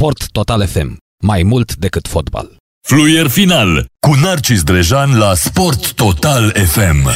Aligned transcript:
Sport 0.00 0.30
Total 0.30 0.66
FM. 0.66 0.96
Mai 1.22 1.42
mult 1.42 1.76
decât 1.76 2.08
fotbal. 2.08 2.56
Fluier 2.88 3.28
final 3.28 3.86
cu 4.06 4.14
Narcis 4.14 4.62
Drejan 4.62 5.18
la 5.18 5.34
Sport 5.34 5.92
Total 5.92 6.50
FM. 6.50 7.08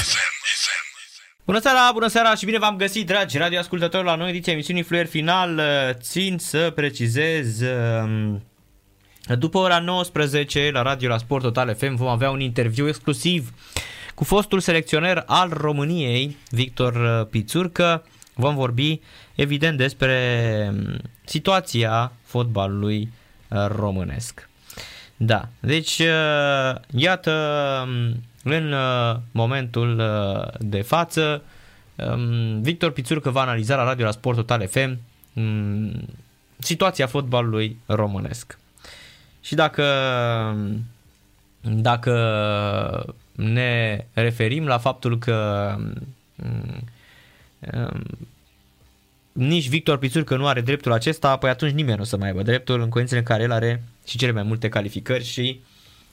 Bună 1.45 1.61
seara, 1.61 1.91
bună 1.93 2.07
seara 2.07 2.35
și 2.35 2.45
bine 2.45 2.59
v-am 2.59 2.77
găsit, 2.77 3.07
dragi 3.07 3.39
radioascultători, 3.39 4.05
la 4.05 4.15
noi 4.15 4.29
ediția 4.29 4.53
emisiunii 4.53 4.83
Fluier 4.83 5.07
Final. 5.07 5.61
Țin 6.01 6.39
să 6.39 6.73
precizez, 6.75 7.61
um, 7.61 8.43
după 9.39 9.59
ora 9.59 9.79
19 9.79 10.71
la 10.73 10.83
radio 10.83 11.09
la 11.09 11.19
Sport 11.19 11.43
Total 11.43 11.75
FM 11.75 11.95
vom 11.95 12.09
avea 12.09 12.31
un 12.31 12.41
interviu 12.41 12.89
exclusiv 12.89 13.51
cu 14.15 14.25
fostul 14.25 14.61
selecționer 14.61 15.23
al 15.27 15.49
României, 15.49 16.37
Victor 16.51 17.25
Pițurcă. 17.31 18.07
Vom 18.35 18.55
vorbi, 18.55 19.01
evident, 19.35 19.79
despre 19.79 20.19
um, 20.73 20.99
situația 21.25 22.13
fotbalului 22.23 23.13
uh, 23.49 23.67
românesc. 23.67 24.49
Da, 25.17 25.49
deci 25.61 25.99
uh, 25.99 26.81
iată 26.91 27.33
um, 27.87 28.23
în 28.43 28.73
uh, 28.73 29.17
momentul 29.31 30.03
de 30.59 30.81
față 30.81 31.43
um, 31.95 32.61
Victor 32.63 32.91
Pițurcă 32.91 33.31
va 33.31 33.41
analiza 33.41 33.77
la 33.77 33.85
radio 33.85 34.05
la 34.05 34.11
Sport 34.11 34.37
Total 34.37 34.69
FM 34.69 34.99
um, 35.33 35.93
situația 36.59 37.07
fotbalului 37.07 37.77
românesc. 37.87 38.59
Și 39.41 39.55
dacă 39.55 39.85
dacă 41.61 42.15
ne 43.33 44.05
referim 44.13 44.67
la 44.67 44.79
faptul 44.79 45.19
că 45.19 45.77
nici 49.35 49.69
Victor 49.69 49.99
Pițurcă 49.99 50.37
nu 50.37 50.47
are 50.47 50.61
dreptul 50.61 50.93
acesta, 50.93 51.37
păi 51.37 51.51
atunci 51.51 51.73
nimeni 51.73 51.97
nu 51.97 52.03
o 52.03 52.07
să 52.07 52.17
mai 52.17 52.29
aibă 52.29 52.43
dreptul 52.43 52.81
în 52.81 52.89
condițiile 52.89 53.21
în 53.21 53.27
care 53.27 53.43
el 53.43 53.53
are 53.53 53.83
și 54.07 54.19
cele 54.19 54.33
mai 54.33 54.43
multe 54.43 54.69
calificări 54.69 55.25
și 55.25 55.61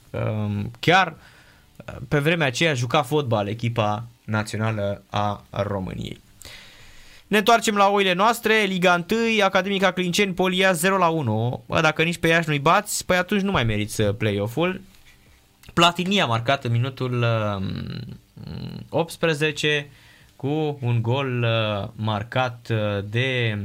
um, 0.10 0.72
chiar 0.80 1.16
pe 2.08 2.20
vremea 2.20 2.48
aceea 2.48 2.74
juca 2.74 3.02
fotbal 3.02 3.48
echipa 3.48 4.08
națională 4.26 5.04
a 5.10 5.44
României. 5.50 6.22
Ne 7.28 7.38
întoarcem 7.38 7.76
la 7.76 7.90
oile 7.90 8.14
noastre, 8.14 8.64
Liga 8.64 9.06
1, 9.12 9.44
Academica 9.44 9.92
Clinceni, 9.92 10.34
Polia 10.34 10.72
0 10.72 10.98
la 10.98 11.08
1. 11.08 11.64
Bă, 11.68 11.82
dacă 11.82 12.04
nici 12.04 12.18
pe 12.18 12.28
Iași 12.28 12.48
nu-i 12.48 12.60
bați, 12.60 13.06
păi 13.06 13.18
atunci 13.18 13.42
nu 13.42 13.52
mai 13.52 13.64
meriți 13.64 14.02
uh, 14.02 14.16
play-off-ul. 14.18 14.82
Platini 15.74 16.22
a 16.22 16.26
marcat 16.26 16.64
în 16.64 16.72
minutul 16.72 17.26
18 18.90 19.88
um, 19.90 20.01
cu 20.42 20.78
un 20.82 21.02
gol 21.02 21.44
uh, 21.44 21.90
marcat 21.96 22.68
uh, 22.72 23.04
de 23.10 23.58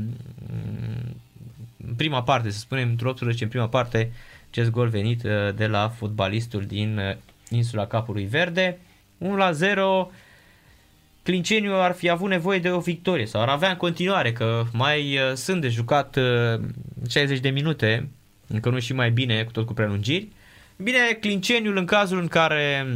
prima 1.97 2.23
parte, 2.23 2.51
să 2.51 2.59
spunem, 2.59 2.89
într 2.89 3.05
18 3.05 3.45
în 3.45 3.51
prima 3.51 3.69
parte, 3.69 4.13
acest 4.51 4.71
gol 4.71 4.89
venit 4.89 5.23
uh, 5.25 5.31
de 5.55 5.67
la 5.67 5.89
fotbalistul 5.89 6.65
din 6.65 7.17
insula 7.49 7.87
Capului 7.87 8.25
Verde. 8.25 8.79
1 9.19 9.37
la 9.37 9.53
0, 9.53 10.11
Clinceniu 11.23 11.75
ar 11.75 11.93
fi 11.93 12.09
avut 12.09 12.29
nevoie 12.29 12.59
de 12.59 12.71
o 12.71 12.81
victorie 12.81 13.27
sau 13.27 13.41
ar 13.41 13.49
avea 13.49 13.71
în 13.71 13.77
continuare, 13.77 14.33
că 14.33 14.65
mai 14.73 15.19
sunt 15.35 15.61
de 15.61 15.69
jucat 15.69 16.19
60 17.09 17.39
de 17.39 17.49
minute, 17.49 18.09
încă 18.47 18.71
nu 18.71 18.79
și 18.79 18.93
mai 18.93 19.11
bine, 19.11 19.45
cu 19.45 19.53
tot 19.53 19.67
cu 19.67 19.73
prelungiri. 19.73 20.29
Bine, 20.77 20.99
Clinceniul 21.21 21.77
în 21.77 21.85
cazul 21.85 22.19
în 22.19 22.29
care 22.29 22.87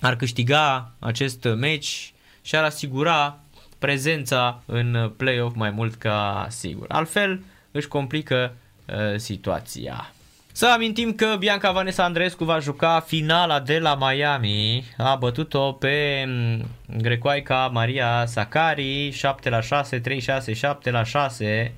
ar 0.00 0.16
câștiga 0.16 0.92
acest 0.98 1.48
meci, 1.56 2.12
și-ar 2.42 2.64
asigura 2.64 3.38
prezența 3.78 4.62
în 4.66 5.12
play-off 5.16 5.56
mai 5.56 5.70
mult 5.70 5.94
ca 5.94 6.46
sigur. 6.48 6.86
Altfel 6.88 7.42
își 7.70 7.88
complică 7.88 8.54
uh, 8.86 8.96
situația. 9.16 10.12
Să 10.52 10.66
amintim 10.74 11.12
că 11.12 11.36
Bianca 11.38 11.72
Vanessa 11.72 12.04
Andrescu 12.04 12.44
va 12.44 12.58
juca 12.58 13.00
finala 13.06 13.60
de 13.60 13.78
la 13.78 13.96
Miami. 14.00 14.84
A 14.96 15.14
bătut-o 15.14 15.72
pe 15.72 16.24
mm, 16.26 16.64
grecoaica 16.96 17.70
Maria 17.72 18.24
Sakari 18.26 19.10
7 19.10 19.48
la 19.48 19.60
6, 19.60 19.98
3 19.98 20.20
6, 20.20 20.52
7 20.52 20.90
la 20.90 21.04
6. 21.04 21.72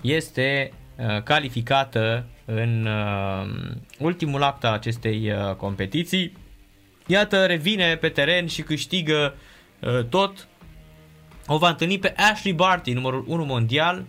Este 0.00 0.72
uh, 0.96 1.22
calificată 1.22 2.24
în 2.44 2.86
uh, 2.86 3.48
ultimul 3.98 4.42
act 4.42 4.64
al 4.64 4.72
acestei 4.72 5.32
uh, 5.32 5.54
competiții. 5.54 6.36
Iată, 7.06 7.46
revine 7.46 7.96
pe 7.96 8.08
teren 8.08 8.46
și 8.46 8.62
câștigă 8.62 9.34
uh, 9.34 9.40
Uh, 9.42 9.51
tot 10.08 10.48
o 11.46 11.58
va 11.58 11.68
întâlni 11.68 11.98
pe 11.98 12.14
Ashley 12.16 12.52
Barty, 12.52 12.92
numărul 12.92 13.24
1 13.26 13.44
mondial 13.44 14.04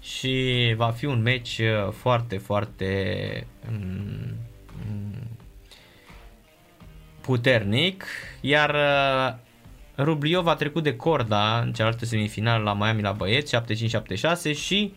și 0.00 0.74
va 0.76 0.90
fi 0.90 1.04
un 1.04 1.22
match 1.22 1.58
uh, 1.58 1.92
foarte, 1.92 2.38
foarte 2.38 3.46
um, 3.70 4.34
puternic, 7.20 8.04
iar 8.40 8.74
uh, 8.74 9.34
Rubliov 10.04 10.46
a 10.46 10.54
trecut 10.54 10.82
de 10.82 10.96
corda 10.96 11.60
în 11.60 11.72
cealaltă 11.72 12.04
semifinală 12.04 12.62
la 12.62 12.74
Miami 12.74 13.02
la 13.02 13.12
băieți, 13.12 13.56
75-76 14.52 14.56
și 14.56 14.94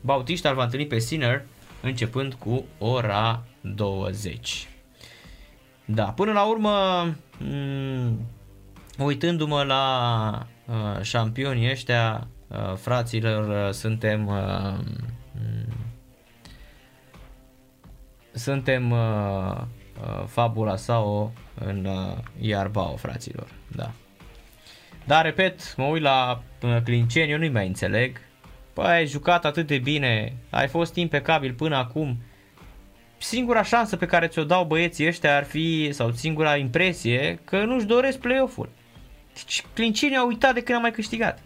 Bautista 0.00 0.48
îl 0.48 0.54
va 0.54 0.64
întâlni 0.64 0.86
pe 0.86 0.98
Sinner 0.98 1.44
începând 1.82 2.34
cu 2.34 2.64
ora 2.78 3.44
20. 3.60 4.68
Da, 5.84 6.04
până 6.04 6.32
la 6.32 6.42
urmă 6.42 6.70
um, 7.50 8.20
uitându-mă 8.98 9.62
la 9.62 10.46
uh, 10.66 11.02
șampionii 11.02 11.70
ăștia, 11.70 12.26
uh, 12.48 12.74
fraților, 12.76 13.66
uh, 13.66 13.72
suntem 13.72 14.26
uh, 14.26 14.78
suntem 18.32 18.90
uh, 18.90 19.60
uh, 20.00 20.24
fabula 20.26 20.76
sau 20.76 21.32
în 21.54 21.84
uh, 21.84 22.16
Iarbao, 22.40 22.96
fraților, 22.96 23.46
da. 23.76 23.90
Dar, 25.04 25.24
repet, 25.24 25.76
mă 25.76 25.84
uit 25.84 26.02
la 26.02 26.42
uh, 26.62 26.76
Clinceni, 26.84 27.30
eu 27.30 27.38
nu-i 27.38 27.48
mai 27.48 27.66
înțeleg. 27.66 28.20
Păi, 28.72 28.84
ai 28.86 29.06
jucat 29.06 29.44
atât 29.44 29.66
de 29.66 29.78
bine, 29.78 30.36
ai 30.50 30.68
fost 30.68 30.94
impecabil 30.94 31.52
până 31.52 31.76
acum. 31.76 32.22
Singura 33.18 33.62
șansă 33.62 33.96
pe 33.96 34.06
care 34.06 34.26
ți-o 34.26 34.44
dau 34.44 34.64
băieții 34.64 35.06
ăștia 35.06 35.36
ar 35.36 35.44
fi, 35.44 35.88
sau 35.92 36.10
singura 36.10 36.56
impresie, 36.56 37.38
că 37.44 37.64
nu-și 37.64 37.86
doresc 37.86 38.18
play-off-ul. 38.18 38.68
Deci 39.34 39.64
Clincini 39.74 40.16
a 40.16 40.24
uitat 40.24 40.54
de 40.54 40.62
când 40.62 40.78
a 40.78 40.80
mai 40.80 40.92
câștigat. 40.92 41.42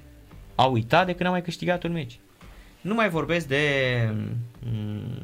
A 0.55 0.65
uitat 0.65 1.07
de 1.07 1.15
când 1.15 1.29
a 1.29 1.33
mai 1.33 1.43
câștigat 1.43 1.83
un 1.83 1.93
meci. 1.93 2.19
Nu 2.81 2.95
mai 2.95 3.09
vorbesc 3.09 3.47
de 3.47 3.65
mm, 4.61 5.23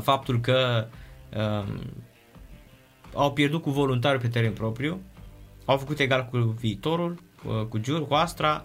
faptul 0.00 0.40
că 0.40 0.88
um, 1.36 1.80
au 3.14 3.32
pierdut 3.32 3.62
cu 3.62 3.70
voluntariu 3.70 4.20
pe 4.20 4.28
teren 4.28 4.52
propriu, 4.52 5.00
au 5.64 5.76
făcut 5.76 5.98
egal 5.98 6.28
cu 6.30 6.38
viitorul, 6.38 7.22
cu, 7.44 7.64
cu 7.64 7.78
Giur, 7.78 8.06
cu 8.06 8.14
Astra 8.14 8.64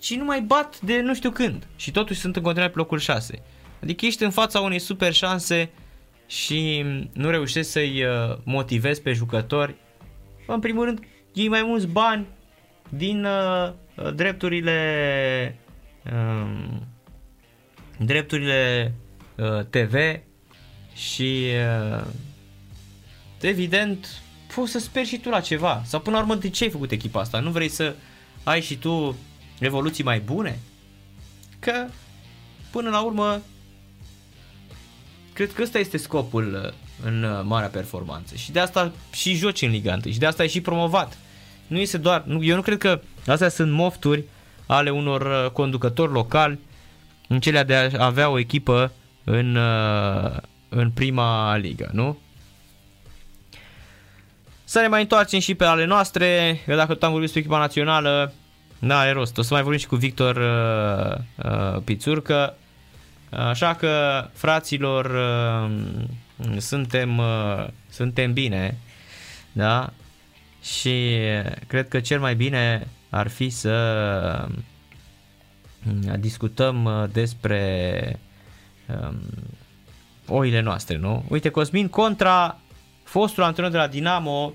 și 0.00 0.16
nu 0.16 0.24
mai 0.24 0.40
bat 0.40 0.80
de 0.80 1.00
nu 1.00 1.14
știu 1.14 1.30
când 1.30 1.66
și 1.76 1.90
totuși 1.90 2.20
sunt 2.20 2.36
în 2.36 2.42
continuare 2.42 2.72
pe 2.72 2.78
locul 2.78 2.98
6. 2.98 3.42
Adică 3.82 4.06
ești 4.06 4.24
în 4.24 4.30
fața 4.30 4.60
unei 4.60 4.78
super 4.78 5.12
șanse 5.12 5.70
și 6.26 6.84
nu 7.12 7.30
reușești 7.30 7.70
să-i 7.70 8.04
uh, 8.04 8.36
motivezi 8.44 9.02
pe 9.02 9.12
jucători. 9.12 9.74
În 10.46 10.60
primul 10.60 10.84
rând, 10.84 11.00
iei 11.34 11.48
mai 11.48 11.62
mulți 11.62 11.86
bani 11.86 12.26
din 12.88 13.24
uh, 13.24 13.72
drepturile 14.14 15.58
uh, 16.04 16.80
drepturile 17.98 18.92
uh, 19.36 19.64
TV 19.70 19.94
și 20.94 21.46
uh, 21.98 22.04
evident 23.40 24.22
poți 24.54 24.70
să 24.70 24.78
speri 24.78 25.06
și 25.06 25.18
tu 25.18 25.28
la 25.28 25.40
ceva 25.40 25.82
sau 25.84 26.00
până 26.00 26.16
la 26.16 26.22
urmă 26.22 26.34
de 26.34 26.48
ce 26.48 26.64
ai 26.64 26.70
făcut 26.70 26.90
echipa 26.90 27.20
asta? 27.20 27.40
Nu 27.40 27.50
vrei 27.50 27.68
să 27.68 27.94
ai 28.44 28.60
și 28.60 28.76
tu 28.76 29.16
evoluții 29.58 30.04
mai 30.04 30.20
bune? 30.20 30.58
Că 31.58 31.86
până 32.70 32.90
la 32.90 33.00
urmă 33.00 33.42
cred 35.32 35.52
că 35.52 35.62
ăsta 35.62 35.78
este 35.78 35.96
scopul 35.96 36.62
uh, 36.64 36.72
în 37.06 37.22
uh, 37.22 37.40
marea 37.44 37.68
performanță 37.68 38.34
și 38.34 38.52
de 38.52 38.60
asta 38.60 38.92
și 39.12 39.34
joci 39.34 39.62
în 39.62 39.70
Liga 39.70 39.98
1 40.04 40.12
și 40.12 40.18
de 40.18 40.26
asta 40.26 40.42
ai 40.42 40.48
și 40.48 40.60
promovat 40.60 41.18
nu 41.66 41.78
este 41.78 41.98
doar, 41.98 42.22
nu, 42.26 42.44
eu 42.44 42.54
nu 42.54 42.62
cred 42.62 42.78
că 42.78 43.00
astea 43.26 43.48
sunt 43.48 43.72
mofturi 43.72 44.24
ale 44.66 44.90
unor 44.90 45.20
uh, 45.20 45.50
conducători 45.50 46.12
locali 46.12 46.58
în 47.28 47.40
cele 47.40 47.62
de 47.62 47.74
a 47.74 48.04
avea 48.04 48.28
o 48.28 48.38
echipă 48.38 48.92
în, 49.24 49.56
uh, 49.56 50.36
în 50.68 50.90
prima 50.90 51.56
ligă, 51.56 51.90
nu? 51.92 52.18
Să 54.64 54.80
ne 54.80 54.86
mai 54.86 55.00
întoarcem 55.00 55.40
și 55.40 55.54
pe 55.54 55.64
ale 55.64 55.84
noastre, 55.84 56.60
că 56.66 56.74
dacă 56.74 56.92
tot 56.92 57.02
am 57.02 57.10
vorbit 57.10 57.24
despre 57.24 57.40
echipa 57.40 57.58
națională, 57.58 58.32
n-are 58.78 59.12
rost. 59.12 59.38
O 59.38 59.42
să 59.42 59.54
mai 59.54 59.62
vorbim 59.62 59.80
și 59.80 59.86
cu 59.86 59.96
Victor 59.96 60.36
uh, 60.36 61.16
uh, 61.50 61.80
Pițurcă. 61.84 62.56
Așa 63.30 63.74
că, 63.74 64.24
fraților, 64.32 65.04
uh, 65.04 65.70
suntem, 66.56 67.18
uh, 67.18 67.66
suntem 67.88 68.32
bine, 68.32 68.78
da? 69.52 69.92
Și 70.64 71.18
cred 71.66 71.88
că 71.88 72.00
cel 72.00 72.20
mai 72.20 72.34
bine 72.34 72.88
ar 73.10 73.28
fi 73.28 73.50
să 73.50 74.48
mm, 75.82 76.20
discutăm 76.20 76.84
uh, 76.84 77.04
despre 77.12 78.20
um, 78.86 79.20
oile 80.26 80.60
noastre, 80.60 80.96
nu? 80.96 81.24
Uite, 81.28 81.48
Cosmin 81.48 81.88
contra 81.88 82.60
fostul 83.02 83.42
antrenor 83.42 83.70
de 83.70 83.76
la 83.76 83.86
Dinamo 83.86 84.54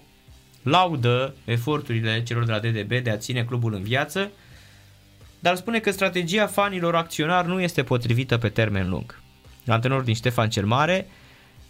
laudă 0.63 1.35
eforturile 1.45 2.23
celor 2.23 2.45
de 2.45 2.51
la 2.51 2.59
DDB 2.59 3.03
de 3.03 3.09
a 3.09 3.17
ține 3.17 3.43
clubul 3.43 3.73
în 3.73 3.83
viață, 3.83 4.31
dar 5.39 5.55
spune 5.55 5.79
că 5.79 5.91
strategia 5.91 6.47
fanilor 6.47 6.95
acționari 6.95 7.47
nu 7.47 7.61
este 7.61 7.83
potrivită 7.83 8.37
pe 8.37 8.49
termen 8.49 8.89
lung. 8.89 9.19
Antrenorul 9.67 10.05
din 10.05 10.13
Ștefan 10.13 10.49
cel 10.49 10.65
Mare, 10.65 11.07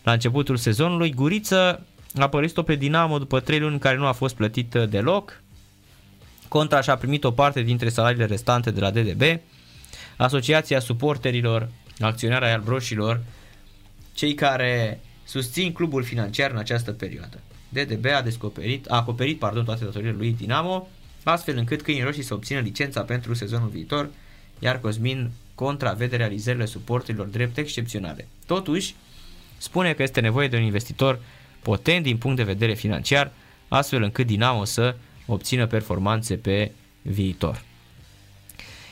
la 0.03 0.11
începutul 0.11 0.57
sezonului, 0.57 1.13
Guriță 1.13 1.85
a 2.15 2.29
părăsit-o 2.29 2.63
pe 2.63 2.75
Dinamo 2.75 3.17
după 3.17 3.39
3 3.39 3.59
luni 3.59 3.73
în 3.73 3.79
care 3.79 3.97
nu 3.97 4.05
a 4.05 4.11
fost 4.11 4.35
plătit 4.35 4.73
deloc. 4.89 5.41
Contra 6.47 6.81
și-a 6.81 6.95
primit 6.95 7.23
o 7.23 7.31
parte 7.31 7.61
dintre 7.61 7.89
salariile 7.89 8.25
restante 8.25 8.71
de 8.71 8.79
la 8.79 8.91
DDB. 8.91 9.21
Asociația 10.17 10.79
suporterilor 10.79 11.69
acționari 11.99 12.45
ai 12.45 12.53
albroșilor, 12.53 13.21
cei 14.13 14.33
care 14.33 14.99
susțin 15.23 15.71
clubul 15.71 16.03
financiar 16.03 16.51
în 16.51 16.57
această 16.57 16.91
perioadă. 16.91 17.39
DDB 17.69 18.05
a 18.05 18.21
descoperit, 18.21 18.91
a 18.91 18.95
acoperit 18.95 19.39
pardon, 19.39 19.65
toate 19.65 19.83
datoriile 19.83 20.15
lui 20.17 20.31
Dinamo, 20.31 20.87
astfel 21.23 21.57
încât 21.57 21.81
câinii 21.81 22.03
roșii 22.03 22.23
să 22.23 22.33
obțină 22.33 22.59
licența 22.59 23.01
pentru 23.01 23.33
sezonul 23.33 23.69
viitor, 23.69 24.09
iar 24.59 24.79
Cosmin 24.79 25.31
contravede 25.55 26.15
realizările 26.15 26.65
suporterilor 26.65 27.27
drept 27.27 27.57
excepționale. 27.57 28.27
Totuși, 28.45 28.95
spune 29.57 29.93
că 29.93 30.03
este 30.03 30.19
nevoie 30.19 30.47
de 30.47 30.57
un 30.57 30.63
investitor 30.63 31.19
potent 31.61 32.03
din 32.03 32.17
punct 32.17 32.37
de 32.37 32.43
vedere 32.43 32.73
financiar, 32.73 33.31
astfel 33.67 34.03
încât 34.03 34.25
Dinamo 34.25 34.65
să 34.65 34.95
obțină 35.25 35.67
performanțe 35.67 36.35
pe 36.35 36.71
viitor. 37.01 37.61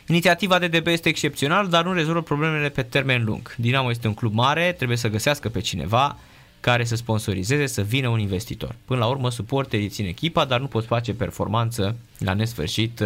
Inițiativa 0.08 0.60
DDB 0.60 0.88
este 0.88 1.10
excepțională, 1.10 1.68
dar 1.68 1.84
nu 1.84 1.94
rezolvă 1.94 2.22
problemele 2.22 2.70
pe 2.70 2.82
termen 2.82 3.24
lung. 3.24 3.56
Dinamo 3.58 3.90
este 3.90 4.08
un 4.08 4.14
club 4.14 4.34
mare, 4.34 4.72
trebuie 4.72 4.98
să 4.98 5.08
găsească 5.08 5.50
pe 5.50 5.60
cineva 5.60 6.18
care 6.60 6.84
să 6.84 6.96
sponsorizeze, 6.96 7.66
să 7.66 7.82
vină 7.82 8.08
un 8.08 8.20
investitor. 8.20 8.76
Până 8.86 9.00
la 9.00 9.06
urmă, 9.06 9.30
suporterii 9.30 9.90
țin 9.90 10.06
echipa, 10.06 10.46
dar 10.46 10.60
nu 10.60 10.68
pot 10.68 10.86
face 10.86 11.14
performanță 11.14 11.98
la 12.20 12.34
nesfârșit 12.34 13.04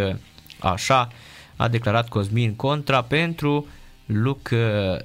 așa, 0.60 1.10
a 1.56 1.68
declarat 1.68 2.10
Cosmin 2.10 2.56
Contra 2.56 3.02
pentru 3.02 3.68
Look 4.06 4.50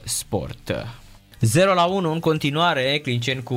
Sport. 0.05 0.87
0 1.41 1.75
la 1.75 1.85
1 1.85 2.13
în 2.13 2.21
continuare, 2.21 3.01
Clincen 3.03 3.41
cu 3.41 3.55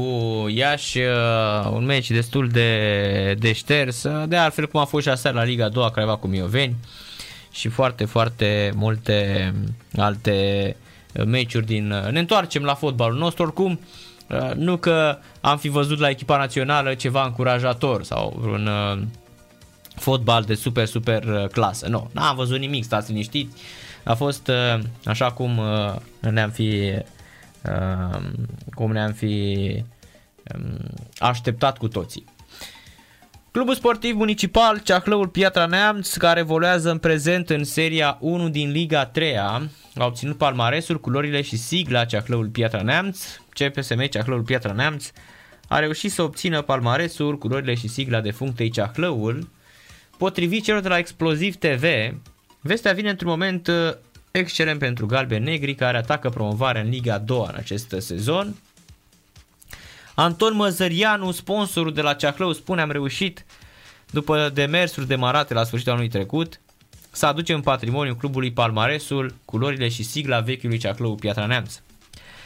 Iași, 0.49 0.97
uh, 0.97 1.71
un 1.71 1.85
meci 1.85 2.11
destul 2.11 2.47
de, 2.47 3.35
de 3.39 3.53
șters, 3.53 4.05
de 4.27 4.35
altfel 4.35 4.67
cum 4.67 4.79
a 4.79 4.85
fost 4.85 5.03
și 5.03 5.09
aseară 5.09 5.37
la 5.37 5.43
Liga 5.43 5.69
2 5.69 5.91
Craiova 5.91 6.15
cu 6.15 6.27
Mioveni 6.27 6.75
și 7.51 7.67
foarte, 7.67 8.05
foarte 8.05 8.71
multe 8.75 9.53
alte 9.97 10.75
meciuri 11.25 11.65
din... 11.65 11.87
Ne 12.11 12.19
întoarcem 12.19 12.63
la 12.63 12.73
fotbalul 12.73 13.17
nostru, 13.17 13.43
oricum 13.43 13.79
uh, 14.29 14.51
nu 14.55 14.77
că 14.77 15.17
am 15.41 15.57
fi 15.57 15.69
văzut 15.69 15.99
la 15.99 16.09
echipa 16.09 16.37
națională 16.37 16.93
ceva 16.93 17.23
încurajator 17.25 18.03
sau 18.03 18.39
un 18.43 18.67
uh, 18.67 19.01
fotbal 19.95 20.43
de 20.43 20.53
super, 20.53 20.85
super 20.85 21.47
clasă. 21.51 21.87
Nu, 21.87 22.09
n-am 22.13 22.35
văzut 22.35 22.59
nimic, 22.59 22.83
stați 22.83 23.11
liniștiți. 23.11 23.55
A 24.03 24.13
fost 24.13 24.51
așa 25.05 25.31
cum 25.31 25.61
ne-am 26.19 26.49
fi 26.49 26.93
cum 28.73 28.91
ne-am 28.91 29.11
fi 29.11 29.83
așteptat 31.17 31.77
cu 31.77 31.87
toții. 31.87 32.25
Clubul 33.51 33.75
sportiv 33.75 34.15
municipal 34.15 34.79
Ceahlăul 34.79 35.27
Piatra 35.27 35.65
Neamț, 35.65 36.15
care 36.15 36.39
evoluează 36.39 36.91
în 36.91 36.97
prezent 36.97 37.49
în 37.49 37.63
seria 37.63 38.17
1 38.19 38.49
din 38.49 38.71
Liga 38.71 39.05
3 39.05 39.37
a 39.37 39.69
obținut 39.95 40.37
palmaresul, 40.37 40.99
culorile 40.99 41.41
și 41.41 41.57
sigla 41.57 42.05
Ceahlăul 42.05 42.47
Piatra 42.47 42.81
Neamț. 42.81 43.25
CPSM 43.49 44.05
Ceahlăul 44.05 44.41
Piatra 44.41 44.73
Neamț 44.73 45.11
a 45.67 45.79
reușit 45.79 46.11
să 46.11 46.21
obțină 46.21 46.61
palmaresul, 46.61 47.37
culorile 47.37 47.73
și 47.73 47.87
sigla 47.87 48.21
de 48.21 48.31
functei 48.31 48.69
Ceahlăul. 48.69 49.49
Potrivit 50.17 50.63
celor 50.63 50.81
de 50.81 50.87
la 50.87 50.97
Exploziv 50.97 51.55
TV, 51.55 51.83
vestea 52.61 52.93
vine 52.93 53.09
într-un 53.09 53.29
moment 53.29 53.69
excelent 54.31 54.79
pentru 54.79 55.05
galben 55.05 55.43
negri 55.43 55.75
care 55.75 55.97
atacă 55.97 56.29
promovarea 56.29 56.81
în 56.81 56.89
Liga 56.89 57.17
2 57.17 57.45
în 57.47 57.55
acest 57.55 57.95
sezon. 57.97 58.55
Anton 60.15 60.55
Măzărianu, 60.55 61.31
sponsorul 61.31 61.93
de 61.93 62.01
la 62.01 62.13
Ceahlău, 62.13 62.53
spune 62.53 62.81
am 62.81 62.91
reușit 62.91 63.45
după 64.11 64.49
demersuri 64.53 65.07
demarate 65.07 65.53
la 65.53 65.63
sfârșitul 65.63 65.91
anului 65.91 66.11
trecut 66.11 66.59
să 67.11 67.25
aducem 67.25 67.55
în 67.55 67.61
patrimoniul 67.61 68.15
clubului 68.15 68.51
Palmaresul, 68.51 69.35
culorile 69.45 69.87
și 69.87 70.03
sigla 70.03 70.39
vechiului 70.39 70.77
Ceahlău 70.77 71.15
Piatra 71.15 71.45
Neamț. 71.45 71.79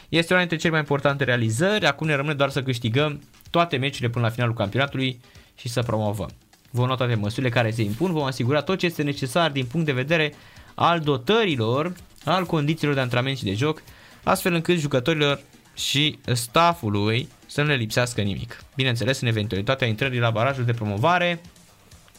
Este 0.10 0.34
una 0.34 0.42
dintre 0.42 0.58
cele 0.58 0.72
mai 0.72 0.80
importante 0.80 1.24
realizări, 1.24 1.86
acum 1.86 2.08
ne 2.08 2.16
rămâne 2.16 2.34
doar 2.34 2.50
să 2.50 2.64
câștigăm 2.64 3.22
toate 3.50 3.78
meciurile 3.78 4.10
până 4.10 4.26
la 4.26 4.32
finalul 4.32 4.56
campionatului 4.56 5.20
și 5.56 5.70
să 5.70 5.82
promovăm. 5.82 6.30
Vom 6.72 6.86
lua 6.86 6.96
toate 6.96 7.16
măsurile 7.16 7.50
care 7.50 7.72
se 7.72 7.82
impun, 7.82 8.12
vom 8.12 8.24
asigura 8.24 8.62
tot 8.62 8.78
ce 8.78 8.86
este 8.86 9.04
necesar 9.04 9.52
din 9.52 9.66
punct 9.66 9.86
de 9.86 9.92
vedere 9.92 10.34
al 10.76 11.00
dotărilor, 11.00 11.94
al 12.26 12.46
condițiilor 12.46 12.96
de 12.96 13.02
antrenament 13.02 13.38
și 13.38 13.44
de 13.44 13.54
joc, 13.54 13.82
astfel 14.24 14.54
încât 14.54 14.78
jucătorilor 14.78 15.42
și 15.76 16.20
staffului 16.34 17.30
să 17.46 17.62
nu 17.62 17.68
le 17.68 17.76
lipsească 17.76 18.22
nimic. 18.22 18.64
Bineînțeles, 18.76 19.22
în 19.22 19.28
eventualitatea 19.28 19.88
intrării 19.88 20.20
la 20.20 20.30
barajul 20.30 20.66
de 20.66 20.74
promovare 20.74 21.42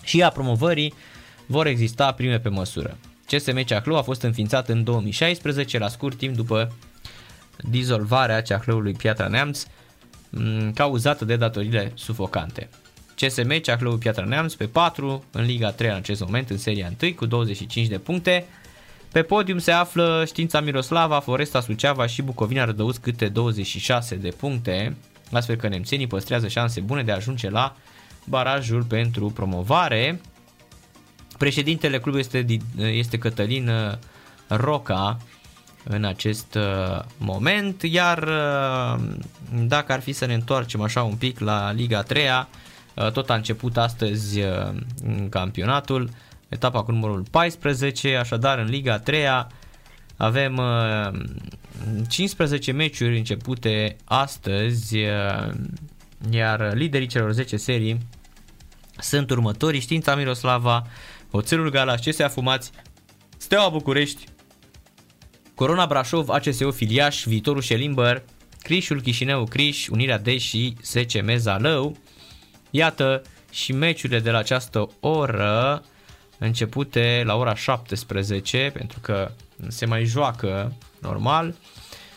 și 0.03 0.23
a 0.23 0.29
promovării 0.29 0.95
vor 1.47 1.67
exista 1.67 2.13
prime 2.13 2.39
pe 2.39 2.49
măsură. 2.49 2.99
CSM 3.27 3.63
Ceahlu 3.63 3.97
a 3.97 4.03
fost 4.03 4.23
înființat 4.23 4.69
în 4.69 4.85
2016, 4.85 5.79
la 5.79 5.89
scurt 5.89 6.19
timp 6.19 6.35
după 6.35 6.73
dizolvarea 7.57 8.43
Ceahlăului 8.43 8.93
Piatra 8.93 9.27
Neamț, 9.27 9.67
cauzată 10.75 11.25
de 11.25 11.37
datorile 11.37 11.93
sufocante. 11.95 12.69
CSM 13.27 13.61
Ceahlău 13.61 13.97
Piatra 13.97 14.25
Neamț 14.25 14.55
pe 14.55 14.67
4 14.67 15.25
în 15.31 15.45
Liga 15.45 15.71
3 15.71 15.91
în 15.91 15.97
acest 15.97 16.21
moment 16.21 16.51
în 16.51 16.59
seria 16.59 16.93
1 17.03 17.13
cu 17.13 17.27
25 17.27 17.87
de 17.87 17.99
puncte. 17.99 18.47
Pe 19.13 19.23
podium 19.23 19.59
se 19.59 19.71
află 19.73 20.25
Știința 20.27 20.61
Miroslava, 20.61 21.21
Foresta 21.21 21.61
Suceava 21.61 22.07
și 22.07 22.23
Bucovina 22.23 22.65
Rădăuți 22.65 23.01
câte 23.01 23.29
26 23.29 24.15
de 24.15 24.29
puncte, 24.29 24.97
astfel 25.33 25.57
că 25.57 25.69
nemțenii 25.69 26.07
păstrează 26.07 26.49
șanse 26.49 26.81
bune 26.81 27.03
de 27.03 27.13
a 27.13 27.15
ajunge 27.15 27.51
la 27.51 27.77
barajul 28.25 28.83
pentru 28.83 29.31
promovare. 29.31 30.21
Președintele 31.39 31.99
clubului 31.99 32.27
este, 32.27 32.47
este 32.77 33.19
Cătălin 33.19 33.71
Roca 34.49 35.17
în 35.85 36.05
acest 36.05 36.55
uh, 36.55 37.05
moment, 37.19 37.83
iar 37.83 38.19
uh, 38.19 39.05
dacă 39.67 39.93
ar 39.93 40.01
fi 40.01 40.13
să 40.13 40.27
ne 40.27 40.35
întoarcem 40.35 40.81
așa 40.81 41.03
un 41.03 41.15
pic 41.15 41.39
la 41.39 41.73
Liga 41.73 42.03
3 42.03 42.25
Uh, 42.25 42.47
tot 43.13 43.31
a 43.31 43.35
început 43.35 43.77
astăzi 43.77 44.41
uh, 44.41 44.75
campionatul, 45.29 46.11
etapa 46.49 46.83
cu 46.83 46.93
numărul 46.93 47.25
14, 47.31 48.17
așadar 48.17 48.59
în 48.59 48.67
Liga 48.67 48.99
3 48.99 49.23
avem 50.17 50.61
15 52.09 52.71
uh, 52.71 52.77
meciuri 52.77 53.19
începute 53.19 53.97
astăzi, 54.05 54.97
iar 56.31 56.75
liderii 56.75 57.07
celor 57.07 57.33
10 57.33 57.57
serii 57.57 57.99
sunt 58.99 59.31
următorii, 59.31 59.81
Știința 59.81 60.15
Miroslava, 60.15 60.87
Oțelul 61.31 61.71
Galaș, 61.71 62.01
CSA 62.01 62.29
Fumați, 62.29 62.71
Steaua 63.37 63.69
București, 63.69 64.25
Corona 65.55 65.87
Brașov, 65.87 66.29
ACSO 66.29 66.71
Filiaș, 66.71 67.25
Viitorul 67.25 67.63
Șelimbăr, 67.63 68.23
Crișul 68.63 69.01
Chișinău 69.01 69.45
Criș, 69.45 69.89
Unirea 69.89 70.19
D 70.19 70.27
și 70.27 70.77
SCM 70.81 71.37
Zalău. 71.37 71.97
Iată 72.77 73.23
și 73.51 73.73
meciurile 73.73 74.21
de 74.21 74.31
la 74.31 74.39
această 74.39 74.89
oră 75.01 75.85
începute 76.39 77.23
la 77.25 77.37
ora 77.37 77.55
17 77.55 78.71
pentru 78.75 79.01
că 79.01 79.31
se 79.69 79.87
mai 79.87 80.05
joacă 80.05 80.73
normal. 81.01 81.55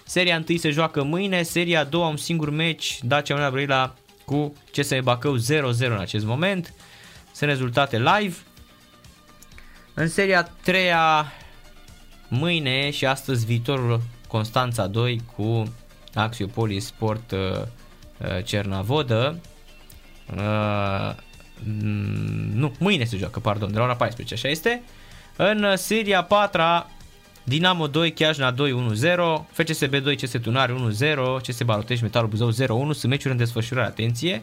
Seria 0.06 0.44
1 0.50 0.58
se 0.58 0.70
joacă 0.70 1.04
mâine, 1.04 1.44
seria 1.44 1.84
2 1.84 2.02
un 2.02 2.18
singur 2.18 2.50
meci, 2.50 3.00
Dacia 3.02 3.34
Unirea 3.34 3.52
Brăila 3.52 3.94
cu 4.26 4.54
CSM 4.72 5.04
Bacău 5.04 5.38
0-0 5.38 5.42
în 5.80 5.98
acest 6.00 6.26
moment. 6.26 6.74
Sunt 7.34 7.50
rezultate 7.50 7.98
live. 7.98 8.36
În 9.94 10.08
seria 10.08 10.52
3 10.64 10.92
mâine 12.28 12.90
și 12.90 13.06
astăzi 13.06 13.46
viitorul 13.46 14.02
Constanța 14.28 14.88
2 14.88 15.22
cu 15.36 15.74
Axiopolis 16.14 16.86
Sport 16.86 17.32
uh, 17.32 17.40
uh, 17.40 18.44
Cernavodă. 18.44 19.42
Uh, 20.36 21.16
nu, 22.54 22.74
mâine 22.80 23.04
se 23.04 23.18
joacă, 23.18 23.40
pardon, 23.40 23.72
de 23.72 23.78
la 23.78 23.84
ora 23.84 23.96
14, 23.96 24.34
așa 24.34 24.48
este. 24.48 24.84
În 25.36 25.76
seria 25.76 26.24
4 26.24 26.62
Dinamo 27.44 27.88
2, 27.88 28.12
Chiajna 28.12 28.52
2, 28.52 28.92
1-0, 29.02 29.46
FCSB 29.52 29.96
2, 29.96 30.16
CS 30.16 30.32
Tunari 30.42 30.96
1-0, 31.02 31.42
CS 31.48 31.62
Barotești, 31.62 32.04
Metalul 32.04 32.30
Buzău 32.30 32.52
0-1, 32.52 32.56
sunt 32.56 33.04
meciuri 33.04 33.32
în 33.32 33.38
desfășurare, 33.38 33.88
atenție. 33.88 34.42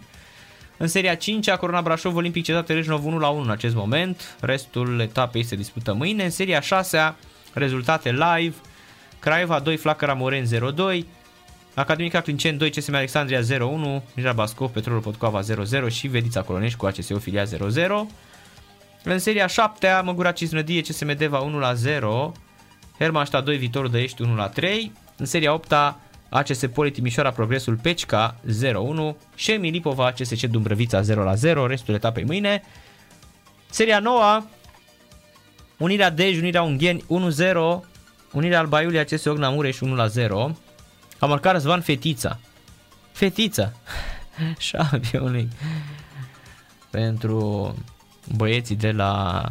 În 0.76 0.88
seria 0.88 1.14
5 1.14 1.50
Corona 1.50 1.82
Brașov, 1.82 2.16
Olimpic 2.16 2.44
Cetate 2.44 2.72
Rejnov 2.72 3.04
1 3.04 3.16
1 3.16 3.40
în 3.40 3.50
acest 3.50 3.74
moment, 3.74 4.36
restul 4.40 5.00
etapei 5.00 5.42
se 5.42 5.56
dispută 5.56 5.92
mâine. 5.92 6.24
În 6.24 6.30
seria 6.30 6.60
6 6.60 7.14
rezultate 7.52 8.10
live, 8.10 8.54
Craiova 9.18 9.58
2, 9.58 9.76
Flacăra 9.76 10.12
Moren 10.12 10.44
0-2, 10.44 11.04
Academica 11.74 12.20
Clinceni 12.20 12.58
2, 12.58 12.70
CSM 12.70 12.94
Alexandria 12.94 13.40
0-1, 13.40 14.02
Mira 14.14 14.32
Bascov, 14.32 14.70
Petrolul 14.70 15.00
Potcoava 15.00 15.40
0-0 15.40 15.44
și 15.88 16.06
Vedița 16.06 16.42
Colonești 16.42 16.78
cu 16.78 16.86
ACSU 16.86 17.18
Filia 17.18 17.44
0-0. 17.44 17.48
În 19.02 19.18
seria 19.18 19.46
7 19.46 20.00
Măgura 20.04 20.32
Cisnădie, 20.32 20.80
CSM 20.80 21.16
Deva 21.16 21.74
1-0, 21.74 22.32
Hermannstadt 22.98 23.44
2, 23.44 23.56
Viitorul 23.56 23.90
de 23.90 24.00
Ești 24.00 24.22
1-3. 24.22 24.26
În 25.16 25.26
seria 25.26 25.52
8 25.52 25.72
ACS 26.28 26.60
Poli 26.72 26.90
Timișoara 26.90 27.30
Progresul 27.30 27.76
Pecica 27.76 28.36
0-1, 29.12 29.16
Șemi 29.34 29.70
Lipova 29.70 30.12
CSC 30.12 30.40
Dumbrăvița 30.40 31.00
0-0, 31.00 31.04
restul 31.66 31.94
etapei 31.94 32.24
mâine. 32.24 32.62
Seria 33.70 33.98
9 33.98 34.42
Unirea 35.76 36.10
Dej, 36.10 36.38
Unirea 36.38 36.62
Ungheni 36.62 37.02
1-0, 37.02 37.04
Unirea 38.32 38.58
Alba 38.58 38.82
Iulia 38.82 39.04
CS 39.04 39.24
Ogna 39.24 39.48
Mureș 39.48 39.78
1-0. 39.80 40.56
A 41.24 41.26
marcat 41.26 41.52
Răzvan 41.52 41.80
Fetița. 41.80 42.38
Fetița. 43.12 43.72
Șampionic. 44.58 45.52
Pentru 46.90 47.74
băieții 48.36 48.76
de 48.76 48.92
la 48.92 49.44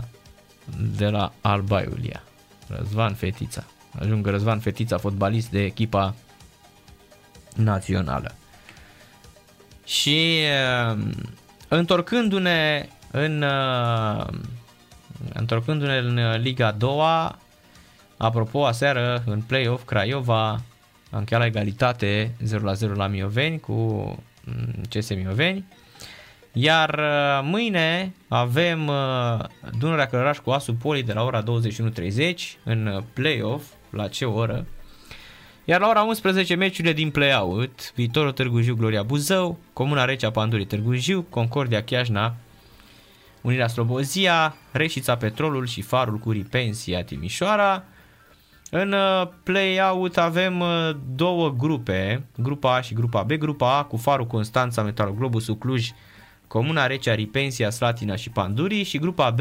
de 0.98 1.10
la 1.10 1.34
Alba 1.42 1.82
Iulia. 1.82 2.24
Răzvan 2.68 3.14
Fetița. 3.14 3.64
Ajungă 4.00 4.30
Răzvan 4.30 4.60
Fetița, 4.60 4.98
fotbalist 4.98 5.50
de 5.50 5.64
echipa 5.64 6.16
națională. 7.56 8.36
Și 9.86 10.42
uh, 10.90 10.98
întorcându-ne 11.68 12.88
în 13.12 13.42
uh, 13.42 14.28
întorcându-ne 15.34 15.98
în 15.98 16.42
Liga 16.42 16.72
2 16.72 17.32
apropo, 18.18 18.66
aseară 18.66 19.24
în 19.26 19.42
play-off 19.42 19.86
Craiova 19.86 20.62
a 21.14 21.18
încheiat 21.18 21.42
la 21.42 21.50
egalitate 21.50 22.36
0-0 22.90 22.94
la 22.96 23.08
Mioveni 23.08 23.60
cu 23.60 23.74
mm, 24.44 24.82
CS 24.90 25.16
Mioveni. 25.16 25.66
Iar 26.52 27.00
uh, 27.00 27.50
mâine 27.50 28.14
avem 28.28 28.92
Dunărea 29.80 30.08
Călăraș 30.08 30.38
cu 30.38 30.50
Asu 30.50 30.74
Poli 30.74 31.04
de 31.04 31.14
la 31.14 31.24
ora 31.24 31.44
21.30 31.44 32.36
în 32.64 33.04
play-off, 33.14 33.64
la 33.90 34.08
ce 34.08 34.26
oră? 34.26 34.66
Iar 35.66 35.80
la 35.80 35.88
ora 35.88 36.02
11 36.02 36.56
meciurile 36.56 36.94
din 36.94 37.10
play-out, 37.10 37.94
Viitorul 37.96 38.32
Târgu 38.32 38.62
Jiu, 38.62 38.76
Gloria 38.76 39.04
Buzău, 39.04 39.60
Comuna 39.74 40.06
Recea 40.06 40.32
Pandurii 40.32 40.66
Târgu 40.66 40.94
Jiu, 40.94 41.22
Concordia 41.22 41.84
Chiajna, 41.84 42.36
Unirea 43.42 43.68
Slobozia, 43.68 44.56
Reșița 44.72 45.16
Petrolul 45.18 45.66
și 45.66 45.82
Farul 45.82 46.18
cu 46.18 46.32
Ripensia 46.32 47.04
Timișoara. 47.04 47.84
În 48.76 48.92
uh, 48.92 49.28
play-out 49.44 50.18
avem 50.18 50.60
uh, 50.60 50.90
două 51.16 51.50
grupe, 51.50 52.26
grupa 52.38 52.76
A 52.76 52.82
și 52.82 52.94
grupa 52.94 53.24
B. 53.24 53.32
Grupa 53.32 53.78
A 53.78 53.84
cu 53.84 53.98
Farul 53.98 54.28
Constanța, 54.28 54.84
Metal 54.84 55.14
Globusul 55.14 55.56
Cluj, 55.58 55.92
Comuna 56.48 56.88
Recea, 56.88 57.14
Ripensia, 57.14 57.70
Slatina 57.70 58.16
și 58.16 58.30
Pandurii 58.30 58.84
și 58.84 58.98
grupa 58.98 59.30
B, 59.30 59.40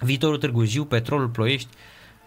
Viitorul 0.00 0.38
Târgu 0.38 0.64
Jiu, 0.64 0.84
Petrolul 0.84 1.28
Ploiești, 1.28 1.68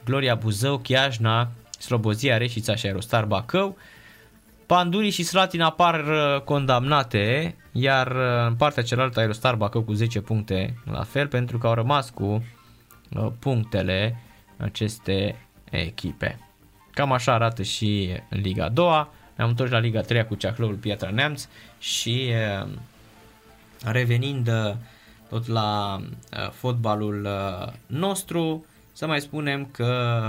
Gloria 0.06 0.36
Buzău, 0.36 0.78
Chiajna, 0.78 1.50
Slobozia, 1.80 2.38
Reșița 2.38 2.76
și 2.76 2.86
Aerostar 2.86 3.26
Bacău. 3.26 3.78
Pandurii 4.66 5.10
și 5.10 5.24
Slatina 5.24 5.66
apar 5.66 6.00
uh, 6.00 6.42
condamnate, 6.42 7.56
iar 7.72 8.08
uh, 8.08 8.48
în 8.48 8.56
partea 8.56 8.84
cealaltă 8.84 9.20
Aerostar 9.20 9.56
Bacău 9.56 9.82
cu 9.82 9.94
10 9.94 10.22
puncte 10.22 10.76
la 10.92 11.04
fel, 11.04 11.28
pentru 11.28 11.58
că 11.58 11.68
au 11.68 11.74
rămas 11.74 12.10
cu 12.10 12.24
uh, 12.24 13.28
punctele 13.40 14.22
aceste 14.58 15.36
echipe. 15.70 16.40
Cam 16.92 17.12
așa 17.12 17.34
arată 17.34 17.64
și 17.64 18.10
Liga 18.30 18.70
2 18.70 19.08
Ne-am 19.36 19.50
întors 19.50 19.72
la 19.72 19.80
Liga 19.80 20.02
3 20.02 20.26
cu 20.26 20.36
Ceahlăul 20.36 20.76
Piatra 20.76 21.10
Neamț 21.10 21.48
și 21.80 22.32
revenind 23.84 24.50
tot 25.30 25.48
la 25.48 26.00
fotbalul 26.52 27.30
nostru, 27.86 28.66
să 28.94 29.08
mai 29.08 29.22
spunem 29.22 29.66
că 29.66 30.20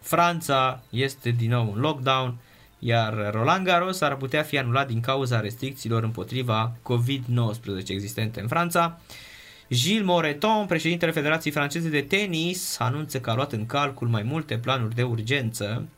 Franța 0.00 0.82
este 0.90 1.30
din 1.30 1.50
nou 1.50 1.72
în 1.72 1.80
lockdown, 1.80 2.36
iar 2.78 3.30
Roland 3.32 3.66
Garros 3.66 4.00
ar 4.00 4.16
putea 4.16 4.42
fi 4.42 4.58
anulat 4.58 4.86
din 4.86 5.00
cauza 5.00 5.40
restricțiilor 5.40 6.02
împotriva 6.02 6.72
COVID-19 6.82 7.86
existente 7.86 8.40
în 8.40 8.48
Franța. 8.48 9.00
Gilles 9.72 10.04
Moreton, 10.04 10.66
președintele 10.66 11.10
Federației 11.10 11.52
Franceze 11.52 11.88
de 11.88 12.00
Tenis, 12.00 12.76
anunță 12.78 13.20
că 13.20 13.30
a 13.30 13.34
luat 13.34 13.52
în 13.52 13.66
calcul 13.66 14.08
mai 14.08 14.22
multe 14.22 14.58
planuri 14.58 14.94
de 14.94 15.02
urgență. 15.02 15.88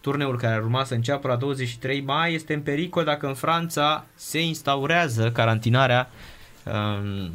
Turneul 0.00 0.36
care 0.36 0.54
ar 0.54 0.62
urma 0.62 0.84
să 0.84 0.94
înceapă 0.94 1.28
la 1.28 1.36
23 1.36 2.00
mai 2.00 2.34
este 2.34 2.54
în 2.54 2.60
pericol 2.60 3.04
dacă 3.04 3.26
în 3.26 3.34
Franța 3.34 4.04
se 4.14 4.42
instaurează 4.42 5.30
carantinarea 5.30 6.10
um, 6.64 7.30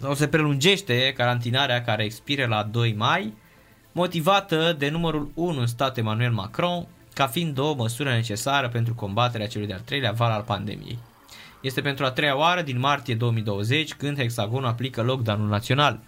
sau 0.00 0.14
se 0.14 0.28
prelungește 0.28 1.12
carantinarea 1.16 1.82
care 1.82 2.04
expire 2.04 2.46
la 2.46 2.62
2 2.62 2.94
mai, 2.96 3.34
motivată 3.92 4.74
de 4.78 4.88
numărul 4.88 5.30
1 5.34 5.60
în 5.60 5.66
stat 5.66 5.98
Emmanuel 5.98 6.32
Macron, 6.32 6.86
ca 7.14 7.26
fiind 7.26 7.58
o 7.58 7.74
măsură 7.74 8.10
necesară 8.10 8.68
pentru 8.68 8.94
combaterea 8.94 9.46
celui 9.46 9.66
de-al 9.66 9.82
treilea 9.84 10.12
val 10.12 10.30
al 10.30 10.42
pandemiei. 10.42 10.98
Este 11.66 11.80
pentru 11.80 12.04
a 12.04 12.10
treia 12.10 12.36
oară 12.36 12.62
din 12.62 12.78
martie 12.78 13.14
2020 13.14 13.94
când 13.94 14.18
Hexagonul 14.18 14.68
aplică 14.68 15.02
lockdown-ul 15.02 15.48
național. 15.48 16.00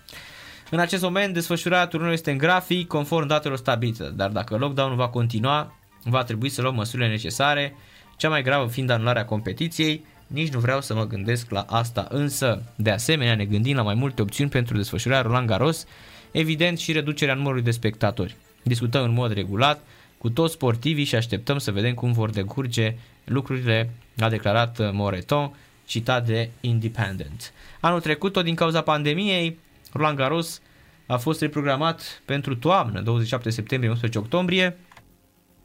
În 0.71 0.79
acest 0.79 1.03
moment, 1.03 1.35
desfășurarea 1.35 1.87
turnului 1.87 2.15
este 2.15 2.31
în 2.31 2.39
grafic, 2.39 2.87
conform 2.87 3.27
datelor 3.27 3.57
stabilite, 3.57 4.13
dar 4.17 4.31
dacă 4.31 4.57
lockdown-ul 4.57 4.97
va 4.97 5.09
continua, 5.09 5.79
va 6.05 6.23
trebui 6.23 6.49
să 6.49 6.63
luăm 6.63 6.75
măsurile 6.75 7.09
necesare, 7.09 7.75
cea 8.17 8.29
mai 8.29 8.43
gravă 8.43 8.69
fiind 8.69 8.91
anularea 8.91 9.25
competiției, 9.25 10.05
nici 10.27 10.53
nu 10.53 10.59
vreau 10.59 10.81
să 10.81 10.95
mă 10.95 11.07
gândesc 11.07 11.51
la 11.51 11.65
asta, 11.69 12.07
însă, 12.11 12.63
de 12.77 12.91
asemenea, 12.91 13.35
ne 13.35 13.45
gândim 13.45 13.77
la 13.77 13.83
mai 13.83 13.95
multe 13.95 14.23
opțiuni 14.23 14.51
pentru 14.51 14.77
desfășurarea 14.77 15.23
Roland 15.23 15.47
Garros, 15.47 15.87
evident 16.31 16.79
și 16.79 16.93
reducerea 16.93 17.35
numărului 17.35 17.63
de 17.63 17.71
spectatori. 17.71 18.37
Discutăm 18.63 19.05
în 19.05 19.13
mod 19.13 19.33
regulat 19.33 19.81
cu 20.19 20.31
toți 20.31 20.53
sportivii 20.53 21.05
și 21.05 21.15
așteptăm 21.15 21.59
să 21.59 21.73
vedem 21.73 21.95
cum 21.95 22.13
vor 22.13 22.31
decurge 22.31 22.95
lucrurile, 23.25 23.91
a 24.19 24.29
declarat 24.29 24.93
Moreton, 24.93 25.57
citat 25.87 26.27
de 26.27 26.51
Independent. 26.61 27.53
Anul 27.81 28.01
trecut, 28.01 28.33
tot 28.33 28.45
din 28.45 28.55
cauza 28.55 28.81
pandemiei, 28.81 29.59
Roland 29.93 30.17
Garros 30.17 30.61
a 31.07 31.17
fost 31.17 31.41
reprogramat 31.41 32.23
pentru 32.25 32.57
toamnă, 32.57 33.01
27 33.01 33.51
septembrie-11 33.51 34.15
octombrie. 34.15 34.77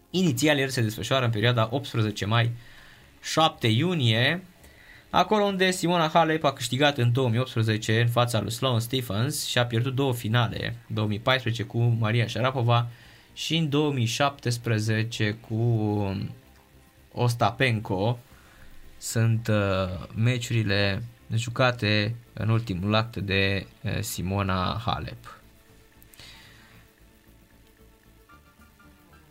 Inițial 0.10 0.57
el 0.57 0.69
se 0.69 0.81
desfășoară 0.81 1.25
în 1.25 1.31
perioada 1.31 1.67
18 1.72 2.25
mai 2.25 2.51
7 3.22 3.67
iunie 3.67 4.43
Acolo 5.15 5.43
unde 5.43 5.72
Simona 5.72 6.10
Halep 6.13 6.43
a 6.43 6.53
câștigat 6.53 6.98
în 6.98 7.12
2018 7.12 8.01
în 8.01 8.07
fața 8.07 8.41
lui 8.41 8.51
Sloane 8.51 8.79
Stephens 8.79 9.45
și 9.45 9.57
a 9.57 9.65
pierdut 9.65 9.95
două 9.95 10.13
finale, 10.13 10.75
2014 10.88 11.63
cu 11.63 11.77
Maria 12.00 12.27
Sharapova 12.27 12.88
și 13.33 13.57
în 13.57 13.69
2017 13.69 15.37
cu 15.49 16.17
Ostapenko. 17.11 18.19
Sunt 18.97 19.47
uh, 19.47 20.07
meciurile 20.15 21.03
jucate 21.35 22.15
în 22.33 22.49
ultimul 22.49 22.95
act 22.95 23.15
de 23.15 23.65
uh, 23.81 23.99
Simona 23.99 24.81
Halep. 24.85 25.37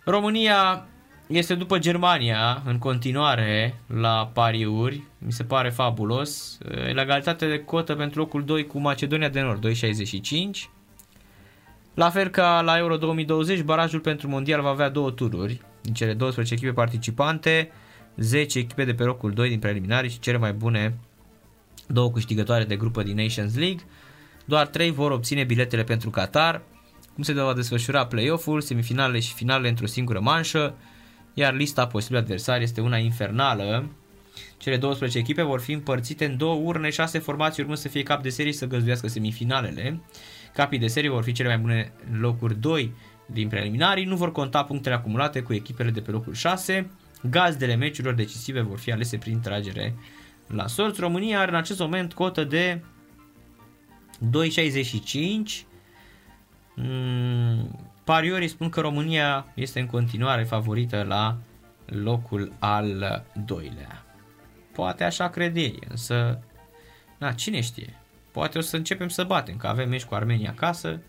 România 0.05 0.87
este 1.27 1.55
după 1.55 1.79
Germania 1.79 2.63
în 2.65 2.79
continuare 2.79 3.81
la 3.87 4.31
pariuri, 4.33 5.03
mi 5.19 5.33
se 5.33 5.45
pare 5.45 5.71
fabulos. 5.71 6.59
Legalitate 6.93 7.49
de 7.49 7.65
cotă 7.65 7.95
pentru 7.95 8.19
locul 8.19 8.45
2 8.45 8.67
cu 8.67 8.79
Macedonia 8.79 9.29
de 9.29 9.41
Nord, 9.41 9.69
2,65. 9.69 10.71
La 11.95 12.11
fel 12.11 12.29
ca 12.29 12.61
la 12.61 12.79
Euro 12.79 12.97
2020, 12.97 13.61
barajul 13.61 14.01
pentru 14.01 14.29
mondial 14.29 14.61
va 14.61 14.69
avea 14.69 14.89
două 14.89 15.11
tururi 15.11 15.61
din 15.83 15.95
cele 15.95 16.15
12 16.15 16.55
echipe 16.55 16.73
participante, 16.73 17.71
10 18.17 18.59
echipe 18.59 18.85
de 18.85 18.95
pe 18.95 19.03
locul 19.03 19.33
2 19.33 19.49
din 19.49 19.59
preliminari 19.59 20.09
și 20.09 20.19
cele 20.19 20.37
mai 20.37 20.53
bune 20.53 20.99
două 21.87 22.11
câștigătoare 22.11 22.65
de 22.65 22.77
grupă 22.77 23.03
din 23.03 23.17
Nations 23.17 23.57
League. 23.57 23.85
Doar 24.45 24.67
3 24.67 24.91
vor 24.91 25.11
obține 25.11 25.45
biletele 25.45 25.85
pentru 25.85 26.11
Qatar. 26.11 26.63
Cum 27.15 27.23
se 27.23 27.33
va 27.33 27.55
desfășura 27.55 28.07
play-off-ul, 28.07 28.61
semifinalele 28.61 29.21
și 29.21 29.35
finalele 29.35 29.69
într-o 29.69 29.87
singură 29.87 30.21
manșă 30.21 30.75
iar 31.35 31.55
lista 31.55 31.87
posibilă 31.87 32.19
adversari 32.19 32.63
este 32.63 32.81
una 32.81 32.97
infernală. 32.97 33.91
Cele 34.57 34.77
12 34.77 35.19
echipe 35.19 35.43
vor 35.43 35.61
fi 35.61 35.73
împărțite 35.73 36.25
în 36.25 36.37
două 36.37 36.55
urne, 36.55 36.91
6 36.91 37.19
formații 37.19 37.63
urmând 37.63 37.81
să 37.81 37.89
fie 37.89 38.03
cap 38.03 38.23
de 38.23 38.29
serie 38.29 38.53
să 38.53 38.67
găzduiască 38.67 39.09
semifinalele. 39.09 40.01
Capii 40.55 40.79
de 40.79 40.87
serie 40.87 41.11
vor 41.11 41.23
fi 41.23 41.33
cele 41.33 41.49
mai 41.49 41.59
bune 41.59 41.93
locuri 42.21 42.61
2 42.61 42.95
din 43.27 43.49
preliminarii, 43.49 44.05
nu 44.05 44.17
vor 44.17 44.33
conta 44.33 44.65
punctele 44.65 44.95
acumulate 44.95 45.43
cu 45.43 45.53
echipele 45.53 45.91
de 45.91 46.01
pe 46.01 46.11
locul 46.11 46.35
6. 46.35 46.91
Gazdele 47.31 47.75
meciurilor 47.75 48.15
decisive 48.15 48.61
vor 48.61 48.79
fi 48.79 48.93
alese 48.93 49.17
prin 49.17 49.41
tragere 49.41 49.95
la 50.47 50.67
sorți. 50.67 51.01
România 51.01 51.41
are 51.41 51.51
în 51.51 51.57
acest 51.57 51.79
moment 51.79 52.13
cotă 52.13 52.45
de 52.45 52.83
2,65 54.21 55.67
Mm, 56.75 57.79
pariorii 58.05 58.49
spun 58.49 58.69
că 58.69 58.81
România 58.81 59.47
este 59.55 59.81
în 59.81 59.87
continuare 59.87 60.45
favorită 60.45 61.03
la 61.03 61.37
locul 61.87 62.53
al 62.59 63.25
doilea. 63.45 64.05
Poate 64.73 65.05
așa 65.05 65.29
crede 65.29 65.61
ei, 65.61 65.79
însă, 65.89 66.43
na, 67.19 67.33
cine 67.33 67.61
știe? 67.61 68.02
Poate 68.33 68.59
o 68.59 68.61
să 68.61 68.77
începem 68.77 69.09
să 69.09 69.25
batem, 69.25 69.57
că 69.57 69.67
avem 69.67 69.89
meci 69.89 70.05
cu 70.05 70.15
Armenia 70.15 70.51
acasă, 70.51 71.01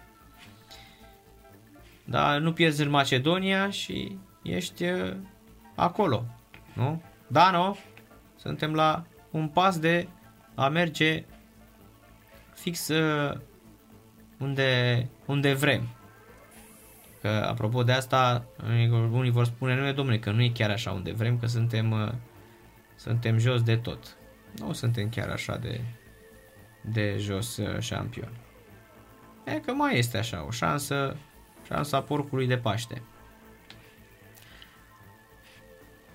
dar 2.04 2.40
nu 2.40 2.54
pierzi 2.54 2.82
în 2.82 2.90
Macedonia 2.90 3.70
și 3.70 4.18
ești 4.42 4.84
uh, 4.84 5.16
acolo, 5.76 6.26
nu? 6.74 7.02
Da, 7.28 7.52
nu? 7.52 7.78
Suntem 8.36 8.74
la 8.74 9.06
un 9.32 9.48
pas 9.48 9.80
de 9.80 10.08
a 10.56 10.68
merge 10.68 11.26
fix 12.54 12.88
uh, 12.88 13.38
unde, 14.40 15.10
unde 15.26 15.54
vrem. 15.54 15.88
Că 17.22 17.28
apropo 17.28 17.84
de 17.84 17.92
asta, 17.92 18.46
unii 19.12 19.32
vor 19.32 19.46
spune, 19.46 19.76
nu 19.76 19.88
e 19.88 19.92
domnule, 19.92 20.20
că 20.20 20.32
nu 20.32 20.42
e 20.42 20.50
chiar 20.50 20.70
așa 20.70 20.92
unde 20.92 21.12
vrem, 21.12 21.40
că 21.40 21.46
suntem, 21.46 21.92
uh, 21.92 22.12
suntem 22.96 23.38
jos 23.38 23.62
de 23.62 23.78
tot. 23.78 24.18
Nu 24.58 24.74
suntem 24.74 25.10
chiar 25.10 25.30
așa 25.30 25.58
de, 25.58 25.82
de 26.92 27.16
jos 27.18 27.58
uh, 27.58 27.80
șampion. 27.80 28.32
E 29.44 29.60
că 29.60 29.72
mai 29.72 29.98
este 29.98 30.18
așa, 30.18 30.46
o 30.46 30.52
șansă, 30.52 31.18
șansa 31.66 32.02
porcului 32.02 32.48
de 32.48 32.58
Paște. 32.58 33.02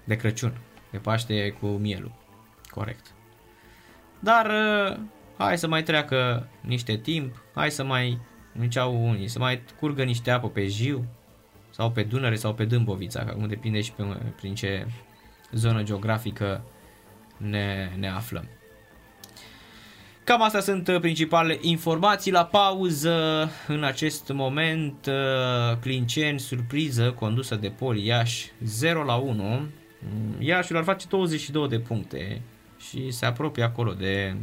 De 0.04 0.16
Crăciun. 0.16 0.58
De 0.90 0.98
Paște 0.98 1.50
cu 1.50 1.66
mielul. 1.66 2.12
Corect. 2.70 3.14
Dar 4.20 4.46
uh, 4.46 4.96
hai 5.38 5.58
să 5.58 5.68
mai 5.68 5.82
treacă 5.82 6.48
niște 6.60 6.96
timp, 6.96 7.42
hai 7.54 7.70
să 7.70 7.84
mai, 7.84 8.18
ziceau 8.60 9.08
unii, 9.08 9.28
să 9.28 9.38
mai 9.38 9.62
curgă 9.78 10.04
niște 10.04 10.30
apă 10.30 10.48
pe 10.48 10.66
Jiu 10.66 11.04
sau 11.70 11.90
pe 11.90 12.02
Dunăre 12.02 12.34
sau 12.34 12.54
pe 12.54 12.64
Dâmbovița, 12.64 13.24
că 13.24 13.30
acum 13.30 13.46
depinde 13.46 13.80
și 13.80 13.92
pe, 13.92 14.02
prin 14.36 14.54
ce 14.54 14.86
zonă 15.52 15.82
geografică 15.82 16.64
ne, 17.36 17.90
ne 17.96 18.08
aflăm. 18.08 18.48
Cam 20.28 20.42
astea 20.42 20.60
sunt 20.60 20.88
uh, 20.88 21.00
principalele 21.00 21.58
informații. 21.60 22.32
La 22.32 22.44
pauză, 22.44 23.48
în 23.66 23.84
acest 23.84 24.32
moment, 24.32 25.06
uh, 25.06 25.76
Clinceni, 25.80 26.40
surpriză, 26.40 27.12
condusă 27.12 27.54
de 27.54 27.68
Poli 27.68 28.06
Iași, 28.06 28.50
0 28.64 29.04
la 29.04 29.14
1. 29.14 29.42
Mm, 29.42 29.68
Iașiul 30.38 30.78
ar 30.78 30.84
face 30.84 31.06
22 31.08 31.68
de 31.68 31.78
puncte 31.78 32.40
și 32.78 33.10
se 33.10 33.26
apropie 33.26 33.62
acolo 33.62 33.92
de 33.92 34.36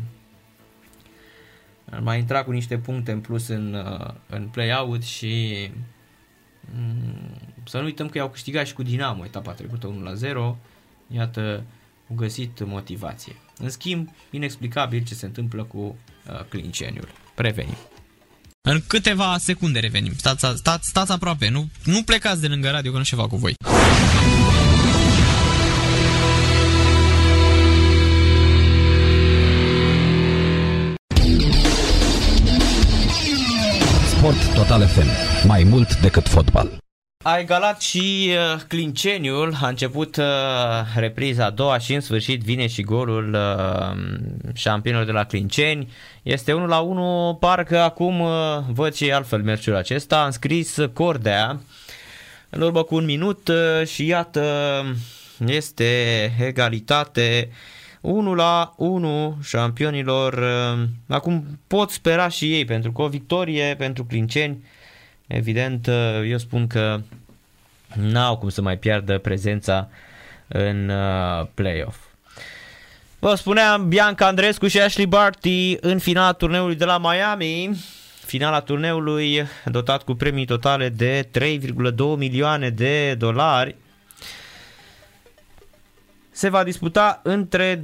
ar 1.92 2.00
mai 2.00 2.20
intra 2.20 2.44
cu 2.44 2.51
niște 2.51 2.77
puncte 2.77 3.12
în 3.12 3.20
plus 3.20 3.48
în, 3.48 3.74
uh, 3.74 4.13
în 4.30 4.48
play-out 4.48 5.04
și 5.04 5.56
mm, 6.75 7.38
să 7.65 7.77
nu 7.77 7.84
uităm 7.84 8.10
că 8.10 8.18
i-au 8.18 8.30
câștigat 8.30 8.65
și 8.65 8.74
cu 8.74 8.84
Dinamo 8.84 9.25
etapa 9.25 9.51
trecută 9.51 9.88
1 9.88 10.04
la 10.04 10.13
0. 10.13 10.58
Iată, 11.08 11.63
au 12.10 12.16
găsit 12.16 12.66
motivație. 12.66 13.36
În 13.58 13.70
schimb, 13.70 14.10
inexplicabil 14.32 15.04
ce 15.04 15.14
se 15.14 15.26
întâmplă 15.26 15.64
cu 15.64 15.78
uh, 15.78 16.44
Clinceniul. 16.50 17.08
Prevenim. 17.36 17.78
În 18.62 18.82
câteva 18.88 19.38
secunde 19.38 19.80
revenim. 19.80 20.14
Stați, 20.18 20.46
stați, 20.56 20.88
stați 20.88 21.12
aproape, 21.12 21.50
nu, 21.50 21.70
nu 21.84 22.04
plecați 22.04 22.42
de 22.42 22.48
lângă 22.48 22.70
radio 22.70 22.92
că 22.92 22.98
nu 22.98 23.04
ceva 23.04 23.28
cu 23.28 23.36
voi. 23.36 23.54
Sport 34.18 34.54
Total 34.54 34.88
FM. 34.88 35.08
Mai 35.48 35.64
mult 35.64 36.02
decât 36.02 36.28
fotbal. 36.28 36.85
A 37.27 37.39
egalat 37.39 37.82
și 37.82 38.29
uh, 38.29 38.62
Clinceniul, 38.67 39.58
a 39.62 39.67
început 39.67 40.15
uh, 40.15 40.24
repriza 40.96 41.46
a 41.46 41.50
doua 41.50 41.77
și 41.77 41.94
în 41.94 42.01
sfârșit 42.01 42.42
vine 42.42 42.68
și 42.68 42.81
golul 42.81 43.33
uh, 43.33 43.98
șampionilor 44.53 45.05
de 45.05 45.11
la 45.11 45.24
Clinceni. 45.25 45.92
Este 46.24 46.53
1 46.53 46.66
la 46.66 46.79
1, 46.79 47.38
parcă 47.40 47.79
acum 47.79 48.20
uh, 48.20 48.29
văd 48.74 48.94
ce 48.94 49.14
altfel 49.14 49.44
meciul 49.44 49.75
acesta. 49.75 50.24
Am 50.24 50.29
scris 50.29 50.77
Cordea 50.94 51.59
în 52.50 52.61
urmă 52.61 52.83
cu 52.83 52.96
un 52.96 53.05
minut 53.05 53.48
uh, 53.48 53.88
și 53.88 54.05
iată 54.05 54.44
este 55.48 55.85
egalitate 56.40 57.50
1 58.01 58.33
la 58.33 58.74
1 58.77 59.38
șampionilor. 59.44 60.33
Uh, 60.33 60.83
acum 61.07 61.59
pot 61.68 61.90
spera 61.90 62.27
și 62.27 62.53
ei 62.53 62.66
pentru 62.66 62.92
că 62.92 63.01
o 63.01 63.07
victorie 63.07 63.75
pentru 63.77 64.03
Clinceni 64.03 64.64
Evident, 65.27 65.88
uh, 65.88 66.29
eu 66.29 66.38
spun 66.38 66.68
că 66.68 67.00
n-au 67.94 68.38
cum 68.38 68.50
să 68.50 68.61
mai 68.61 68.77
piardă 68.77 69.18
prezența 69.18 69.90
în 70.48 70.90
uh, 70.90 71.48
playoff. 71.53 71.98
Vă 73.20 73.35
spuneam, 73.35 73.88
Bianca 73.88 74.27
Andrescu 74.27 74.68
și 74.68 74.79
Ashley 74.79 75.05
Barty 75.05 75.77
în 75.81 76.00
finala 76.00 76.31
turneului 76.31 76.75
de 76.75 76.85
la 76.85 76.98
Miami. 76.98 77.77
Finala 78.25 78.59
turneului 78.59 79.48
dotat 79.66 80.03
cu 80.03 80.14
premii 80.14 80.46
totale 80.46 80.90
de 80.90 81.29
3,2 81.40 82.18
milioane 82.18 82.70
de 82.70 83.14
dolari. 83.14 83.75
Se 86.31 86.50
va 86.50 86.64
disputa 86.64 87.20
între 87.24 87.83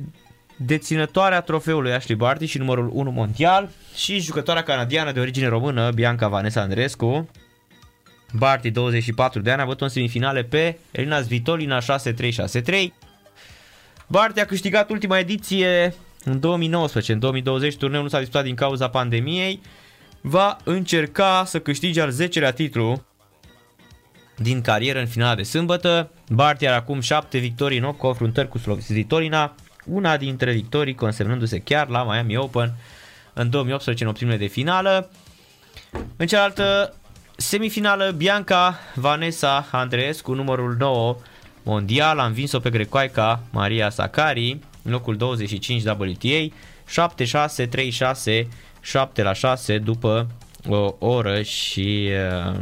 deținătoarea 0.65 1.41
trofeului 1.41 1.93
Ashley 1.93 2.17
Barty 2.17 2.45
și 2.45 2.57
numărul 2.57 2.89
1 2.93 3.11
mondial 3.11 3.69
și 3.95 4.19
jucătoarea 4.19 4.63
canadiană 4.63 5.11
de 5.11 5.19
origine 5.19 5.47
română 5.47 5.91
Bianca 5.91 6.27
Vanessa 6.27 6.61
Andrescu. 6.61 7.29
Barty, 8.33 8.69
24 8.69 9.41
de 9.41 9.51
ani, 9.51 9.59
a 9.59 9.63
avut 9.63 9.81
în 9.81 9.89
semifinale 9.89 10.43
pe 10.43 10.77
Elina 10.91 11.21
Svitolina 11.21 11.79
6-3-6-3. 11.81 11.83
Barty 14.07 14.39
a 14.39 14.45
câștigat 14.45 14.89
ultima 14.89 15.19
ediție 15.19 15.93
în 16.23 16.39
2019. 16.39 17.13
În 17.13 17.19
2020 17.19 17.75
turneul 17.75 18.03
nu 18.03 18.09
s-a 18.09 18.17
disputat 18.17 18.43
din 18.43 18.55
cauza 18.55 18.89
pandemiei. 18.89 19.61
Va 20.21 20.57
încerca 20.63 21.43
să 21.45 21.59
câștige 21.59 22.01
al 22.01 22.13
10-lea 22.13 22.53
titlu 22.53 23.03
din 24.37 24.61
carieră 24.61 24.99
în 24.99 25.07
finala 25.07 25.35
de 25.35 25.43
sâmbătă. 25.43 26.11
Barty 26.29 26.67
are 26.67 26.75
acum 26.75 26.99
7 26.99 27.37
victorii 27.37 27.77
în 27.77 27.83
8 27.83 27.97
confruntări 27.97 28.47
cu 28.47 28.57
Svitolina, 28.79 29.55
una 29.85 30.17
dintre 30.17 30.51
victorii 30.51 30.95
consemnându-se 30.95 31.59
chiar 31.59 31.87
la 31.87 32.03
Miami 32.03 32.37
Open 32.37 32.73
în 33.33 33.49
2018 33.49 34.03
în 34.03 34.09
optimile 34.09 34.37
de 34.37 34.47
finală. 34.47 35.09
În 36.17 36.27
cealaltă 36.27 36.93
semifinală, 37.37 38.11
Bianca 38.11 38.79
Vanessa 38.95 39.67
Andreescu, 39.71 40.33
numărul 40.33 40.75
9 40.79 41.15
mondial, 41.63 42.19
a 42.19 42.25
învins-o 42.25 42.59
pe 42.59 42.69
grecoaica 42.69 43.43
Maria 43.51 43.89
Sakari, 43.89 44.59
în 44.83 44.91
locul 44.91 45.17
25 45.17 45.83
WTA, 45.83 46.55
7-6, 47.63 47.67
3-6, 48.41 48.47
7 48.81 49.21
la 49.21 49.33
6 49.33 49.77
după 49.77 50.27
o 50.67 50.95
oră 50.99 51.41
și 51.41 52.09
uh, 52.47 52.59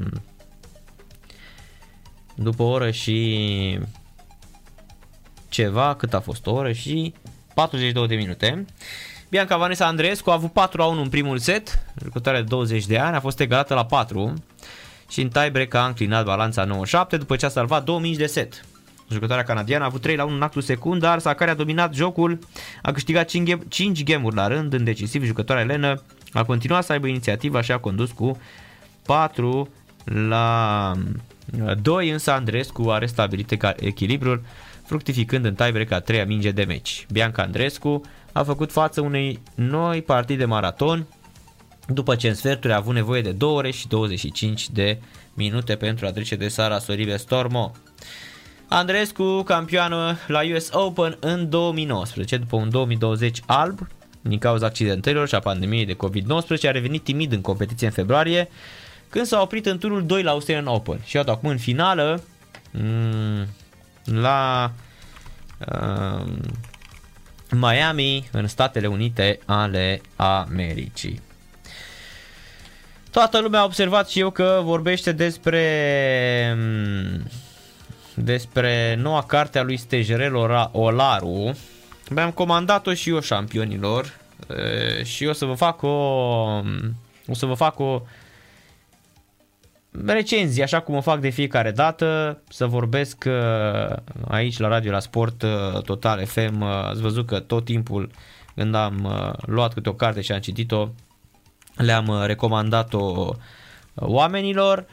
după 2.35 2.63
o 2.63 2.69
oră 2.69 2.91
și 2.91 3.79
ceva, 5.49 5.95
cât 5.95 6.13
a 6.13 6.19
fost 6.19 6.45
o 6.47 6.51
oră 6.51 6.71
și 6.71 7.13
42 7.53 8.07
de 8.07 8.15
minute. 8.15 8.65
Bianca 9.29 9.57
Vanessa 9.57 9.85
Andreescu 9.85 10.29
a 10.29 10.33
avut 10.33 10.51
4 10.51 10.77
la 10.77 10.85
1 10.85 11.01
în 11.01 11.09
primul 11.09 11.37
set, 11.37 11.79
jucătoare 12.03 12.37
de 12.37 12.43
20 12.43 12.85
de 12.85 12.97
ani, 12.97 13.15
a 13.15 13.19
fost 13.19 13.39
egalată 13.39 13.73
la 13.73 13.85
4 13.85 14.33
și 15.09 15.21
în 15.21 15.29
tiebreak 15.29 15.73
a 15.73 15.85
înclinat 15.85 16.25
balanța 16.25 16.63
97 16.63 17.17
după 17.17 17.35
ce 17.35 17.45
a 17.45 17.49
salvat 17.49 17.83
2000 17.83 18.15
de 18.15 18.25
set. 18.25 18.65
Jucătoarea 19.11 19.43
canadiană 19.43 19.83
a 19.83 19.87
avut 19.87 20.01
3 20.01 20.15
la 20.15 20.23
1 20.23 20.35
în 20.35 20.41
actul 20.41 20.61
secund, 20.61 21.01
dar 21.01 21.19
Sakari 21.19 21.51
a 21.51 21.53
dominat 21.53 21.93
jocul, 21.93 22.39
a 22.81 22.91
câștigat 22.91 23.27
5, 23.27 23.49
game, 23.49 23.61
5 23.67 24.03
game-uri 24.03 24.35
la 24.35 24.47
rând, 24.47 24.73
în 24.73 24.83
decisiv 24.83 25.23
jucătoarea 25.23 25.63
Elenă 25.63 26.03
a 26.33 26.43
continuat 26.43 26.83
să 26.83 26.91
aibă 26.91 27.07
inițiativa 27.07 27.61
și 27.61 27.71
a 27.71 27.77
condus 27.77 28.11
cu 28.11 28.39
4 29.05 29.69
la 30.03 30.91
2, 31.81 32.09
însă 32.09 32.31
Andrescu 32.31 32.89
a 32.89 32.97
restabilit 32.97 33.57
echilibrul, 33.75 34.41
fructificând 34.89 35.45
în 35.45 35.55
tiebreak 35.55 35.91
a 35.91 35.99
treia 35.99 36.25
minge 36.25 36.51
de 36.51 36.63
meci. 36.63 37.05
Bianca 37.11 37.41
Andrescu 37.41 38.01
a 38.31 38.43
făcut 38.43 38.71
față 38.71 39.01
unei 39.01 39.39
noi 39.55 40.01
partide 40.01 40.45
maraton, 40.45 41.07
după 41.87 42.15
ce 42.15 42.27
în 42.27 42.33
sferturi 42.33 42.73
a 42.73 42.75
avut 42.75 42.93
nevoie 42.93 43.21
de 43.21 43.31
2 43.31 43.49
ore 43.49 43.71
și 43.71 43.87
25 43.87 44.69
de 44.69 44.97
minute 45.33 45.75
pentru 45.75 46.05
a 46.05 46.11
trece 46.11 46.35
de 46.35 46.47
Sara 46.47 46.79
Soribe 46.79 47.17
Stormo. 47.17 47.71
Andrescu, 48.67 49.41
campioană 49.43 50.17
la 50.27 50.39
US 50.55 50.69
Open 50.71 51.17
în 51.19 51.49
2019, 51.49 52.37
după 52.37 52.55
un 52.55 52.69
2020 52.69 53.41
alb, 53.45 53.87
din 54.21 54.37
cauza 54.37 54.65
accidentărilor 54.65 55.27
și 55.27 55.35
a 55.35 55.39
pandemiei 55.39 55.85
de 55.85 55.95
COVID-19, 55.95 56.67
a 56.67 56.71
revenit 56.71 57.03
timid 57.03 57.31
în 57.31 57.41
competiție 57.41 57.87
în 57.87 57.93
februarie, 57.93 58.49
când 59.09 59.25
s-a 59.25 59.41
oprit 59.41 59.65
în 59.65 59.77
turul 59.77 60.05
2 60.05 60.23
la 60.23 60.31
Australian 60.31 60.67
Open. 60.67 60.99
Și 61.05 61.15
iată 61.15 61.31
acum 61.31 61.49
în 61.49 61.57
finală, 61.57 62.23
mm, 62.71 63.47
la 64.13 64.71
uh, 65.71 66.25
Miami, 67.51 68.29
în 68.31 68.47
Statele 68.47 68.87
Unite 68.87 69.39
ale 69.45 70.01
Americii. 70.15 71.21
Toată 73.11 73.39
lumea 73.39 73.59
a 73.59 73.63
observat 73.63 74.09
și 74.09 74.19
eu 74.19 74.29
că 74.29 74.61
vorbește 74.63 75.11
despre 75.11 76.57
despre 78.13 78.95
noua 78.95 79.23
carte 79.23 79.59
a 79.59 79.63
lui 79.63 79.77
Stejerel 79.77 80.35
Olaru. 80.71 81.57
Mi-am 82.09 82.31
comandat-o 82.31 82.93
și 82.93 83.09
eu 83.09 83.19
șampionilor 83.19 84.19
și 85.03 85.25
o 85.25 85.33
să 85.33 85.45
vă 85.45 85.53
fac 85.53 85.81
o 85.81 85.87
o 87.29 87.33
să 87.33 87.45
vă 87.45 87.53
fac 87.53 87.79
o 87.79 88.01
recenzie, 90.05 90.63
așa 90.63 90.79
cum 90.79 90.95
o 90.95 91.01
fac 91.01 91.19
de 91.19 91.29
fiecare 91.29 91.71
dată, 91.71 92.41
să 92.49 92.65
vorbesc 92.65 93.25
aici 94.27 94.57
la 94.57 94.67
radio, 94.67 94.91
la 94.91 94.99
Sport 94.99 95.45
Total 95.83 96.25
FM. 96.25 96.61
Ați 96.61 97.01
văzut 97.01 97.27
că 97.27 97.39
tot 97.39 97.65
timpul 97.65 98.09
când 98.55 98.75
am 98.75 99.25
luat 99.45 99.73
câte 99.73 99.89
o 99.89 99.93
carte 99.93 100.21
și 100.21 100.31
am 100.31 100.39
citit-o, 100.39 100.89
le-am 101.75 102.23
recomandat-o 102.25 103.33
oamenilor. 103.95 104.85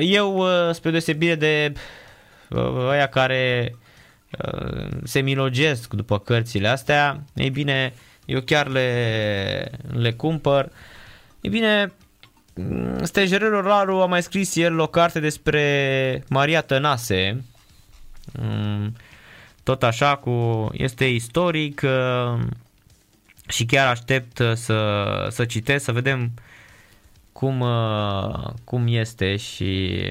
Eu, 0.00 0.44
spre 0.72 0.90
deosebire 0.90 1.34
de 1.34 1.72
ăia 2.88 3.06
care 3.06 3.74
se 5.04 5.20
milogesc 5.20 5.94
după 5.94 6.18
cărțile 6.18 6.68
astea, 6.68 7.24
ei 7.34 7.50
bine, 7.50 7.94
eu 8.24 8.40
chiar 8.40 8.68
le, 8.68 9.70
le 9.92 10.12
cumpăr. 10.12 10.70
Ei 11.40 11.50
bine, 11.50 11.92
Stejerelor 13.02 13.64
Raru 13.64 14.00
a 14.00 14.06
mai 14.06 14.22
scris 14.22 14.56
el 14.56 14.78
o 14.78 14.86
carte 14.86 15.20
despre 15.20 16.24
Maria 16.28 16.60
Tănase, 16.60 17.44
mm, 18.40 18.96
tot 19.62 19.82
așa 19.82 20.16
cu, 20.16 20.68
este 20.72 21.04
istoric 21.04 21.84
și 23.48 23.64
chiar 23.66 23.86
aștept 23.86 24.42
să, 24.54 25.26
să 25.30 25.44
citesc, 25.44 25.84
să 25.84 25.92
vedem 25.92 26.30
cum, 27.32 27.64
cum 28.64 28.84
este 28.86 29.36
și 29.36 30.02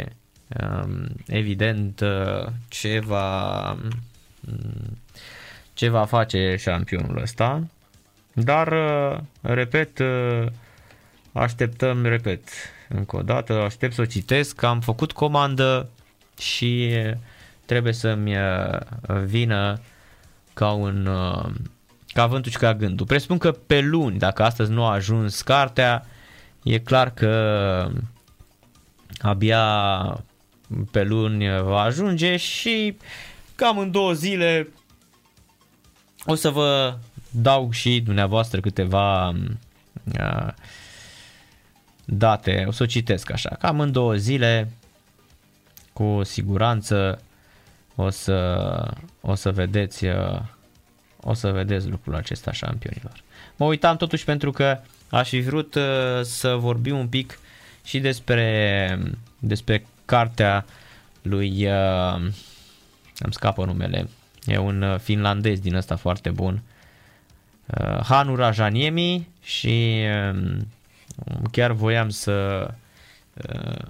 um, 0.62 1.08
evident 1.28 2.04
ce 2.68 3.00
va, 3.00 3.78
ce 5.74 5.90
va 5.90 6.06
face 6.06 6.56
șampionul 6.60 7.22
ăsta. 7.22 7.64
Dar, 8.34 8.76
repet, 9.42 10.02
așteptăm, 11.40 12.06
repet, 12.06 12.44
încă 12.90 13.16
o 13.16 13.22
dată, 13.22 13.54
aștept 13.54 13.94
să 13.94 14.02
o 14.02 14.06
citesc, 14.06 14.64
am 14.64 14.82
făcut 14.82 15.12
comandă 15.12 15.90
și 16.40 16.94
trebuie 17.66 17.94
să-mi 17.94 18.36
vină 19.26 19.80
ca 20.54 20.72
un 20.72 21.10
ca 22.14 22.26
vântul 22.26 22.52
și 22.52 22.58
ca 22.58 22.74
gândul. 22.74 23.06
Presupun 23.06 23.38
că 23.38 23.52
pe 23.52 23.80
luni, 23.80 24.18
dacă 24.18 24.44
astăzi 24.44 24.72
nu 24.72 24.86
a 24.86 24.92
ajuns 24.92 25.42
cartea, 25.42 26.06
e 26.64 26.80
clar 26.80 27.14
că 27.14 27.90
abia 29.18 29.66
pe 30.92 31.04
luni 31.04 31.62
va 31.62 31.82
ajunge 31.82 32.38
și 32.38 32.98
cam 33.56 33.78
în 33.78 33.92
două 33.92 34.14
zile 34.14 34.68
o 36.26 36.36
să 36.36 36.50
vă 36.50 36.98
dau 37.30 37.72
și 37.72 38.02
dumneavoastră 38.02 38.60
câteva 38.60 39.30
uh, 39.30 40.48
date, 42.06 42.64
o 42.68 42.72
să 42.72 42.84
o 42.84 42.86
citesc 42.86 43.32
așa, 43.32 43.50
cam 43.60 43.80
în 43.80 43.92
două 43.92 44.16
zile 44.16 44.70
cu 45.94 46.22
siguranță 46.24 47.22
o 47.96 48.10
să, 48.10 48.92
o 49.22 49.36
să 49.36 49.52
vedeți 49.52 50.06
uh, 50.06 50.42
o 51.28 51.34
să 51.34 51.52
vedeți 51.52 51.88
lucrul 51.88 52.16
acesta 52.16 52.52
șampionilor. 52.52 53.24
Mă 53.56 53.66
uitam 53.66 53.98
totuși 53.98 54.24
pentru 54.24 54.52
că 54.52 54.80
aș 55.10 55.30
fi 55.30 55.40
vrut 55.40 55.76
uh, 55.76 55.84
să 56.22 56.56
vorbim 56.56 56.98
un 56.98 57.08
pic 57.08 57.40
și 57.84 58.00
despre, 58.00 59.00
despre 59.40 59.86
cartea 60.06 60.66
lui, 61.22 61.68
uh, 61.68 62.16
îmi 63.20 63.34
scapă 63.34 63.66
numele, 63.66 64.10
e 64.46 64.58
un 64.58 64.82
uh, 64.82 65.00
finlandez 65.00 65.60
din 65.60 65.76
ăsta 65.76 65.96
foarte 65.96 66.30
bun, 66.30 66.62
uh, 67.66 68.00
Hanu 68.04 68.36
Rajaniemi 68.36 69.28
și 69.44 70.04
uh, 70.32 70.58
chiar 71.52 71.72
voiam 71.72 72.10
să 72.10 72.68
uh, 73.34 73.86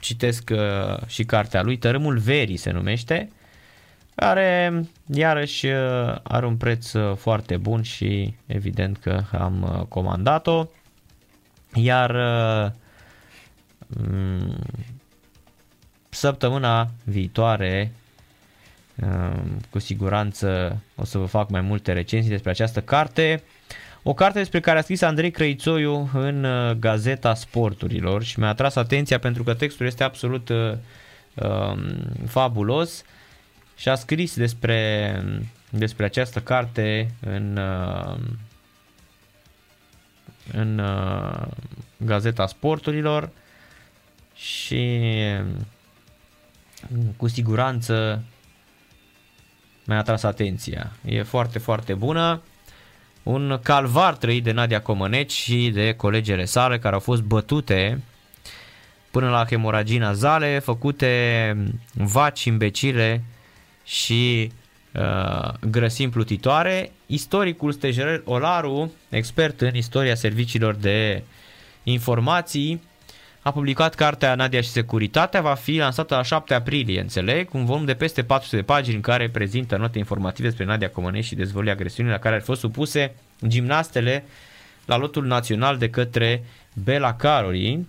citesc 0.00 0.50
uh, 0.52 1.06
și 1.06 1.24
cartea 1.24 1.62
lui, 1.62 1.76
Tărâmul 1.76 2.18
Verii 2.18 2.56
se 2.56 2.70
numește, 2.70 3.28
care 4.14 4.82
iarăși 5.06 5.66
uh, 5.66 6.16
are 6.22 6.46
un 6.46 6.56
preț 6.56 6.92
uh, 6.92 7.16
foarte 7.16 7.56
bun 7.56 7.82
și 7.82 8.34
evident 8.46 8.96
că 8.98 9.22
am 9.38 9.62
uh, 9.62 9.86
comandat-o. 9.88 10.66
Iar 11.74 12.10
uh, 12.10 12.72
mm, 13.86 14.58
săptămâna 16.08 16.90
viitoare 17.04 17.92
um, 19.02 19.60
cu 19.70 19.78
siguranță 19.78 20.76
o 20.96 21.04
să 21.04 21.18
vă 21.18 21.26
fac 21.26 21.50
mai 21.50 21.60
multe 21.60 21.92
recenzii 21.92 22.30
despre 22.30 22.50
această 22.50 22.80
carte. 22.82 23.42
O 24.02 24.14
carte 24.14 24.38
despre 24.38 24.60
care 24.60 24.78
a 24.78 24.82
scris 24.82 25.02
Andrei 25.02 25.30
Crăițoiu 25.30 26.10
în 26.12 26.44
uh, 26.44 26.70
Gazeta 26.70 27.34
Sporturilor 27.34 28.22
și 28.22 28.38
mi-a 28.38 28.48
atras 28.48 28.76
atenția 28.76 29.18
pentru 29.18 29.42
că 29.42 29.54
textul 29.54 29.86
este 29.86 30.04
absolut 30.04 30.48
uh, 30.48 30.72
um, 31.34 31.78
fabulos 32.26 33.04
și 33.76 33.88
a 33.88 33.94
scris 33.94 34.36
despre, 34.36 35.22
despre 35.70 36.04
această 36.04 36.40
carte 36.40 37.14
în, 37.20 37.56
uh, 37.56 38.16
în 40.52 40.78
uh, 40.78 41.46
Gazeta 41.96 42.46
Sporturilor 42.46 43.30
și 44.34 45.00
cu 47.16 47.28
siguranță 47.28 48.22
mi-a 49.84 49.98
atras 49.98 50.22
atenția. 50.22 50.92
E 51.04 51.22
foarte, 51.22 51.58
foarte 51.58 51.94
bună. 51.94 52.42
Un 53.22 53.58
calvar 53.62 54.16
trăit 54.16 54.44
de 54.44 54.52
Nadia 54.52 54.80
Comăneci 54.80 55.32
și 55.32 55.70
de 55.74 55.94
colegele 55.94 56.44
sale 56.44 56.78
care 56.78 56.94
au 56.94 57.00
fost 57.00 57.22
bătute 57.22 58.02
până 59.10 59.30
la 59.30 59.44
hemoragina 59.44 60.12
zale, 60.12 60.58
făcute 60.58 61.56
vaci 61.92 62.44
imbecile 62.44 63.24
și 63.84 64.52
uh, 64.94 65.52
grăsimi 65.70 66.10
plutitoare. 66.10 66.92
Istoricul 67.06 67.72
Stejerel 67.72 68.22
Olaru, 68.24 68.92
expert 69.08 69.60
în 69.60 69.74
istoria 69.74 70.14
serviciilor 70.14 70.74
de 70.74 71.22
informații, 71.82 72.82
a 73.42 73.52
publicat 73.52 73.94
cartea 73.94 74.34
Nadia 74.34 74.60
și 74.60 74.68
Securitatea, 74.68 75.40
va 75.40 75.54
fi 75.54 75.76
lansată 75.76 76.14
la 76.14 76.22
7 76.22 76.54
aprilie, 76.54 77.00
înțeleg, 77.00 77.54
un 77.54 77.64
volum 77.64 77.84
de 77.84 77.94
peste 77.94 78.24
400 78.24 78.56
de 78.56 78.62
pagini 78.62 78.94
în 78.94 79.00
care 79.00 79.28
prezintă 79.28 79.76
note 79.76 79.98
informative 79.98 80.48
despre 80.48 80.64
Nadia 80.64 80.90
Comănești 80.90 81.28
și 81.28 81.34
dezvăluie 81.34 81.72
agresiunile 81.72 82.14
la 82.14 82.20
care 82.20 82.34
au 82.34 82.40
fost 82.40 82.60
supuse 82.60 83.14
gimnastele 83.46 84.24
la 84.84 84.96
lotul 84.96 85.26
național 85.26 85.78
de 85.78 85.90
către 85.90 86.44
Bela 86.84 87.14
Caroli. 87.14 87.86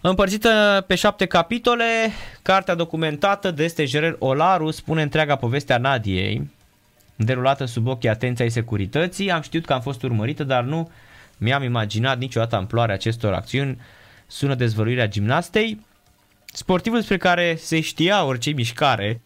Împărțită 0.00 0.84
pe 0.86 0.94
șapte 0.94 1.26
capitole, 1.26 1.84
cartea 2.42 2.74
documentată 2.74 3.50
de 3.50 3.66
Stejerel 3.66 4.16
Olaru 4.18 4.70
spune 4.70 5.02
întreaga 5.02 5.36
poveste 5.36 5.72
a 5.72 5.78
Nadiei, 5.78 6.50
derulată 7.16 7.64
sub 7.64 7.86
ochii 7.86 8.08
atenției 8.08 8.50
securității. 8.50 9.30
Am 9.30 9.40
știut 9.40 9.64
că 9.64 9.72
am 9.72 9.80
fost 9.80 10.02
urmărită, 10.02 10.44
dar 10.44 10.62
nu 10.62 10.90
mi-am 11.38 11.62
imaginat 11.62 12.18
niciodată 12.18 12.56
amploarea 12.56 12.94
acestor 12.94 13.32
acțiuni. 13.32 13.80
Sună 14.26 14.54
dezvăluirea 14.54 15.08
gimnastei. 15.08 15.86
Sportivul 16.52 16.98
despre 16.98 17.16
care 17.16 17.54
se 17.54 17.80
știa 17.80 18.24
orice 18.24 18.50
mișcare, 18.50 19.20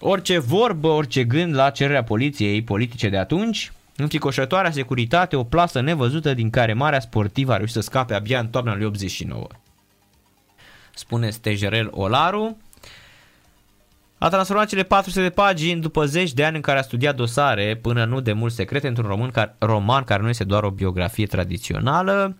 orice 0.00 0.38
vorbă, 0.38 0.88
orice 0.88 1.24
gând 1.24 1.54
la 1.54 1.70
cererea 1.70 2.04
poliției 2.04 2.62
politice 2.62 3.08
de 3.08 3.18
atunci, 3.18 3.72
înfricoșătoarea 3.96 4.70
securitate, 4.70 5.36
o 5.36 5.44
plasă 5.44 5.80
nevăzută 5.80 6.34
din 6.34 6.50
care 6.50 6.72
marea 6.72 7.00
sportivă 7.00 7.52
a 7.52 7.56
reușit 7.56 7.74
să 7.74 7.80
scape 7.80 8.14
abia 8.14 8.38
în 8.38 8.48
toamna 8.48 8.74
lui 8.74 8.84
89. 8.84 9.46
Spune 10.94 11.30
Stejerel 11.30 11.88
Olaru, 11.90 12.56
a 14.18 14.28
transformat 14.28 14.68
cele 14.68 14.82
400 14.82 15.22
de 15.22 15.30
pagini 15.30 15.80
după 15.80 16.04
zeci 16.04 16.32
de 16.32 16.44
ani 16.44 16.56
în 16.56 16.62
care 16.62 16.78
a 16.78 16.82
studiat 16.82 17.16
dosare 17.16 17.78
până 17.82 18.04
nu 18.04 18.20
de 18.20 18.32
mult 18.32 18.52
secrete 18.52 18.88
într-un 18.88 19.06
roman, 19.08 19.54
roman 19.58 20.04
care 20.04 20.22
nu 20.22 20.28
este 20.28 20.44
doar 20.44 20.62
o 20.62 20.70
biografie 20.70 21.26
tradițională. 21.26 22.36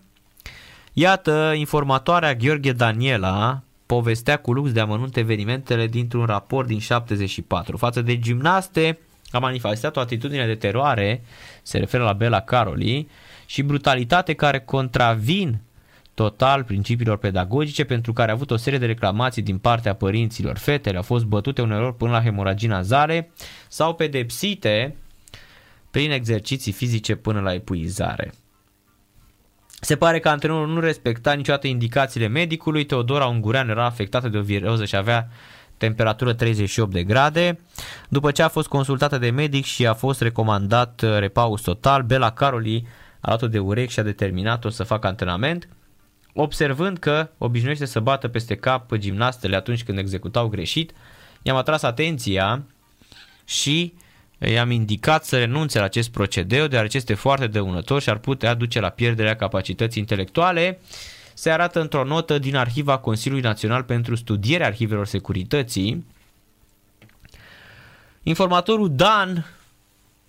Iată, 0.92 1.52
informatoarea 1.56 2.34
Gheorghe 2.34 2.72
Daniela 2.72 3.60
povestea 3.86 4.36
cu 4.36 4.52
lux 4.52 4.72
de 4.72 4.80
amănunt 4.80 5.16
evenimentele 5.16 5.86
dintr-un 5.86 6.24
raport 6.24 6.66
din 6.66 6.78
74. 6.78 7.76
Față 7.76 8.02
de 8.02 8.18
gimnaste, 8.18 8.98
a 9.30 9.38
manifestat 9.38 9.96
o 9.96 10.00
atitudine 10.00 10.46
de 10.46 10.54
teroare, 10.54 11.22
se 11.62 11.78
referă 11.78 12.04
la 12.04 12.12
Bela 12.12 12.40
Caroli, 12.40 13.08
și 13.46 13.62
brutalitate 13.62 14.32
care 14.32 14.60
contravin 14.60 15.60
total 16.16 16.64
principiilor 16.64 17.16
pedagogice 17.18 17.84
pentru 17.84 18.12
care 18.12 18.30
a 18.30 18.34
avut 18.34 18.50
o 18.50 18.56
serie 18.56 18.78
de 18.78 18.86
reclamații 18.86 19.42
din 19.42 19.58
partea 19.58 19.94
părinților. 19.94 20.58
Fetele 20.58 20.96
au 20.96 21.02
fost 21.02 21.24
bătute 21.24 21.62
uneori 21.62 21.96
până 21.96 22.10
la 22.10 22.22
hemoragina 22.22 22.82
zare 22.82 23.30
sau 23.68 23.94
pedepsite 23.94 24.96
prin 25.90 26.10
exerciții 26.10 26.72
fizice 26.72 27.14
până 27.14 27.40
la 27.40 27.54
epuizare. 27.54 28.32
Se 29.80 29.96
pare 29.96 30.18
că 30.18 30.28
antrenorul 30.28 30.68
nu 30.68 30.80
respecta 30.80 31.32
niciodată 31.32 31.66
indicațiile 31.66 32.26
medicului. 32.26 32.84
Teodora 32.84 33.26
Ungurean 33.26 33.68
era 33.68 33.84
afectată 33.84 34.28
de 34.28 34.38
o 34.38 34.42
viroză 34.42 34.84
și 34.84 34.96
avea 34.96 35.28
temperatură 35.76 36.32
38 36.32 36.92
de 36.92 37.04
grade. 37.04 37.60
După 38.08 38.30
ce 38.30 38.42
a 38.42 38.48
fost 38.48 38.68
consultată 38.68 39.18
de 39.18 39.30
medic 39.30 39.64
și 39.64 39.86
a 39.86 39.94
fost 39.94 40.20
recomandat 40.20 41.02
uh, 41.02 41.18
repaus 41.18 41.60
total, 41.60 42.02
Bela 42.02 42.30
Caroli 42.30 42.86
a 43.20 43.28
luat-o 43.28 43.48
de 43.48 43.58
urechi 43.58 43.92
și 43.92 43.98
a 43.98 44.02
determinat-o 44.02 44.68
să 44.68 44.82
facă 44.82 45.06
antrenament, 45.06 45.68
observând 46.36 46.98
că 46.98 47.30
obișnuiește 47.38 47.84
să 47.84 48.00
bată 48.00 48.28
peste 48.28 48.56
cap 48.56 48.94
gimnastele 48.96 49.56
atunci 49.56 49.84
când 49.84 49.98
executau 49.98 50.48
greșit, 50.48 50.92
i-am 51.42 51.56
atras 51.56 51.82
atenția 51.82 52.62
și 53.44 53.94
i-am 54.38 54.70
indicat 54.70 55.24
să 55.24 55.38
renunțe 55.38 55.78
la 55.78 55.84
acest 55.84 56.10
procedeu, 56.10 56.66
deoarece 56.66 56.96
este 56.96 57.14
foarte 57.14 57.46
dăunător 57.46 58.02
și 58.02 58.10
ar 58.10 58.18
putea 58.18 58.54
duce 58.54 58.80
la 58.80 58.88
pierderea 58.88 59.36
capacității 59.36 60.00
intelectuale. 60.00 60.80
Se 61.34 61.50
arată 61.50 61.80
într-o 61.80 62.04
notă 62.04 62.38
din 62.38 62.56
arhiva 62.56 62.98
Consiliului 62.98 63.44
Național 63.44 63.82
pentru 63.82 64.14
Studierea 64.14 64.66
Arhivelor 64.66 65.06
Securității. 65.06 66.06
Informatorul 68.22 68.94
Dan 68.94 69.46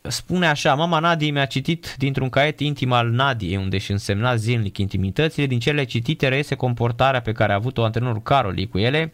spune 0.10 0.48
așa, 0.48 0.76
mama 0.76 1.00
Nadiei 1.00 1.32
mi-a 1.32 1.46
citit 1.46 1.96
dintr-un 1.98 2.30
caiet 2.30 2.60
intim 2.60 2.92
al 2.92 3.10
Nadiei, 3.10 3.58
unde 3.58 3.76
își 3.76 3.92
însemna 3.92 4.36
zilnic 4.36 4.78
intimitățile, 4.78 5.46
din 5.46 5.60
cele 5.60 5.84
citite 5.84 6.28
reiese 6.28 6.56
comportarea 6.56 7.22
pe 7.22 7.32
care 7.32 7.52
a 7.52 7.56
avut-o 7.56 7.84
antrenorul 7.84 8.22
Caroli 8.22 8.68
cu 8.68 8.78
ele, 8.78 9.14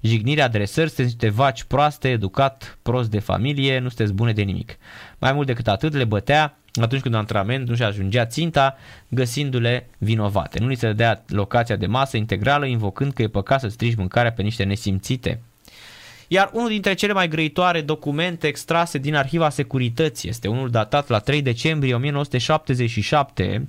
jignire, 0.00 0.42
adresări, 0.42 0.88
sunteți 0.88 1.08
niște 1.08 1.36
vaci 1.36 1.62
proaste, 1.62 2.08
educat, 2.08 2.78
prost 2.82 3.10
de 3.10 3.18
familie, 3.18 3.78
nu 3.78 3.88
sunteți 3.88 4.12
bune 4.12 4.32
de 4.32 4.42
nimic. 4.42 4.76
Mai 5.18 5.32
mult 5.32 5.46
decât 5.46 5.68
atât, 5.68 5.94
le 5.94 6.04
bătea 6.04 6.58
atunci 6.82 7.00
când 7.00 7.14
antrenament 7.14 7.68
nu 7.68 7.74
și 7.74 7.82
ajungea 7.82 8.26
ținta, 8.26 8.76
găsindu-le 9.08 9.88
vinovate. 9.98 10.60
Nu 10.60 10.66
li 10.66 10.74
se 10.74 10.92
dea 10.92 11.24
locația 11.28 11.76
de 11.76 11.86
masă 11.86 12.16
integrală, 12.16 12.66
invocând 12.66 13.12
că 13.12 13.22
e 13.22 13.28
păcat 13.28 13.60
să 13.60 13.68
strici 13.68 13.96
mâncarea 13.96 14.32
pe 14.32 14.42
niște 14.42 14.64
nesimțite. 14.64 15.40
Iar 16.34 16.50
unul 16.52 16.68
dintre 16.68 16.94
cele 16.94 17.12
mai 17.12 17.28
grăitoare 17.28 17.80
documente 17.80 18.46
extrase 18.46 18.98
din 18.98 19.14
arhiva 19.14 19.48
securității 19.48 20.28
este 20.28 20.48
unul 20.48 20.70
datat 20.70 21.08
la 21.08 21.18
3 21.18 21.42
decembrie 21.42 21.94
1977. 21.94 23.68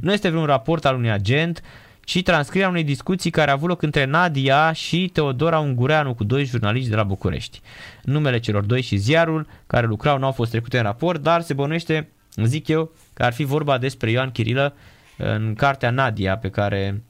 Nu 0.00 0.12
este 0.12 0.28
vreun 0.28 0.44
raport 0.44 0.84
al 0.84 0.94
unui 0.94 1.10
agent, 1.10 1.62
ci 2.04 2.22
transcrierea 2.22 2.68
unei 2.68 2.84
discuții 2.84 3.30
care 3.30 3.50
a 3.50 3.52
avut 3.52 3.68
loc 3.68 3.82
între 3.82 4.04
Nadia 4.04 4.72
și 4.72 5.10
Teodora 5.12 5.58
Ungureanu 5.58 6.14
cu 6.14 6.24
doi 6.24 6.44
jurnaliști 6.44 6.90
de 6.90 6.96
la 6.96 7.02
București. 7.02 7.60
Numele 8.02 8.38
celor 8.38 8.64
doi 8.64 8.82
și 8.82 8.96
ziarul 8.96 9.46
care 9.66 9.86
lucrau 9.86 10.18
nu 10.18 10.24
au 10.24 10.32
fost 10.32 10.50
trecute 10.50 10.76
în 10.76 10.82
raport, 10.82 11.22
dar 11.22 11.40
se 11.40 11.54
bănuiește, 11.54 12.08
zic 12.44 12.68
eu, 12.68 12.92
că 13.12 13.22
ar 13.22 13.32
fi 13.32 13.44
vorba 13.44 13.78
despre 13.78 14.10
Ioan 14.10 14.30
Chirilă 14.30 14.74
în 15.16 15.54
cartea 15.54 15.90
Nadia 15.90 16.36
pe 16.36 16.50
care 16.50 17.02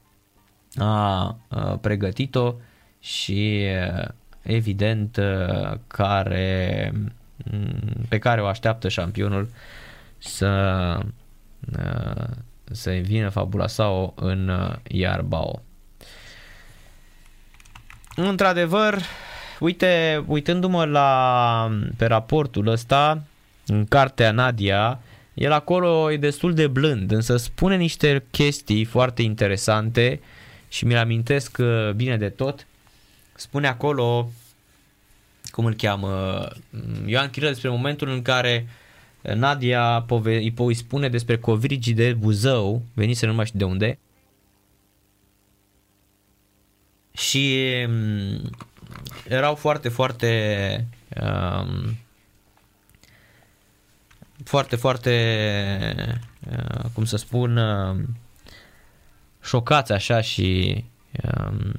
a 0.77 1.37
pregătit-o 1.81 2.55
și 3.01 3.63
evident 4.43 5.19
care, 5.87 6.93
pe 8.09 8.19
care 8.19 8.41
o 8.41 8.47
așteaptă 8.47 8.89
șampionul 8.89 9.49
să 10.19 10.99
să 12.71 12.91
vină 12.91 13.29
fabula 13.29 13.67
sau 13.67 14.13
în 14.17 14.49
uh, 14.49 14.75
Iarbao. 14.89 15.63
Într-adevăr, 18.17 18.99
uite, 19.61 20.25
uitându-mă 20.27 20.85
la, 20.85 21.79
pe 21.97 22.07
raportul 22.07 22.67
ăsta, 22.67 23.23
în 23.67 23.87
cartea 23.87 24.31
Nadia, 24.31 25.01
el 25.35 25.53
acolo 25.53 26.13
e 26.13 26.17
destul 26.17 26.55
de 26.55 26.67
blând, 26.67 27.11
însă 27.11 27.37
spune 27.37 27.77
niște 27.77 28.25
chestii 28.31 28.85
foarte 28.85 29.23
interesante 29.23 30.21
și 30.69 30.87
mi-l 30.87 30.97
amintesc 30.97 31.59
uh, 31.61 31.91
bine 31.91 32.17
de 32.17 32.29
tot. 32.29 32.67
Spune 33.41 33.67
acolo, 33.67 34.31
cum 35.51 35.65
îl 35.65 35.75
cheamă, 35.75 36.49
Ioan 37.07 37.31
Chiril 37.31 37.49
despre 37.49 37.69
momentul 37.69 38.09
în 38.09 38.23
care 38.23 38.69
uh, 39.23 39.33
Nadia 39.33 40.03
pove- 40.07 40.53
îi 40.57 40.75
spune 40.75 41.09
despre 41.09 41.39
covrigii 41.39 41.95
de 41.95 42.13
Buzău, 42.13 42.83
venise 42.95 43.27
numai 43.27 43.47
și 43.47 43.57
de 43.57 43.65
unde. 43.65 43.99
Și 47.13 47.67
um, 47.89 48.51
erau 49.29 49.55
foarte, 49.55 49.89
foarte 49.89 50.87
um, 51.23 51.97
foarte, 54.45 54.77
foarte 54.77 55.15
uh, 56.51 56.85
cum 56.93 57.05
să 57.05 57.17
spun 57.17 57.57
uh, 57.57 57.97
șocați 59.43 59.93
așa 59.93 60.21
și 60.21 60.85
um, 61.23 61.73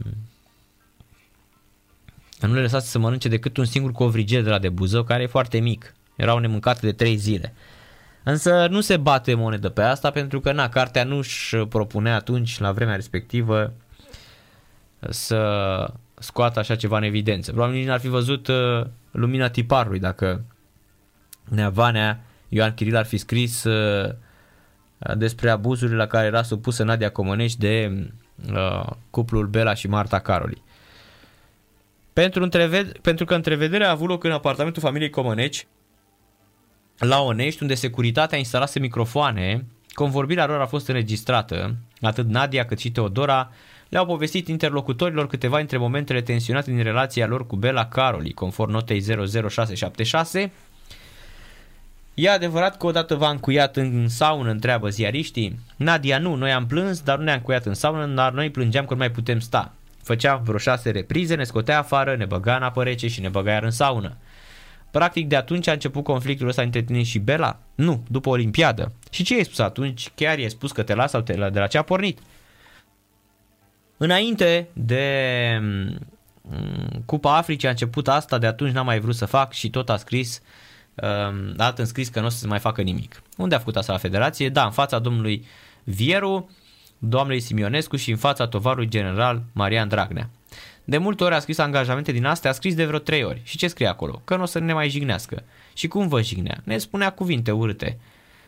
nu 2.47 2.54
le 2.54 2.62
lăsați 2.62 2.91
să 2.91 2.99
mănânce 2.99 3.27
decât 3.30 3.58
un 3.58 3.65
singur 3.65 3.91
covriger 3.91 4.43
de 4.43 4.49
la 4.49 4.60
de 4.60 4.69
Buzău 4.69 5.04
care 5.04 5.23
e 5.23 5.27
foarte 5.27 5.60
mic 5.60 5.93
erau 6.21 6.38
nemâncate 6.38 6.86
de 6.86 6.91
3 6.91 7.15
zile. 7.15 7.54
Însă 8.23 8.67
nu 8.69 8.82
se 8.82 8.97
bate 8.97 9.34
monedă 9.34 9.69
pe 9.69 9.82
asta 9.82 10.12
pentru 10.12 10.39
că 10.39 10.51
na, 10.51 10.69
cartea 10.69 11.04
nu 11.04 11.17
își 11.17 11.56
propunea 11.58 12.15
atunci, 12.15 12.60
la 12.60 12.71
vremea 12.71 12.95
respectivă, 12.95 13.73
să 15.10 15.93
scoată 16.13 16.60
așa 16.60 16.75
ceva 16.75 16.97
în 16.97 17.04
evidență. 17.04 17.51
Probabil 17.51 17.75
nici 17.75 17.88
n-ar 17.88 17.99
fi 17.99 18.08
văzut 18.08 18.47
uh, 18.47 18.86
lumina 19.12 19.49
tiparului 19.49 19.99
dacă 19.99 20.43
Neavanea 21.49 22.23
Ioan 22.47 22.73
Chiril 22.73 22.95
ar 22.95 23.06
fi 23.06 23.17
scris 23.17 23.63
uh, 23.63 24.13
despre 25.15 25.49
abuzurile 25.49 25.97
la 25.97 26.08
care 26.08 26.25
era 26.25 26.41
supusă 26.41 26.84
Nadia 26.84 27.12
Comănești 27.12 27.60
de 27.60 28.08
uh, 28.51 28.89
cuplul 29.10 29.47
Bela 29.47 29.73
și 29.73 29.88
Marta 29.88 30.19
Caroli. 30.19 30.63
Pentru, 32.13 32.43
întreved- 32.43 32.97
pentru 33.02 33.26
că 33.26 33.36
întrevederea 33.36 33.88
a 33.88 33.91
avut 33.91 34.08
loc 34.08 34.24
în 34.24 34.32
apartamentul 34.32 34.82
familiei 34.82 35.10
Comăneci, 35.10 35.67
la 36.97 37.21
Onești, 37.21 37.62
unde 37.62 37.74
securitatea 37.74 38.38
instalase 38.38 38.80
microfoane, 38.80 39.65
convorbirea 39.93 40.45
lor 40.45 40.62
a 40.62 40.65
fost 40.65 40.88
înregistrată. 40.88 41.76
Atât 42.02 42.28
Nadia 42.28 42.65
cât 42.65 42.80
și 42.80 42.91
Teodora 42.91 43.52
le-au 43.89 44.06
povestit 44.06 44.47
interlocutorilor 44.47 45.28
câteva 45.28 45.58
dintre 45.58 45.78
momentele 45.78 46.21
tensionate 46.21 46.71
din 46.71 46.84
relația 46.84 47.28
lor 47.28 47.47
cu 47.47 47.56
Bela 47.56 47.86
Caroli, 47.86 48.34
conform 48.34 48.71
notei 48.71 49.02
00676. 49.50 50.52
E 52.13 52.30
adevărat 52.30 52.78
că 52.78 52.86
odată 52.86 53.15
v-a 53.15 53.30
încuiat 53.30 53.78
în 53.78 54.08
saună, 54.08 54.50
întreabă 54.50 54.89
ziariștii. 54.89 55.60
Nadia 55.76 56.17
nu, 56.17 56.36
noi 56.36 56.52
am 56.52 56.67
plâns, 56.67 57.02
dar 57.02 57.17
nu 57.17 57.24
ne-am 57.24 57.38
încuiat 57.38 57.65
în 57.65 57.74
saună, 57.74 58.06
dar 58.06 58.32
noi 58.34 58.50
plângeam 58.50 58.86
că 58.86 58.93
nu 58.93 59.00
mai 59.00 59.12
putem 59.12 59.39
sta. 59.39 59.74
Făceam 60.03 60.41
vreo 60.43 60.57
șase 60.57 60.89
reprize, 60.89 61.35
ne 61.35 61.43
scotea 61.43 61.77
afară, 61.77 62.15
ne 62.15 62.25
băga 62.25 62.55
în 62.55 62.63
apă 62.63 62.83
rece 62.83 63.07
și 63.07 63.21
ne 63.21 63.29
băga 63.29 63.51
iar 63.51 63.63
în 63.63 63.71
saună. 63.71 64.17
Practic 64.91 65.27
de 65.27 65.35
atunci 65.35 65.67
a 65.67 65.71
început 65.71 66.03
conflictul 66.03 66.47
ăsta 66.47 66.61
între 66.61 66.81
tine 66.81 67.03
și 67.03 67.19
Bela? 67.19 67.59
Nu, 67.75 68.03
după 68.07 68.29
Olimpiadă. 68.29 68.93
Și 69.09 69.23
ce 69.23 69.35
ai 69.35 69.43
spus 69.43 69.59
atunci? 69.59 70.11
Chiar 70.15 70.37
i-ai 70.37 70.49
spus 70.49 70.71
că 70.71 70.83
te 70.83 70.93
las 70.93 71.09
sau 71.09 71.21
te, 71.21 71.33
de 71.33 71.59
la 71.59 71.67
ce 71.67 71.77
a 71.77 71.81
pornit? 71.81 72.19
Înainte 73.97 74.67
de 74.73 75.57
mm, 75.61 75.97
Cupa 77.05 77.37
Africii 77.37 77.67
a 77.67 77.71
început 77.71 78.07
asta, 78.07 78.37
de 78.37 78.47
atunci 78.47 78.73
n-am 78.73 78.85
mai 78.85 78.99
vrut 78.99 79.15
să 79.15 79.25
fac 79.25 79.53
și 79.53 79.69
tot 79.69 79.89
a 79.89 79.97
scris, 79.97 80.41
um, 80.95 81.07
a 81.07 81.53
dat 81.55 81.79
în 81.79 81.85
scris 81.85 82.09
că 82.09 82.19
nu 82.19 82.25
o 82.25 82.29
să 82.29 82.37
se 82.37 82.47
mai 82.47 82.59
facă 82.59 82.81
nimic. 82.81 83.21
Unde 83.37 83.55
a 83.55 83.57
făcut 83.57 83.75
asta 83.75 83.91
la 83.91 83.97
federație? 83.97 84.49
Da, 84.49 84.63
în 84.63 84.71
fața 84.71 84.99
domnului 84.99 85.45
Vieru, 85.83 86.49
doamnei 87.03 87.39
Simionescu 87.39 87.95
și 87.95 88.11
în 88.11 88.17
fața 88.17 88.47
tovarului 88.47 88.87
general 88.87 89.43
Marian 89.53 89.87
Dragnea. 89.87 90.29
De 90.83 90.97
multe 90.97 91.23
ori 91.23 91.33
a 91.33 91.39
scris 91.39 91.57
angajamente 91.57 92.11
din 92.11 92.25
astea, 92.25 92.49
a 92.49 92.53
scris 92.53 92.75
de 92.75 92.85
vreo 92.85 92.99
trei 92.99 93.23
ori. 93.23 93.41
Și 93.43 93.57
ce 93.57 93.67
scrie 93.67 93.87
acolo? 93.87 94.21
Că 94.23 94.35
nu 94.35 94.41
o 94.41 94.45
să 94.45 94.59
ne 94.59 94.73
mai 94.73 94.89
jignească. 94.89 95.43
Și 95.73 95.87
cum 95.87 96.07
vă 96.07 96.21
jignea? 96.21 96.61
Ne 96.63 96.77
spunea 96.77 97.09
cuvinte 97.09 97.51
urâte. 97.51 97.99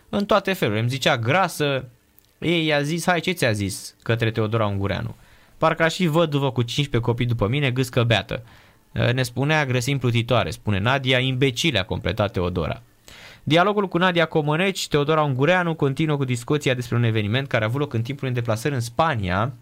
În 0.09 0.25
toate 0.25 0.53
felurile. 0.53 0.81
Îmi 0.81 0.89
zicea 0.89 1.17
grasă. 1.17 1.85
Ei 2.39 2.65
i-a 2.65 2.81
zis, 2.81 3.05
hai 3.05 3.19
ce 3.19 3.31
ți-a 3.31 3.51
zis 3.51 3.95
către 4.03 4.31
Teodora 4.31 4.65
Ungureanu. 4.65 5.15
Parcă 5.57 5.87
și 5.87 6.07
văduvă 6.07 6.51
cu 6.51 6.61
15 6.61 7.09
copii 7.09 7.25
după 7.25 7.47
mine, 7.47 7.71
gâscă 7.71 8.03
beată. 8.03 8.43
Ne 9.13 9.23
spunea 9.23 9.65
grăsim 9.65 9.97
plutitoare, 9.97 10.49
spune 10.49 10.79
Nadia, 10.79 11.19
imbecile 11.19 11.79
a 11.79 11.85
completat 11.85 12.31
Teodora. 12.31 12.81
Dialogul 13.43 13.87
cu 13.87 13.97
Nadia 13.97 14.25
Comăneci, 14.25 14.87
Teodora 14.87 15.21
Ungureanu 15.21 15.75
continuă 15.75 16.17
cu 16.17 16.23
discuția 16.23 16.73
despre 16.73 16.95
un 16.95 17.03
eveniment 17.03 17.47
care 17.47 17.63
a 17.63 17.67
avut 17.67 17.79
loc 17.79 17.93
în 17.93 18.01
timpul 18.01 18.27
unei 18.27 18.39
deplasări 18.39 18.73
în 18.73 18.79
Spania, 18.79 19.53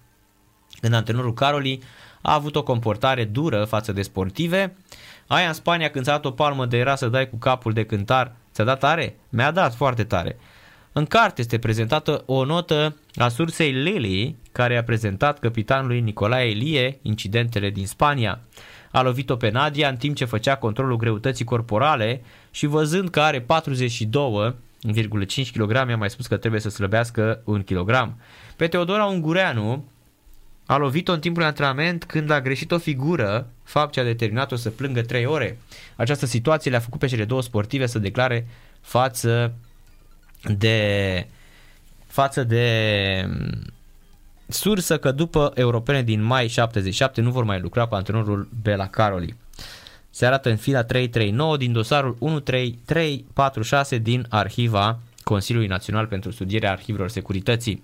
când 0.81 0.93
antrenorul 0.93 1.33
Caroli 1.33 1.81
a 2.21 2.33
avut 2.33 2.55
o 2.55 2.63
comportare 2.63 3.23
dură 3.23 3.65
față 3.65 3.91
de 3.91 4.01
sportive. 4.01 4.75
Aia 5.27 5.47
în 5.47 5.53
Spania 5.53 5.89
când 5.89 6.03
ți-a 6.03 6.13
dat 6.13 6.25
o 6.25 6.31
palmă 6.31 6.65
de 6.65 6.77
era 6.77 6.95
să 6.95 7.07
dai 7.07 7.29
cu 7.29 7.35
capul 7.35 7.73
de 7.73 7.85
cântar, 7.85 8.35
ți-a 8.53 8.63
dat 8.63 8.79
tare? 8.79 9.15
Mi-a 9.29 9.51
dat 9.51 9.75
foarte 9.75 10.03
tare. 10.03 10.37
În 10.93 11.05
carte 11.05 11.41
este 11.41 11.59
prezentată 11.59 12.23
o 12.25 12.45
notă 12.45 12.95
a 13.15 13.27
sursei 13.27 13.71
Lely, 13.71 14.35
care 14.51 14.77
a 14.77 14.83
prezentat 14.83 15.39
capitanului 15.39 15.99
Nicolae 15.99 16.49
Elie 16.49 16.99
incidentele 17.01 17.69
din 17.69 17.87
Spania. 17.87 18.39
A 18.91 19.01
lovit-o 19.01 19.35
pe 19.35 19.49
Nadia 19.49 19.89
în 19.89 19.95
timp 19.95 20.15
ce 20.15 20.25
făcea 20.25 20.55
controlul 20.55 20.97
greutății 20.97 21.45
corporale 21.45 22.21
și 22.51 22.65
văzând 22.65 23.09
că 23.09 23.19
are 23.19 23.39
42,5 23.39 23.45
kg, 25.53 25.75
a 25.75 25.95
mai 25.97 26.09
spus 26.09 26.27
că 26.27 26.37
trebuie 26.37 26.61
să 26.61 26.69
slăbească 26.69 27.41
un 27.43 27.63
kg. 27.63 28.13
Pe 28.55 28.67
Teodora 28.67 29.05
Ungureanu 29.05 29.85
a 30.65 30.77
lovit-o 30.77 31.13
în 31.13 31.19
timpul 31.19 31.43
antrenament 31.43 32.03
când 32.03 32.29
a 32.29 32.41
greșit 32.41 32.71
o 32.71 32.77
figură, 32.77 33.47
fapt 33.63 33.91
ce 33.91 33.99
a 33.99 34.03
determinat-o 34.03 34.55
să 34.55 34.69
plângă 34.69 35.01
3 35.01 35.25
ore. 35.25 35.57
Această 35.95 36.25
situație 36.25 36.71
le-a 36.71 36.79
făcut 36.79 36.99
pe 36.99 37.07
cele 37.07 37.25
două 37.25 37.41
sportive 37.41 37.85
să 37.85 37.99
declare 37.99 38.47
față 38.81 39.53
de 40.43 41.27
față 42.07 42.43
de 42.43 42.65
mm, 43.27 43.61
sursă 44.47 44.97
că 44.97 45.11
după 45.11 45.51
europene 45.55 46.01
din 46.01 46.21
mai 46.21 46.47
77 46.47 47.21
nu 47.21 47.31
vor 47.31 47.43
mai 47.43 47.59
lucra 47.59 47.85
cu 47.85 47.95
antrenorul 47.95 48.49
Bela 48.61 48.87
Caroli. 48.87 49.35
Se 50.09 50.25
arată 50.25 50.49
în 50.49 50.57
fila 50.57 50.83
339 50.83 51.57
din 51.57 51.71
dosarul 51.71 52.15
13346 52.19 53.97
din 53.97 54.25
arhiva 54.29 54.99
Consiliului 55.23 55.67
Național 55.67 56.05
pentru 56.05 56.31
Studierea 56.31 56.71
Arhivelor 56.71 57.09
Securității. 57.09 57.83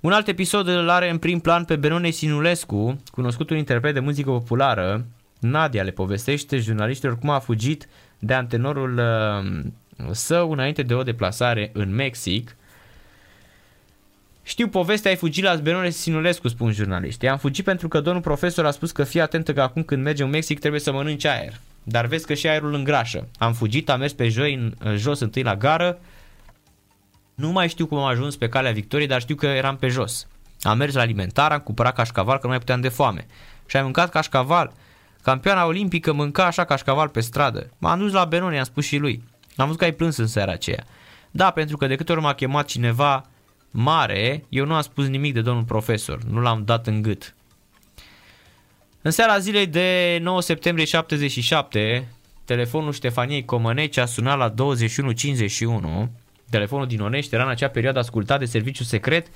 Un 0.00 0.12
alt 0.12 0.28
episod 0.28 0.68
îl 0.68 0.88
are 0.88 1.10
în 1.10 1.18
prim 1.18 1.38
plan 1.38 1.64
pe 1.64 1.76
Benone 1.76 2.10
Sinulescu, 2.10 3.02
cunoscut 3.10 3.50
un 3.50 3.56
interpret 3.56 3.94
de 3.94 4.00
muzică 4.00 4.30
populară. 4.30 5.04
Nadia 5.40 5.82
le 5.82 5.90
povestește 5.90 6.58
jurnaliștilor 6.58 7.18
cum 7.18 7.30
a 7.30 7.38
fugit 7.38 7.88
de 8.18 8.34
antenorul 8.34 8.98
uh, 8.98 9.62
său 10.12 10.52
înainte 10.52 10.82
de 10.82 10.94
o 10.94 11.02
deplasare 11.02 11.70
în 11.72 11.94
Mexic. 11.94 12.56
Știu 14.42 14.68
povestea, 14.68 15.10
ai 15.10 15.16
fugit 15.16 15.44
la 15.44 15.54
Benone 15.54 15.90
Sinulescu, 15.90 16.48
spun 16.48 16.72
jurnaliștii. 16.72 17.28
Am 17.28 17.38
fugit 17.38 17.64
pentru 17.64 17.88
că 17.88 18.00
domnul 18.00 18.22
profesor 18.22 18.66
a 18.66 18.70
spus 18.70 18.90
că 18.90 19.04
fii 19.04 19.20
atentă 19.20 19.52
că 19.52 19.62
acum 19.62 19.82
când 19.82 20.02
mergem 20.02 20.26
în 20.26 20.32
Mexic 20.32 20.58
trebuie 20.58 20.80
să 20.80 20.92
mănânci 20.92 21.24
aer. 21.24 21.60
Dar 21.82 22.06
vezi 22.06 22.26
că 22.26 22.34
și 22.34 22.48
aerul 22.48 22.74
îngrașă. 22.74 23.28
Am 23.38 23.52
fugit, 23.52 23.90
am 23.90 23.98
mers 23.98 24.12
pe 24.12 24.28
joi, 24.28 24.54
în, 24.54 24.96
jos 24.96 25.20
întâi 25.20 25.42
la 25.42 25.56
gară, 25.56 25.98
nu 27.34 27.50
mai 27.50 27.68
știu 27.68 27.86
cum 27.86 27.98
am 27.98 28.04
ajuns 28.04 28.36
pe 28.36 28.48
calea 28.48 28.72
victoriei, 28.72 29.08
dar 29.08 29.20
știu 29.20 29.34
că 29.34 29.46
eram 29.46 29.76
pe 29.76 29.88
jos. 29.88 30.26
Am 30.62 30.78
mers 30.78 30.94
la 30.94 31.00
alimentar, 31.00 31.52
am 31.52 31.58
cumpărat 31.58 31.94
cașcaval 31.94 32.34
că 32.34 32.42
nu 32.42 32.48
mai 32.48 32.58
puteam 32.58 32.80
de 32.80 32.88
foame. 32.88 33.26
Și 33.66 33.76
am 33.76 33.84
mâncat 33.84 34.10
cașcaval. 34.10 34.72
Campioana 35.22 35.66
olimpică 35.66 36.12
mânca 36.12 36.44
așa 36.44 36.64
cașcaval 36.64 37.08
pe 37.08 37.20
stradă. 37.20 37.70
M-am 37.78 37.98
dus 37.98 38.12
la 38.12 38.24
Benoni, 38.24 38.58
am 38.58 38.64
spus 38.64 38.84
și 38.84 38.96
lui. 38.96 39.22
Am 39.60 39.66
văzut 39.66 39.78
că 39.78 39.84
ai 39.84 39.92
plâns 39.92 40.16
în 40.16 40.26
seara 40.26 40.52
aceea. 40.52 40.84
Da, 41.30 41.50
pentru 41.50 41.76
că 41.76 41.86
de 41.86 41.96
câte 41.96 42.12
ori 42.12 42.20
m-a 42.20 42.34
chemat 42.34 42.66
cineva 42.66 43.28
mare, 43.70 44.44
eu 44.48 44.64
nu 44.64 44.74
am 44.74 44.82
spus 44.82 45.06
nimic 45.06 45.34
de 45.34 45.40
domnul 45.40 45.64
profesor. 45.64 46.22
Nu 46.22 46.40
l-am 46.40 46.64
dat 46.64 46.86
în 46.86 47.02
gât. 47.02 47.34
În 49.02 49.10
seara 49.10 49.38
zilei 49.38 49.66
de 49.66 50.18
9 50.22 50.40
septembrie 50.40 50.84
77, 50.84 52.08
telefonul 52.44 52.92
Ștefaniei 52.92 53.44
Comăneci 53.44 53.96
a 53.96 54.04
sunat 54.04 54.38
la 54.38 54.48
2151 54.48 56.10
Telefonul 56.50 56.86
din 56.86 57.00
Onești 57.00 57.34
era 57.34 57.44
în 57.44 57.50
acea 57.50 57.68
perioadă 57.68 57.98
ascultat 57.98 58.38
de 58.38 58.44
serviciu 58.44 58.82
secret. 58.84 59.26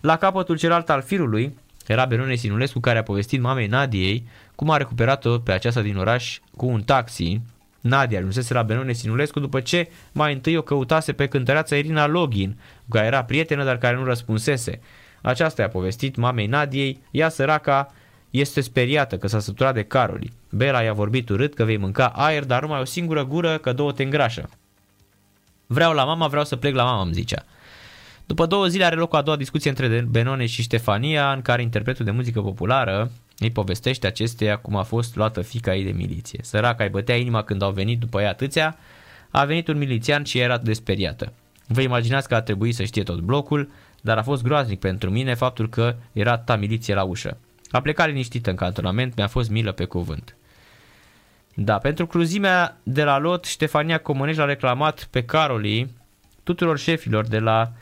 La 0.00 0.16
capătul 0.16 0.58
celălalt 0.58 0.90
al 0.90 1.02
firului 1.02 1.58
era 1.86 2.04
Benone 2.04 2.34
Sinulescu 2.34 2.80
care 2.80 2.98
a 2.98 3.02
povestit 3.02 3.40
mamei 3.40 3.66
Nadiei 3.66 4.28
cum 4.54 4.70
a 4.70 4.76
recuperat-o 4.76 5.38
pe 5.38 5.52
aceasta 5.52 5.80
din 5.80 5.96
oraș 5.96 6.38
cu 6.56 6.66
un 6.66 6.82
taxi. 6.82 7.40
Nadia 7.80 8.18
ajunsese 8.18 8.54
la 8.54 8.62
Benone 8.62 8.92
Sinulescu 8.92 9.40
după 9.40 9.60
ce 9.60 9.88
mai 10.12 10.32
întâi 10.32 10.56
o 10.56 10.62
căutase 10.62 11.12
pe 11.12 11.26
cântăreața 11.26 11.76
Irina 11.76 12.06
Login, 12.06 12.58
cu 12.82 12.88
care 12.90 13.06
era 13.06 13.24
prietenă, 13.24 13.64
dar 13.64 13.78
care 13.78 13.96
nu 13.96 14.04
răspunsese. 14.04 14.80
Aceasta 15.22 15.62
i-a 15.62 15.68
povestit 15.68 16.16
mamei 16.16 16.46
Nadiei, 16.46 17.02
ea 17.10 17.28
săraca 17.28 17.92
este 18.30 18.60
speriată 18.60 19.18
că 19.18 19.26
s-a 19.26 19.40
săturat 19.40 19.74
de 19.74 19.82
Caroli. 19.82 20.32
Bela 20.50 20.82
i-a 20.82 20.92
vorbit 20.92 21.28
urât 21.28 21.54
că 21.54 21.64
vei 21.64 21.76
mânca 21.76 22.06
aer, 22.06 22.44
dar 22.44 22.62
numai 22.62 22.80
o 22.80 22.84
singură 22.84 23.24
gură 23.24 23.58
că 23.58 23.72
două 23.72 23.92
te 23.92 24.02
îngrașă. 24.02 24.50
Vreau 25.66 25.92
la 25.92 26.04
mama, 26.04 26.26
vreau 26.26 26.44
să 26.44 26.56
plec 26.56 26.74
la 26.74 26.84
mama, 26.84 27.02
îmi 27.02 27.12
zicea. 27.12 27.44
După 28.26 28.46
două 28.46 28.66
zile 28.66 28.84
are 28.84 28.96
loc 28.96 29.12
o 29.12 29.16
a 29.16 29.22
doua 29.22 29.36
discuție 29.36 29.70
între 29.70 30.06
Benone 30.10 30.46
și 30.46 30.62
Ștefania, 30.62 31.32
în 31.32 31.42
care 31.42 31.62
interpretul 31.62 32.04
de 32.04 32.10
muzică 32.10 32.40
populară 32.40 33.10
îi 33.40 33.50
povestește 33.50 34.06
acesteia 34.06 34.56
cum 34.56 34.76
a 34.76 34.82
fost 34.82 35.16
luată 35.16 35.42
fica 35.42 35.74
ei 35.74 35.84
de 35.84 35.90
miliție. 35.90 36.40
Săraca 36.42 36.84
îi 36.84 36.90
bătea 36.90 37.16
inima 37.16 37.42
când 37.42 37.62
au 37.62 37.70
venit 37.70 37.98
după 37.98 38.20
ea 38.20 38.28
atâția, 38.28 38.76
a 39.30 39.44
venit 39.44 39.68
un 39.68 39.78
milițian 39.78 40.24
și 40.24 40.38
era 40.38 40.58
desperiată. 40.58 41.32
Vă 41.66 41.80
imaginați 41.80 42.28
că 42.28 42.34
a 42.34 42.42
trebuit 42.42 42.74
să 42.74 42.84
știe 42.84 43.02
tot 43.02 43.20
blocul, 43.20 43.70
dar 44.00 44.18
a 44.18 44.22
fost 44.22 44.42
groaznic 44.42 44.78
pentru 44.78 45.10
mine 45.10 45.34
faptul 45.34 45.68
că 45.68 45.94
era 46.12 46.38
ta 46.38 46.56
miliție 46.56 46.94
la 46.94 47.02
ușă. 47.02 47.36
A 47.70 47.80
plecat 47.80 48.06
liniștită 48.06 48.50
în 48.50 48.56
cantonament, 48.56 49.16
mi-a 49.16 49.26
fost 49.26 49.50
milă 49.50 49.72
pe 49.72 49.84
cuvânt. 49.84 50.34
Da, 51.54 51.78
pentru 51.78 52.06
cruzimea 52.06 52.76
de 52.82 53.04
la 53.04 53.18
lot, 53.18 53.44
Ștefania 53.44 53.98
Comunești 53.98 54.40
a 54.40 54.44
reclamat 54.44 55.08
pe 55.10 55.24
Caroli 55.24 55.90
tuturor 56.42 56.78
șefilor 56.78 57.26
de 57.26 57.38
la 57.38 57.72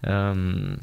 um, 0.00 0.78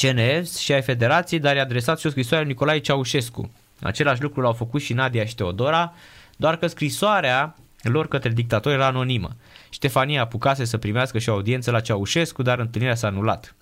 CNS 0.00 0.56
și 0.58 0.72
ai 0.72 0.82
federației, 0.82 1.40
dar 1.40 1.56
i-a 1.56 1.62
adresat 1.62 1.98
și 1.98 2.06
o 2.06 2.10
scrisoare 2.10 2.42
lui 2.42 2.52
Nicolae 2.52 2.78
Ceaușescu. 2.78 3.50
Același 3.82 4.22
lucru 4.22 4.40
l-au 4.40 4.52
făcut 4.52 4.82
și 4.82 4.92
Nadia 4.92 5.24
și 5.24 5.34
Teodora, 5.34 5.92
doar 6.36 6.56
că 6.56 6.66
scrisoarea 6.66 7.56
lor 7.82 8.08
către 8.08 8.30
dictator 8.30 8.72
era 8.72 8.86
anonimă. 8.86 9.36
Ștefania 9.70 10.22
apucase 10.22 10.64
să 10.64 10.78
primească 10.78 11.18
și 11.18 11.28
o 11.28 11.32
audiență 11.32 11.70
la 11.70 11.80
Ceaușescu, 11.80 12.42
dar 12.42 12.58
întâlnirea 12.58 12.94
s-a 12.96 13.06
anulat. 13.06 13.54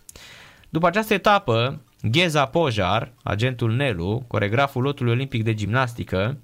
După 0.69 0.87
această 0.87 1.15
etapă, 1.15 1.81
Gheza 2.03 2.47
Pojar, 2.47 3.13
agentul 3.23 3.73
Nelu, 3.73 4.25
coregraful 4.27 4.83
lotului 4.83 5.13
olimpic 5.13 5.45
de 5.45 5.55
gimnastică, 5.55 6.39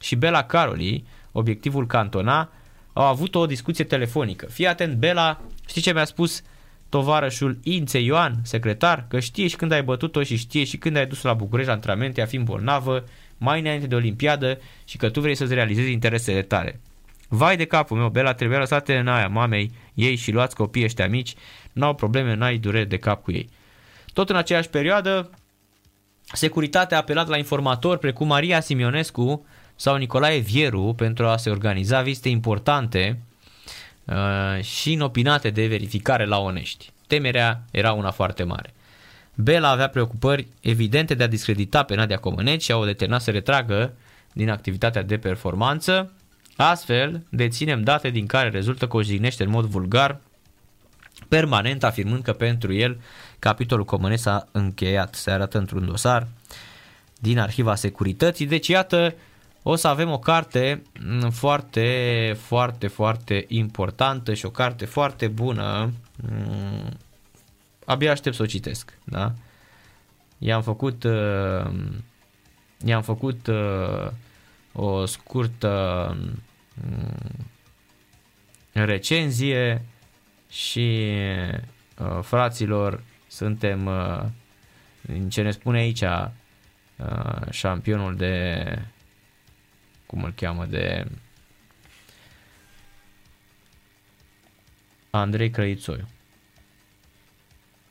și 0.00 0.16
Bela 0.16 0.42
Caroli, 0.44 1.04
obiectivul 1.32 1.86
Cantona, 1.86 2.50
au 2.92 3.04
avut 3.04 3.34
o 3.34 3.46
discuție 3.46 3.84
telefonică. 3.84 4.46
Fii 4.46 4.66
atent, 4.66 4.94
Bela, 4.94 5.40
știi 5.66 5.82
ce 5.82 5.92
mi-a 5.92 6.04
spus 6.04 6.42
tovarășul 6.88 7.58
Ințe 7.62 7.98
Ioan, 7.98 8.38
secretar, 8.42 9.04
că 9.08 9.20
știe 9.20 9.46
și 9.46 9.56
când 9.56 9.72
ai 9.72 9.82
bătut-o 9.82 10.22
și 10.22 10.36
știe 10.36 10.64
și 10.64 10.76
când 10.76 10.96
ai 10.96 11.06
dus 11.06 11.22
la 11.22 11.34
București 11.34 11.68
la 11.68 11.74
antrenamente, 11.74 12.22
a 12.22 12.26
fiind 12.26 12.44
bolnavă, 12.44 13.04
mai 13.38 13.60
înainte 13.60 13.86
de 13.86 13.94
Olimpiadă 13.94 14.58
și 14.84 14.96
că 14.96 15.08
tu 15.08 15.20
vrei 15.20 15.34
să-ți 15.34 15.54
realizezi 15.54 15.90
interesele 15.90 16.42
tale. 16.42 16.80
Vai 17.28 17.56
de 17.56 17.64
capul 17.64 17.96
meu, 17.98 18.08
Bela, 18.08 18.32
trebuie 18.32 18.58
lăsate 18.58 18.96
în 18.96 19.08
aia 19.08 19.28
mamei 19.28 19.72
ei 19.94 20.16
și 20.16 20.32
luați 20.32 20.56
copiii 20.56 20.84
ăștia 20.84 21.08
mici, 21.08 21.34
n-au 21.72 21.94
probleme, 21.94 22.34
n-ai 22.34 22.56
dureri 22.58 22.88
de 22.88 22.96
cap 22.96 23.22
cu 23.22 23.32
ei. 23.32 23.48
Tot 24.12 24.30
în 24.30 24.36
aceeași 24.36 24.68
perioadă, 24.68 25.30
securitatea 26.32 26.96
a 26.96 27.00
apelat 27.00 27.28
la 27.28 27.36
informatori 27.36 27.98
precum 27.98 28.26
Maria 28.26 28.60
Simionescu, 28.60 29.46
sau 29.76 29.96
Nicolae 29.96 30.38
Vieru 30.38 30.94
pentru 30.96 31.26
a 31.26 31.36
se 31.36 31.50
organiza 31.50 32.02
vizite 32.02 32.28
importante 32.28 33.18
uh, 33.18 33.25
și 34.60 34.92
inopinate 34.92 35.50
de 35.50 35.66
verificare 35.66 36.24
la 36.24 36.38
Onești. 36.38 36.90
Temerea 37.06 37.62
era 37.70 37.92
una 37.92 38.10
foarte 38.10 38.42
mare. 38.42 38.74
Bela 39.34 39.70
avea 39.70 39.88
preocupări 39.88 40.46
evidente 40.60 41.14
de 41.14 41.22
a 41.22 41.26
discredita 41.26 41.82
pe 41.82 41.94
Nadia 41.94 42.18
Comăneci 42.18 42.62
și 42.62 42.72
a 42.72 42.76
o 42.76 42.84
determinat 42.84 43.22
să 43.22 43.30
retragă 43.30 43.92
din 44.32 44.50
activitatea 44.50 45.02
de 45.02 45.18
performanță. 45.18 46.12
Astfel, 46.56 47.22
deținem 47.28 47.82
date 47.82 48.10
din 48.10 48.26
care 48.26 48.48
rezultă 48.48 48.86
că 48.86 48.96
o 48.96 49.02
jignește 49.02 49.42
în 49.42 49.50
mod 49.50 49.64
vulgar, 49.64 50.20
permanent 51.28 51.84
afirmând 51.84 52.22
că 52.22 52.32
pentru 52.32 52.72
el 52.72 53.00
capitolul 53.38 53.84
Comăneci 53.84 54.18
s-a 54.18 54.48
încheiat. 54.52 55.14
Se 55.14 55.30
arată 55.30 55.58
într-un 55.58 55.86
dosar 55.86 56.26
din 57.18 57.38
Arhiva 57.38 57.74
Securității. 57.74 58.46
Deci, 58.46 58.68
iată, 58.68 59.14
o 59.68 59.74
să 59.76 59.88
avem 59.88 60.10
o 60.10 60.18
carte 60.18 60.82
mm, 61.00 61.30
foarte, 61.30 62.36
foarte, 62.38 62.86
foarte 62.86 63.44
importantă 63.48 64.34
și 64.34 64.46
o 64.46 64.50
carte 64.50 64.84
foarte 64.84 65.28
bună. 65.28 65.92
Mm, 66.22 66.96
abia 67.84 68.10
aștept 68.10 68.36
să 68.36 68.42
o 68.42 68.46
citesc, 68.46 68.98
da? 69.04 69.32
I-am 70.38 70.62
făcut, 70.62 71.04
uh, 71.04 71.70
i-am 72.84 73.02
făcut 73.02 73.46
uh, 73.46 74.10
o 74.72 75.04
scurtă 75.06 76.16
mm, 76.74 77.46
recenzie 78.72 79.84
și 80.48 81.14
uh, 81.98 82.18
fraților 82.22 83.02
suntem 83.26 83.90
ce 85.28 85.42
ne 85.42 85.50
spune 85.50 85.78
aici 85.78 86.04
șampionul 87.50 88.16
de 88.16 88.64
cum 90.06 90.24
îl 90.24 90.32
cheamă, 90.32 90.64
de 90.64 91.06
Andrei 95.10 95.50
Crăițoiu. 95.50 96.08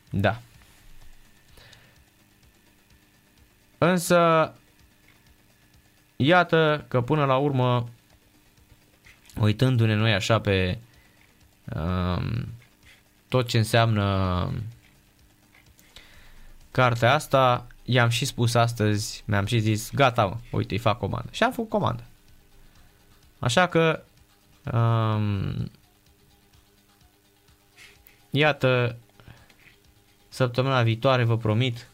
Da. 0.09 0.41
Însă, 3.77 4.53
iată 6.15 6.85
că 6.87 7.01
până 7.01 7.25
la 7.25 7.37
urmă, 7.37 7.89
uitându-ne 9.39 9.95
noi 9.95 10.13
așa 10.13 10.39
pe 10.39 10.77
um, 11.75 12.47
tot 13.27 13.47
ce 13.47 13.57
înseamnă 13.57 14.51
cartea 16.71 17.13
asta, 17.13 17.67
i-am 17.85 18.09
și 18.09 18.25
spus 18.25 18.53
astăzi, 18.53 19.23
mi-am 19.25 19.45
și 19.45 19.59
zis, 19.59 19.91
gata 19.93 20.25
mă, 20.25 20.37
uite, 20.51 20.73
îi 20.73 20.79
fac 20.79 20.97
comandă. 20.97 21.29
Și 21.31 21.43
am 21.43 21.51
făcut 21.51 21.69
comandă. 21.69 22.03
Așa 23.39 23.67
că, 23.67 24.03
um, 24.73 25.71
iată, 28.29 28.95
săptămâna 30.29 30.81
viitoare 30.81 31.23
vă 31.23 31.37
promit 31.37 31.87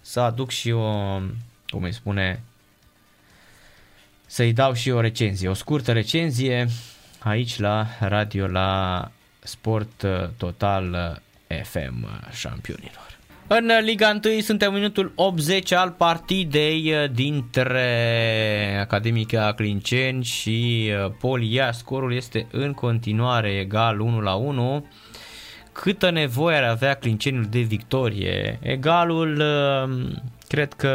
să 0.00 0.20
aduc 0.20 0.50
și 0.50 0.70
o, 0.70 1.18
cum 1.66 1.82
îi 1.82 1.92
spune, 1.92 2.42
să-i 4.26 4.52
dau 4.52 4.72
și 4.72 4.90
o 4.90 5.00
recenzie, 5.00 5.48
o 5.48 5.54
scurtă 5.54 5.92
recenzie 5.92 6.68
aici 7.18 7.58
la 7.58 7.86
radio 8.00 8.46
la 8.46 9.10
Sport 9.38 10.06
Total 10.36 11.20
FM 11.62 12.06
șampionilor. 12.32 13.05
În 13.48 13.70
Liga 13.82 14.20
1 14.24 14.40
suntem 14.40 14.72
minutul 14.72 15.12
80 15.14 15.72
al 15.72 15.90
partidei 15.90 17.08
dintre 17.12 18.78
Academica 18.80 19.52
Clinceni 19.52 20.24
și 20.24 20.90
Polia. 21.20 21.72
Scorul 21.72 22.14
este 22.14 22.46
în 22.50 22.72
continuare 22.72 23.48
egal 23.48 24.00
1 24.00 24.20
la 24.20 24.34
1. 24.34 24.86
Câtă 25.72 26.10
nevoie 26.10 26.56
ar 26.56 26.62
avea 26.62 26.94
Clinceniul 26.94 27.46
de 27.50 27.60
victorie? 27.60 28.58
Egalul 28.62 29.42
cred 30.48 30.72
că 30.72 30.94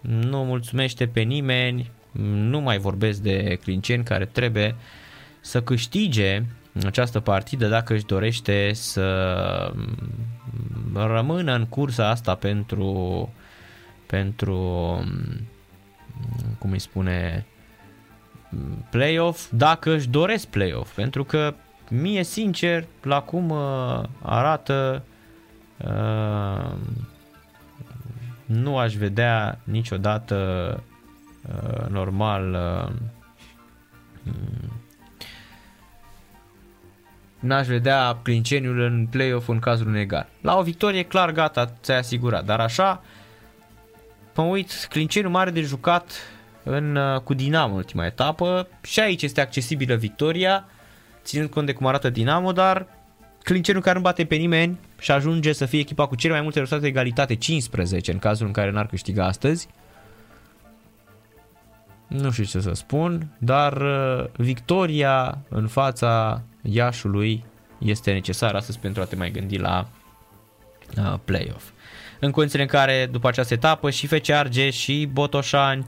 nu 0.00 0.44
mulțumește 0.44 1.06
pe 1.06 1.20
nimeni. 1.20 1.90
Nu 2.34 2.60
mai 2.60 2.78
vorbesc 2.78 3.20
de 3.20 3.58
Clinceni 3.62 4.04
care 4.04 4.24
trebuie 4.24 4.74
să 5.40 5.62
câștige 5.62 6.42
această 6.84 7.20
partidă 7.20 7.66
dacă 7.66 7.94
își 7.94 8.04
dorește 8.04 8.70
să 8.72 9.72
rămână 10.94 11.54
în 11.54 11.66
cursa 11.66 12.08
asta 12.08 12.34
pentru, 12.34 13.28
pentru 14.06 14.58
cum 16.58 16.70
îi 16.70 16.78
spune, 16.78 17.46
playoff, 18.90 19.50
dacă 19.50 19.94
își 19.94 20.08
doresc 20.08 20.46
playoff, 20.46 20.94
pentru 20.94 21.24
că 21.24 21.54
mie 21.90 22.22
sincer, 22.22 22.84
la 23.02 23.22
cum 23.22 23.50
uh, 23.50 24.02
arată, 24.22 25.04
uh, 25.76 26.72
nu 28.44 28.78
aș 28.78 28.94
vedea 28.94 29.58
niciodată 29.64 30.36
uh, 31.48 31.86
normal 31.88 32.56
n-aș 37.42 37.66
vedea 37.66 38.18
Clinceniul 38.22 38.80
în 38.80 39.06
play-off 39.10 39.48
în 39.48 39.58
cazul 39.58 39.86
unui 39.86 40.00
egal. 40.00 40.28
La 40.40 40.58
o 40.58 40.62
victorie 40.62 41.02
clar 41.02 41.32
gata, 41.32 41.72
ți-ai 41.82 41.98
asigurat, 41.98 42.44
dar 42.44 42.60
așa 42.60 43.02
mă 44.34 44.42
uit, 44.42 44.86
Clinceniul 44.88 45.32
mare 45.32 45.50
de 45.50 45.60
jucat 45.60 46.12
în, 46.62 46.96
uh, 46.96 47.20
cu 47.20 47.34
Dinamo 47.34 47.72
în 47.72 47.78
ultima 47.78 48.06
etapă 48.06 48.68
și 48.82 49.00
aici 49.00 49.22
este 49.22 49.40
accesibilă 49.40 49.94
victoria, 49.94 50.68
ținând 51.24 51.50
cont 51.50 51.66
de 51.66 51.72
cum 51.72 51.86
arată 51.86 52.10
Dinamo, 52.10 52.52
dar 52.52 52.86
Clinceniul 53.42 53.84
care 53.84 53.96
nu 53.96 54.02
bate 54.02 54.24
pe 54.24 54.34
nimeni 54.34 54.78
și 54.98 55.10
ajunge 55.10 55.52
să 55.52 55.66
fie 55.66 55.78
echipa 55.78 56.06
cu 56.06 56.14
cele 56.14 56.32
mai 56.32 56.42
multe 56.42 56.58
rezultate 56.58 56.84
de 56.84 56.90
egalitate, 56.90 57.34
15 57.34 58.12
în 58.12 58.18
cazul 58.18 58.46
în 58.46 58.52
care 58.52 58.70
n-ar 58.70 58.86
câștiga 58.86 59.26
astăzi. 59.26 59.68
Nu 62.12 62.30
știu 62.30 62.44
ce 62.44 62.60
să 62.60 62.72
spun, 62.72 63.36
dar 63.38 63.72
uh, 63.72 64.24
victoria 64.36 65.38
în 65.48 65.66
fața 65.66 66.42
Iașului 66.62 67.44
este 67.78 68.12
necesar 68.12 68.54
astăzi 68.54 68.78
pentru 68.78 69.02
a 69.02 69.04
te 69.04 69.16
mai 69.16 69.30
gândi 69.30 69.58
la 69.58 69.88
uh, 70.98 71.14
play-off. 71.24 71.70
În 72.20 72.30
condițiile 72.30 72.64
în 72.64 72.70
care 72.70 73.08
după 73.10 73.28
această 73.28 73.54
etapă 73.54 73.90
și 73.90 74.06
FC 74.06 74.28
Arge 74.28 74.70
și 74.70 75.08
Botoșani, 75.12 75.86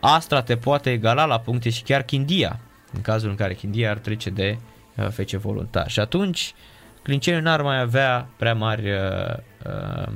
Astra 0.00 0.42
te 0.42 0.56
poate 0.56 0.90
egala 0.90 1.24
la 1.24 1.40
puncte 1.40 1.70
și 1.70 1.82
chiar 1.82 2.02
Chindia, 2.02 2.60
în 2.92 3.00
cazul 3.00 3.30
în 3.30 3.36
care 3.36 3.54
Chindia 3.54 3.90
ar 3.90 3.98
trece 3.98 4.30
de 4.30 4.58
uh, 4.96 5.08
FC 5.08 5.30
Voluntar. 5.30 5.90
Și 5.90 6.00
atunci 6.00 6.54
Clinceniu 7.02 7.40
n-ar 7.40 7.62
mai 7.62 7.80
avea 7.80 8.28
prea 8.36 8.54
mari 8.54 8.90
uh, 8.90 9.36
uh, 9.66 10.12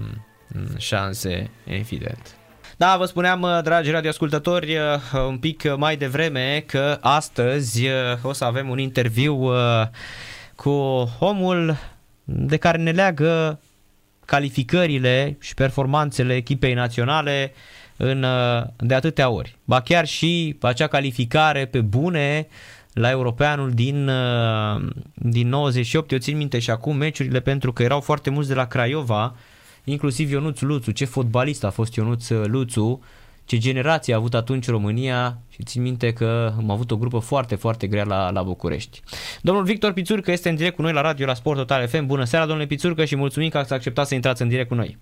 șanse, 0.76 1.50
evident. 1.64 2.36
Da, 2.82 2.96
vă 2.96 3.04
spuneam, 3.04 3.42
uh, 3.42 3.58
dragi 3.62 3.90
radioascultători, 3.90 4.76
uh, 4.76 5.26
un 5.28 5.38
pic 5.38 5.76
mai 5.76 5.96
devreme 5.96 6.64
că 6.66 6.98
astăzi 7.00 7.86
uh, 7.86 7.92
o 8.22 8.32
să 8.32 8.44
avem 8.44 8.68
un 8.68 8.78
interviu 8.78 9.50
cu 10.54 10.70
omul 11.18 11.76
de 12.24 12.56
care 12.56 12.78
ne 12.78 12.90
leagă 12.90 13.60
calificările 14.24 15.36
și 15.40 15.54
performanțele 15.54 16.34
echipei 16.34 16.74
naționale 16.74 17.52
în, 17.96 18.26
de 18.78 18.94
atâtea 18.94 19.30
ori. 19.30 19.56
Ba 19.64 19.80
chiar 19.80 20.06
și 20.06 20.56
acea 20.60 20.86
calificare 20.86 21.66
pe 21.66 21.80
bune 21.80 22.46
la 22.92 23.10
europeanul 23.10 23.70
din, 23.70 24.10
din 25.14 25.48
98, 25.48 26.12
eu 26.12 26.18
țin 26.18 26.36
minte 26.36 26.58
și 26.58 26.70
acum 26.70 26.96
meciurile 26.96 27.40
pentru 27.40 27.72
că 27.72 27.82
erau 27.82 28.00
foarte 28.00 28.30
mulți 28.30 28.48
de 28.48 28.54
la 28.54 28.66
Craiova 28.66 29.34
inclusiv 29.84 30.30
Ionuț 30.30 30.60
Luțu, 30.60 30.90
ce 30.90 31.04
fotbalist 31.04 31.64
a 31.64 31.70
fost 31.70 31.94
Ionuț 31.94 32.28
Luțu, 32.28 33.00
ce 33.44 33.58
generație 33.58 34.14
a 34.14 34.16
avut 34.16 34.34
atunci 34.34 34.68
România 34.68 35.36
și 35.48 35.62
țin 35.62 35.82
minte 35.82 36.12
că 36.12 36.52
am 36.58 36.70
avut 36.70 36.90
o 36.90 36.96
grupă 36.96 37.18
foarte, 37.18 37.54
foarte 37.54 37.86
grea 37.86 38.04
la, 38.04 38.30
la 38.30 38.42
București. 38.42 39.00
Domnul 39.40 39.64
Victor 39.64 39.92
Pițurcă 39.92 40.30
este 40.30 40.48
în 40.48 40.54
direct 40.54 40.76
cu 40.76 40.82
noi 40.82 40.92
la 40.92 41.00
radio 41.00 41.26
la 41.26 41.34
Sport 41.34 41.58
Total 41.58 41.86
FM. 41.86 42.06
Bună 42.06 42.24
seara, 42.24 42.46
domnule 42.46 42.66
Pițurcă, 42.66 43.04
și 43.04 43.16
mulțumim 43.16 43.48
că 43.48 43.58
ați 43.58 43.72
acceptat 43.72 44.06
să 44.06 44.14
intrați 44.14 44.42
în 44.42 44.48
direct 44.48 44.68
cu 44.68 44.74
noi. 44.74 44.98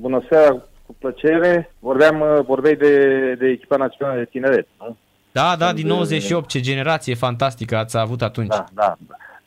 Bună 0.00 0.24
seara, 0.28 0.62
cu 0.86 0.94
plăcere. 0.98 1.74
Vorbeam, 1.78 2.44
vorbeai 2.46 2.74
de, 2.74 3.34
de 3.38 3.46
echipa 3.46 3.76
națională 3.76 4.18
de 4.18 4.24
tineret, 4.24 4.66
nu? 4.78 4.96
Da, 5.32 5.56
da, 5.58 5.72
din 5.72 5.86
98, 5.86 6.48
ce 6.48 6.60
generație 6.60 7.14
fantastică 7.14 7.76
ați 7.76 7.98
avut 7.98 8.22
atunci. 8.22 8.48
Da, 8.48 8.64
da. 8.74 8.96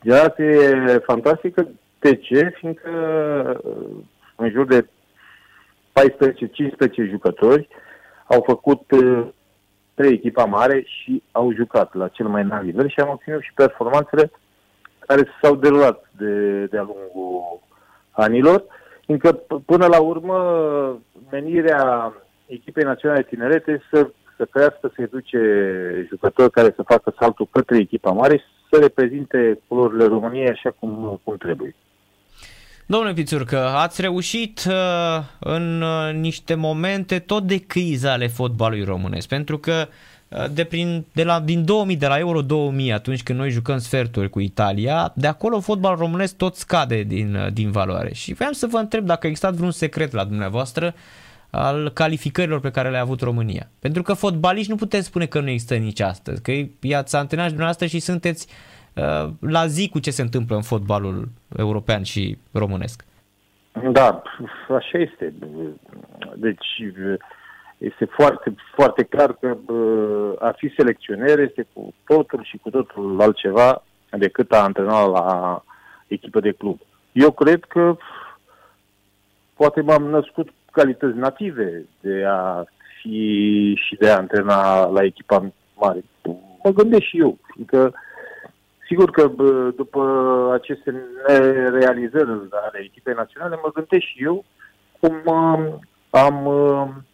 Generație 0.03 0.97
fantastică, 1.05 1.67
de 1.99 2.15
ce? 2.15 2.51
Fiindcă 2.59 2.89
în 4.35 4.49
jur 4.49 4.65
de 4.65 4.85
14-15 4.85 4.87
jucători 7.09 7.67
au 8.27 8.43
făcut 8.45 8.91
uh, 8.91 9.27
trei 9.93 10.11
echipa 10.11 10.45
mare 10.45 10.83
și 10.85 11.23
au 11.31 11.53
jucat 11.53 11.93
la 11.93 12.07
cel 12.07 12.27
mai 12.27 12.41
înalt 12.41 12.63
nivel 12.63 12.89
și 12.89 12.99
am 12.99 13.09
obținut 13.09 13.41
și 13.41 13.53
performanțele 13.53 14.31
care 14.99 15.27
s-au 15.41 15.55
derulat 15.55 16.09
de, 16.17 16.65
de-a 16.65 16.81
lungul 16.81 17.59
anilor, 18.11 18.63
fiindcă 19.05 19.33
până 19.65 19.85
la 19.85 20.01
urmă 20.01 20.37
menirea 21.31 22.13
echipei 22.45 22.83
naționale 22.83 23.21
de 23.21 23.35
tinerete 23.35 23.81
să, 23.91 24.09
să 24.37 24.45
crească, 24.45 24.91
să 24.95 25.01
educe 25.01 25.39
jucători 26.09 26.51
care 26.51 26.73
să 26.75 26.83
facă 26.83 27.13
saltul 27.19 27.47
către 27.51 27.77
echipa 27.77 28.11
mare 28.11 28.37
și 28.37 28.43
să 28.71 28.79
reprezinte 28.79 29.59
culorile 29.67 30.05
României 30.05 30.49
așa 30.49 30.71
cum, 30.79 31.19
cum 31.23 31.37
trebuie. 31.37 31.75
Domnule 32.93 33.13
Pițurcă, 33.13 33.67
ați 33.67 34.01
reușit 34.01 34.65
uh, 34.67 35.23
în 35.39 35.81
uh, 35.81 36.13
niște 36.13 36.55
momente 36.55 37.19
tot 37.19 37.43
de 37.43 37.57
criză 37.57 38.09
ale 38.09 38.27
fotbalului 38.27 38.83
românesc, 38.83 39.27
pentru 39.27 39.57
că 39.57 39.87
uh, 40.27 40.45
de, 40.51 40.63
prin, 40.63 41.05
de 41.11 41.23
la, 41.23 41.39
din 41.39 41.65
2000, 41.65 41.95
de 41.95 42.07
la 42.07 42.17
Euro 42.17 42.41
2000, 42.41 42.93
atunci 42.93 43.23
când 43.23 43.39
noi 43.39 43.49
jucăm 43.49 43.77
sferturi 43.77 44.29
cu 44.29 44.39
Italia, 44.39 45.11
de 45.15 45.27
acolo 45.27 45.59
fotbalul 45.59 45.97
românesc 45.97 46.35
tot 46.35 46.55
scade 46.55 47.03
din, 47.03 47.35
uh, 47.35 47.53
din 47.53 47.71
valoare. 47.71 48.13
Și 48.13 48.33
vreau 48.33 48.51
să 48.51 48.67
vă 48.67 48.77
întreb 48.77 49.05
dacă 49.05 49.25
a 49.25 49.29
existat 49.29 49.53
vreun 49.53 49.71
secret 49.71 50.11
la 50.11 50.23
dumneavoastră 50.23 50.93
al 51.49 51.89
calificărilor 51.89 52.59
pe 52.59 52.71
care 52.71 52.89
le-a 52.89 53.01
avut 53.01 53.21
România. 53.21 53.69
Pentru 53.79 54.01
că 54.01 54.13
fotbaliști 54.13 54.69
nu 54.69 54.75
puteți 54.75 55.05
spune 55.05 55.25
că 55.25 55.39
nu 55.39 55.49
există 55.49 55.75
nici 55.75 55.99
astăzi, 55.99 56.41
că 56.41 56.51
i-ați 56.81 57.15
antrenat 57.15 57.47
dumneavoastră 57.47 57.85
și 57.85 57.99
sunteți 57.99 58.47
uh, 58.49 58.53
Uh, 58.55 58.72
la 59.39 59.65
zi 59.67 59.89
cu 59.89 59.99
ce 59.99 60.11
se 60.11 60.21
întâmplă 60.21 60.55
în 60.55 60.61
fotbalul 60.61 61.27
european 61.57 62.03
și 62.03 62.37
românesc. 62.51 63.05
Da, 63.91 64.21
așa 64.69 64.97
este. 64.97 65.33
Deci 66.35 66.81
este 67.77 68.05
foarte, 68.05 68.55
foarte 68.75 69.03
clar 69.03 69.33
că 69.33 69.57
a 70.39 70.51
fi 70.57 70.73
selecționer 70.77 71.39
este 71.39 71.67
cu 71.73 71.93
totul 72.05 72.43
și 72.43 72.57
cu 72.57 72.69
totul 72.69 73.21
altceva 73.21 73.83
decât 74.09 74.51
a 74.51 74.63
antrena 74.63 75.05
la 75.05 75.63
echipă 76.07 76.39
de 76.39 76.51
club. 76.51 76.79
Eu 77.11 77.31
cred 77.31 77.63
că 77.63 77.97
poate 79.55 79.81
m-am 79.81 80.03
născut 80.03 80.49
calități 80.71 81.17
native 81.17 81.85
de 81.99 82.23
a 82.27 82.63
fi 83.01 83.73
și 83.87 83.95
de 83.95 84.09
a 84.09 84.17
antrena 84.17 84.85
la 84.85 85.03
echipa 85.03 85.51
mare. 85.75 86.03
Mă 86.63 86.69
gândesc 86.73 87.03
și 87.03 87.19
eu, 87.19 87.37
fiindcă 87.53 87.93
uh, 87.93 87.93
Sigur 88.93 89.11
că 89.11 89.31
după 89.75 90.03
aceste 90.53 91.05
realizări 91.71 92.29
ale 92.51 92.79
echipei 92.83 93.13
naționale, 93.13 93.59
mă 93.63 93.71
gândesc 93.73 94.03
și 94.03 94.23
eu 94.23 94.45
cum 94.99 95.21
um, 95.25 95.79
am 96.09 96.45
um, 96.45 97.05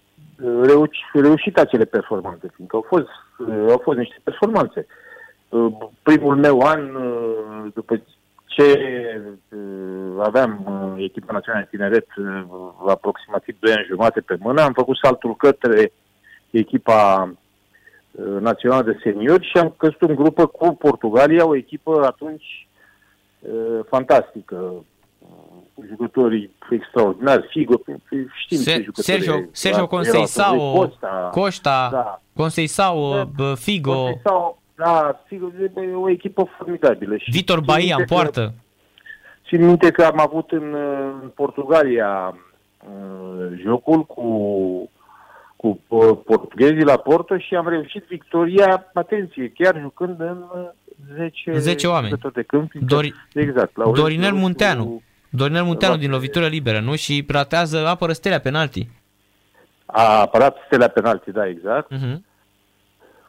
reușit 1.14 1.58
acele 1.58 1.86
performanțe, 1.86 2.52
fiindcă 2.56 2.76
au 2.76 2.86
fost, 2.88 3.08
au 3.70 3.82
fost 3.84 3.98
niște 3.98 4.16
performanțe. 4.24 4.86
Uh, 5.50 5.74
primul 6.04 6.36
meu 6.36 6.60
an, 6.60 6.96
uh, 6.96 7.72
după 7.74 8.04
ce 8.46 8.80
uh, 9.50 10.24
aveam 10.24 10.66
uh, 10.66 11.04
echipa 11.04 11.34
națională 11.34 11.64
de 11.64 11.78
tineret 11.78 12.08
uh, 12.18 12.44
aproximativ 12.88 13.56
2 13.60 13.74
ani 13.74 13.86
jumate 13.90 14.20
pe 14.22 14.36
mână, 14.40 14.62
am 14.62 14.74
făcut 14.74 14.98
saltul 14.98 15.36
către 15.36 15.92
echipa 16.50 17.30
uh, 17.32 17.38
națională 18.40 18.84
de 18.84 19.00
seniori 19.04 19.46
și 19.48 19.58
am 19.58 19.74
căzut 19.78 20.02
în 20.02 20.16
grupă 20.16 20.46
cu 20.46 20.76
Portugalia, 20.76 21.46
o 21.48 21.56
echipă 21.56 22.04
atunci 22.06 22.68
uh, 23.40 23.80
fantastică, 23.90 24.56
cu 25.74 25.86
jucătorii 25.88 26.52
extraordinari, 26.72 27.48
Figo, 27.50 27.74
știm 28.44 28.58
Se- 28.58 28.72
ce 28.72 28.82
jucători 28.84 29.06
Sergio, 29.08 29.32
erau 29.34 29.48
Sergio 29.52 29.82
atunci, 29.84 29.90
Conceição, 29.90 30.74
Costa, 30.76 31.30
Costa, 31.32 31.90
Da. 31.92 32.22
Conceição, 32.34 33.16
Da. 33.16 33.24
bă, 33.36 33.54
Figo, 33.58 33.94
Conceição, 33.94 34.58
da, 34.76 35.22
Figo, 35.26 35.52
e 35.76 35.94
o 35.96 36.10
echipă 36.10 36.48
formidabilă. 36.58 37.18
Și 37.18 37.30
Vitor 37.32 37.58
țin 37.58 37.66
Bahia 37.66 37.96
minte 37.96 38.02
în 38.02 38.06
că- 38.08 38.14
poartă. 38.14 38.54
Țin 39.48 39.66
minte 39.66 39.92
că 39.92 40.04
am 40.04 40.20
avut 40.20 40.52
în, 40.52 40.74
uh, 40.74 41.14
în 41.22 41.30
Portugalia 41.36 42.38
uh, 42.84 43.60
jocul 43.64 44.04
cu, 44.06 44.22
cu 45.62 45.80
uh, 45.88 46.18
portughezii 46.26 46.84
la 46.84 46.98
Porto 46.98 47.38
și 47.38 47.56
am 47.56 47.68
reușit 47.68 48.04
victoria, 48.10 48.86
atenție, 48.94 49.52
chiar 49.58 49.80
jucând 49.82 50.20
în 50.20 50.44
uh, 50.54 50.70
10, 51.16 51.58
10 51.60 51.88
oameni. 51.88 52.10
jucători 52.10 52.34
de 52.34 52.42
câmp. 52.44 52.70
fiindcă- 52.72 52.96
Dori- 52.96 53.14
exact. 53.34 53.78
Laurențiu 53.78 54.02
Dorinel 54.04 54.30
Rusu, 54.30 54.42
Munteanu. 54.42 55.02
Dorinel 55.30 55.64
Munteanu 55.64 55.94
Da. 55.94 56.00
din 56.00 56.10
lovitură 56.10 56.48
liberă, 56.48 56.80
nu? 56.80 56.96
Și 56.96 57.26
ratează, 57.28 57.88
apără 57.88 58.12
stelea 58.14 58.40
penalti. 58.40 58.90
A 59.86 60.20
apărat 60.22 60.58
stelea 60.66 60.88
penalti, 60.88 61.32
da, 61.32 61.48
exact. 61.48 61.94
Uh-huh. 61.94 62.18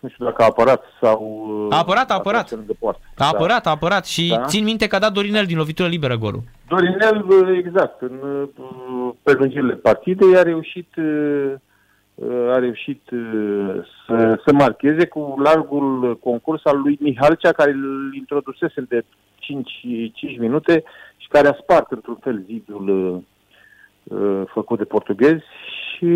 Nu 0.00 0.08
știu 0.08 0.24
dacă 0.24 0.42
a 0.42 0.46
apărat 0.46 0.82
sau... 1.00 1.46
uh, 1.68 1.74
A 1.74 1.78
apărat, 1.78 2.10
a 2.10 2.14
a 2.14 2.16
apărat. 2.16 2.46
tras 2.46 2.58
lângă 2.58 2.72
poartă. 2.78 3.00
A 3.16 3.26
apărat, 3.28 3.66
a 3.66 3.70
apărat 3.70 4.06
și 4.06 4.28
Da. 4.28 4.44
țin 4.44 4.64
minte 4.64 4.86
că 4.86 4.96
a 4.96 4.98
dat 4.98 5.12
Dorinel 5.12 5.44
din 5.46 5.56
lovitură 5.56 5.88
liberă 5.88 6.16
golul. 6.16 6.42
Dorinel, 6.68 7.24
exact, 7.64 8.00
în 8.00 8.18
uh, 8.22 9.12
prelungirile 9.22 9.74
partidei 9.74 10.36
a 10.36 10.42
reușit, 10.42 10.88
uh, 10.96 11.52
a 12.50 12.58
reușit 12.58 13.10
uh, 13.10 13.74
să, 14.06 14.40
să 14.44 14.52
marcheze 14.52 15.06
cu 15.06 15.34
largul 15.42 16.18
concurs 16.18 16.64
al 16.64 16.80
lui 16.80 16.98
Mihalcea, 17.00 17.52
care 17.52 17.70
îl 17.70 18.14
introdusese 18.14 18.80
de 18.88 19.04
5, 19.34 19.70
5 20.12 20.38
minute 20.38 20.82
și 21.16 21.28
care 21.28 21.48
a 21.48 21.58
spart 21.60 21.90
într-un 21.90 22.18
fel 22.20 22.42
zidul 22.46 22.88
uh, 22.88 24.18
uh, 24.18 24.42
făcut 24.46 24.78
de 24.78 24.84
portughezi 24.84 25.44
și 25.96 26.06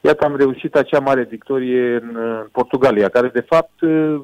iată 0.00 0.24
am 0.24 0.36
reușit 0.36 0.74
acea 0.74 1.00
mare 1.00 1.22
victorie 1.22 1.94
în, 1.94 2.16
în 2.16 2.48
Portugalia, 2.52 3.08
care 3.08 3.28
de 3.28 3.40
fapt 3.40 3.80
uh, 3.80 4.20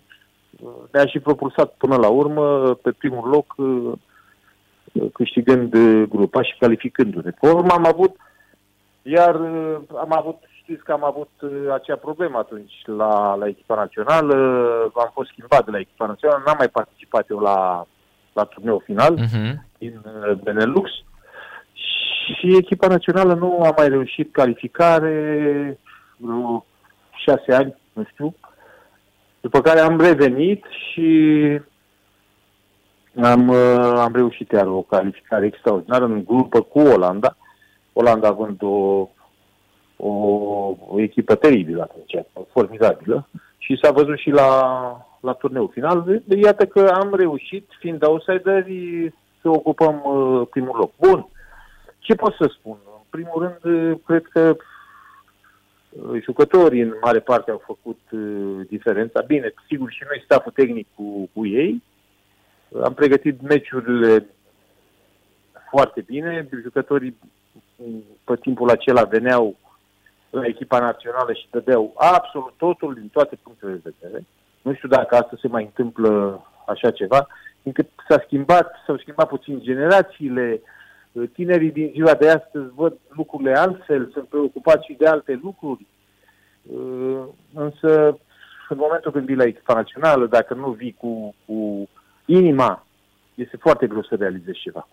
ne-a 0.92 1.06
și 1.06 1.18
propulsat 1.18 1.74
până 1.78 1.96
la 1.96 2.08
urmă 2.08 2.74
pe 2.74 2.90
primul 2.92 3.28
loc 3.28 3.54
uh, 3.56 3.92
câștigând 5.12 5.74
uh, 5.74 6.02
grupa 6.08 6.42
și 6.42 6.56
calificându-ne. 6.58 7.30
Pe 7.30 7.48
urmă 7.48 7.72
am 7.72 7.86
avut, 7.86 8.16
iar 9.02 9.34
uh, 9.40 9.76
am 9.88 10.12
avut, 10.12 10.38
știți 10.72 10.86
că 10.86 10.92
am 10.92 11.04
avut 11.04 11.30
uh, 11.40 11.72
acea 11.72 11.96
problemă 11.96 12.38
atunci 12.38 12.72
la, 12.84 13.34
la 13.34 13.46
echipa 13.46 13.74
națională, 13.74 14.34
am 14.94 15.10
fost 15.12 15.30
schimbat 15.30 15.64
de 15.64 15.70
la 15.70 15.78
echipa 15.78 16.06
națională, 16.06 16.42
n-am 16.46 16.54
mai 16.58 16.68
participat 16.68 17.30
eu 17.30 17.38
la, 17.38 17.86
la 18.32 18.44
turneul 18.44 18.82
final 18.84 19.18
Uh-huh. 19.18 19.52
din 19.78 20.00
uh, 20.04 20.32
Benelux 20.42 20.90
și 21.72 22.56
echipa 22.56 22.86
națională 22.86 23.34
nu 23.34 23.62
a 23.62 23.74
mai 23.76 23.88
reușit 23.88 24.32
calificare 24.32 25.78
vreo 26.16 26.64
șase 27.24 27.52
ani, 27.54 27.76
nu 27.92 28.04
știu, 28.10 28.34
după 29.40 29.60
care 29.60 29.80
am 29.80 30.00
revenit 30.00 30.64
și 30.90 31.10
am, 33.22 33.48
uh, 33.48 33.94
am 33.96 34.12
reușit 34.14 34.50
iar 34.50 34.66
o 34.66 34.82
calificare 34.82 35.46
extraordinară 35.46 36.04
în 36.04 36.24
grupă 36.24 36.60
cu 36.60 36.78
Olanda, 36.78 37.36
Olanda 37.92 38.28
având 38.28 38.62
o, 38.62 39.08
o, 40.04 40.10
o 40.88 41.00
echipă 41.00 41.34
teribilă 41.34 41.82
atunci, 41.82 42.26
formidabilă 42.50 43.28
și 43.58 43.78
s-a 43.82 43.90
văzut 43.90 44.18
și 44.18 44.30
la, 44.30 44.50
la 45.20 45.32
turneul 45.32 45.70
final. 45.72 46.02
De- 46.06 46.22
de- 46.24 46.36
Iată 46.36 46.66
că 46.66 46.88
am 46.88 47.14
reușit, 47.14 47.68
fiind 47.78 48.06
outsideri, 48.06 49.12
să 49.40 49.48
ocupăm 49.48 50.02
uh, 50.04 50.46
primul 50.50 50.76
loc. 50.78 50.92
Bun, 50.96 51.28
ce 51.98 52.14
pot 52.14 52.34
să 52.34 52.54
spun? 52.58 52.76
În 52.86 53.06
primul 53.10 53.58
rând, 53.60 53.74
uh, 53.90 53.98
cred 54.06 54.24
că 54.26 54.56
uh, 55.88 56.22
jucătorii 56.22 56.80
în 56.80 56.94
mare 57.02 57.20
parte 57.20 57.50
au 57.50 57.62
făcut 57.66 58.00
uh, 58.10 58.66
diferența. 58.68 59.20
Bine, 59.20 59.54
sigur 59.68 59.90
și 59.90 60.02
noi 60.08 60.22
staful 60.24 60.52
tehnic 60.52 60.86
cu, 60.94 61.30
cu 61.34 61.46
ei. 61.46 61.82
Am 62.84 62.94
pregătit 62.94 63.42
meciurile 63.42 64.26
foarte 65.70 66.00
bine. 66.00 66.48
Jucătorii 66.62 67.16
mm, 67.76 68.02
pe 68.24 68.36
timpul 68.40 68.70
acela 68.70 69.02
veneau 69.02 69.56
la 70.32 70.46
echipa 70.46 70.78
națională 70.78 71.32
și 71.32 71.46
dădeau 71.50 71.92
absolut 71.96 72.52
totul 72.56 72.94
din 72.94 73.08
toate 73.12 73.38
punctele 73.42 73.72
de 73.72 73.92
vedere. 73.98 74.24
Nu 74.62 74.74
știu 74.74 74.88
dacă 74.88 75.14
asta 75.14 75.36
se 75.40 75.48
mai 75.48 75.62
întâmplă 75.62 76.42
așa 76.66 76.90
ceva, 76.90 77.26
fiindcă 77.62 77.86
s-a 78.08 78.22
schimbat, 78.24 78.74
s-au 78.86 78.96
schimbat 78.96 79.28
puțin 79.28 79.60
generațiile, 79.60 80.60
tinerii 81.32 81.70
din 81.70 81.90
ziua 81.94 82.14
de 82.14 82.30
astăzi 82.30 82.72
văd 82.74 82.98
lucrurile 83.08 83.54
altfel, 83.54 84.10
sunt 84.12 84.28
preocupați 84.28 84.86
și 84.86 84.96
de 84.98 85.06
alte 85.06 85.40
lucruri. 85.42 85.86
Uh, 86.62 87.22
Însă, 87.54 88.18
în 88.68 88.76
momentul 88.76 89.12
când 89.12 89.26
vii 89.26 89.36
la 89.36 89.44
echipa 89.44 89.74
națională, 89.74 90.26
dacă 90.26 90.54
nu 90.54 90.70
vii 90.70 90.96
cu, 90.98 91.34
cu 91.46 91.88
inima, 92.24 92.86
este 93.34 93.56
foarte 93.56 93.86
greu 93.86 94.02
să 94.02 94.14
realizezi 94.14 94.60
ceva. 94.60 94.88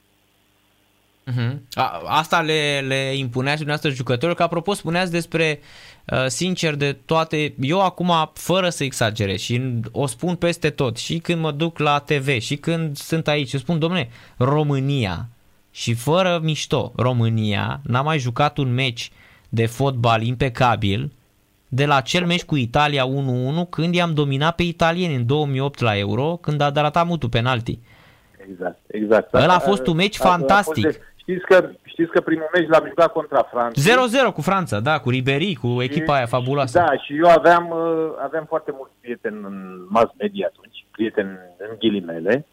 Uh-huh. 1.30 1.58
A, 1.74 2.02
asta 2.06 2.42
le, 2.42 2.84
le 2.88 3.14
impunea 3.16 3.52
și 3.52 3.58
dumneavoastră 3.58 3.90
jucătorilor, 3.90 4.36
că 4.36 4.44
apropo 4.44 4.74
spuneați 4.74 5.12
despre, 5.12 5.60
uh, 6.06 6.26
sincer 6.28 6.76
de 6.76 6.98
toate, 7.06 7.54
eu 7.60 7.82
acum, 7.82 8.32
fără 8.34 8.70
să 8.70 8.84
exagerez 8.84 9.40
și 9.40 9.62
o 9.92 10.06
spun 10.08 10.36
peste 10.36 10.70
tot, 10.70 10.98
și 10.98 11.18
când 11.18 11.42
mă 11.42 11.52
duc 11.52 11.80
la 11.80 12.00
TV, 12.00 12.40
și 12.40 12.56
când 12.56 12.98
sunt 12.98 13.28
aici, 13.28 13.54
eu 13.54 13.60
spun, 13.60 13.80
domne, 13.80 14.10
România, 14.38 15.28
și 15.72 15.94
fără 15.94 16.40
mișto, 16.44 16.92
România 16.96 17.80
n-a 17.84 18.02
mai 18.02 18.20
jucat 18.20 18.58
un 18.58 18.74
meci 18.74 19.12
de 19.50 19.66
fotbal 19.66 20.22
impecabil 20.24 21.12
de 21.68 21.86
la 21.86 21.96
acel 21.96 22.26
meci 22.26 22.44
cu 22.44 22.56
Italia 22.56 23.06
1-1 23.66 23.70
când 23.70 23.96
i-am 23.96 24.14
dominat 24.14 24.56
pe 24.56 24.64
italieni 24.64 25.16
în 25.16 25.26
2008 25.26 25.80
la 25.80 25.98
Euro, 25.98 26.38
când 26.42 26.62
a 26.62 26.70
darat 26.70 27.06
mutul 27.06 27.30
penalti. 27.30 27.80
Exact, 28.52 28.80
exact. 28.88 29.34
Ăla 29.34 29.54
a 29.54 29.60
fost 29.60 29.88
un 29.88 29.96
meci 29.96 30.20
A- 30.20 30.24
a- 30.24 30.28
a 30.28 30.32
fantastic. 30.32 30.84
fost 30.84 30.98
de- 30.98 31.04
Știți 31.30 31.46
că, 31.46 31.70
știți 31.84 32.12
că 32.12 32.22
primul 32.22 32.50
meci 32.54 32.68
l-am 32.68 32.86
jucat 32.88 33.12
contra 33.12 33.42
Franței. 33.42 33.94
0-0 34.30 34.34
cu 34.34 34.42
Franța, 34.42 34.80
da, 34.80 35.00
cu 35.00 35.10
Ribery, 35.10 35.54
cu 35.54 35.82
echipa 35.82 36.14
aia 36.14 36.26
fabuloasă. 36.26 36.78
Da, 36.80 36.98
și 36.98 37.18
eu 37.18 37.30
aveam, 37.30 37.70
uh, 37.70 38.12
aveam 38.24 38.46
foarte 38.48 38.72
mulți 38.78 38.94
prieteni 39.02 39.36
în 39.44 39.86
mass 39.90 40.12
media 40.18 40.50
atunci, 40.52 40.86
prieteni 40.92 41.40
în 41.58 41.76
ghilimele, 41.80 42.46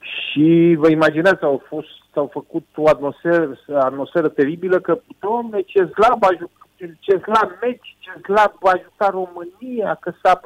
și 0.00 0.74
vă 0.78 0.90
imaginați, 0.90 1.42
au, 1.42 1.62
fost, 1.68 1.88
au 2.14 2.28
făcut 2.32 2.66
o 2.74 2.88
atmosferă, 2.88 3.58
atmosferă 3.74 4.28
teribilă 4.28 4.80
că, 4.80 5.00
domne, 5.18 5.60
ce 5.60 5.78
slab 5.78 6.24
a 6.24 6.28
jucat, 6.38 6.96
ce 7.00 7.18
slab 7.18 7.50
meci, 7.60 7.96
ce 7.98 8.10
slab 8.22 8.52
a 8.60 8.80
jucat 8.82 9.10
România, 9.10 9.98
că 10.00 10.12
s-a... 10.22 10.40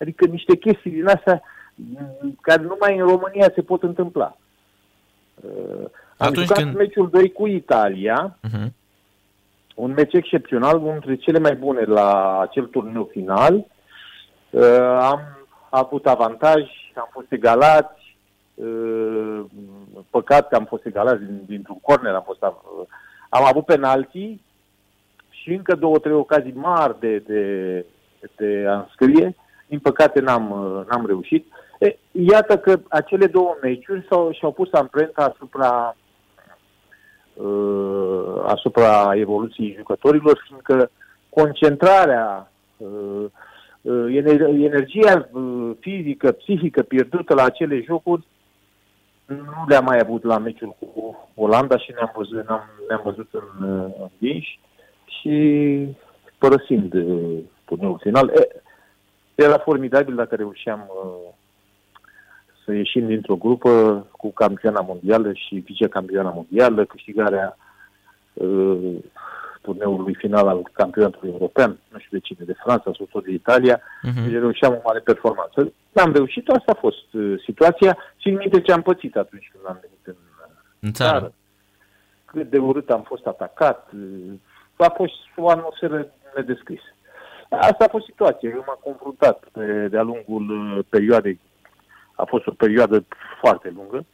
Adică 0.00 0.26
niște 0.26 0.56
chestii 0.56 0.90
din 0.90 1.06
astea 1.06 1.42
m, 1.74 2.38
care 2.40 2.62
numai 2.62 2.98
în 2.98 3.06
România 3.06 3.50
se 3.54 3.62
pot 3.62 3.82
întâmpla. 3.82 4.36
Uh, 5.34 5.90
Am 6.16 6.26
Atunci 6.28 6.46
jucat 6.46 6.62
când- 6.62 6.76
meciul 6.76 7.08
2 7.10 7.32
cu 7.32 7.46
Italia, 7.46 8.38
Uh-huh. 8.48 8.66
un 9.74 9.92
meci 9.96 10.12
excepțional, 10.12 10.76
unul 10.76 10.90
dintre 10.92 11.14
cele 11.16 11.38
mai 11.38 11.54
bune 11.54 11.80
la 11.82 12.40
acel 12.40 12.64
turneu 12.66 13.08
final. 13.12 13.64
Uh, 14.50 14.98
am 15.00 15.20
avut 15.70 16.06
avantaj, 16.06 16.62
am 16.94 17.08
fost 17.12 17.32
egalați, 17.32 18.16
uh, 18.54 19.40
păcat 20.10 20.48
că 20.48 20.54
am 20.56 20.64
fost 20.64 20.84
egalați 20.86 21.22
din, 21.22 21.42
dintr-un 21.46 21.78
corner, 21.80 22.14
am, 22.14 22.22
fost, 22.26 22.42
uh, 22.42 22.86
am 23.28 23.44
avut 23.44 23.64
penalti 23.64 24.40
și 25.30 25.52
încă 25.52 25.74
două, 25.74 25.98
trei 25.98 26.12
ocazii 26.14 26.52
mari 26.54 27.00
de, 27.00 27.18
de, 27.18 27.84
de 28.36 28.64
a 28.68 28.76
înscrie. 28.78 29.34
Din 29.66 29.78
păcate 29.78 30.20
n-am, 30.20 30.50
uh, 30.50 30.86
n-am 30.90 31.06
reușit. 31.06 31.46
E, 31.78 31.96
iată 32.12 32.58
că 32.58 32.80
acele 32.88 33.26
două 33.26 33.56
meciuri 33.62 34.06
s-au, 34.10 34.32
și-au 34.32 34.52
pus 34.52 34.72
amprenta 34.72 35.24
asupra 35.24 35.96
uh, 37.36 38.42
asupra 38.46 39.12
evoluției 39.14 39.74
jucătorilor, 39.76 40.44
fiindcă 40.46 40.90
concentrarea, 41.28 42.52
uh, 42.76 43.24
uh, 43.82 44.14
ener- 44.14 44.48
energia 44.48 45.28
uh, 45.32 45.70
fizică, 45.80 46.32
psihică 46.32 46.82
pierdută 46.82 47.34
la 47.34 47.42
acele 47.42 47.80
jocuri 47.80 48.26
nu 49.26 49.64
le-am 49.68 49.84
mai 49.84 49.98
avut 49.98 50.24
la 50.24 50.38
meciul 50.38 50.76
cu 50.78 51.28
Olanda 51.34 51.78
și 51.78 51.92
ne-am 51.92 52.12
văzut, 52.16 52.48
ne-am, 52.48 52.70
ne-am 52.88 53.00
văzut 53.04 53.28
în, 53.30 53.68
uh, 53.68 53.90
învinși 53.98 54.60
și 55.04 55.88
părăsind 56.38 56.94
uh, 56.94 57.38
turneul 57.64 57.98
final. 58.02 58.28
E, 58.28 58.62
era 59.34 59.58
formidabil 59.58 60.14
dacă 60.14 60.34
reușeam 60.34 60.80
uh, 60.88 61.34
să 62.66 62.72
ieșim 62.72 63.06
dintr-o 63.06 63.36
grupă 63.36 64.06
cu 64.10 64.32
campioana 64.32 64.80
mondială 64.80 65.32
și 65.32 65.54
vicecampioana 65.54 66.30
mondială, 66.30 66.84
câștigarea 66.84 67.56
uh, 68.32 68.94
turneului 69.60 70.14
final 70.14 70.48
al 70.48 70.70
campionatului 70.72 71.30
european, 71.32 71.78
nu 71.92 71.98
știu 71.98 72.18
de 72.18 72.24
cine, 72.26 72.44
de 72.46 72.60
Franța 72.62 72.90
sau 72.96 73.06
tot 73.10 73.24
de 73.24 73.32
Italia, 73.32 73.76
uh-huh. 73.78 74.24
deci 74.24 74.40
reușeam 74.40 74.72
o 74.72 74.80
mare 74.84 74.98
performanță. 74.98 75.72
N-am 75.92 76.12
reușit, 76.12 76.48
asta 76.48 76.72
a 76.72 76.80
fost 76.80 77.12
uh, 77.12 77.42
situația 77.44 77.98
și 78.16 78.28
în 78.28 78.36
minte 78.36 78.60
ce 78.60 78.72
am 78.72 78.82
pățit 78.82 79.16
atunci 79.16 79.50
când 79.52 79.64
am 79.66 79.78
venit 79.80 80.04
în, 80.04 80.14
În 80.80 80.92
țară. 80.92 81.18
țară. 81.18 81.32
Cât 82.24 82.50
de 82.50 82.58
urât 82.58 82.90
am 82.90 83.02
fost 83.02 83.26
atacat, 83.26 83.90
uh, 83.94 84.86
a 84.86 84.92
fost 84.96 85.14
o 85.36 85.48
atmosferă 85.48 86.06
nedescrisă. 86.36 86.90
Asta 87.50 87.84
a 87.84 87.88
fost 87.88 88.04
situația. 88.04 88.48
Eu 88.48 88.64
m-am 88.66 88.80
confruntat 88.82 89.44
pe, 89.52 89.88
de-a 89.90 90.02
lungul 90.02 90.44
uh, 90.50 90.84
perioadei. 90.88 91.40
A 92.16 92.24
fost 92.24 92.46
o 92.46 92.50
perioadă 92.50 93.04
foarte 93.40 93.72
lungă 93.76 94.04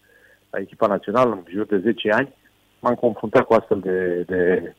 la 0.50 0.59
echipa 0.59 0.86
națională, 0.86 1.30
în 1.32 1.42
jur 1.53 1.66
de 1.66 1.78
10 1.78 2.11
ani. 2.12 2.34
M-am 2.80 2.94
confruntat 2.94 3.42
cu 3.44 3.55
astfel 3.55 3.80
de, 3.80 4.22
de 4.26 4.74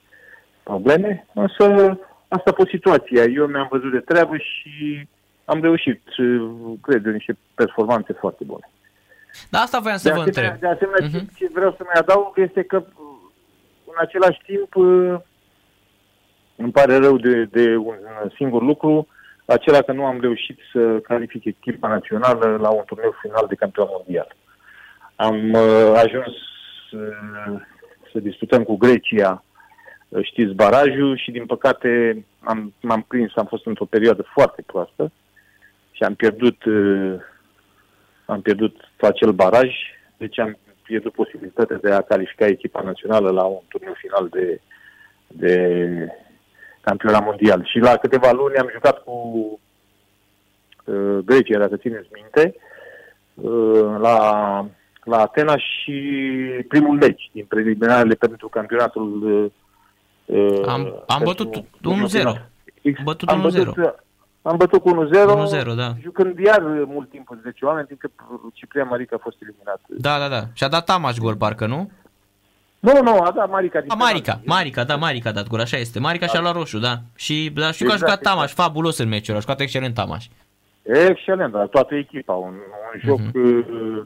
probleme, 0.63 1.27
însă 1.33 1.97
asta 2.27 2.49
a 2.49 2.53
fost 2.55 2.69
situația. 2.69 3.23
Eu 3.23 3.45
mi-am 3.45 3.67
văzut 3.71 3.91
de 3.91 3.99
treabă 3.99 4.37
și 4.37 5.07
am 5.45 5.61
reușit, 5.61 6.01
uh, 6.17 6.51
cred, 6.81 7.05
eu, 7.05 7.11
niște 7.11 7.37
performanțe 7.55 8.13
foarte 8.13 8.43
bune. 8.43 8.69
Da, 9.49 9.59
asta 9.59 9.79
voiam 9.79 9.97
să 9.97 10.09
De 10.09 10.15
vă 10.15 10.21
asemenea, 10.21 10.51
întreb. 10.51 10.69
de 10.69 10.75
asemenea 10.75 11.07
Mhm. 11.19 11.27
ce, 11.35 11.45
ce 11.45 11.51
vreau 11.53 11.71
să 11.77 11.83
mai 11.83 11.93
adaug 11.97 12.33
este 12.35 12.63
că 12.63 12.75
uh, 12.77 13.05
în 13.85 13.93
același 13.97 14.39
timp 14.45 14.75
uh, 14.75 15.15
îmi 16.55 16.71
pare 16.71 16.95
rău 16.97 17.17
de, 17.17 17.43
de 17.43 17.75
un 17.75 17.95
singur 18.35 18.61
lucru, 18.61 19.07
acela 19.45 19.81
că 19.81 19.91
nu 19.91 20.05
am 20.05 20.21
reușit 20.21 20.59
să 20.71 20.99
calific 20.99 21.45
echipa 21.45 21.87
națională 21.87 22.57
la 22.61 22.69
un 22.69 22.83
turneu 22.85 23.15
final 23.21 23.45
de 23.49 23.55
campion 23.55 23.87
mondial. 23.91 24.35
Am 25.15 25.53
uh, 25.53 25.93
ajuns 25.95 26.35
uh, 26.91 27.61
să 28.11 28.19
disputăm 28.19 28.63
cu 28.63 28.77
Grecia, 28.77 29.43
uh, 30.09 30.23
știți, 30.23 30.53
barajul 30.53 31.17
și 31.17 31.31
din 31.31 31.45
păcate 31.45 32.23
am, 32.39 32.73
m-am 32.81 33.05
prins, 33.07 33.31
am 33.35 33.45
fost 33.45 33.65
într-o 33.65 33.85
perioadă 33.85 34.21
foarte 34.33 34.61
proastă 34.65 35.11
și 35.91 36.03
am 36.03 36.15
pierdut 36.15 36.63
uh, 36.63 37.15
am 38.25 38.41
pierdut 38.41 38.75
acel 38.99 39.31
baraj, 39.31 39.69
deci 40.17 40.39
am 40.39 40.57
pierdut 40.83 41.13
posibilitatea 41.13 41.77
de 41.81 41.91
a 41.91 42.01
califica 42.01 42.45
echipa 42.45 42.81
națională 42.81 43.29
la 43.31 43.43
un 43.43 43.61
turneu 43.67 43.93
final 43.93 44.27
de, 44.29 44.61
de 45.27 45.55
campionat 46.83 47.23
mondial. 47.23 47.65
Și 47.65 47.77
la 47.77 47.95
câteva 47.95 48.31
luni 48.31 48.55
am 48.55 48.69
jucat 48.73 49.03
cu 49.03 49.11
uh, 50.85 51.17
Grecia, 51.25 51.59
dacă 51.59 51.75
țineți 51.77 52.07
minte, 52.13 52.55
uh, 53.33 53.95
la, 53.99 54.17
la 55.03 55.17
Atena 55.17 55.57
și 55.57 55.93
primul 56.67 56.97
meci 56.97 57.29
din 57.31 57.45
preliminarele 57.45 58.13
pentru 58.13 58.47
campionatul 58.47 59.09
uh, 60.25 60.61
Am- 60.67 61.03
am 61.07 61.21
pentru 61.23 61.43
bătut 61.43 61.65
turnul 61.81 62.07
1-0. 62.07 62.11
final. 62.11 62.49
Am 62.97 63.03
bătut 63.03 63.29
am 63.29 63.39
1-0. 63.39 63.41
bătut, 63.41 63.95
am 64.41 64.57
bătut 64.57 64.81
cu 64.81 65.07
1-0, 65.59 65.71
1-0, 65.71 65.75
da. 65.75 65.91
jucând 66.01 66.37
iar 66.39 66.61
mult 66.85 67.09
timp 67.09 67.29
în 67.31 67.39
10 67.43 67.65
oameni, 67.65 67.87
din 67.87 67.97
că 67.99 68.09
Ciprian 68.53 68.87
Marica 68.87 69.15
a 69.15 69.23
fost 69.23 69.37
eliminat. 69.41 69.79
Da, 69.87 70.17
da, 70.19 70.27
da. 70.27 70.41
Și-a 70.53 70.67
dat 70.67 70.85
Tamaș 70.85 71.17
gol, 71.17 71.35
parcă, 71.35 71.65
nu? 71.65 71.91
Nu, 72.87 73.01
nu, 73.01 73.17
a 73.21 73.31
dat 73.31 73.49
Marica 73.49 73.79
din 73.81 73.91
A, 73.91 73.95
Marica, 73.95 74.21
penalti. 74.31 74.47
Marica, 74.47 74.83
da, 74.83 74.95
Marica 74.95 75.29
a 75.29 75.33
dat 75.33 75.47
gol, 75.47 75.59
așa 75.59 75.77
este. 75.77 75.99
Marica 75.99 76.25
și-a 76.27 76.41
luat 76.41 76.53
roșu, 76.55 76.79
da. 76.79 76.95
Și 77.15 77.51
da, 77.55 77.71
știu 77.71 77.85
că 77.85 77.91
a 77.91 77.95
Exact, 77.95 78.11
jucat 78.11 78.21
Tamaș, 78.23 78.51
exact. 78.51 78.61
fabulos 78.67 78.97
în 78.97 79.07
meciul 79.07 79.29
ăla, 79.29 79.37
a 79.37 79.41
jucat 79.41 79.59
excelent 79.59 79.93
Tamaș. 79.93 80.25
Excelent, 81.09 81.51
dar 81.53 81.67
toată 81.67 81.95
echipa, 81.95 82.33
un, 82.33 82.53
un 82.93 82.99
joc 83.05 83.19
Mhm. 83.19 83.31
uh, 83.33 84.03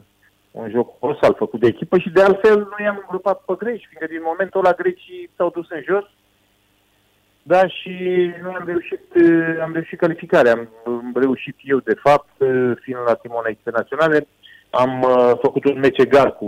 un 0.50 0.70
joc 0.70 0.98
colosal 0.98 1.34
făcut 1.38 1.60
de 1.60 1.66
echipă 1.66 1.98
și 1.98 2.08
de 2.10 2.22
altfel 2.22 2.56
noi 2.78 2.86
am 2.88 2.98
îngropat 3.00 3.38
pe 3.46 3.54
greci, 3.58 3.86
fiindcă 3.88 4.06
din 4.14 4.20
momentul 4.24 4.60
ăla 4.64 4.72
grecii 4.72 5.30
s-au 5.36 5.50
dus 5.50 5.66
în 5.70 5.82
jos, 5.86 6.04
da, 7.42 7.66
și 7.68 7.94
noi 8.42 8.54
am 8.58 8.66
reușit, 8.66 9.04
uh, 9.14 9.62
am 9.62 9.72
reușit 9.72 9.98
calificarea. 9.98 10.52
Am, 10.52 10.68
am 10.86 11.12
reușit 11.14 11.56
eu, 11.62 11.78
de 11.78 11.94
fapt, 12.02 12.30
uh, 12.38 12.72
fiind 12.82 13.00
la 13.06 13.14
timona 13.14 13.48
internaționale, 13.48 14.26
am 14.70 15.02
uh, 15.02 15.30
făcut 15.42 15.64
un 15.64 15.78
meci 15.78 15.98
egal 15.98 16.30
cu 16.34 16.46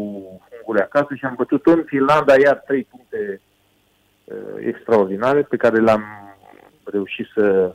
ungure 0.70 0.82
acasă 0.92 1.14
și 1.14 1.24
am 1.24 1.34
bătut 1.36 1.66
în 1.66 1.82
Finlanda 1.86 2.34
iar 2.44 2.56
trei 2.66 2.86
puncte 2.90 3.40
uh, 4.24 4.36
extraordinare 4.66 5.42
pe 5.42 5.56
care 5.56 5.80
le-am 5.80 6.04
reușit 6.84 7.26
să 7.34 7.74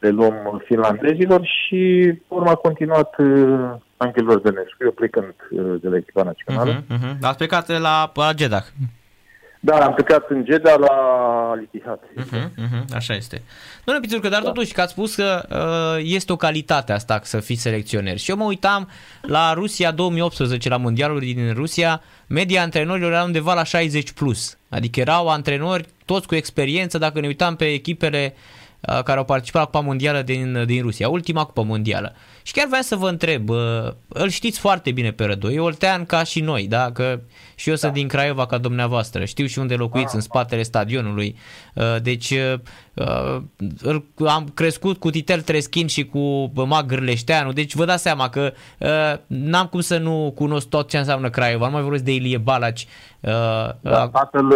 le 0.00 0.08
luăm 0.08 0.62
finlandezilor 0.64 1.40
și 1.44 2.12
urma 2.28 2.50
a 2.50 2.54
continuat 2.54 3.18
uh, 3.18 3.74
Angel 3.96 4.24
Vărdănescu, 4.24 4.84
eu 4.84 4.90
plecând 4.90 5.34
uh, 5.50 5.80
de 5.80 5.88
la 5.88 5.96
echipa 5.96 6.22
națională. 6.22 6.84
Mhm, 6.88 6.94
mhm. 6.94 7.18
Ați 7.22 7.36
plecat 7.36 7.68
la, 7.68 8.12
la 8.14 8.30
Jeddah. 8.36 8.64
Da, 9.64 9.76
am 9.84 9.94
plecat 9.94 10.30
în 10.30 10.44
Jeddah 10.46 10.74
la 10.78 10.94
Al 11.50 11.60
Ittihad. 11.62 11.98
Mhm, 12.14 12.52
mhm, 12.56 12.84
Așa 12.94 13.14
este. 13.14 13.42
Domnule 13.84 14.06
Pițurcă, 14.06 14.28
dar 14.28 14.40
Da. 14.42 14.46
totuși 14.46 14.72
că 14.72 14.80
ați 14.80 14.92
spus 14.92 15.14
că 15.14 15.42
uh, 15.50 16.02
este 16.04 16.32
o 16.32 16.36
calitate 16.36 16.92
asta 16.92 17.20
să 17.22 17.40
fii 17.40 17.56
selecționer. 17.56 18.18
Și 18.18 18.30
eu 18.30 18.36
mă 18.36 18.44
uitam 18.44 18.88
la 19.22 19.52
Rusia 19.52 19.90
2018, 19.90 20.68
la 20.68 20.76
mondialul 20.76 21.18
din 21.20 21.52
Rusia, 21.54 22.02
media 22.26 22.62
antrenorilor 22.62 23.12
era 23.12 23.22
undeva 23.22 23.54
la 23.54 23.64
60 23.64 24.12
plus. 24.12 24.58
Adică 24.68 25.00
erau 25.00 25.28
antrenori 25.28 25.86
toți 26.04 26.26
cu 26.26 26.34
experiență, 26.34 26.98
dacă 26.98 27.20
ne 27.20 27.26
uitam 27.26 27.56
pe 27.56 27.64
echipele 27.64 28.34
uh, 28.80 29.02
care 29.02 29.18
au 29.18 29.24
participat 29.24 29.60
la 29.60 29.66
Cupa 29.66 29.80
Mondială 29.80 30.22
din, 30.22 30.62
din 30.66 30.82
Rusia, 30.82 31.08
ultima 31.08 31.44
Cupa 31.44 31.62
Mondială. 31.62 32.14
Și 32.46 32.52
chiar 32.52 32.66
vreau 32.66 32.82
să 32.82 32.96
vă 32.96 33.08
întreb, 33.08 33.48
uh, 33.48 33.56
îl 34.08 34.28
știți 34.28 34.58
foarte 34.60 34.90
bine 34.92 35.10
pe 35.12 35.24
Rădoi, 35.24 35.54
e 35.54 35.60
oltean 35.60 36.04
ca 36.06 36.24
și 36.24 36.40
noi, 36.40 36.66
da? 36.68 36.90
Că 36.92 37.20
și 37.54 37.68
eu 37.68 37.74
sunt 37.74 37.92
din 37.92 38.08
Craiova 38.08 38.46
ca 38.46 38.58
dumneavoastră, 38.58 39.24
știu 39.24 39.46
și 39.46 39.58
unde 39.58 39.74
locuiți, 39.74 40.14
în 40.14 40.20
spatele 40.20 40.62
stadionului. 40.62 41.36
Uh, 41.74 41.96
Deci 42.02 42.30
uh, 42.30 42.54
uh, 42.94 43.36
îl- 43.82 44.04
am 44.26 44.50
crescut 44.54 44.98
cu 44.98 45.10
Titel 45.10 45.40
Treschin 45.40 45.86
și 45.86 46.04
cu 46.06 46.52
Mag 46.54 46.86
Gârleșteanu, 46.86 47.52
deci 47.52 47.74
vă 47.74 47.84
dați 47.84 48.02
seama 48.02 48.28
că 48.28 48.52
uh, 48.78 48.88
n-am 49.26 49.66
cum 49.66 49.80
să 49.80 49.98
nu 49.98 50.32
cunosc 50.34 50.68
tot 50.68 50.88
ce 50.88 50.98
înseamnă 50.98 51.30
Craiova, 51.30 51.66
nu 51.66 51.72
mai 51.72 51.82
vorbesc 51.82 52.04
de 52.04 52.14
Ilie 52.14 52.38
Balaci. 52.38 52.86
uh, 53.20 53.30
Da, 53.80 54.02
uh, 54.02 54.08
tatăl, 54.12 54.48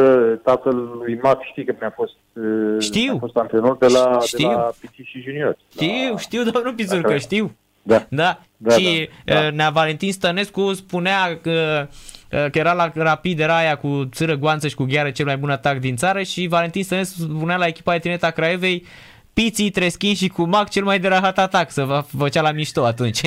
tatăl 0.45 0.75
lui 1.05 1.19
Max 1.23 1.39
știi 1.51 1.65
că 1.65 1.75
mi-a 1.81 1.93
fost, 1.97 2.13
uh, 2.33 2.77
Știu. 2.83 3.11
mi-a 3.11 3.19
fost 3.21 3.37
antrenor 3.37 3.77
de 3.77 3.87
la, 3.87 4.19
Știu. 4.27 4.49
de 4.49 4.55
la 4.55 4.71
Pici 4.81 5.07
și 5.07 5.21
Junior. 5.21 5.57
Știu, 5.73 6.17
știu, 6.17 6.43
domnul 6.51 6.75
Pizurcă, 6.75 7.09
Așa. 7.09 7.19
știu. 7.19 7.53
Da. 7.89 8.07
Da, 8.09 8.41
Da, 8.57 8.75
și 8.75 9.09
da, 9.25 9.35
da. 9.35 9.47
uh, 9.47 9.53
Nea 9.53 9.71
Valentin 9.71 10.13
Stănescu 10.13 10.73
spunea 10.73 11.39
că, 11.43 11.87
uh, 12.33 12.51
că 12.51 12.59
era 12.59 12.73
la 12.73 12.91
Rapid, 12.95 13.41
era 13.41 13.57
aia 13.57 13.77
cu 13.77 14.09
țără, 14.13 14.35
goanță 14.35 14.69
și 14.69 14.75
cu 14.75 14.85
gheară 14.85 15.11
cel 15.11 15.27
mai 15.27 15.37
bun 15.37 15.51
atac 15.51 15.79
din 15.79 15.97
țară 15.97 16.23
și 16.23 16.47
Valentin 16.47 16.85
Stănescu 16.85 17.21
spunea 17.21 17.57
la 17.57 17.67
echipa 17.67 17.93
de 17.93 17.99
tineret 17.99 18.23
a 18.23 18.31
Craiovei 18.31 18.87
Piții, 19.33 19.71
Treschin 19.71 20.15
și 20.15 20.29
cu 20.29 20.43
Mac 20.43 20.69
cel 20.69 20.85
mai 20.85 20.99
de 20.99 21.09
rahat 21.09 21.39
atac, 21.39 21.71
să 21.71 21.85
vă 21.85 22.03
făcea 22.19 22.43
la 22.43 22.53
mișto 22.53 22.85
atunci. 22.85 23.21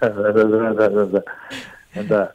da, 0.00 0.08
da, 0.08 0.30
da, 0.30 0.72
da, 0.72 0.88
da, 0.88 1.04
da. 1.04 1.22
da. 2.08 2.32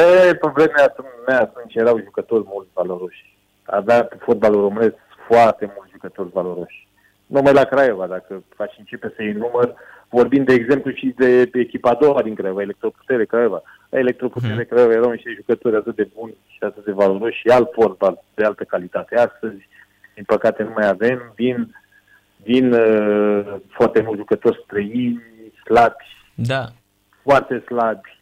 E, 0.00 0.34
problema 0.34 0.92
mea 1.26 1.40
atunci 1.40 1.74
erau 1.74 2.00
jucători 2.04 2.44
mult 2.46 2.66
valoroși. 2.72 3.36
Avea 3.64 4.04
pe 4.04 4.16
fotbalul 4.20 4.60
românesc 4.60 4.94
foarte 5.28 5.72
mulți 5.76 5.92
jucători 5.92 6.30
valoroși. 6.32 6.88
Numai 7.26 7.52
la 7.52 7.64
Craiova, 7.64 8.06
dacă 8.06 8.42
faci 8.56 8.74
începe 8.78 9.12
să 9.16 9.22
iei 9.22 9.32
număr, 9.32 9.74
vorbim 10.12 10.44
de 10.44 10.52
exemplu 10.52 10.90
și 10.90 11.14
de 11.16 11.50
echipa 11.52 11.90
a 11.90 11.94
doua 11.94 12.22
din 12.22 12.34
Craiova, 12.34 12.62
Electroputere 12.62 13.24
Craiova. 13.24 13.62
La 13.88 13.98
Electroputere 13.98 14.64
Craiova 14.64 14.92
erau 14.92 15.10
niște 15.10 15.32
jucători 15.36 15.76
atât 15.76 15.96
de 15.96 16.08
buni 16.14 16.34
și 16.46 16.58
atât 16.60 16.84
de 16.84 16.92
valoroși 16.92 17.38
și 17.38 17.48
alt 17.48 17.70
fotbal 17.72 18.24
de 18.34 18.44
altă 18.44 18.64
calitate. 18.64 19.16
Astăzi, 19.16 19.68
din 20.14 20.24
păcate, 20.24 20.62
nu 20.62 20.72
mai 20.74 20.88
avem. 20.88 21.32
Vin, 21.34 21.74
vin 22.36 22.72
uh, 22.72 23.54
foarte 23.68 24.02
mulți 24.02 24.18
jucători 24.18 24.62
străini, 24.64 25.22
slabi, 25.64 26.04
da. 26.34 26.64
foarte 27.22 27.62
slabi 27.66 28.20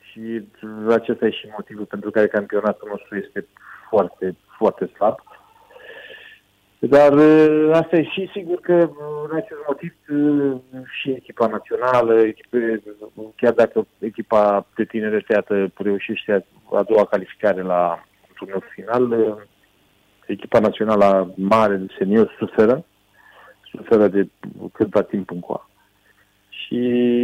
și 0.00 0.42
acesta 0.88 1.26
e 1.26 1.30
și 1.30 1.48
motivul 1.56 1.84
pentru 1.84 2.10
care 2.10 2.26
campionatul 2.26 2.88
nostru 2.90 3.16
este 3.16 3.46
foarte, 3.88 4.36
foarte 4.56 4.90
slab. 4.94 5.14
Dar 6.78 7.12
uh, 7.12 7.70
asta 7.72 7.96
e 7.96 8.02
și 8.02 8.30
sigur 8.32 8.60
că 8.60 8.72
uh, 8.74 9.28
în 9.30 9.36
acest 9.36 9.60
motiv 9.66 9.94
uh, 10.08 10.60
și 11.00 11.10
echipa 11.10 11.46
națională, 11.46 12.20
echipe, 12.20 12.82
chiar 13.36 13.52
dacă 13.52 13.86
echipa 13.98 14.66
de 14.74 14.84
tinere 14.84 15.24
teată 15.26 15.72
reușește 15.76 16.46
a 16.72 16.82
doua 16.82 17.04
calificare 17.04 17.62
la 17.62 18.04
turnul 18.34 18.64
final, 18.74 19.10
uh, 19.10 19.34
echipa 20.26 20.58
națională 20.58 21.32
mare 21.36 21.74
de 21.74 21.86
senior 21.98 22.34
suferă, 22.38 22.84
suferă 23.62 24.08
de 24.08 24.28
câtva 24.72 25.02
timp 25.02 25.30
încoa. 25.30 25.70
Și 26.48 26.78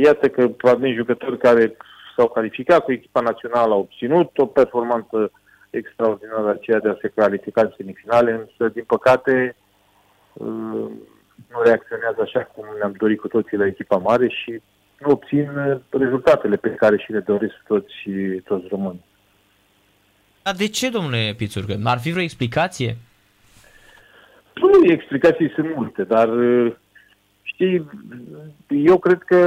iată 0.04 0.28
că 0.28 0.50
avem 0.60 0.94
jucători 0.94 1.38
care 1.38 1.76
s-au 2.16 2.28
calificat 2.28 2.84
cu 2.84 2.92
echipa 2.92 3.20
națională, 3.20 3.72
au 3.72 3.78
obținut 3.78 4.38
o 4.38 4.46
performanță 4.46 5.32
extraordinară 5.76 6.50
aceea 6.50 6.80
de 6.80 6.88
a 6.88 6.96
se 7.00 7.12
califica 7.14 7.60
în 7.60 7.72
semifinale, 7.76 8.32
însă, 8.32 8.72
din 8.72 8.84
păcate, 8.86 9.56
uh, 10.32 10.90
nu 11.50 11.62
reacționează 11.64 12.20
așa 12.22 12.40
cum 12.40 12.64
ne-am 12.78 12.94
dorit 12.98 13.20
cu 13.20 13.28
toții 13.28 13.56
la 13.56 13.66
echipa 13.66 13.96
mare 13.96 14.28
și 14.28 14.60
nu 14.98 15.10
obțin 15.10 15.48
uh, 15.56 15.80
rezultatele 15.90 16.56
pe 16.56 16.74
care 16.74 16.96
și 16.96 17.12
le 17.12 17.20
doresc 17.20 17.54
toți 17.66 17.94
și 18.00 18.10
toți 18.44 18.66
românii. 18.68 19.04
Dar 20.42 20.54
de 20.54 20.68
ce, 20.68 20.88
domnule 20.88 21.34
Pițurcă? 21.36 21.80
Ar 21.84 21.98
fi 21.98 22.10
vreo 22.10 22.22
explicație? 22.22 22.96
Nu, 24.54 24.92
explicații 24.92 25.50
sunt 25.50 25.74
multe, 25.74 26.02
dar 26.04 26.28
uh, 26.28 26.74
știi, 27.42 27.90
eu 28.68 28.98
cred 28.98 29.22
că 29.22 29.38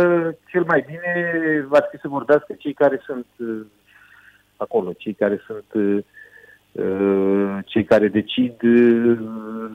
cel 0.47 0.63
mai 0.63 0.83
bine 0.87 1.65
va 1.67 1.79
fi 1.91 1.97
să 1.97 2.07
vorbească 2.07 2.55
cei 2.57 2.73
care 2.73 3.01
sunt 3.05 3.25
uh, 3.37 3.65
acolo, 4.57 4.93
cei 4.97 5.13
care 5.13 5.41
sunt 5.45 5.65
uh, 5.73 6.03
cei 7.65 7.83
care 7.83 8.07
decid 8.07 8.55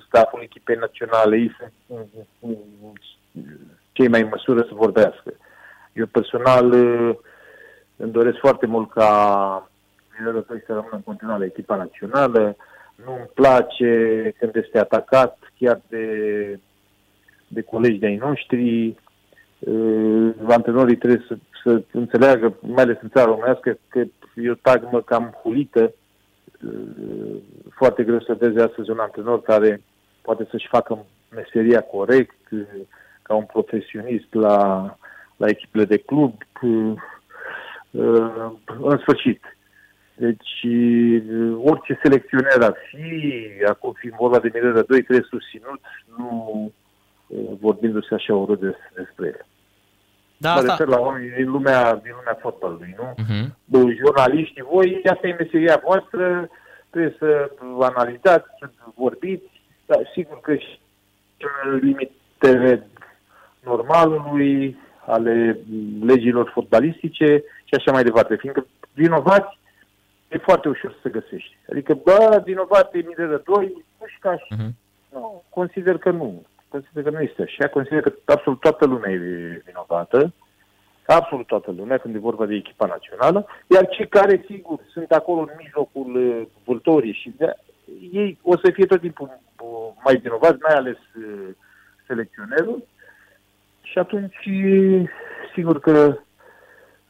staful 0.06 0.40
echipei 0.42 0.76
naționale, 0.76 1.36
ei 1.36 1.56
sunt 1.58 1.72
cei 3.92 4.08
mai 4.08 4.20
în 4.20 4.28
măsură 4.30 4.60
să 4.60 4.70
vorbească. 4.74 5.32
Eu 5.92 6.06
personal 6.06 6.72
îmi 7.96 8.12
doresc 8.12 8.38
foarte 8.38 8.66
mult 8.66 8.90
ca 8.90 9.70
Minerul 10.18 10.46
să 10.48 10.62
rămână 10.66 10.90
în 10.92 11.02
continuare 11.02 11.38
la 11.38 11.44
echipa 11.44 11.76
națională. 11.76 12.56
Nu-mi 13.04 13.30
place 13.34 14.32
când 14.38 14.56
este 14.56 14.78
atacat 14.78 15.38
chiar 15.58 15.80
de, 15.88 16.58
de 17.48 17.62
colegi 17.62 17.98
de-ai 17.98 18.16
noștri. 18.16 18.96
Uh, 19.58 20.30
antrenorii 20.48 20.96
trebuie 20.96 21.24
să, 21.28 21.36
să 21.62 21.82
înțeleagă, 21.92 22.56
mai 22.60 22.82
ales 22.82 22.96
în 23.02 23.08
țara 23.08 23.26
românească, 23.26 23.78
că 23.88 23.98
e 24.34 24.50
o 24.50 24.54
tagmă 24.54 25.00
cam 25.00 25.40
hulită. 25.42 25.94
Uh, 26.66 27.36
foarte 27.70 28.04
greu 28.04 28.20
să 28.20 28.34
vezi 28.34 28.58
astăzi 28.58 28.90
un 28.90 28.98
antrenor 28.98 29.42
care 29.42 29.82
poate 30.22 30.46
să-și 30.50 30.68
facă 30.68 31.06
meseria 31.34 31.80
corect, 31.80 32.50
uh, 32.50 32.60
ca 33.22 33.34
un 33.34 33.44
profesionist 33.44 34.34
la, 34.34 34.84
la 35.36 35.48
echipele 35.48 35.84
de 35.84 35.96
club. 35.96 36.34
Uh, 36.62 36.94
uh, 37.90 38.52
în 38.80 38.98
sfârșit, 38.98 39.56
deci, 40.14 40.66
orice 41.56 41.98
selecționer 42.02 42.62
ar 42.62 42.76
fi, 42.90 43.32
acum 43.68 43.92
fiind 43.92 44.16
vorba 44.16 44.38
de 44.38 44.50
Mirela 44.52 44.82
2, 44.82 45.02
trebuie 45.02 45.26
susținut, 45.28 45.80
nu 46.16 46.72
vorbindu-se 47.60 48.14
așa 48.14 48.34
urât 48.34 48.60
despre 48.94 49.26
el. 49.26 49.46
Da, 50.44 50.52
mă 50.52 50.58
asta... 50.58 50.70
refer 50.70 50.86
la 50.86 51.00
oameni 51.00 51.34
din 51.36 51.50
lumea, 51.50 51.94
din 51.94 52.12
lumea 52.18 52.38
fotbalului, 52.40 52.94
nu? 52.98 53.14
Uh-huh. 53.22 53.44
Jurnaliștii, 53.96 54.62
voi, 54.72 55.00
asta 55.12 55.26
e 55.26 55.36
meseria 55.38 55.80
voastră, 55.84 56.48
trebuie 56.90 57.16
să 57.18 57.50
analizați, 57.80 58.46
să 58.58 58.70
vorbiți, 58.94 59.50
dar 59.86 60.10
sigur 60.12 60.40
că 60.40 60.54
și 60.54 60.78
limitele 61.80 62.86
normalului, 63.64 64.76
ale 65.06 65.58
legilor 66.00 66.50
fotbalistice 66.54 67.42
și 67.64 67.74
așa 67.74 67.92
mai 67.92 68.02
departe, 68.02 68.36
fiindcă 68.36 68.66
vinovați 68.92 69.58
e 70.28 70.38
foarte 70.38 70.68
ușor 70.68 70.98
să 71.02 71.08
găsești. 71.08 71.56
Adică, 71.70 71.94
bă, 71.94 72.42
vinovat 72.44 72.94
e 72.94 72.96
mii 72.96 73.14
de 73.14 73.42
doi, 73.44 73.84
nu 74.00 74.06
și 74.06 74.18
ca 74.18 74.36
și. 74.36 74.54
Uh-huh. 74.54 74.70
Nu, 75.12 75.42
consider 75.48 75.98
că 75.98 76.10
nu. 76.10 76.42
Consider 76.72 77.02
că 77.02 77.10
nu 77.10 77.20
este 77.20 77.42
așa. 77.42 77.68
Consider 77.68 78.00
că 78.00 78.12
absolut 78.24 78.60
toată 78.60 78.84
lumea 78.86 79.12
e 79.12 79.62
vinovată. 79.66 80.32
Absolut 81.06 81.46
toată 81.46 81.70
lumea 81.76 81.98
când 81.98 82.14
e 82.14 82.28
vorba 82.30 82.46
de 82.46 82.54
echipa 82.54 82.86
națională. 82.86 83.46
Iar 83.66 83.88
cei 83.88 84.08
care, 84.08 84.44
sigur, 84.46 84.78
sunt 84.92 85.10
acolo 85.10 85.40
în 85.40 85.50
mijlocul 85.58 86.16
uh, 86.16 86.46
vâltorii 86.64 87.12
și 87.12 87.32
de, 87.36 87.54
ei 88.12 88.38
o 88.42 88.56
să 88.56 88.70
fie 88.70 88.86
tot 88.86 89.00
timpul 89.00 89.26
uh, 89.26 89.66
mai 90.04 90.16
vinovați, 90.16 90.58
mai 90.62 90.74
ales 90.74 90.96
uh, 90.96 91.48
selecționerul. 92.06 92.86
Și 93.82 93.98
atunci, 93.98 94.48
sigur 95.54 95.80
că 95.80 96.18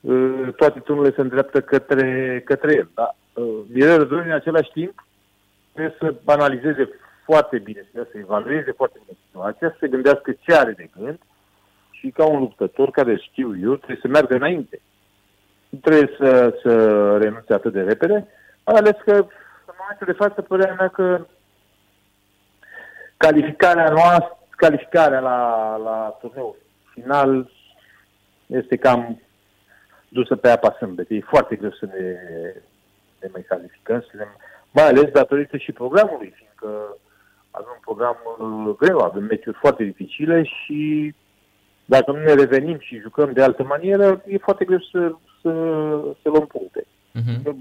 Uh, 0.03 0.55
toate 0.57 0.81
tunurile 0.81 1.15
se 1.15 1.21
îndreaptă 1.21 1.61
către, 1.61 2.41
către 2.45 2.75
el. 2.75 2.91
Da? 2.95 3.15
Uh, 3.33 3.59
Mirel 3.73 3.99
Răzoi, 3.99 4.25
în 4.25 4.33
același 4.33 4.71
timp, 4.73 5.07
trebuie 5.73 5.97
să 5.99 6.15
analizeze 6.25 6.89
foarte 7.25 7.59
bine, 7.59 7.89
să 7.93 8.07
evalueze 8.13 8.73
foarte 8.73 8.99
bine 9.05 9.19
situația, 9.27 9.69
să 9.69 9.77
se 9.81 9.89
gândească 9.89 10.33
ce 10.33 10.55
are 10.55 10.73
de 10.73 10.91
gând 10.99 11.19
și 11.91 12.11
ca 12.11 12.27
un 12.27 12.39
luptător 12.39 12.91
care 12.91 13.17
știu 13.17 13.59
eu, 13.59 13.77
trebuie 13.77 13.99
să 14.01 14.09
meargă 14.09 14.35
înainte. 14.35 14.81
Nu 15.69 15.79
trebuie 15.79 16.17
să, 16.19 16.59
să 16.63 16.73
renunțe 17.19 17.53
atât 17.53 17.73
de 17.73 17.81
repede, 17.81 18.29
mai 18.65 18.77
ales 18.77 18.97
că 19.05 19.13
în 19.67 19.75
momentul 19.79 20.07
de 20.07 20.13
față 20.13 20.43
părerea 20.43 20.75
mea 20.79 20.89
că 20.89 21.27
calificarea 23.17 23.89
noastră, 23.89 24.39
calificarea 24.51 25.21
la, 25.21 25.77
la 25.77 26.17
turneul 26.21 26.57
final 26.93 27.51
este 28.47 28.77
cam 28.77 29.21
dusă 30.09 30.37
pe 30.37 30.49
apa 30.49 30.75
sâmbete. 30.79 31.15
E 31.15 31.21
foarte 31.21 31.57
greu 31.57 31.71
să 31.71 31.87
ne, 31.87 32.17
ne 33.21 33.29
mai 33.33 33.43
calificăm, 33.49 34.01
să 34.01 34.17
ne, 34.17 34.25
mai 34.71 34.85
ales 34.85 35.11
datorită 35.11 35.57
și 35.57 35.73
programului, 35.73 36.35
fiindcă 36.37 36.97
avem 37.53 37.73
un 37.75 37.81
program 37.81 38.17
uh, 38.25 38.77
greu, 38.79 38.99
avem 38.99 39.25
meciuri 39.25 39.57
foarte 39.61 39.85
dificile 39.85 40.43
și 40.43 41.15
dacă 41.85 42.13
nu 42.13 42.19
ne 42.19 42.35
revenim 42.35 42.79
și 42.79 42.99
jucăm 42.99 43.33
de 43.33 43.43
altă 43.43 43.63
manieră, 43.63 44.23
e 44.27 44.39
foarte 44.39 44.65
greu 44.65 44.81
să, 44.81 45.13
să, 45.43 45.51
să 46.23 46.29
luăm 46.29 46.47
puncte. 46.47 46.85
Uh-huh. 46.85 47.53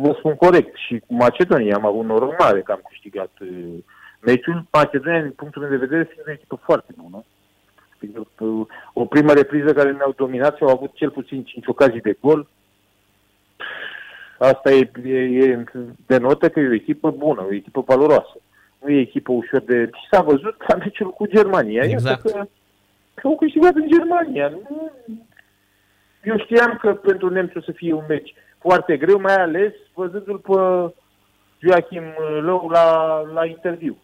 Vă 0.00 0.14
spun 0.18 0.34
corect, 0.34 0.76
și 0.76 0.98
cu 1.06 1.14
Macedonia 1.14 1.74
am 1.76 1.86
avut 1.86 2.04
noroc 2.04 2.38
mare 2.38 2.60
că 2.60 2.72
am 2.72 2.82
câștigat 2.88 3.30
uh, 3.40 3.78
meciul. 4.20 4.64
Macedonia, 4.72 5.22
din 5.22 5.30
punctul 5.30 5.62
meu 5.62 5.70
de 5.70 5.84
vedere, 5.84 6.08
este 6.10 6.22
o 6.26 6.32
echipă 6.32 6.60
foarte 6.62 6.94
bună 7.02 7.24
o 8.92 9.04
primă 9.04 9.32
repriză 9.32 9.72
care 9.72 9.92
ne-au 9.92 10.12
dominat 10.16 10.56
și 10.56 10.62
au 10.62 10.68
avut 10.68 10.94
cel 10.94 11.10
puțin 11.10 11.44
5 11.44 11.66
ocazii 11.66 12.00
de 12.00 12.16
gol. 12.20 12.48
Asta 14.38 14.70
e, 14.70 14.90
e, 15.04 15.18
e 15.18 15.64
denotă 16.06 16.48
că 16.48 16.60
e 16.60 16.68
o 16.68 16.74
echipă 16.74 17.10
bună, 17.10 17.42
o 17.42 17.54
echipă 17.54 17.80
valoroasă. 17.86 18.40
Nu 18.82 18.90
e 18.90 19.00
echipă 19.00 19.32
ușor 19.32 19.60
de... 19.60 19.84
Și 19.84 20.08
s-a 20.10 20.22
văzut 20.22 20.56
ca 20.56 20.76
meciul 20.76 21.10
cu 21.10 21.26
Germania. 21.26 21.82
Exact. 21.82 22.22
Că, 22.22 22.46
că 23.14 23.26
au 23.26 23.36
câștigat 23.36 23.74
în 23.74 23.88
Germania. 23.88 24.48
Nu... 24.48 24.92
Eu 26.24 26.38
știam 26.38 26.76
că 26.80 26.94
pentru 26.94 27.28
nemți 27.28 27.56
o 27.56 27.60
să 27.60 27.72
fie 27.72 27.92
un 27.92 28.04
meci 28.08 28.34
foarte 28.58 28.96
greu, 28.96 29.20
mai 29.20 29.34
ales 29.34 29.72
văzându-l 29.94 30.38
pe 30.38 30.92
Joachim 31.58 32.02
Lău 32.40 32.68
la, 32.68 33.18
la 33.32 33.46
interviu 33.46 33.96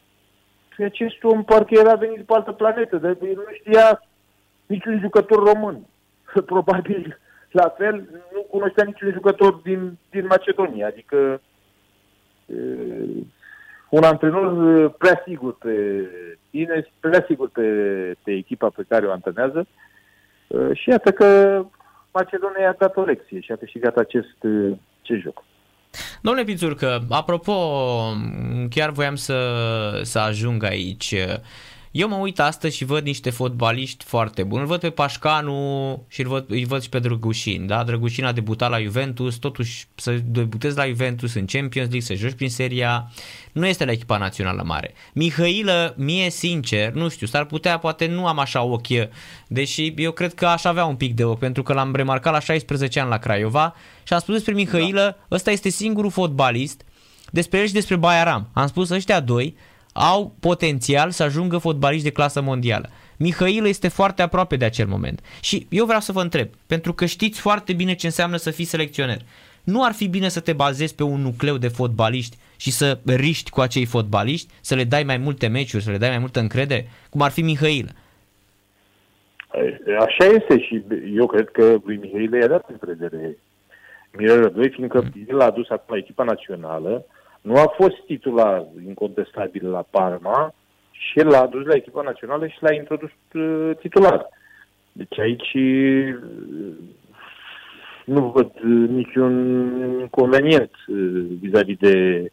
și 0.78 0.84
acest 0.84 1.24
om 1.24 1.44
parcă 1.44 1.74
era 1.78 1.94
venit 1.94 2.24
pe 2.26 2.32
altă 2.34 2.52
planetă, 2.52 2.96
dar 2.96 3.10
el 3.10 3.34
nu 3.34 3.52
știa 3.52 4.02
niciun 4.66 5.00
jucător 5.00 5.52
român. 5.52 5.86
Probabil 6.52 7.18
la 7.50 7.68
fel 7.68 8.08
nu 8.34 8.40
cunoștea 8.42 8.84
niciun 8.84 9.12
jucător 9.12 9.52
din, 9.52 9.98
din 10.10 10.26
Macedonia, 10.26 10.86
adică 10.86 11.40
uh, 12.46 13.26
un 13.88 14.02
antrenor 14.02 14.90
prea 14.90 15.22
sigur 15.26 15.56
pe 15.58 15.74
tine, 16.50 16.86
prea 17.00 17.24
sigur 17.28 17.50
pe, 17.50 17.62
pe 18.22 18.32
echipa 18.32 18.68
pe 18.68 18.84
care 18.88 19.06
o 19.06 19.10
antrenează 19.10 19.66
uh, 20.46 20.70
și 20.72 20.88
iată 20.88 21.10
că 21.10 21.60
Macedonia 22.12 22.68
a 22.68 22.76
dat 22.78 22.96
o 22.96 23.02
lecție 23.02 23.40
și 23.40 23.52
a 23.52 23.56
câștigat 23.56 23.96
acest, 23.96 24.36
acest 25.02 25.20
joc. 25.22 25.44
Domnule 26.20 26.44
Pițurcă, 26.44 27.00
apropo, 27.10 27.52
chiar 28.70 28.90
voiam 28.90 29.14
să, 29.14 29.38
să 30.02 30.18
ajung 30.18 30.64
aici. 30.64 31.14
Eu 31.90 32.08
mă 32.08 32.16
uit 32.16 32.40
astăzi 32.40 32.76
și 32.76 32.84
văd 32.84 33.04
niște 33.04 33.30
fotbaliști 33.30 34.04
foarte 34.04 34.42
buni. 34.42 34.60
Îl 34.60 34.66
văd 34.66 34.80
pe 34.80 34.90
Pașcanu 34.90 36.04
și 36.08 36.20
îl 36.20 36.28
văd, 36.28 36.44
îl 36.50 36.64
văd 36.64 36.82
și 36.82 36.88
pe 36.88 36.98
Drăgușin. 36.98 37.66
Da? 37.66 37.84
Drăgușin 37.84 38.24
a 38.24 38.32
debutat 38.32 38.70
la 38.70 38.80
Juventus, 38.80 39.36
totuși 39.36 39.86
să 39.94 40.18
debutezi 40.24 40.76
la 40.76 40.86
Juventus 40.86 41.34
în 41.34 41.44
Champions 41.44 41.90
League, 41.90 42.00
să 42.00 42.14
joci 42.14 42.32
prin 42.32 42.50
seria, 42.50 43.10
nu 43.52 43.66
este 43.66 43.84
la 43.84 43.92
echipa 43.92 44.18
națională 44.18 44.62
mare. 44.66 44.92
Mihailă, 45.12 45.94
mie 45.96 46.30
sincer, 46.30 46.92
nu 46.92 47.08
știu, 47.08 47.26
s-ar 47.26 47.44
putea, 47.44 47.78
poate 47.78 48.06
nu 48.06 48.26
am 48.26 48.38
așa 48.38 48.62
ochi, 48.62 49.08
deși 49.46 49.92
eu 49.96 50.10
cred 50.10 50.34
că 50.34 50.46
aș 50.46 50.64
avea 50.64 50.84
un 50.84 50.96
pic 50.96 51.14
de 51.14 51.24
ochi, 51.24 51.38
pentru 51.38 51.62
că 51.62 51.72
l-am 51.72 51.94
remarcat 51.94 52.32
la 52.32 52.40
16 52.40 53.00
ani 53.00 53.10
la 53.10 53.18
Craiova 53.18 53.74
și 54.02 54.12
am 54.12 54.20
spus 54.20 54.34
despre 54.34 54.52
Mihailă, 54.52 55.16
da. 55.18 55.34
ăsta 55.34 55.50
este 55.50 55.68
singurul 55.68 56.10
fotbalist, 56.10 56.82
despre 57.30 57.58
el 57.58 57.66
și 57.66 57.72
despre 57.72 57.96
Bayaram. 57.96 58.48
Am 58.52 58.66
spus 58.66 58.90
ăștia 58.90 59.20
doi 59.20 59.56
au 59.98 60.34
potențial 60.40 61.10
să 61.10 61.22
ajungă 61.22 61.58
fotbaliști 61.58 62.04
de 62.04 62.12
clasă 62.12 62.40
mondială. 62.40 62.88
Mihail 63.16 63.66
este 63.66 63.88
foarte 63.88 64.22
aproape 64.22 64.56
de 64.56 64.64
acel 64.64 64.86
moment. 64.86 65.20
Și 65.40 65.66
eu 65.70 65.84
vreau 65.84 66.00
să 66.00 66.12
vă 66.12 66.20
întreb, 66.20 66.48
pentru 66.66 66.92
că 66.92 67.04
știți 67.04 67.40
foarte 67.40 67.72
bine 67.72 67.94
ce 67.94 68.06
înseamnă 68.06 68.36
să 68.36 68.50
fii 68.50 68.64
selecționer. 68.64 69.18
Nu 69.64 69.84
ar 69.84 69.92
fi 69.92 70.08
bine 70.08 70.28
să 70.28 70.40
te 70.40 70.52
bazezi 70.52 70.94
pe 70.94 71.02
un 71.02 71.20
nucleu 71.20 71.56
de 71.56 71.68
fotbaliști 71.68 72.36
și 72.56 72.70
să 72.70 72.98
riști 73.06 73.50
cu 73.50 73.60
acei 73.60 73.84
fotbaliști, 73.84 74.52
să 74.60 74.74
le 74.74 74.84
dai 74.84 75.02
mai 75.02 75.16
multe 75.16 75.46
meciuri, 75.46 75.82
să 75.82 75.90
le 75.90 75.98
dai 75.98 76.08
mai 76.08 76.18
multă 76.18 76.40
încredere, 76.40 76.88
cum 77.10 77.20
ar 77.20 77.30
fi 77.30 77.42
Mihail? 77.42 77.90
Așa 79.98 80.24
este 80.24 80.60
și 80.60 80.82
eu 81.14 81.26
cred 81.26 81.48
că 81.48 81.76
lui 81.84 81.96
Mihail 81.96 82.32
i-a 82.32 82.46
dat 82.46 82.68
încredere 82.70 83.36
Mirel 84.12 84.50
2, 84.54 84.70
fiindcă 84.70 85.02
mm. 85.02 85.26
el 85.28 85.40
a 85.40 85.44
adus 85.44 85.70
acum 85.70 85.96
echipa 85.96 86.24
națională, 86.24 87.04
nu 87.48 87.56
a 87.56 87.74
fost 87.76 87.96
titular 88.06 88.66
incontestabil 88.86 89.70
la 89.70 89.84
Parma 89.90 90.54
și 90.90 91.18
el 91.18 91.26
l-a 91.26 91.40
adus 91.40 91.64
la 91.64 91.74
echipa 91.74 92.02
națională 92.02 92.46
și 92.46 92.56
l-a 92.60 92.74
introdus 92.74 93.10
uh, 93.32 93.70
titular. 93.80 94.28
Deci 94.92 95.18
aici 95.18 95.54
uh, 95.54 96.14
nu 98.04 98.30
văd 98.30 98.50
uh, 98.54 98.88
niciun 98.88 99.34
inconvenient 100.00 100.70
uh, 100.86 101.24
vis-a-vis 101.40 101.76
de, 101.76 102.30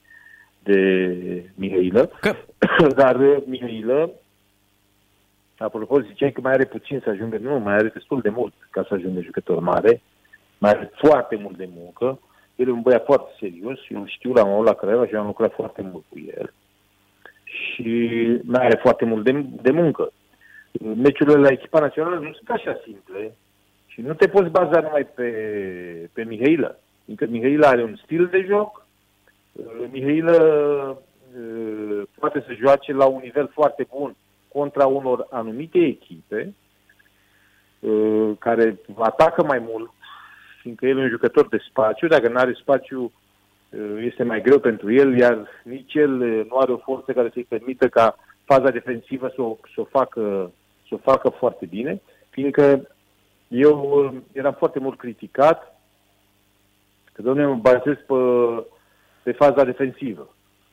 de 0.64 0.80
Mihailă. 1.56 2.12
Că... 2.22 2.36
Dar 3.02 3.16
uh, 3.20 3.38
Mihailă, 3.46 4.12
apropo, 5.58 6.02
ziceai 6.02 6.32
că 6.32 6.42
mai 6.42 6.54
are 6.54 6.66
puțin 6.66 7.02
să 7.04 7.10
ajungă. 7.10 7.38
Nu, 7.38 7.60
mai 7.60 7.74
are 7.74 7.88
destul 7.88 8.22
de 8.22 8.30
mult 8.30 8.54
ca 8.70 8.86
să 8.88 8.94
ajungă 8.94 9.22
jucător 9.22 9.60
mare. 9.60 10.02
Mai 10.58 10.72
are 10.72 10.92
foarte 10.96 11.36
mult 11.36 11.58
de 11.58 11.70
muncă. 11.76 12.20
El 12.56 12.68
e 12.68 12.72
un 12.72 12.82
băiat 12.82 13.06
foarte 13.06 13.32
serios. 13.40 13.80
Eu 13.90 14.00
îl 14.00 14.08
știu 14.08 14.34
la 14.34 14.46
un 14.46 14.64
la 14.64 14.74
Craiova 14.74 15.08
și 15.08 15.16
am 15.16 15.26
lucrat 15.26 15.54
foarte 15.54 15.82
mult 15.82 16.04
cu 16.10 16.20
el. 16.38 16.54
Și 17.44 18.18
mai 18.44 18.66
are 18.66 18.80
foarte 18.82 19.06
mult 19.06 19.24
de, 19.24 19.46
de 19.62 19.72
muncă. 19.72 20.12
Meciurile 20.96 21.38
la 21.38 21.52
echipa 21.52 21.80
națională 21.80 22.16
nu 22.16 22.34
sunt 22.34 22.50
așa 22.50 22.82
simple 22.84 23.36
și 23.88 24.02
nu 24.02 24.14
te 24.14 24.28
poți 24.28 24.50
baza 24.50 24.80
numai 24.80 25.08
pe, 25.16 25.30
pe 26.14 26.24
Mihailă. 26.24 26.80
Fiindcă 27.04 27.26
Mihailă 27.30 27.66
are 27.66 27.84
un 27.84 27.96
stil 27.96 28.28
de 28.28 28.46
joc, 28.48 28.86
Uh, 29.56 29.88
Mihailă 29.92 30.38
uh, 31.38 32.02
poate 32.20 32.44
să 32.48 32.54
joace 32.54 32.94
la 32.94 33.06
un 33.06 33.20
nivel 33.24 33.50
foarte 33.54 33.88
bun 33.90 34.16
contra 34.54 34.86
unor 34.86 35.28
anumite 35.30 35.80
echipe 35.80 36.54
uh, 37.80 38.32
care 38.40 38.80
atacă 38.98 39.44
mai 39.44 39.60
mult, 39.60 39.92
fiindcă 40.66 40.86
el 40.86 40.98
e 40.98 41.02
un 41.02 41.10
jucător 41.10 41.48
de 41.48 41.58
spațiu, 41.70 42.08
dacă 42.08 42.28
nu 42.28 42.38
are 42.38 42.54
spațiu 42.54 43.12
uh, 43.70 43.98
este 44.00 44.24
mai 44.24 44.42
greu 44.42 44.60
pentru 44.60 44.94
el, 44.94 45.18
iar 45.18 45.48
nici 45.64 45.94
el 45.94 46.22
uh, 46.22 46.46
nu 46.50 46.58
are 46.58 46.72
o 46.72 46.78
forță 46.78 47.14
care 47.14 47.30
să-i 47.34 47.44
permită 47.50 47.88
ca 47.88 48.16
faza 48.44 48.70
defensivă 48.70 49.32
să 49.36 49.42
o, 49.42 49.58
să 49.74 49.82
o, 49.82 49.84
facă, 49.84 50.52
să 50.88 50.94
o 50.94 50.98
facă 50.98 51.30
foarte 51.30 51.66
bine, 51.66 52.02
fiindcă 52.30 52.88
eu 53.48 53.76
uh, 53.94 54.22
eram 54.32 54.54
foarte 54.54 54.80
mult 54.80 54.98
criticat 54.98 55.82
că, 57.14 57.22
domnule, 57.22 57.48
mă 57.48 57.56
bazez 57.56 57.98
pe, 58.08 58.16
pe 59.24 59.32
faza 59.32 59.64
defensivă. 59.64 60.30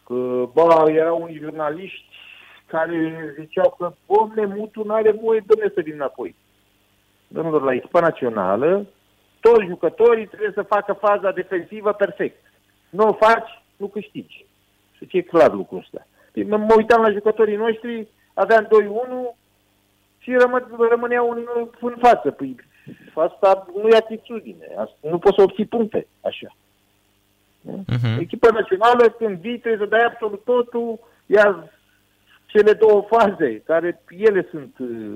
Că, 0.06 0.14
bă, 0.52 0.90
erau 0.90 1.22
unii 1.22 1.38
jurnaliști 1.38 2.04
care 2.66 3.34
ziceau 3.40 3.74
că, 3.78 3.92
domnule, 4.06 4.54
Mutu 4.56 4.84
nu 4.84 4.94
are 4.94 5.10
voie, 5.10 5.44
domnule, 5.46 5.72
să 5.74 5.80
vin 5.80 5.94
înapoi. 5.94 6.34
Domnilor, 7.28 7.62
la 7.62 7.74
echipa 7.74 8.00
națională, 8.00 8.86
toți 9.44 9.66
jucătorii 9.66 10.26
trebuie 10.26 10.52
să 10.54 10.62
facă 10.62 10.92
faza 10.92 11.30
defensivă 11.32 11.92
perfect. 11.92 12.36
Nu 12.90 13.08
o 13.08 13.12
faci, 13.12 13.50
nu 13.76 13.86
câștigi. 13.86 14.46
Să 14.98 15.04
fie 15.08 15.22
clar 15.22 15.52
lucrul 15.52 15.78
ăsta. 15.78 16.06
Păi 16.32 16.44
Mă 16.44 16.56
mă 16.56 16.74
uitam 16.76 17.02
la 17.02 17.10
jucătorii 17.10 17.56
noștri, 17.56 18.08
aveam 18.34 18.64
2-1 18.64 18.68
și 20.18 20.34
rămă, 20.34 20.68
rămâneau 20.90 21.30
în, 21.30 21.46
în 21.80 21.94
față. 21.98 22.30
Păi 22.30 22.56
asta 23.14 23.66
nu 23.82 23.88
e 23.88 23.96
atitudine. 23.96 24.66
Asta, 24.76 24.96
nu 25.00 25.18
poți 25.18 25.34
să 25.36 25.42
obții 25.42 25.66
puncte 25.66 26.06
așa. 26.20 26.56
Mhm. 27.60 28.20
Echipa 28.20 28.48
națională, 28.52 29.08
când 29.08 29.38
vii, 29.38 29.58
trebuie 29.58 29.86
să 29.86 29.96
dai 29.96 30.04
absolut 30.04 30.44
totul, 30.44 30.98
iar 31.26 31.72
cele 32.46 32.72
două 32.72 33.06
faze, 33.10 33.62
care 33.64 34.02
ele 34.08 34.46
sunt 34.50 34.78
uh, 34.78 35.14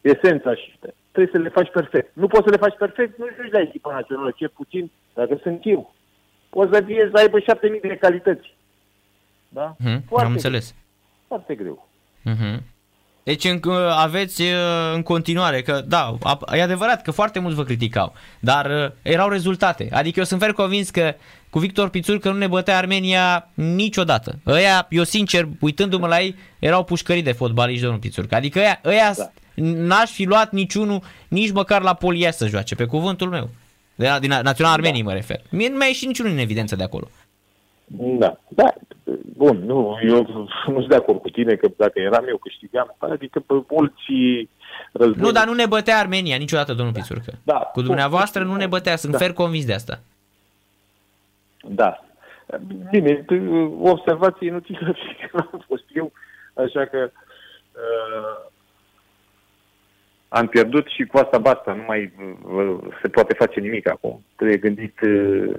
esența 0.00 0.54
și 0.54 0.78
trebuie 1.18 1.36
să 1.36 1.48
le 1.48 1.54
faci 1.60 1.70
perfect. 1.72 2.10
Nu 2.14 2.26
poți 2.26 2.44
să 2.44 2.50
le 2.50 2.56
faci 2.56 2.76
perfect, 2.78 3.18
nu 3.18 3.26
joci 3.36 3.52
la 3.52 3.60
echipa 3.60 3.92
națională, 3.92 4.30
ce 4.36 4.48
puțin, 4.48 4.90
dacă 5.14 5.38
sunt 5.42 5.60
eu. 5.64 5.94
Poți 6.50 6.72
să 6.72 6.82
fie 6.86 7.08
să 7.12 7.18
aibă 7.20 7.38
șapte 7.38 7.68
mii 7.68 7.80
de 7.80 7.96
calități. 8.00 8.54
Da? 9.48 9.76
Mhm, 9.78 10.02
Foarte 10.08 10.26
am 10.26 10.32
înțeles. 10.32 10.64
Greu, 10.74 10.78
foarte 11.26 11.54
greu. 11.54 11.88
Mhm. 12.22 12.62
Deci 13.22 13.44
în, 13.44 13.60
aveți 13.90 14.42
uh, 14.42 14.48
în 14.94 15.02
continuare 15.02 15.62
că, 15.62 15.80
da, 15.86 16.16
a- 16.22 16.56
e 16.56 16.62
adevărat 16.62 17.02
că 17.02 17.10
foarte 17.10 17.38
mulți 17.38 17.56
vă 17.56 17.62
criticau, 17.64 18.12
dar 18.40 18.66
uh, 18.70 18.90
erau 19.02 19.28
rezultate. 19.28 19.88
Adică 19.92 20.18
eu 20.18 20.24
sunt 20.24 20.40
fer 20.40 20.52
convins 20.52 20.90
că 20.90 21.14
cu 21.50 21.58
Victor 21.58 21.88
Pițur 21.88 22.18
că 22.18 22.30
nu 22.30 22.36
ne 22.38 22.46
bătea 22.46 22.76
Armenia 22.76 23.48
niciodată. 23.54 24.38
Ăia, 24.46 24.86
eu 24.90 25.02
sincer, 25.02 25.48
uitându-mă 25.60 26.06
la 26.06 26.20
ei, 26.20 26.34
erau 26.58 26.84
pușcării 26.84 27.22
de 27.22 27.32
fotbaliști, 27.32 27.82
domnul 27.82 28.00
Pițur. 28.00 28.26
Adică 28.30 28.58
ăia, 28.58 28.80
ăia 28.84 29.12
Da. 29.16 29.30
N-aș 29.60 30.10
fi 30.10 30.24
luat 30.24 30.52
niciunul, 30.52 31.00
nici 31.28 31.52
măcar 31.52 31.82
la 31.82 31.94
Polia 31.94 32.30
să 32.30 32.46
joace, 32.46 32.74
pe 32.74 32.84
cuvântul 32.84 33.28
meu. 33.28 33.48
De 33.94 34.06
la, 34.06 34.18
din 34.18 34.30
Național 34.42 34.72
Armenii 34.72 35.02
mă 35.02 35.12
refer. 35.12 35.40
Mie 35.50 35.68
nu 35.68 35.76
mi-a 35.76 35.86
ieșit 35.86 36.06
niciunul 36.06 36.32
în 36.32 36.38
evidență 36.38 36.76
de 36.76 36.82
acolo. 36.82 37.08
Da, 38.18 38.38
da, 38.48 38.72
bun, 39.36 39.62
nu, 39.64 39.98
eu 40.02 40.26
nu 40.32 40.48
sunt 40.74 40.88
de 40.88 40.94
acord 40.94 41.20
cu 41.20 41.28
tine 41.30 41.54
că 41.54 41.68
dacă 41.76 42.00
eram 42.00 42.24
eu 42.28 42.36
câștigam, 42.36 42.96
adică 42.98 43.40
pe 43.40 43.54
mulți 43.70 44.48
război... 44.92 45.22
Nu, 45.22 45.30
dar 45.30 45.46
nu 45.46 45.52
ne 45.54 45.66
bătea 45.66 45.98
Armenia 45.98 46.36
niciodată, 46.36 46.74
domnul 46.74 46.94
Pițurcă. 46.94 47.32
Da. 47.42 47.54
Cu 47.72 47.82
dumneavoastră 47.82 48.44
nu 48.44 48.54
ne 48.56 48.66
bătea, 48.66 48.96
sunt 48.96 49.12
Da. 49.12 49.18
fer 49.18 49.32
convins 49.32 49.64
de 49.64 49.74
asta. 49.74 50.00
Da. 51.68 52.04
Bine, 52.90 53.24
t- 53.24 53.78
o 53.80 53.90
observație 53.90 54.46
inutilă 54.46 54.92
și 54.92 55.16
că 55.30 55.46
am 55.52 55.64
fost 55.66 55.84
eu, 55.94 56.12
așa 56.54 56.84
că 56.84 57.10
uh, 57.72 58.50
am 60.28 60.46
pierdut 60.46 60.86
și 60.86 61.04
cu 61.04 61.16
asta 61.16 61.38
basta, 61.38 61.72
nu 61.72 61.82
mai 61.86 62.12
uh, 62.52 62.78
se 63.02 63.08
poate 63.08 63.34
face 63.34 63.60
nimic 63.60 63.88
acum. 63.88 64.24
Trebuie 64.36 64.56
gândit, 64.56 65.00
uh, 65.00 65.54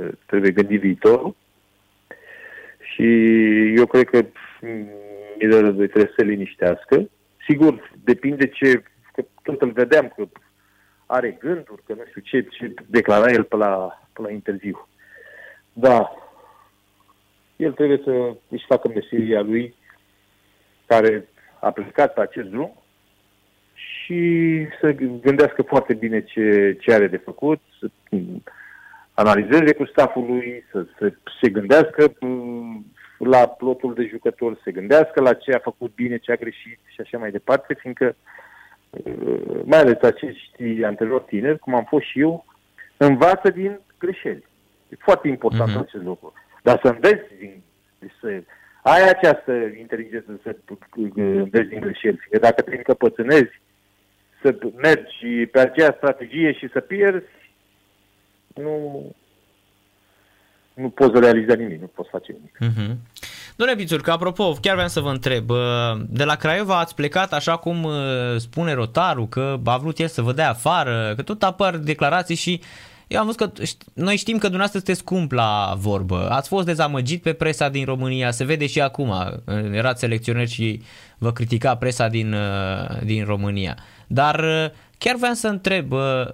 uh, 0.00 0.08
trebuie 0.26 0.50
gândit 0.50 0.80
viitorul 0.80 1.36
și 2.78 3.04
eu 3.76 3.86
cred 3.86 4.04
că 4.04 4.24
mm, 4.60 4.88
Miller 5.38 5.60
Război 5.60 5.88
trebuie 5.88 6.12
să 6.16 6.22
se 6.22 6.24
liniștească. 6.24 7.10
Sigur, 7.48 7.92
depinde 8.04 8.46
ce, 8.46 8.82
că 9.12 9.24
tot 9.42 9.60
îl 9.60 9.70
vedeam 9.70 10.12
că 10.16 10.28
are 11.06 11.36
gânduri, 11.40 11.82
că 11.86 11.92
nu 11.92 12.02
știu 12.08 12.20
ce, 12.20 12.48
ce 12.50 12.74
declara 12.86 13.30
el 13.30 13.44
pe 13.44 13.56
la, 13.56 14.02
pe 14.12 14.22
la 14.22 14.30
interviu. 14.30 14.88
Da. 15.72 16.14
El 17.56 17.72
trebuie 17.72 18.00
să 18.04 18.36
își 18.48 18.64
facă 18.66 18.88
meseria 18.88 19.40
lui 19.40 19.74
care 20.86 21.28
a 21.60 21.70
plecat 21.70 22.12
pe 22.12 22.20
acest 22.20 22.48
drum 22.48 22.79
și 24.10 24.66
să 24.80 24.92
gândească 25.20 25.62
foarte 25.62 25.94
bine 25.94 26.20
ce, 26.22 26.76
ce 26.80 26.92
are 26.92 27.06
de 27.06 27.16
făcut, 27.16 27.60
să 27.78 27.86
mm, 28.10 28.42
analizeze 29.14 29.74
cu 29.74 29.84
staful 29.84 30.24
lui, 30.26 30.64
să, 30.70 30.86
să 30.98 31.12
se 31.40 31.48
gândească 31.48 32.12
mm, 32.20 32.86
la 33.18 33.46
plotul 33.46 33.94
de 33.94 34.08
jucători, 34.10 34.54
să 34.54 34.60
se 34.64 34.72
gândească 34.72 35.20
la 35.20 35.34
ce 35.34 35.52
a 35.52 35.58
făcut 35.58 35.94
bine, 35.94 36.16
ce 36.16 36.32
a 36.32 36.36
greșit 36.36 36.78
și 36.86 37.00
așa 37.00 37.18
mai 37.18 37.30
departe, 37.30 37.74
fiindcă 37.74 38.16
uh, 38.90 39.60
mai 39.64 39.78
ales 39.78 40.02
acești 40.02 40.84
anteriori 40.84 41.24
tineri, 41.24 41.58
cum 41.58 41.74
am 41.74 41.84
fost 41.84 42.06
și 42.06 42.20
eu, 42.20 42.44
învață 42.96 43.50
din 43.50 43.80
greșeli. 43.98 44.44
E 44.88 44.94
foarte 44.98 45.28
important 45.28 45.70
Mhm. 45.70 45.78
uh-huh. 45.78 45.86
acest 45.86 46.04
lucru. 46.04 46.32
Dar 46.62 46.80
să 46.82 46.88
înveți 46.88 47.28
din, 47.38 47.62
să 48.20 48.42
ai 48.82 49.08
această 49.08 49.52
inteligență 49.78 50.40
să 50.42 50.56
înveți 51.14 51.68
din 51.68 51.80
greșeli. 51.80 52.20
Că 52.30 52.38
dacă 52.38 52.62
te 52.62 52.76
încăpățânezi 52.76 53.60
să 54.42 54.56
mergi 54.76 55.46
pe 55.52 55.60
aceea 55.60 55.94
strategie 55.96 56.52
și 56.52 56.68
să 56.72 56.80
pierzi, 56.80 57.26
nu, 58.54 59.04
nu 60.74 60.88
poți 60.88 61.20
realiza 61.20 61.54
nimic, 61.54 61.80
nu 61.80 61.86
poți 61.86 62.08
face 62.08 62.32
nimic. 62.32 62.58
Mhm. 62.58 62.98
Domnule 63.56 63.78
Pițurcă, 63.80 64.10
apropo, 64.10 64.52
chiar 64.60 64.74
vreau 64.74 64.88
să 64.88 65.00
vă 65.00 65.10
întreb, 65.10 65.50
uh, 65.50 65.56
de 66.08 66.24
la 66.24 66.34
Craiova 66.34 66.78
ați 66.78 66.94
plecat 66.94 67.32
așa 67.32 67.56
cum 67.56 67.84
uh, 67.84 67.92
spune 68.36 68.72
Rotaru, 68.72 69.26
că 69.26 69.58
a 69.64 69.76
vrut 69.76 69.98
el 69.98 70.06
să 70.06 70.22
vă 70.22 70.32
dea 70.32 70.48
afară, 70.48 71.12
că 71.16 71.22
tot 71.22 71.42
apar 71.42 71.76
declarații 71.76 72.34
și 72.34 72.60
eu 73.06 73.20
am 73.20 73.24
văzut 73.26 73.40
că 73.40 73.62
șt- 73.62 73.92
noi 73.94 74.16
știm 74.16 74.34
că 74.34 74.48
dumneavoastră 74.48 74.78
sunteți 74.78 74.98
scump 74.98 75.32
la 75.32 75.74
vorbă. 75.76 76.28
Ați 76.30 76.48
fost 76.48 76.66
dezamăgit 76.66 77.22
pe 77.22 77.32
presa 77.32 77.68
din 77.68 77.84
România, 77.84 78.30
se 78.30 78.44
vede 78.44 78.66
și 78.66 78.80
acum. 78.80 79.08
Uh, 79.08 79.54
Erați 79.72 80.00
selecționer 80.00 80.48
și 80.48 80.82
vă 81.18 81.32
critica 81.32 81.74
presa 81.76 82.08
din, 82.08 82.32
uh, 82.32 83.02
din 83.04 83.24
România. 83.24 83.76
Dar 84.12 84.38
uh, 84.38 84.70
chiar 84.98 85.16
vreau 85.16 85.34
să 85.34 85.48
întreb, 85.48 85.92
uh, 85.92 86.26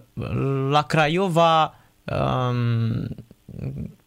la 0.71 0.83
Craiova 0.83 1.75
um, 2.05 3.09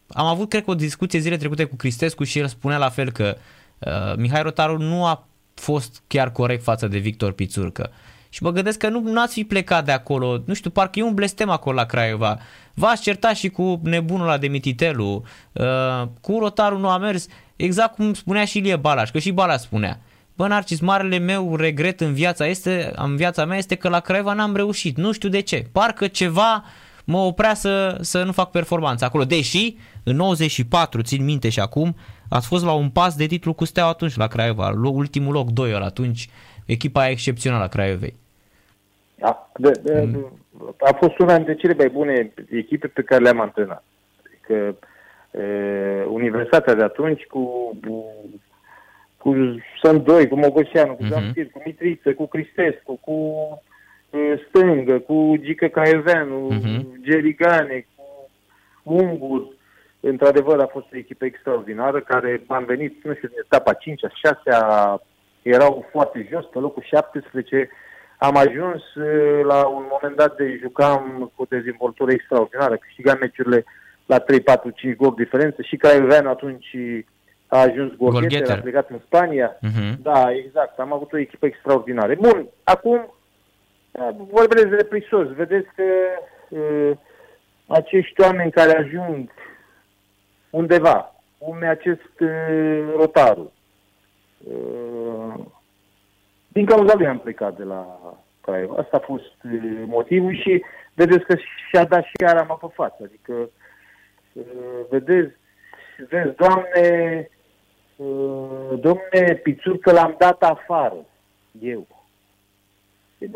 am 0.08 0.26
avut, 0.26 0.48
cred 0.48 0.64
că, 0.64 0.70
o 0.70 0.74
discuție 0.74 1.18
zile 1.18 1.36
trecute 1.36 1.64
cu 1.64 1.76
Cristescu 1.76 2.24
și 2.24 2.38
el 2.38 2.46
spunea 2.46 2.78
la 2.78 2.88
fel 2.88 3.10
că 3.10 3.36
uh, 3.78 4.16
Mihai 4.16 4.42
Rotaru 4.42 4.78
nu 4.78 5.04
a 5.04 5.28
fost 5.54 6.02
chiar 6.06 6.32
corect 6.32 6.62
față 6.62 6.88
de 6.88 6.98
Victor 6.98 7.32
Pițurcă. 7.32 7.90
Și 8.28 8.42
mă 8.42 8.50
gândesc 8.50 8.78
că 8.78 8.88
nu 8.88 9.20
ați 9.20 9.32
fi 9.32 9.44
plecat 9.44 9.84
de 9.84 9.92
acolo, 9.92 10.42
nu 10.44 10.54
știu, 10.54 10.70
parcă 10.70 10.98
e 10.98 11.02
un 11.02 11.14
blestem 11.14 11.50
acolo 11.50 11.76
la 11.76 11.84
Craiova. 11.84 12.38
V-ați 12.74 13.02
certat 13.02 13.36
și 13.36 13.48
cu 13.48 13.80
nebunul 13.82 14.26
ăla 14.26 14.38
de 14.38 14.46
Mititelu, 14.46 15.24
uh, 15.52 16.08
cu 16.20 16.38
Rotaru 16.38 16.78
nu 16.78 16.88
a 16.88 16.98
mers, 16.98 17.26
exact 17.56 17.94
cum 17.94 18.14
spunea 18.14 18.44
și 18.44 18.58
Ilie 18.58 18.76
Balaș, 18.76 19.10
că 19.10 19.18
și 19.18 19.30
Balaș 19.30 19.60
spunea. 19.60 20.00
Bă, 20.40 20.46
Narcis, 20.46 20.80
marele 20.80 21.18
meu 21.18 21.56
regret 21.56 22.00
în 22.00 22.12
viața, 22.12 22.46
este, 22.46 22.90
în 22.96 23.16
viața 23.16 23.44
mea 23.44 23.56
este 23.56 23.74
că 23.76 23.88
la 23.88 24.00
Craiova 24.00 24.32
n-am 24.32 24.56
reușit. 24.56 24.96
Nu 24.96 25.12
știu 25.12 25.28
de 25.28 25.40
ce. 25.40 25.64
Parcă 25.72 26.06
ceva 26.06 26.64
mă 27.04 27.18
oprea 27.18 27.54
să, 27.54 27.96
să 28.00 28.24
nu 28.24 28.32
fac 28.32 28.50
performanță 28.50 29.04
acolo. 29.04 29.24
Deși, 29.24 29.76
în 30.04 30.16
94, 30.16 31.02
țin 31.02 31.24
minte 31.24 31.48
și 31.48 31.60
acum, 31.60 31.94
ați 32.28 32.48
fost 32.48 32.64
la 32.64 32.72
un 32.72 32.90
pas 32.90 33.16
de 33.16 33.26
titlu 33.26 33.52
cu 33.52 33.64
Steaua 33.64 33.90
atunci 33.90 34.16
la 34.16 34.26
Craiova, 34.26 34.70
lo- 34.72 34.94
ultimul 34.94 35.32
loc 35.32 35.50
2 35.50 35.74
ăla 35.74 35.84
atunci, 35.84 36.28
echipa 36.66 37.08
excepțională 37.08 37.64
a 37.64 37.68
Craiovei. 37.68 38.14
A, 39.20 39.50
de, 39.56 39.70
de, 39.82 40.08
mm. 40.12 40.32
a 40.78 40.96
fost 40.98 41.18
una 41.18 41.36
dintre 41.36 41.54
cele 41.54 41.74
mai 41.74 41.88
bune 41.88 42.32
echipe 42.50 42.86
pe 42.86 43.02
care 43.02 43.22
le-am 43.22 43.40
antrenat. 43.40 43.84
Adică 44.26 44.76
e, 45.30 46.04
Universitatea 46.04 46.74
de 46.74 46.82
atunci 46.82 47.22
cu, 47.22 47.76
cu, 47.86 48.04
cu 49.22 49.34
Sândoi, 49.82 50.28
cu 50.28 50.36
Mogoșeanu, 50.36 50.94
cu 50.94 51.04
mm-hmm. 51.04 51.50
cu 51.52 51.62
Mitriță, 51.64 52.14
cu 52.14 52.26
Cristescu, 52.26 52.96
cu 52.96 53.16
Stângă, 54.48 54.98
cu 54.98 55.34
Gică 55.36 55.66
Caeveanu, 55.66 56.48
mm-hmm. 56.52 57.02
Gerigane, 57.02 57.86
cu 57.94 58.04
Ungur. 58.82 59.42
Într-adevăr 60.00 60.60
a 60.60 60.66
fost 60.66 60.86
o 60.92 60.96
echipă 60.96 61.24
extraordinară 61.24 62.00
care 62.00 62.42
am 62.46 62.64
venit, 62.64 63.04
nu 63.04 63.14
știu, 63.14 63.28
în 63.32 63.42
etapa 63.44 63.72
5 63.72 64.00
6 64.00 64.38
erau 65.42 65.88
foarte 65.90 66.28
jos, 66.30 66.44
pe 66.44 66.58
locul 66.58 66.82
17. 66.86 67.70
Am 68.18 68.36
ajuns 68.36 68.82
la 69.42 69.66
un 69.66 69.84
moment 69.90 70.16
dat 70.16 70.36
de 70.36 70.58
jucam 70.62 71.32
cu 71.34 71.42
o 71.42 71.46
dezvoltură 71.48 72.12
extraordinară, 72.12 72.76
câștigam 72.76 73.16
meciurile 73.20 73.64
la 74.06 74.18
3, 74.18 74.40
4, 74.40 74.70
5 74.70 74.96
gol 74.96 75.14
diferență 75.16 75.62
și 75.62 75.76
Craioveanu 75.76 76.28
atunci 76.28 76.76
a 77.50 77.58
ajuns 77.58 77.92
Gorgheter, 77.96 78.56
a 78.56 78.60
plecat 78.60 78.90
în 78.90 78.98
Spania. 79.04 79.56
Uh-huh. 79.56 79.94
Da, 80.02 80.32
exact, 80.32 80.78
am 80.78 80.92
avut 80.92 81.12
o 81.12 81.18
echipă 81.18 81.46
extraordinară. 81.46 82.14
Bun, 82.14 82.48
acum 82.64 83.14
vorbesc 84.16 84.66
de 84.66 84.84
prisos. 84.84 85.32
Vedeți 85.32 85.68
că 85.74 85.84
uh, 86.48 86.90
acești 87.66 88.20
oameni 88.20 88.50
care 88.50 88.76
ajung 88.76 89.30
undeva, 90.50 91.14
cum 91.38 91.62
e 91.62 91.66
acest 91.66 92.20
uh, 92.20 92.92
rotarul, 92.96 93.52
uh, 94.38 95.34
din 96.48 96.66
cauza 96.66 96.94
lui 96.94 97.06
am 97.06 97.18
plecat 97.18 97.56
de 97.56 97.64
la 97.64 97.98
Craiova. 98.40 98.76
Asta 98.78 98.96
a 98.96 99.04
fost 99.06 99.34
uh, 99.44 99.82
motivul 99.86 100.36
și 100.36 100.64
vedeți 100.94 101.24
că 101.24 101.36
și-a 101.68 101.84
dat 101.84 102.04
și 102.04 102.24
arama 102.26 102.54
pe 102.54 102.66
față. 102.74 103.02
Adică, 103.04 103.32
uh, 104.32 104.44
vedeți, 104.90 105.36
vezi, 106.08 106.34
doamne, 106.36 106.70
uh, 106.80 107.38
domne, 108.76 109.34
pițurcă 109.42 109.92
l-am 109.92 110.14
dat 110.18 110.42
afară, 110.42 111.06
eu. 111.60 111.86
E, 113.18 113.26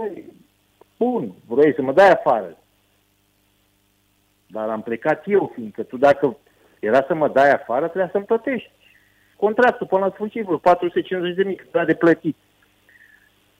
Bun, 0.97 1.33
vrei 1.47 1.75
să 1.75 1.83
mă 1.83 1.93
dai 1.93 2.11
afară. 2.11 2.57
Dar 4.47 4.69
am 4.69 4.83
plecat 4.83 5.23
eu, 5.27 5.51
fiindcă 5.55 5.83
tu 5.83 5.97
dacă 5.97 6.37
era 6.79 7.05
să 7.07 7.15
mă 7.15 7.29
dai 7.29 7.51
afară, 7.51 7.85
trebuia 7.85 8.11
să-mi 8.13 8.25
plătești. 8.25 8.71
Contractul 9.37 9.87
până 9.87 10.05
la 10.05 10.13
sfârșit, 10.15 10.61
450 10.61 11.37
de 11.37 11.43
mii, 11.43 11.57
cât 11.57 11.87
de 11.87 11.95
plătit. 11.95 12.37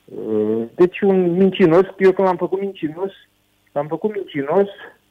Uh, 0.05 0.65
deci 0.75 1.01
un 1.01 1.31
mincinos, 1.31 1.87
eu 1.99 2.13
când 2.13 2.29
am 2.29 2.37
făcut 2.37 2.61
mincinos, 2.61 3.13
am 3.73 3.87
făcut 3.87 4.15
mincinos, 4.15 4.69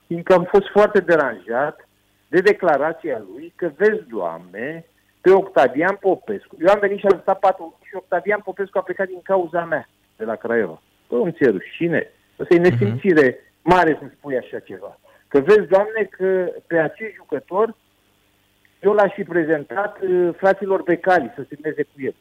fiindcă 0.08 0.34
am 0.34 0.44
fost 0.44 0.68
foarte 0.68 1.00
deranjat 1.00 1.88
de 2.28 2.40
declarația 2.40 3.24
lui 3.34 3.54
că, 3.56 3.72
vezi, 3.76 4.08
Doamne, 4.08 4.86
pe 5.24 5.32
Octavian 5.32 5.96
Popescu, 6.00 6.56
eu 6.60 6.70
am 6.74 6.80
venit 6.80 7.00
și 7.00 7.06
am 7.06 7.20
stat 7.22 7.40
patru 7.40 7.80
și 7.88 7.96
Octavian 7.96 8.42
Popescu 8.44 8.78
a 8.78 8.82
plecat 8.82 9.08
din 9.08 9.22
cauza 9.24 9.66
mea 9.66 9.88
de 10.18 10.26
la 10.26 10.36
Craiova. 10.36 10.82
Bă, 11.10 11.16
îmi 11.16 11.32
ți 11.32 11.50
rușine. 11.50 12.12
Asta 12.40 12.54
e 12.54 12.58
nesimțire 12.58 13.28
uh-huh. 13.32 13.62
mare 13.62 13.98
să 14.02 14.06
spui 14.18 14.38
așa 14.38 14.60
ceva. 14.60 15.00
Că 15.28 15.40
vezi, 15.40 15.68
Doamne, 15.68 16.02
că 16.10 16.52
pe 16.68 16.78
acest 16.78 17.14
jucător 17.16 17.76
eu 18.80 18.94
l-aș 18.94 19.14
fi 19.14 19.24
prezentat 19.24 20.02
uh, 20.02 20.30
fraților 20.38 20.82
Becali 20.82 21.34
să 21.36 21.46
se 21.50 21.56
meze 21.64 21.84
cu 21.84 21.98
el. 21.98 22.16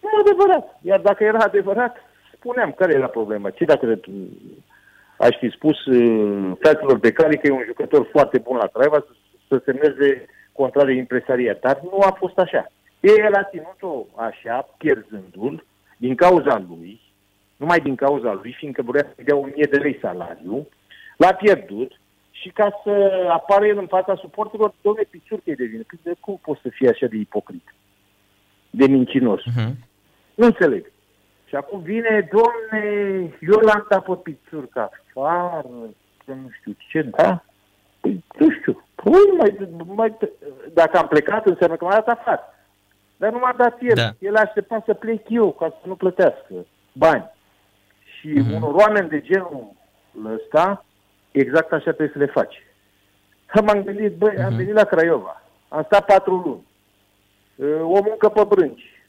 Nu 0.00 0.08
e 0.08 0.20
adevărat. 0.20 0.78
Iar 0.82 1.00
dacă 1.00 1.24
era 1.24 1.38
adevărat, 1.38 1.96
spuneam 2.34 2.72
care 2.72 2.94
era 2.94 3.06
problema. 3.06 3.50
Ce 3.50 3.64
dacă 3.64 4.00
aș 5.18 5.36
fi 5.38 5.48
spus 5.50 5.84
uh, 5.84 6.52
fraților 6.60 6.98
Becali 6.98 7.38
că 7.38 7.46
e 7.46 7.50
un 7.50 7.64
jucător 7.66 8.08
foarte 8.10 8.38
bun 8.38 8.56
la 8.56 8.66
Craiova 8.66 9.04
să, 9.06 9.12
să 9.48 9.62
semneze 9.64 10.26
contrat 10.54 10.86
de 10.86 10.92
impresaria. 10.92 11.56
Dar 11.60 11.80
nu 11.82 11.98
a 12.00 12.10
fost 12.10 12.38
așa. 12.38 12.66
El 13.00 13.34
a 13.34 13.48
ținut-o 13.50 14.06
așa, 14.16 14.68
pierzându-l, 14.78 15.66
din 15.96 16.14
cauza 16.14 16.64
lui, 16.68 17.00
numai 17.56 17.80
din 17.80 17.94
cauza 17.94 18.32
lui, 18.32 18.54
fiindcă 18.58 18.82
vrea 18.82 19.12
să 19.16 19.22
dea 19.22 19.36
1000 19.36 19.66
de 19.70 19.76
lei 19.76 19.98
salariu, 20.00 20.68
l-a 21.16 21.32
pierdut 21.32 22.00
și 22.30 22.48
ca 22.48 22.80
să 22.84 23.26
apară 23.32 23.66
el 23.66 23.78
în 23.78 23.86
fața 23.86 24.14
suporterilor, 24.14 24.74
domne, 24.80 25.02
piciurcă 25.10 25.52
de 25.56 25.64
vină. 25.64 25.82
De 26.02 26.14
cum 26.20 26.38
poți 26.42 26.60
să 26.60 26.68
fii 26.68 26.88
așa 26.88 27.06
de 27.06 27.16
ipocrit? 27.16 27.74
De 28.70 28.86
mincinos? 28.86 29.40
Uh-huh. 29.40 29.72
Nu 30.34 30.44
înțeleg. 30.44 30.92
Și 31.48 31.54
acum 31.54 31.80
vine, 31.82 32.28
domne, 32.32 32.82
eu 33.40 33.58
l-am 33.60 33.86
dat 33.88 34.04
pe 34.04 34.12
pițurca 34.22 34.90
afară, 35.08 35.68
că 36.24 36.32
nu 36.32 36.48
știu 36.58 36.76
ce, 36.88 37.02
da? 37.02 37.44
Păi, 38.00 38.24
nu 38.38 38.50
știu. 38.50 38.84
Păi, 39.04 39.36
mai, 39.36 39.68
mai, 39.86 40.16
dacă 40.72 40.98
am 40.98 41.06
plecat, 41.06 41.46
înseamnă 41.46 41.76
că 41.76 41.84
m-a 41.84 41.90
dat 41.90 42.08
afară. 42.08 42.42
Dar 43.16 43.32
nu 43.32 43.38
m-a 43.38 43.54
dat 43.56 43.76
el. 43.80 43.94
Da. 43.94 44.10
El 44.18 44.36
a 44.36 44.40
așteptat 44.40 44.84
să 44.84 44.94
plec 44.94 45.28
eu, 45.28 45.52
ca 45.52 45.68
să 45.68 45.88
nu 45.88 45.94
plătească 45.94 46.54
bani. 46.92 47.30
Și 48.18 48.28
uh-huh. 48.28 48.56
unor 48.56 48.74
oameni 48.74 49.08
de 49.08 49.20
genul 49.20 49.72
ăsta, 50.24 50.84
exact 51.30 51.72
așa 51.72 51.92
trebuie 51.92 52.10
să 52.12 52.18
le 52.18 52.26
faci. 52.26 52.62
M-am 53.64 53.82
gândit, 53.82 54.16
băi, 54.16 54.34
uh-huh. 54.34 54.44
am 54.44 54.48
mhm. 54.48 54.56
venit 54.56 54.74
la 54.74 54.84
Craiova, 54.84 55.42
am 55.68 55.82
stat 55.82 56.04
patru 56.04 56.34
luni, 56.34 56.66
o 57.82 58.02
muncă 58.02 58.28
pe 58.28 58.44
brânci. 58.48 59.02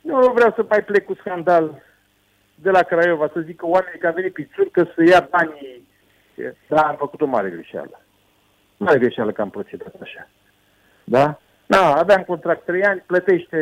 Nu 0.00 0.32
vreau 0.32 0.52
să 0.56 0.64
mai 0.68 0.84
plec 0.84 1.04
cu 1.04 1.14
scandal 1.14 1.82
de 2.54 2.70
la 2.70 2.82
Craiova, 2.82 3.30
să 3.32 3.40
zic 3.40 3.56
că 3.56 3.66
oamenii 3.66 3.98
care 3.98 4.12
au 4.12 4.18
venit 4.20 4.32
pițuri, 4.32 4.70
că 4.70 4.84
să 4.94 5.02
ia 5.08 5.28
banii. 5.30 5.88
Da, 6.68 6.82
am 6.82 6.96
făcut 6.96 7.20
o 7.20 7.26
mare 7.26 7.50
greșeală. 7.50 8.03
Mare 8.84 8.98
greșeală 8.98 9.32
că 9.32 9.40
am 9.40 9.50
procedat 9.50 9.94
așa. 10.02 10.28
Da? 11.04 11.38
Da, 11.66 11.94
aveam 11.94 12.22
contract 12.22 12.64
3 12.64 12.84
ani, 12.84 13.02
plătește 13.06 13.58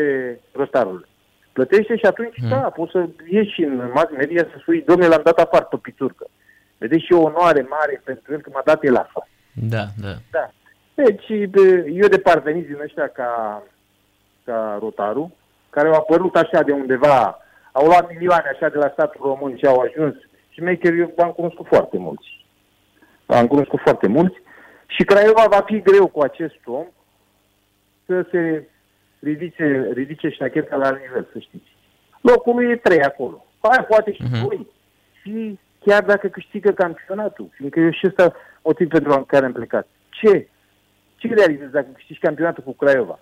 rotarul 0.52 1.10
plătește 1.52 1.96
și 1.96 2.04
atunci, 2.04 2.34
hmm. 2.40 2.48
da, 2.48 2.56
poți 2.56 2.90
să 2.90 3.08
ieși 3.28 3.62
în 3.62 3.90
mass 3.94 4.10
media 4.16 4.42
să 4.42 4.56
spui, 4.60 4.82
domnule, 4.82 5.08
l-am 5.08 5.20
dat 5.24 5.38
afară 5.38 5.64
pe 5.64 5.76
pițurcă. 5.82 6.26
Vedeți 6.78 7.04
și 7.04 7.12
o 7.12 7.20
onoare 7.20 7.66
mare 7.68 8.00
pentru 8.04 8.32
el 8.32 8.40
că 8.40 8.50
m-a 8.52 8.62
dat 8.64 8.84
el 8.84 8.96
afară. 8.96 9.28
Da, 9.52 9.84
da. 10.00 10.14
da. 10.30 10.50
Deci, 10.94 11.28
eu 11.86 12.08
de 12.08 12.18
parveniți 12.18 12.66
din 12.66 12.78
ăștia 12.82 13.08
ca, 13.08 13.62
ca 14.44 14.76
Rotaru, 14.80 15.34
care 15.70 15.88
au 15.88 15.94
apărut 15.94 16.36
așa 16.36 16.62
de 16.62 16.72
undeva, 16.72 17.38
au 17.72 17.86
luat 17.86 18.12
milioane 18.12 18.48
așa 18.52 18.68
de 18.68 18.78
la 18.78 18.90
statul 18.92 19.20
român 19.24 19.56
și 19.56 19.66
au 19.66 19.78
ajuns. 19.78 20.14
Și 20.48 20.62
Maker, 20.62 20.92
eu 20.92 21.14
am 21.18 21.30
cunoscut 21.30 21.66
foarte 21.66 21.98
mulți. 21.98 22.46
Am 23.26 23.46
cunoscut 23.46 23.80
foarte 23.80 24.08
mulți. 24.08 24.41
Și 24.94 25.04
Craiova 25.04 25.46
va 25.48 25.60
fi 25.60 25.80
greu 25.80 26.06
cu 26.06 26.20
acest 26.20 26.60
om 26.64 26.86
să 28.06 28.26
se 28.30 28.68
ridice, 29.18 29.90
ridice 29.92 30.28
ștacheta 30.28 30.76
la 30.76 30.90
nivel, 30.90 31.28
să 31.32 31.38
știți. 31.38 31.76
Locul 32.20 32.54
lui 32.54 32.70
e 32.70 32.76
trei 32.76 33.02
acolo. 33.02 33.44
Aia 33.60 33.84
poate 33.84 34.12
și 34.12 34.22
uh-huh. 34.22 34.42
doi. 34.42 34.66
Și 35.20 35.58
chiar 35.84 36.02
dacă 36.02 36.28
câștigă 36.28 36.70
campionatul, 36.70 37.48
fiindcă 37.50 37.80
eu 37.80 37.90
și 37.90 38.06
ăsta 38.06 38.34
motiv 38.62 38.88
pentru 38.88 39.24
care 39.24 39.44
am 39.44 39.52
plecat. 39.52 39.86
Ce? 40.08 40.48
Ce 41.16 41.34
realizezi 41.34 41.72
dacă 41.72 41.88
câștigi 41.94 42.20
campionatul 42.20 42.62
cu 42.62 42.72
Craiova? 42.72 43.18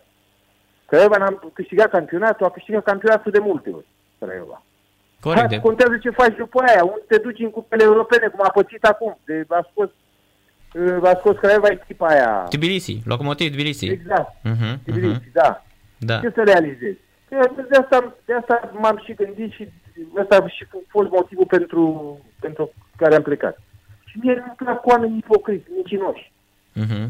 Craiova 0.87 1.17
n-am 1.17 1.51
câștigat 1.53 1.91
campionatul, 1.91 2.47
a 2.47 2.51
câștigat 2.51 2.85
campionatul 2.85 3.33
de 3.33 3.39
multe 3.39 3.71
ori. 3.71 3.87
Craiova. 4.19 4.63
Corect. 5.21 5.55
Ha, 5.55 5.61
contează 5.61 5.99
ce 5.99 6.11
faci 6.11 6.37
după 6.37 6.63
aia, 6.67 6.85
unde 6.85 7.05
te 7.07 7.19
duci 7.19 7.39
în 7.39 7.51
cupele 7.51 7.83
europene, 7.83 8.27
cum 8.29 8.41
a 8.43 8.51
pățit 8.51 8.85
acum. 8.85 9.19
De, 9.25 9.45
a 9.49 9.69
scos 9.71 9.91
a 11.03 11.17
scos 11.19 11.37
Craiova 11.37 11.69
echipa 11.69 12.07
aia. 12.07 12.47
Tbilisi, 12.49 13.01
locomotiv 13.05 13.53
Tbilisi. 13.53 13.87
Exact, 13.87 14.37
uh-huh, 14.37 14.79
Tbilisi, 14.85 15.21
uh-huh. 15.21 15.33
da. 15.33 15.65
Da. 15.99 16.19
Ce 16.21 16.33
să 16.35 16.43
realizezi? 16.43 16.99
De 17.29 17.77
asta, 17.81 18.15
de 18.25 18.35
asta 18.35 18.71
m-am 18.81 19.03
și 19.05 19.15
gândit 19.15 19.53
și 19.53 19.69
ăsta 20.17 20.37
a 20.37 20.49
și 20.49 20.67
fost 20.89 21.11
motivul 21.11 21.47
pentru, 21.47 22.19
pentru 22.41 22.73
care 22.97 23.15
am 23.15 23.23
plecat. 23.23 23.61
Și 24.05 24.19
mie 24.23 24.35
nu 24.47 24.53
plac 24.57 24.87
oamenii 24.87 25.19
ipocriți, 25.19 25.71
mincinoși. 25.75 26.33
Uh-huh. 26.77 27.09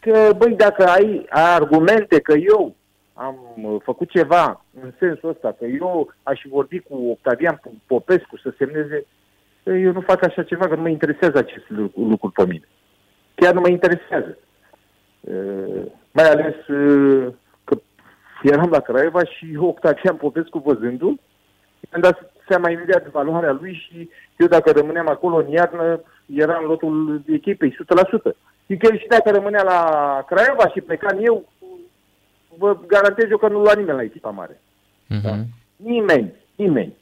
Că, 0.00 0.32
băi, 0.36 0.54
dacă 0.54 0.86
ai, 0.86 1.26
ai 1.30 1.54
argumente 1.54 2.20
că 2.20 2.32
eu 2.32 2.74
am 3.14 3.36
făcut 3.84 4.10
ceva 4.10 4.64
în 4.82 4.92
sensul 4.98 5.28
ăsta, 5.28 5.54
că 5.58 5.64
eu 5.64 6.14
aș 6.22 6.40
vorbi 6.50 6.78
cu 6.78 6.94
Octavian 7.10 7.60
Popescu 7.86 8.36
să 8.36 8.54
semneze, 8.58 9.04
eu 9.62 9.92
nu 9.92 10.00
fac 10.00 10.24
așa 10.24 10.42
ceva, 10.42 10.68
că 10.68 10.74
nu 10.74 10.82
mă 10.82 10.88
interesează 10.88 11.38
acest 11.38 11.70
lucru, 11.70 12.00
lucru 12.02 12.30
pe 12.30 12.46
mine. 12.46 12.68
Chiar 13.42 13.54
nu 13.54 13.60
mă 13.60 13.68
interesează. 13.68 14.38
Uh, 15.20 15.82
mai 16.12 16.30
ales 16.30 16.66
uh, 16.66 17.32
eram 18.42 18.70
la 18.70 18.80
Craiova 18.80 19.24
și 19.24 19.56
Octavian 19.60 20.16
Popescu 20.16 20.58
văzându-l, 20.58 21.20
mi-am 21.80 22.00
dat 22.00 22.32
seama 22.48 22.70
imediat 22.70 23.02
de 23.02 23.08
valoarea 23.12 23.52
lui 23.60 23.74
și 23.74 24.10
eu 24.36 24.46
dacă 24.46 24.70
rămâneam 24.70 25.08
acolo 25.08 25.36
în 25.36 25.48
iarnă, 25.48 26.00
era 26.26 26.58
în 26.60 26.66
lotul 26.66 27.22
echipei, 27.26 27.70
100%. 27.70 27.76
Și 28.66 28.76
că 28.76 28.86
el 28.90 28.98
și 28.98 29.06
dacă 29.06 29.30
rămânea 29.30 29.62
la 29.62 29.80
Craiova 30.28 30.68
și 30.68 30.80
plecam 30.80 31.18
eu, 31.20 31.48
vă 32.58 32.76
garantez 32.86 33.30
eu 33.30 33.36
că 33.38 33.48
nu 33.48 33.60
lua 33.60 33.74
nimeni 33.74 33.96
la 33.96 34.02
echipa 34.02 34.30
mare. 34.30 34.60
Uh-huh. 34.60 35.22
Da? 35.22 35.34
Nimeni, 35.76 36.32
nimeni. 36.54 36.96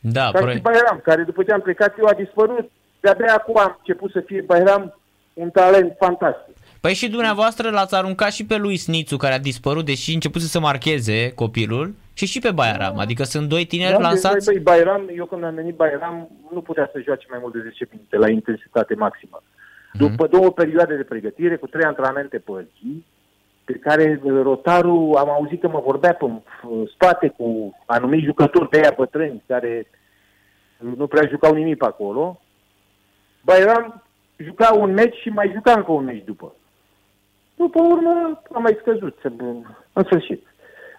Da, 0.00 0.30
Ca 0.30 0.38
proie- 0.38 0.54
și 0.54 0.60
Bayram, 0.60 1.00
care 1.02 1.22
după 1.22 1.42
ce 1.42 1.52
am 1.52 1.60
plecat 1.60 1.98
eu 1.98 2.06
a 2.06 2.12
dispărut. 2.12 2.70
De-abia 3.00 3.34
acum 3.34 3.58
am 3.58 3.76
început 3.78 4.10
să 4.10 4.20
fie 4.20 4.40
Bayram 4.40 4.94
un 5.34 5.50
talent 5.50 5.94
fantastic. 5.98 6.54
Păi 6.80 6.94
și 6.94 7.08
dumneavoastră 7.08 7.70
l-ați 7.70 7.94
aruncat 7.94 8.32
și 8.32 8.46
pe 8.46 8.56
lui 8.56 8.76
Snițu, 8.76 9.16
care 9.16 9.34
a 9.34 9.38
dispărut, 9.38 9.84
deși 9.84 10.14
început 10.14 10.40
să 10.40 10.60
marcheze 10.60 11.32
copilul, 11.34 11.94
și 12.14 12.26
și 12.26 12.38
pe 12.38 12.50
Bayaram. 12.50 12.98
Adică 12.98 13.22
sunt 13.22 13.48
doi 13.48 13.64
tineri 13.64 13.92
Da, 13.92 13.98
lansați. 13.98 14.46
Băi, 14.52 14.58
Bayram, 14.58 15.10
eu 15.16 15.26
când 15.26 15.44
am 15.44 15.54
venit 15.54 15.74
Bayram, 15.74 16.28
nu 16.52 16.60
putea 16.60 16.90
să 16.92 17.00
joace 17.04 17.26
mai 17.30 17.38
mult 17.42 17.52
de 17.52 17.60
10 17.62 17.88
minute 17.90 18.16
la 18.16 18.28
intensitate 18.28 18.94
maximă. 18.94 19.42
După 19.92 20.26
două 20.26 20.50
perioade 20.50 20.96
de 20.96 21.02
pregătire, 21.02 21.56
cu 21.56 21.66
trei 21.66 21.84
antrenamente 21.84 22.38
pe 22.38 22.66
zi, 22.80 23.04
pe 23.64 23.72
care 23.72 24.20
uh, 24.22 24.42
rotarul, 24.42 25.16
am 25.16 25.30
auzit 25.30 25.60
că 25.60 25.68
mă 25.68 25.80
vorbea 25.84 26.14
pe 26.14 26.24
uh, 26.24 26.40
spate 26.94 27.28
cu 27.36 27.76
anumiți 27.86 28.24
jucători 28.24 28.70
de 28.70 28.78
aia 28.78 28.94
bătrâni, 28.96 29.42
care 29.46 29.86
nu 30.96 31.06
prea 31.06 31.28
jucau 31.28 31.54
nimic 31.54 31.76
pe 31.76 31.84
acolo. 31.84 32.40
Bayram 33.40 34.03
juca 34.36 34.72
un 34.74 34.92
meci 34.92 35.16
și 35.16 35.28
mai 35.28 35.50
juca 35.54 35.72
încă 35.72 35.92
un 35.92 36.04
meci 36.04 36.24
după. 36.24 36.54
După 37.56 37.80
urmă 37.82 38.42
am 38.52 38.62
mai 38.62 38.76
scăzut, 38.80 39.18
în 39.92 40.02
sfârșit. 40.04 40.46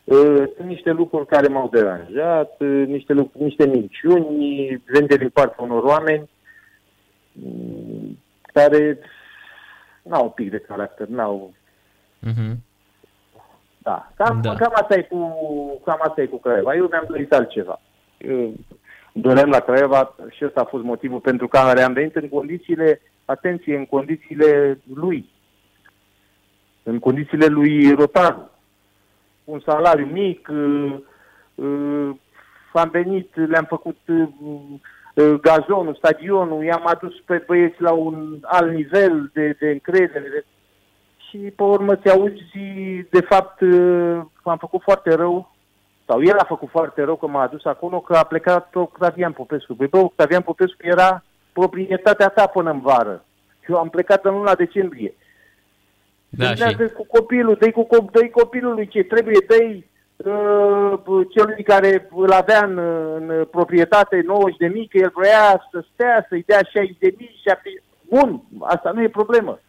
Uh, 0.04 0.44
Sunt 0.56 0.68
niște 0.68 0.92
lucruri 0.92 1.28
care 1.28 1.48
m-au 1.48 1.70
deranjat, 1.72 2.56
uh, 2.60 2.88
niște, 2.88 3.14
lucruri, 3.14 3.44
niște 3.44 3.66
minciuni, 3.68 4.84
vende 4.86 5.16
din 5.16 5.30
partea 5.30 5.64
unor 5.64 5.84
oameni 5.84 6.30
mm, 7.32 8.18
care 8.54 9.00
n-au 10.02 10.24
un 10.24 10.30
pic 10.30 10.50
de 10.50 10.60
caracter, 10.60 11.08
n-au... 11.08 11.54
Mhm. 12.20 12.64
Da, 13.78 14.12
cam, 14.16 14.42
Da. 14.42 14.50
da. 14.50 14.56
cam, 14.56 14.72
asta 14.76 14.96
e 14.96 15.02
cu, 15.02 15.18
cam 15.86 16.00
asta 16.02 16.22
e 16.22 16.26
cu 16.26 16.38
Craiova. 16.38 16.76
Eu 16.76 16.88
mi-am 16.92 17.06
dorit 17.08 17.34
altceva. 17.34 17.82
Eu 18.18 18.54
doream 19.14 19.50
la 19.50 19.60
Craiova 19.60 20.16
și 20.30 20.46
ăsta 20.46 20.62
a 20.62 20.66
fost 20.66 20.84
motivul 20.84 21.20
pentru 21.20 21.48
care 21.48 21.82
am 21.82 21.94
venit 21.94 22.16
în 22.16 22.30
condițiile, 22.30 23.02
atenție, 23.26 23.78
în 23.78 23.86
condițiile 23.86 24.80
lui. 24.94 25.30
În 26.84 27.00
condițiile 27.00 27.46
lui 27.46 27.92
Rotaru. 27.92 28.50
Un 29.44 29.60
salariu 29.60 30.06
mic, 30.06 30.48
uh, 30.52 30.96
uh, 31.56 32.10
am 32.74 32.90
venit, 32.90 33.36
le-am 33.36 33.66
făcut 33.66 33.98
uh, 34.08 34.28
uh, 35.14 35.40
gazonul, 35.42 35.96
stadionul, 35.96 36.64
i-am 36.64 36.88
adus 36.88 37.20
pe 37.26 37.44
băieți 37.46 37.82
la 37.82 37.92
un 37.92 38.38
alt 38.42 38.72
nivel 38.72 39.30
de, 39.34 39.56
de 39.60 39.70
încredere. 39.70 40.30
De... 40.30 40.46
Și 41.30 41.38
pe 41.38 41.64
urmă 41.64 41.96
te 41.96 42.10
auzi, 42.10 43.06
de 43.10 43.22
fapt, 43.22 43.62
uh, 43.62 44.22
m-am 44.44 44.58
făcut 44.58 44.82
foarte 44.82 45.14
rău, 45.14 45.56
sau 46.08 46.24
el 46.24 46.38
a 46.38 46.44
făcut 46.44 46.70
foarte 46.70 47.04
rău 47.04 47.16
că 47.16 47.28
m-a 47.28 47.42
adus 47.42 47.66
acolo, 47.66 48.00
că 48.00 48.16
a 48.16 48.24
plecat 48.24 48.76
Octavian 48.76 49.32
Popescu. 49.32 49.76
Păi 49.76 49.88
bă, 49.88 49.98
Octavian 49.98 50.42
Popescu 50.42 50.78
era 50.80 51.24
proprietatea 51.60 52.28
ta 52.28 52.45
până 52.47 52.72
în 52.72 52.80
vară. 52.80 53.26
Eu 53.68 53.78
am 53.78 53.89
plecat 53.89 54.26
în 54.26 54.34
luna 54.34 54.56
decembrie. 54.56 55.14
Da, 56.30 56.45
și... 56.45 56.62
Gândează 56.62 56.93
cu 56.93 57.06
copilul, 57.06 57.56
dă-i, 57.60 57.72
cu, 57.72 57.88
co- 57.88 58.12
dă-i 58.12 58.30
copilului 58.30 58.88
ce 58.88 59.03
trebuie, 59.03 59.39
dă-i 59.47 59.86
uh, 60.18 61.26
celui 61.34 61.64
care 61.64 62.10
îl 62.16 62.32
avea 62.32 62.64
în, 62.66 62.78
în 63.18 63.45
proprietate 63.51 64.24
90 64.26 64.58
de 64.58 64.68
mii, 64.68 64.88
că 64.88 64.97
el 64.97 65.12
vrea 65.16 65.68
să 65.72 65.84
stea, 65.93 66.26
să-i 66.30 66.43
dea 66.47 66.60
60 66.72 66.97
de 66.99 67.14
mii, 67.18 67.41
70 67.43 67.84
Bun, 68.10 68.41
asta 68.62 68.91
nu 68.91 69.01
e 69.01 69.20
problemă. 69.22 69.60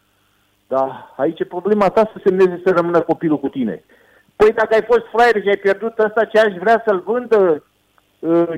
Dar 0.67 1.13
aici 1.17 1.39
e 1.39 1.45
problema 1.45 1.89
ta 1.89 2.11
să 2.13 2.21
semneze 2.23 2.61
să 2.63 2.71
rămână 2.71 3.01
copilul 3.01 3.39
cu 3.39 3.49
tine. 3.49 3.83
Păi 4.35 4.51
dacă 4.53 4.73
ai 4.73 4.83
fost 4.87 5.05
fraier 5.11 5.41
și 5.41 5.47
ai 5.47 5.57
pierdut 5.57 5.97
ăsta 5.97 6.25
ce 6.25 6.39
aș 6.39 6.53
vrea 6.53 6.83
să-l 6.85 6.99
vândă 6.99 7.37
uh, 7.37 7.61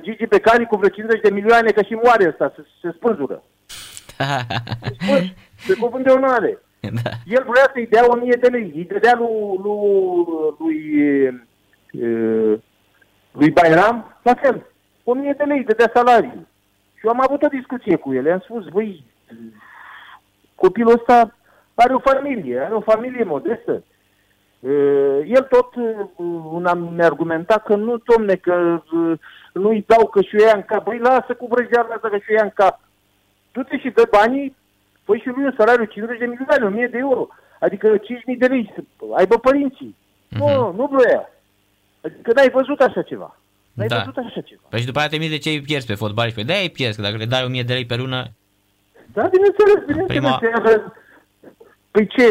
Gigi 0.01 0.25
Becali 0.25 0.65
cu 0.65 0.75
vreo 0.75 0.89
50 0.89 1.21
de 1.21 1.29
milioane, 1.29 1.71
că 1.71 1.81
și 1.81 1.93
moare 1.93 2.27
ăsta, 2.27 2.53
se, 2.55 2.65
se 2.81 2.91
spânzură. 2.95 3.43
Spânzi, 4.99 5.33
se 5.65 5.73
cuvânt 5.73 6.03
de 6.03 6.11
onoare. 6.11 6.61
da. 6.79 7.09
El 7.25 7.45
vrea 7.47 7.69
să-i 7.73 7.87
dea 7.87 8.05
1000 8.07 8.37
de 8.41 8.47
lei. 8.47 8.71
Îi 8.75 8.85
dădea 8.85 9.15
lui, 9.15 9.59
lui, 9.63 10.55
lui, 10.59 11.41
lui, 11.91 12.61
lui 13.31 13.51
Bayram, 13.51 14.17
la 14.23 14.33
fel. 14.33 14.65
1000 15.03 15.33
de 15.37 15.43
lei, 15.43 15.57
îi 15.57 15.63
dădea 15.63 15.91
salariu. 15.93 16.47
Și 16.95 17.05
eu 17.05 17.11
am 17.11 17.21
avut 17.21 17.43
o 17.43 17.47
discuție 17.47 17.95
cu 17.95 18.13
el. 18.13 18.25
I-am 18.25 18.39
spus, 18.39 18.67
băi, 18.67 19.03
copilul 20.55 20.93
ăsta 20.93 21.35
are 21.73 21.93
o 21.93 21.99
familie, 21.99 22.59
are 22.59 22.73
o 22.73 22.81
familie 22.81 23.23
modestă. 23.23 23.83
Uh, 24.59 25.19
El 25.25 25.43
tot 25.49 25.75
uh, 25.75 26.61
am 26.65 26.99
argumentat 26.99 27.63
că 27.63 27.75
nu, 27.75 27.97
domne, 27.97 28.35
că 28.35 28.81
uh, 28.93 29.19
nu-i 29.63 29.83
dau 29.87 30.07
că 30.07 30.21
și-o 30.21 30.43
ia 30.45 30.53
în 30.55 30.63
cap. 30.71 30.83
Băi, 30.83 30.99
lasă 30.99 31.31
cu 31.37 31.47
vrăjeala 31.51 31.93
asta 31.95 32.09
că 32.09 32.17
și-o 32.17 32.33
ia 32.33 32.43
în 32.43 32.51
cap. 32.61 32.79
Du-te 33.51 33.77
și 33.79 33.89
dă 33.89 34.03
banii, 34.11 34.55
păi 35.05 35.19
și 35.19 35.27
lui 35.27 35.43
un 35.43 35.53
salariu 35.57 35.83
50 35.85 36.19
de 36.19 36.25
milioane, 36.25 36.65
1000 36.65 36.87
de 36.87 36.97
euro. 36.97 37.27
Adică 37.59 37.87
5.000 37.97 38.37
de 38.37 38.45
lei 38.47 38.71
să 38.75 38.81
aibă 39.17 39.37
părinții. 39.37 39.95
Nu, 40.27 40.73
nu 40.77 40.85
vrea. 40.91 41.29
Adică 42.05 42.31
n-ai 42.35 42.49
văzut 42.49 42.79
așa 42.79 43.01
ceva. 43.01 43.37
N-ai 43.73 43.87
Da. 43.87 43.97
văzut 43.97 44.17
așa 44.17 44.41
ceva. 44.41 44.61
Păi 44.69 44.79
și 44.79 44.85
după 44.85 44.99
aia 44.99 45.07
te 45.07 45.17
miri 45.17 45.29
de 45.29 45.37
ce 45.37 45.49
îi 45.49 45.61
pierzi 45.61 45.87
pe 45.87 45.93
fotbaliști. 46.03 46.35
Păi 46.37 46.45
de-aia 46.47 46.61
îi 46.61 46.69
pierzi, 46.69 46.95
că 46.97 47.01
dacă 47.01 47.17
le 47.17 47.25
dai 47.25 47.43
1000 47.45 47.63
de 47.63 47.73
lei 47.73 47.85
pe 47.85 47.95
lună, 47.95 48.23
Da, 49.13 49.27
bineînțeles, 49.27 49.85
bineînțeles. 49.85 50.37
Prima- 50.37 50.93
Păi 51.91 52.07
ce, 52.07 52.25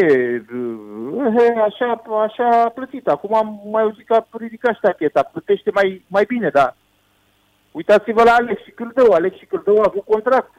uh, 0.53 1.61
așa, 1.65 2.01
așa 2.23 2.61
a 2.63 2.69
plătit. 2.69 3.07
Acum 3.07 3.35
am 3.35 3.61
mai 3.71 3.81
auzit 3.81 4.05
că 4.05 4.13
a 4.13 4.27
ridicat 4.39 4.75
ștacheta, 4.75 5.23
plătește 5.23 5.71
mai, 5.73 6.03
mai 6.07 6.23
bine, 6.27 6.49
dar 6.49 6.75
uitați-vă 7.71 8.23
la 8.23 8.31
Alex 8.31 8.63
și 8.63 8.71
Cârdău. 8.71 9.11
Alex 9.11 9.37
și 9.37 9.45
Cârdău 9.45 9.77
a 9.77 9.85
avut 9.85 10.05
contract. 10.05 10.51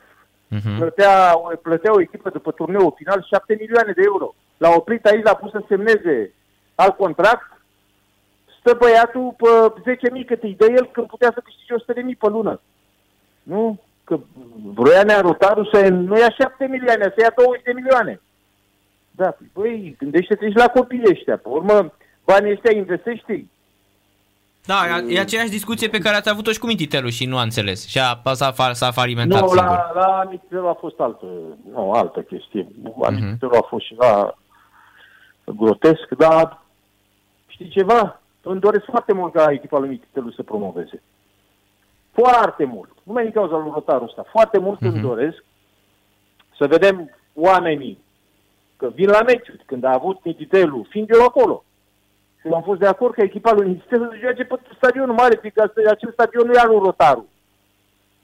Mhm. 0.49 0.77
Plătea, 0.79 1.35
plătea 1.63 1.93
o 1.95 2.01
echipă 2.01 2.31
după 2.31 2.51
turneul 2.51 2.95
final 2.97 3.27
7 3.29 3.57
milioane 3.61 3.93
de 3.93 4.03
euro. 4.05 4.35
L-a 4.57 4.71
oprit 4.71 5.07
aici, 5.07 5.25
l-a 5.25 5.35
pus 5.35 5.51
să 5.51 5.63
semneze 5.69 6.33
alt 6.75 6.97
contract. 6.97 7.63
Stă 8.59 8.77
băiatul 8.79 9.35
pe 9.37 9.49
10.000 10.21 10.27
cât 10.27 10.43
îi 10.43 10.55
dă 10.59 10.67
el 10.71 10.87
când 10.93 11.07
putea 11.07 11.31
să 11.35 11.43
câștige 11.45 11.75
100.000 11.75 12.19
pe 12.19 12.29
lună. 12.29 12.61
Nu? 13.43 13.81
Că 14.05 14.19
vroia 14.75 15.03
Nea 15.03 15.21
Rotaru 15.21 15.65
să 15.65 15.89
nu 15.89 16.19
ia 16.19 16.31
7 16.31 16.67
milioane, 16.67 17.03
să 17.03 17.21
ia 17.23 17.33
20 17.37 17.63
de 17.63 17.73
milioane. 17.73 18.21
Da, 19.11 19.37
băi, 19.53 19.97
gândește-te 19.99 20.49
și 20.49 20.57
la 20.57 20.67
copiii 20.67 21.11
ăștia. 21.11 21.37
Pe 21.37 21.49
urmă, 21.49 21.93
banii 22.25 22.53
ăștia 22.53 22.77
investește 22.77 23.47
Da, 24.67 24.99
e 25.09 25.21
aceeași 25.21 25.51
discuție 25.51 25.89
pe 25.89 25.99
care 25.99 26.17
ați 26.17 26.29
avut-o 26.29 26.51
și 26.53 26.59
cu 26.59 26.67
Mititelu 26.67 27.09
și 27.09 27.27
nu 27.27 27.37
a 27.39 27.43
înțeles. 27.43 27.87
Și 27.87 27.99
a, 27.99 28.21
s-a, 28.33 28.53
fa- 28.53 28.73
s-a 28.73 28.91
falimentat 28.91 29.41
Nu, 29.41 29.47
singur. 29.47 29.65
la, 29.65 29.91
la 29.95 30.25
Mititelu 30.31 30.67
a 30.69 30.73
fost 30.81 30.99
altă, 31.01 31.27
nu, 31.73 31.91
altă 31.91 32.21
chestie. 32.21 32.69
La 33.01 33.11
Mhm. 33.11 33.25
Mititelu 33.25 33.53
a 33.55 33.67
fost 33.69 33.85
și 33.87 33.95
la 33.99 34.35
grotesc, 35.45 36.09
dar 36.19 36.63
știi 37.47 37.69
ceva? 37.69 38.21
Îmi 38.43 38.61
doresc 38.61 38.85
foarte 38.85 39.13
mult 39.13 39.32
ca 39.32 39.51
echipa 39.53 39.78
lui 39.78 39.89
Mititelu 39.89 40.31
să 40.31 40.43
promoveze. 40.43 41.03
Foarte 42.12 42.65
mult. 42.65 42.89
Nu 43.03 43.12
mai 43.12 43.23
din 43.23 43.32
cauza 43.32 43.57
lui 43.57 43.70
Rotarul 43.74 44.07
ăsta. 44.07 44.24
Foarte 44.31 44.59
mult 44.59 44.81
îmi 44.81 45.01
doresc 45.01 45.45
să 46.59 46.66
vedem 46.66 47.11
oamenii 47.35 47.99
că 48.77 48.91
vin 48.95 49.09
la 49.09 49.23
meciuri, 49.23 49.62
când 49.66 49.85
a 49.85 49.93
avut 49.93 50.24
Mititelu, 50.24 50.87
fiind 50.89 51.11
eu 51.11 51.23
acolo. 51.24 51.65
Și 52.41 52.47
eu 52.47 52.55
am 52.55 52.62
fost 52.62 52.81
de 52.81 52.87
acord 52.87 53.15
că 53.15 53.21
echipa 53.23 53.53
lui 53.53 53.67
Mititelu 53.69 54.05
să 54.05 54.17
joace 54.21 54.45
pe 54.45 54.61
stadionul 54.77 55.15
mare, 55.15 55.37
fiindcă 55.41 55.62
asta- 55.62 55.91
acel 55.91 56.12
stadion 56.12 56.47
nu 56.47 56.53
e 56.53 56.59
al 56.59 56.69
lui 56.69 56.79
Rotaru. 56.79 57.29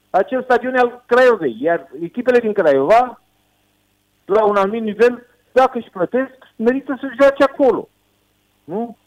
Acel 0.09 0.43
stadion 0.43 0.75
e 0.75 0.79
al 0.79 1.03
Craiovei, 1.05 1.57
iar 1.59 1.89
echipele 2.01 2.39
din 2.39 2.53
Craiova, 2.53 3.21
la 4.25 4.45
un 4.45 4.55
anumit 4.55 4.81
nivel, 4.81 5.25
dacă 5.51 5.77
își 5.77 5.89
plătesc, 5.89 6.31
merită 6.55 6.97
să 6.99 7.09
joace 7.19 7.43
acolo. 7.43 7.89
Nu? 8.63 8.97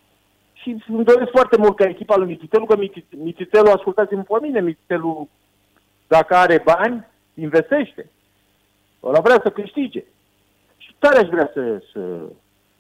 Și 0.53 0.85
îmi 0.89 1.05
doresc 1.05 1.31
foarte 1.31 1.57
mult 1.57 1.77
ca 1.77 1.85
echipa 1.85 2.17
lui 2.17 2.27
Mititelu, 2.27 2.67
că 2.67 2.77
Miti- 2.77 3.17
Mititelu, 3.17 3.71
ascultați-mă 3.71 4.23
pe 4.23 4.39
mine, 4.41 4.61
Mititelu, 4.61 5.29
dacă 6.07 6.35
are 6.35 6.63
bani, 6.65 7.07
investește. 7.35 8.11
Ăla 9.03 9.21
vrea 9.21 9.41
să 9.43 9.51
câștige. 9.51 10.05
Și 10.77 10.95
tare 10.99 11.19
aș 11.19 11.29
vrea 11.29 11.51
să... 11.55 11.83
să... 11.93 12.01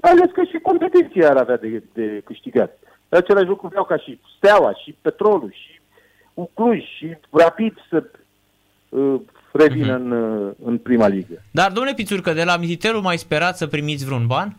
Mai 0.02 0.10
ales 0.10 0.30
că 0.32 0.42
și 0.42 0.58
competiția 0.62 1.30
ar 1.30 1.36
avea 1.36 1.56
de, 1.56 1.82
de 1.92 2.22
câștigat. 2.24 2.78
Același 3.08 3.46
lucru 3.46 3.68
vreau 3.68 3.84
ca 3.84 3.96
și 3.96 4.20
Steaua, 4.36 4.72
și 4.84 4.96
Petrolul, 5.00 5.52
și 5.52 5.80
Cluj, 6.54 6.78
și 6.96 7.16
Rapid 7.30 7.74
să 7.90 8.04
uh, 8.88 9.20
revină 9.52 9.94
în, 9.94 10.10
uh, 10.10 10.52
în 10.64 10.78
prima 10.78 11.06
ligă. 11.06 11.42
Dar, 11.50 11.72
domnule 11.72 11.94
Pițurcă, 11.94 12.32
de 12.32 12.44
la 12.44 12.56
Mititelu 12.56 13.00
mai 13.00 13.18
sperați 13.18 13.58
să 13.58 13.66
primiți 13.66 14.04
vreun 14.04 14.26
ban? 14.26 14.56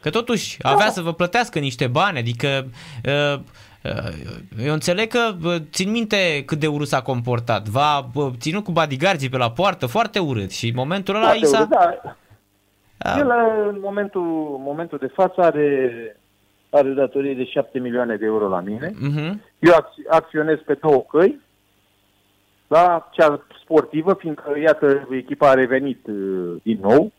Că 0.00 0.10
totuși 0.10 0.56
avea 0.62 0.90
să 0.90 1.00
vă 1.00 1.12
plătească 1.12 1.58
niște 1.58 1.86
bani, 1.86 2.18
adică 2.18 2.68
uh, 3.04 3.40
uh, 3.84 4.64
eu 4.64 4.72
înțeleg 4.72 5.08
că 5.08 5.36
uh, 5.44 5.56
țin 5.70 5.90
minte 5.90 6.42
cât 6.46 6.58
de 6.58 6.66
urât 6.66 6.88
s-a 6.88 7.02
comportat. 7.02 7.68
V-a 7.68 8.10
uh, 8.14 8.32
ținut 8.38 8.64
cu 8.64 8.72
bodyguards 8.72 9.28
pe 9.28 9.36
la 9.36 9.50
poartă, 9.50 9.86
foarte 9.86 10.18
urât 10.18 10.50
și 10.50 10.66
în 10.68 10.74
momentul 10.74 11.14
ăla 11.14 11.32
i 11.32 11.38
Foarte 11.38 11.46
s-a... 11.46 11.58
urât, 11.58 11.70
da. 12.02 12.16
Da. 12.98 13.18
El 13.18 13.30
în 13.68 13.78
momentul, 13.80 14.22
momentul 14.58 14.98
de 14.98 15.06
față 15.06 15.40
are, 15.40 16.16
are 16.70 16.88
datorie 16.88 17.34
de 17.34 17.44
7 17.44 17.78
milioane 17.78 18.16
de 18.16 18.24
euro 18.24 18.48
la 18.48 18.60
mine 18.60 18.92
Mhm. 19.00 19.40
Eu 19.58 19.72
acț- 19.74 20.08
acționez 20.08 20.58
pe 20.66 20.74
două 20.74 21.02
căi, 21.08 21.40
da, 22.66 23.08
cea 23.12 23.46
sportivă, 23.62 24.14
fiindcă, 24.14 24.58
iată, 24.62 25.08
echipa 25.10 25.50
a 25.50 25.54
revenit 25.54 26.06
uh, 26.06 26.56
din 26.62 26.78
nou. 26.82 27.12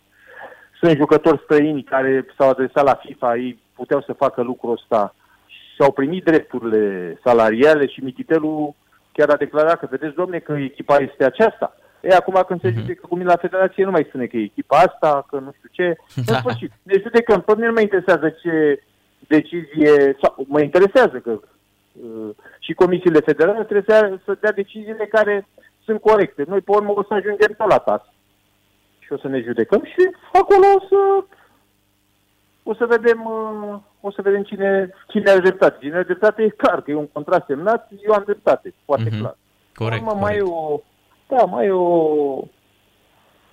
Sunt 0.81 0.97
jucători 0.97 1.41
străini 1.43 1.84
care 1.84 2.26
s-au 2.38 2.49
adresat 2.49 2.84
la 2.84 2.93
FIFA, 2.93 3.35
ei 3.35 3.60
puteau 3.76 4.01
să 4.01 4.14
facă 4.14 4.41
lucrul 4.41 4.72
ăsta 4.72 5.15
și 5.47 5.81
au 5.81 5.91
primit 5.91 6.23
drepturile 6.23 7.18
salariale 7.23 7.88
și 7.88 8.03
Mititelu 8.03 8.76
chiar 9.11 9.30
a 9.30 9.35
declarat 9.35 9.80
că, 9.80 9.88
vedeți, 9.89 10.15
domne, 10.15 10.39
că 10.39 10.53
echipa 10.53 10.95
este 10.97 11.23
aceasta. 11.26 11.76
E, 12.01 12.15
acum 12.15 12.43
când 12.47 12.61
se 12.61 12.71
judecă 12.71 13.07
cu 13.07 13.15
mine 13.15 13.30
la 13.30 13.35
federație, 13.38 13.84
nu 13.85 13.91
mai 13.91 14.05
spune 14.07 14.26
că 14.26 14.38
e 14.38 14.41
echipa 14.43 14.77
asta, 14.77 15.26
că 15.30 15.39
nu 15.39 15.51
știu 15.57 15.69
ce. 15.71 15.95
Da. 16.26 16.34
În 16.35 16.39
sfârșit, 16.39 16.71
ne 16.84 16.93
judecăm. 17.01 17.41
Pe 17.41 17.53
mine 17.55 17.67
nu 17.67 17.73
mă 17.73 17.81
interesează 17.81 18.30
ce 18.30 18.84
decizie, 19.27 20.17
sau 20.21 20.45
mă 20.47 20.61
interesează 20.61 21.17
că 21.17 21.31
uh, 21.31 22.30
și 22.59 22.73
comisiile 22.73 23.19
federale 23.19 23.63
trebuie 23.63 23.95
să, 23.97 24.17
să 24.26 24.38
dea 24.41 24.51
deciziile 24.51 25.05
care 25.05 25.47
sunt 25.85 26.01
corecte. 26.01 26.43
Noi, 26.47 26.61
pe 26.61 26.71
urmă, 26.71 26.91
o 26.95 27.03
să 27.03 27.13
ajungem 27.13 27.53
tot 27.57 27.67
la 27.69 27.77
tas. 27.77 28.01
Și 28.99 29.13
o 29.13 29.17
să 29.17 29.27
ne 29.27 29.41
judecăm 29.41 29.84
și 29.84 30.09
acolo 30.34 30.65
o 30.76 30.80
să 30.89 31.23
o 32.63 32.73
să 32.73 32.85
vedem, 32.85 33.26
uh, 33.26 33.80
o 34.01 34.11
să 34.11 34.21
vedem 34.21 34.43
cine, 34.43 34.93
cine 35.07 35.30
are 35.30 35.39
dreptate. 35.39 35.77
Cine 35.80 35.93
are 35.93 36.03
dreptate 36.03 36.43
e 36.43 36.49
clar 36.49 36.81
că 36.81 36.91
e 36.91 36.95
un 36.95 37.07
contract 37.07 37.45
semnat, 37.47 37.89
eu 38.07 38.13
am 38.13 38.21
dreptate, 38.26 38.73
foarte 38.85 39.09
Mhm. 39.11 39.19
clar. 39.19 39.38
Corect, 39.76 40.01
Urmă, 40.01 40.19
mai 40.19 40.35
e 40.35 40.39
corect. 40.39 40.55
o, 40.55 40.81
da, 41.30 41.43
mai 41.45 41.65
e 41.65 41.72
o, 41.72 42.43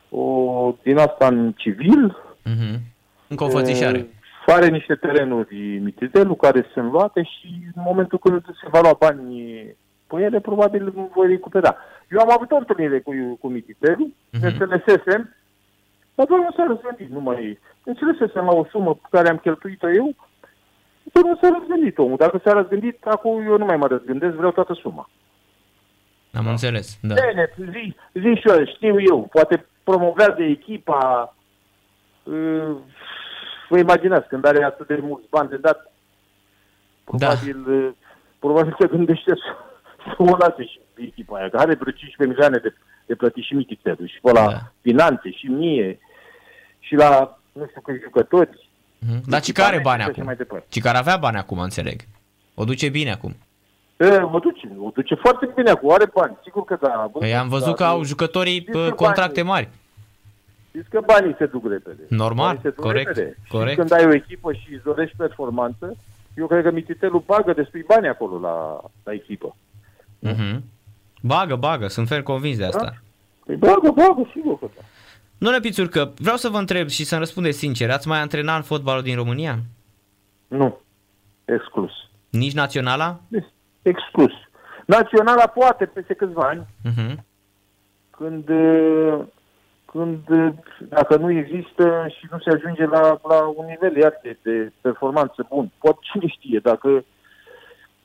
o 0.08 0.74
din 0.82 0.98
asta 0.98 1.26
în 1.26 1.52
civil. 1.56 2.16
Mhm. 2.44 2.80
Încă 3.28 3.44
o 3.44 3.48
fățișare. 3.48 3.98
E, 3.98 4.52
Are 4.52 4.68
niște 4.68 4.94
terenuri 4.94 5.78
Mititelu 5.78 6.34
care 6.34 6.66
sunt 6.72 6.90
luate 6.92 7.22
și 7.22 7.46
în 7.74 7.82
momentul 7.86 8.18
când 8.18 8.44
se 8.44 8.68
va 8.70 8.80
lua 8.80 8.96
banii 8.98 9.76
pe 10.06 10.16
ele, 10.22 10.40
probabil 10.40 10.92
îmi 10.96 11.10
voi 11.14 11.26
recupera. 11.26 11.76
Eu 12.10 12.18
am 12.20 12.30
avut 12.30 12.50
o 12.50 12.56
întâlnire 12.56 13.00
cu, 13.00 13.12
cu 13.40 13.48
Mititelu, 13.48 14.04
Mhm. 14.04 14.12
mm-hmm. 14.36 14.40
ne 14.40 14.48
înțelesesem, 14.48 15.34
dar 16.14 16.26
doar 16.26 16.40
nu 16.40 16.50
s-a 16.56 16.64
răzgândit, 16.68 17.10
nu 17.10 17.20
mai... 17.20 17.58
Înțelesesem 17.84 18.44
la 18.44 18.52
o 18.54 18.64
sumă 18.70 18.94
pe 18.94 19.06
care 19.10 19.28
am 19.28 19.36
cheltuit-o 19.36 19.90
eu, 19.90 20.14
doar 21.12 21.24
nu 21.24 21.36
s-a 21.42 21.56
răzgândit 21.58 21.98
omul. 21.98 22.16
Dacă 22.16 22.40
s-a 22.44 22.52
răzgândit, 22.52 23.06
acum 23.06 23.42
eu 23.46 23.58
nu 23.58 23.64
mai 23.64 23.76
mă 23.76 23.86
răzgândesc, 23.86 24.34
vreau 24.34 24.50
toată 24.52 24.74
suma. 24.74 25.10
Am 26.36 26.46
înțeles, 26.46 26.98
da. 27.00 27.14
Bine, 27.14 27.52
zi, 27.72 27.96
zi 28.12 28.40
și 28.40 28.48
eu, 28.48 28.64
știu 28.66 29.00
eu, 29.00 29.28
poate 29.32 29.66
promovează 29.84 30.42
echipa, 30.42 31.34
uh, 32.22 32.76
vă 33.68 33.78
imaginați, 33.78 34.28
când 34.28 34.44
are 34.44 34.64
atât 34.64 34.86
de 34.86 34.98
mulți 35.02 35.26
bani 35.30 35.48
de 35.48 35.56
dat, 35.56 35.92
probabil, 37.04 37.64
uh, 37.68 37.88
probabil 38.38 38.74
că 38.78 38.86
gândește 38.86 39.30
să, 39.34 39.52
să 40.04 40.14
o 40.18 40.36
lase 40.36 40.64
și 40.64 40.80
echipa 40.94 41.36
aia, 41.36 41.48
că 41.48 41.56
are 41.56 41.74
vreo 41.74 41.92
15 41.92 42.24
milioane 42.26 42.58
de, 42.58 42.74
de 43.06 43.14
plătit 43.14 43.44
și 43.44 43.54
Mititelu, 43.54 44.06
și 44.06 44.20
pe 44.22 44.30
la 44.32 44.46
Da. 44.50 44.72
finanțe, 44.80 45.30
și 45.30 45.46
mie, 45.46 45.98
și 46.78 46.94
la, 46.94 47.38
nu 47.52 47.66
știu 47.68 47.80
câți 47.80 48.02
jucători. 48.02 48.68
Mhm. 48.98 49.22
Dar 49.26 49.40
ce 49.40 49.52
care 49.52 49.78
bani 49.80 49.96
și 50.00 50.02
așa 50.02 50.10
acum? 50.10 50.24
Mai 50.24 50.36
departe. 50.36 50.66
Ce 50.68 50.80
care 50.80 50.98
avea 50.98 51.16
bani 51.16 51.36
acum, 51.36 51.58
înțeleg. 51.58 52.00
O 52.54 52.64
duce 52.64 52.88
bine 52.88 53.10
acum. 53.12 53.36
E, 53.96 54.06
o 54.32 54.38
duce, 54.38 54.72
o 54.80 54.90
duce 54.94 55.14
foarte 55.14 55.50
bine 55.54 55.70
acum, 55.70 55.92
are 55.92 56.10
bani, 56.14 56.36
sigur 56.42 56.64
că 56.64 56.78
da. 56.80 57.10
Păi 57.12 57.34
am 57.34 57.48
văzut 57.48 57.66
da, 57.66 57.72
că 57.74 57.84
au 57.84 57.98
nu- 57.98 58.04
jucătorii 58.04 58.58
Știți 58.60 58.70
pă, 58.70 58.88
că 58.88 58.94
contracte 58.94 59.42
banii- 59.42 59.50
mari. 59.52 59.68
Știți 60.68 60.88
că 60.90 61.00
banii 61.06 61.34
se 61.38 61.46
duc 61.46 61.68
repede. 61.68 62.02
Normal, 62.08 62.46
Banii 62.46 62.60
se 62.62 62.68
duc 62.70 62.84
corect, 62.84 63.06
repede. 63.06 63.36
corect. 63.48 63.70
Și 63.70 63.76
când 63.76 63.92
ai 63.92 64.06
o 64.06 64.14
echipă 64.14 64.52
și 64.52 64.74
îți 64.74 64.82
dorești 64.84 65.16
performanță, 65.16 65.96
eu 66.36 66.46
cred 66.46 66.62
că 66.62 66.70
Mititelu 66.70 67.22
bagă 67.26 67.52
destui 67.52 67.82
bani 67.86 68.08
acolo 68.08 68.38
la, 68.38 68.80
la 69.04 69.12
echipă. 69.12 69.56
Mhm. 70.18 70.62
Bagă, 71.22 71.56
bagă, 71.56 71.86
sunt 71.86 72.08
fer 72.08 72.22
convins 72.22 72.58
de 72.58 72.64
asta. 72.64 72.96
Păi 73.46 73.56
bagă, 73.56 73.90
bagă, 73.94 74.30
sigur 74.34 74.58
că 74.58 74.66
da. 74.76 74.82
Domnule 75.38 75.62
Pițurcă, 75.62 76.12
vreau 76.18 76.36
să 76.36 76.48
vă 76.48 76.58
întreb 76.58 76.88
și 76.88 77.04
să-mi 77.04 77.20
răspundeți 77.20 77.58
sincer, 77.58 77.90
ați 77.90 78.08
mai 78.08 78.20
antrenat 78.20 78.56
în 78.56 78.62
fotbalul 78.62 79.02
din 79.02 79.16
România? 79.16 79.58
Nu. 80.48 80.80
Exclus. 81.44 81.90
Nici 82.30 82.52
naționala? 82.54 83.20
Exclus. 83.88 84.32
Naționala 84.86 85.46
poate 85.46 85.86
peste 85.86 86.14
câțiva 86.14 86.42
ani, 86.48 86.66
Mhm. 86.84 87.24
când, 88.10 88.48
uh, 88.48 89.24
când 89.84 90.28
uh, 90.28 90.52
dacă 90.78 91.16
nu 91.16 91.30
există 91.30 92.06
și 92.18 92.26
nu 92.30 92.38
se 92.38 92.50
ajunge 92.50 92.84
la, 92.84 93.20
la 93.28 93.46
un 93.46 93.66
nivel 93.66 93.96
iar 93.96 94.18
de, 94.22 94.38
de 94.42 94.72
performanță 94.80 95.46
bun. 95.48 95.70
Poate 95.78 95.98
cine 96.00 96.26
știe, 96.26 96.58
dacă 96.58 97.04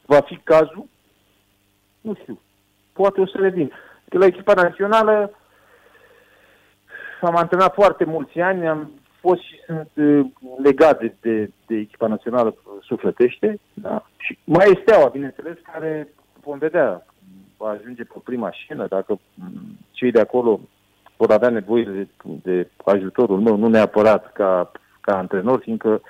va 0.06 0.20
fi 0.22 0.38
cazul, 0.44 0.86
nu 2.02 2.14
știu. 2.22 2.40
Poate 2.94 3.22
o 3.22 3.26
să 3.26 3.38
revin. 3.40 3.72
Că 4.10 4.18
la 4.18 4.26
echipa 4.26 4.53
națională 4.53 5.32
am 7.22 7.36
antrenat 7.36 7.74
foarte 7.74 8.03
mulți 8.06 8.40
ani, 8.40 8.68
am 8.68 8.91
fost 9.22 9.41
și 9.41 9.56
sunt 9.65 9.89
uh, 9.95 10.26
legat 10.64 10.99
de, 10.99 11.14
de, 11.22 11.52
de 11.68 11.76
echipa 11.76 12.07
națională 12.07 12.56
sufletește. 12.81 13.60
Da? 13.73 14.06
Și 14.18 14.38
mai 14.43 14.65
este 14.69 14.81
steaua, 14.81 15.10
bineînțeles, 15.10 15.57
care 15.72 16.07
vom 16.43 16.57
vedea 16.57 17.06
va 17.57 17.69
ajunge 17.69 18.03
pe 18.03 18.19
prima 18.23 18.52
scenă, 18.64 18.88
dacă 18.88 19.19
m, 19.34 19.77
cei 19.91 20.11
de 20.11 20.19
acolo 20.19 20.60
vor 21.18 21.31
avea 21.31 21.49
nevoie 21.49 21.84
de, 21.84 22.07
de 22.43 22.69
ajutorul 22.85 23.39
meu, 23.39 23.56
nu 23.56 23.68
neapărat 23.68 24.31
ca, 24.31 24.72
ca 25.02 25.18
antrenor, 25.18 25.60
fiindcă 25.60 26.02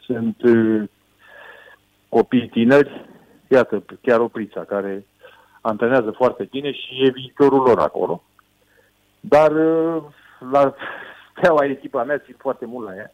sunt 0.00 0.42
uh, 0.42 0.82
copii 2.08 2.48
tineri, 2.48 3.06
iată, 3.48 3.84
chiar 4.02 4.20
Oprița, 4.20 4.64
care 4.64 5.06
antrenează 5.60 6.10
foarte 6.10 6.48
bine 6.50 6.72
și 6.72 7.04
e 7.04 7.10
viitorul 7.10 7.62
lor 7.62 7.78
acolo. 7.78 8.22
Dar 9.20 9.50
uh, 9.50 10.02
la 10.50 10.74
steaua 11.38 11.64
echipa 11.64 12.04
mea 12.04 12.18
țin 12.18 12.34
foarte 12.38 12.66
mult 12.66 12.86
la 12.86 12.94
ea. 12.94 13.12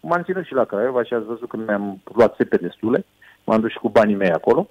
M-am 0.00 0.22
ținut 0.22 0.44
și 0.44 0.52
la 0.52 0.64
Craiova 0.64 1.04
și 1.04 1.14
ați 1.14 1.24
văzut 1.24 1.48
că 1.48 1.56
mi-am 1.56 2.02
luat 2.14 2.36
țepe 2.36 2.56
destule. 2.56 3.04
M-am 3.44 3.60
dus 3.60 3.70
și 3.70 3.78
cu 3.78 3.88
banii 3.88 4.14
mei 4.14 4.30
acolo. 4.30 4.68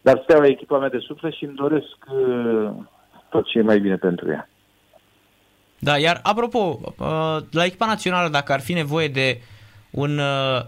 Dar 0.00 0.20
steaua 0.22 0.46
e 0.46 0.50
echipa 0.50 0.78
mea 0.78 0.88
de 0.88 0.98
suflet 0.98 1.32
și 1.32 1.44
îmi 1.44 1.54
doresc 1.54 1.96
uh, 2.12 2.70
tot 3.28 3.46
ce 3.46 3.58
e 3.58 3.62
mai 3.62 3.78
bine 3.80 3.96
pentru 3.96 4.30
ea. 4.30 4.48
Da, 5.78 5.98
iar 5.98 6.20
apropo, 6.22 6.80
uh, 6.84 7.36
la 7.50 7.64
echipa 7.64 7.86
națională, 7.86 8.28
dacă 8.28 8.52
ar 8.52 8.60
fi 8.60 8.72
nevoie 8.72 9.08
de 9.08 9.40
un 9.90 10.18
uh, 10.18 10.60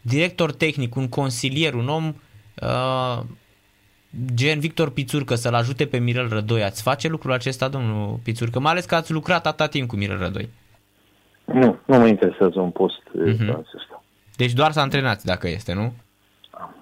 director 0.00 0.52
tehnic, 0.52 0.94
un 0.94 1.08
consilier, 1.08 1.74
un 1.74 1.88
om 1.88 2.14
uh, 2.62 3.22
gen 4.34 4.60
Victor 4.60 4.90
Pițurcă 4.90 5.34
să-l 5.34 5.54
ajute 5.54 5.86
pe 5.86 5.98
Mirel 5.98 6.28
Rădoi, 6.28 6.62
ați 6.62 6.82
face 6.82 7.08
lucrul 7.08 7.32
acesta, 7.32 7.68
domnul 7.68 8.18
Pițurcă? 8.22 8.60
Mai 8.60 8.70
ales 8.70 8.84
că 8.84 8.94
ați 8.94 9.12
lucrat 9.12 9.46
atâta 9.46 9.66
timp 9.66 9.88
cu 9.88 9.96
Mirel 9.96 10.18
Rădoi. 10.18 10.48
Nu, 11.46 11.78
nu 11.84 11.98
mă 11.98 12.06
interesează 12.06 12.60
un 12.60 12.70
post 12.70 13.00
Mhm. 13.12 13.44
uh-huh. 13.50 13.58
ăsta. 13.76 14.02
Deci 14.36 14.52
doar 14.52 14.70
să 14.72 14.80
antrenați 14.80 15.24
dacă 15.26 15.48
este, 15.48 15.72
nu? 15.72 15.92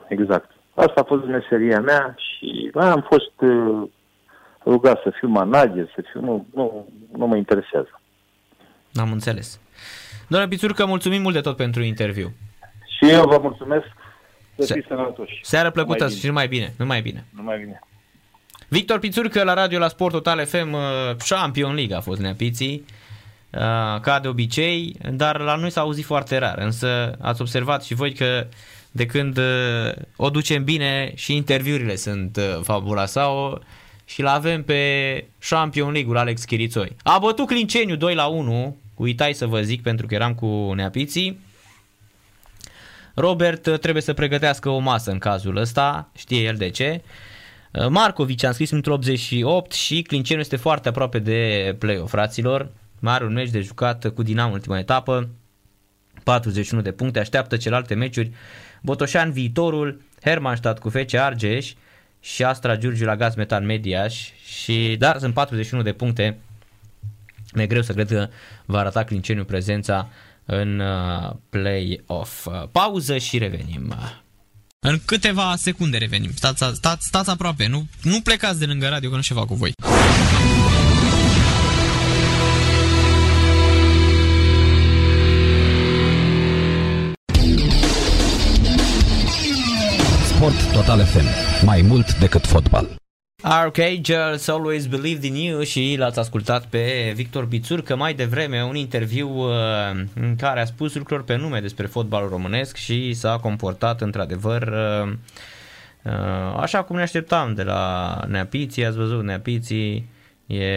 Exact. 0.08 0.50
Asta 0.74 1.00
a 1.00 1.04
fost 1.04 1.24
meseria 1.24 1.80
mea 1.80 2.14
și 2.18 2.70
bă, 2.72 2.80
am 2.84 3.06
fost 3.10 3.32
uh, 3.40 3.88
rugat 4.64 5.00
să 5.02 5.12
fiu 5.18 5.28
manager, 5.28 5.92
să 5.94 6.04
fiu... 6.12 6.20
Nu, 6.20 6.46
nu, 6.54 6.88
nu 7.16 7.26
mă 7.26 7.36
interesează. 7.36 8.00
Am 8.94 9.12
înțeles. 9.12 9.60
Domnule 10.28 10.50
Pițurcă, 10.50 10.86
mulțumim 10.86 11.22
mult 11.22 11.34
de 11.34 11.40
tot 11.40 11.56
pentru 11.56 11.82
interviu. 11.82 12.32
Și 12.98 13.10
eu 13.10 13.22
vă 13.28 13.38
mulțumesc 13.42 13.84
să 14.56 14.64
Se- 14.64 14.74
fiți 14.74 14.86
sănătoși. 14.86 15.38
Seară 15.42 15.70
plăcută 15.70 16.04
Numai 16.04 16.14
și 16.14 16.20
bine. 16.20 16.28
numai 16.32 16.48
bine, 16.48 16.72
numai 16.78 17.00
bine. 17.02 17.24
Numai 17.36 17.58
bine. 17.58 17.78
Victor 18.68 18.98
Pițurcă 18.98 19.42
la 19.44 19.54
radio 19.54 19.78
la 19.78 19.88
Sport 19.88 20.12
Total 20.12 20.44
FM, 20.46 20.72
uh, 20.72 20.80
Champion 21.28 21.74
League 21.74 21.96
a 21.96 22.00
fost 22.00 22.20
neapiții, 22.20 22.84
uh, 22.86 22.92
ca 24.00 24.18
de 24.22 24.28
obicei, 24.28 24.96
dar 25.10 25.40
la 25.40 25.54
noi 25.54 25.70
s-a 25.70 25.80
auzit 25.80 26.04
foarte 26.04 26.38
rar, 26.38 26.58
însă 26.58 27.16
ați 27.20 27.40
observat 27.40 27.84
și 27.84 27.94
voi 27.94 28.12
că 28.12 28.46
de 28.96 29.06
când 29.06 29.38
uh, 29.38 29.92
o 30.16 30.30
ducem 30.30 30.64
bine 30.64 31.12
și 31.14 31.34
interviurile 31.34 31.96
sunt 31.96 32.36
uh, 32.36 32.60
fabula 32.62 33.06
sau 33.06 33.62
și 34.04 34.22
l 34.22 34.26
avem 34.26 34.62
pe 34.62 35.24
Champion 35.48 35.92
League-ul 35.92 36.16
Alex 36.16 36.44
Chirițoi. 36.44 36.96
A 37.02 37.18
bătut 37.18 37.46
Clinceniu 37.46 37.96
2 37.96 38.14
la 38.14 38.26
1, 38.26 38.76
uitai 38.94 39.32
să 39.32 39.46
vă 39.46 39.60
zic 39.60 39.82
pentru 39.82 40.06
că 40.06 40.14
eram 40.14 40.34
cu 40.34 40.72
neapiții. 40.74 41.38
Robert 43.14 43.66
uh, 43.66 43.78
trebuie 43.78 44.02
să 44.02 44.12
pregătească 44.12 44.68
o 44.68 44.78
masă 44.78 45.10
în 45.10 45.18
cazul 45.18 45.56
ăsta, 45.56 46.10
știe 46.16 46.42
el 46.42 46.56
de 46.56 46.68
ce. 46.68 47.02
Uh, 47.72 47.86
Marcovici 47.88 48.44
a 48.44 48.46
înscris 48.46 48.70
într 48.70 48.90
88 48.90 49.72
și 49.72 50.02
Clinceniu 50.02 50.42
este 50.42 50.56
foarte 50.56 50.88
aproape 50.88 51.18
de 51.18 51.76
play-off, 51.78 52.10
fraților. 52.10 52.68
Mai 53.04 53.14
are 53.14 53.24
un 53.24 53.32
meci 53.32 53.50
de 53.50 53.60
jucat 53.60 54.06
cu 54.14 54.22
Dinamo 54.22 54.48
în 54.48 54.54
ultima 54.54 54.78
etapă, 54.78 55.28
41 56.22 56.82
de 56.82 56.92
puncte, 56.92 57.18
așteaptă 57.18 57.56
celelalte 57.56 57.94
meciuri. 57.94 58.30
Botoșan 58.82 59.32
viitorul, 59.32 60.02
Hermannstadt 60.22 60.78
cu 60.78 60.88
FC 60.88 61.14
Argeș 61.14 61.72
și 62.20 62.44
Astra 62.44 62.76
Giurgiu 62.76 63.04
la 63.04 63.16
Gaz 63.16 63.34
Metan 63.34 63.64
Mediaș 63.64 64.28
și 64.44 64.96
da, 64.98 65.16
sunt 65.18 65.34
41 65.34 65.82
de 65.82 65.92
puncte. 65.92 66.38
Mi-e 67.54 67.66
greu 67.66 67.82
să 67.82 67.92
cred 67.92 68.08
că 68.08 68.28
va 68.64 68.78
arăta 68.78 69.04
Clinceniu 69.04 69.44
prezența 69.44 70.08
în 70.44 70.78
uh, 70.78 71.30
play-off. 71.50 72.46
Uh, 72.46 72.62
Pauză 72.72 73.18
și 73.18 73.38
revenim. 73.38 73.94
În 74.80 75.00
câteva 75.04 75.54
secunde 75.56 75.96
revenim. 75.96 76.30
Stați, 76.34 76.64
stați, 76.72 77.06
stați 77.06 77.30
aproape, 77.30 77.66
nu, 77.66 77.86
nu 78.02 78.20
plecați 78.20 78.58
de 78.58 78.66
lângă 78.66 78.88
radio 78.88 79.10
că 79.10 79.16
nu 79.16 79.22
ceva 79.22 79.44
cu 79.44 79.54
voi. 79.54 79.72
Sport 90.44 90.72
Total 90.72 91.04
FM. 91.04 91.24
Mai 91.66 91.82
mult 91.82 92.18
decât 92.18 92.46
fotbal. 92.46 92.88
Archangels 93.42 94.48
Always 94.48 94.86
Believed 94.86 95.22
in 95.22 95.34
You 95.34 95.62
și 95.62 95.94
l-ați 95.98 96.18
ascultat 96.18 96.66
pe 96.66 97.12
Victor 97.14 97.44
Bițurcă 97.44 97.96
mai 97.96 98.14
devreme 98.14 98.64
un 98.64 98.76
interviu 98.76 99.28
uh, 99.28 99.50
în 100.14 100.36
care 100.36 100.60
a 100.60 100.64
spus 100.64 100.94
lucruri 100.94 101.24
pe 101.24 101.36
nume 101.36 101.60
despre 101.60 101.86
fotbalul 101.86 102.28
românesc 102.28 102.76
și 102.76 103.14
s-a 103.14 103.38
comportat 103.38 104.00
într-adevăr 104.00 104.62
uh, 104.62 105.12
uh, 106.02 106.58
așa 106.60 106.82
cum 106.82 106.96
ne 106.96 107.02
așteptam 107.02 107.54
de 107.54 107.62
la 107.62 108.20
Neapiții, 108.28 108.86
ați 108.86 108.96
văzut 108.96 109.24
Neapiții 109.24 110.08
e 110.46 110.68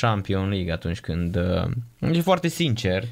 Champion 0.00 0.48
League 0.48 0.72
atunci 0.72 1.00
când 1.00 1.36
e 2.12 2.20
foarte 2.20 2.48
sincer, 2.48 3.04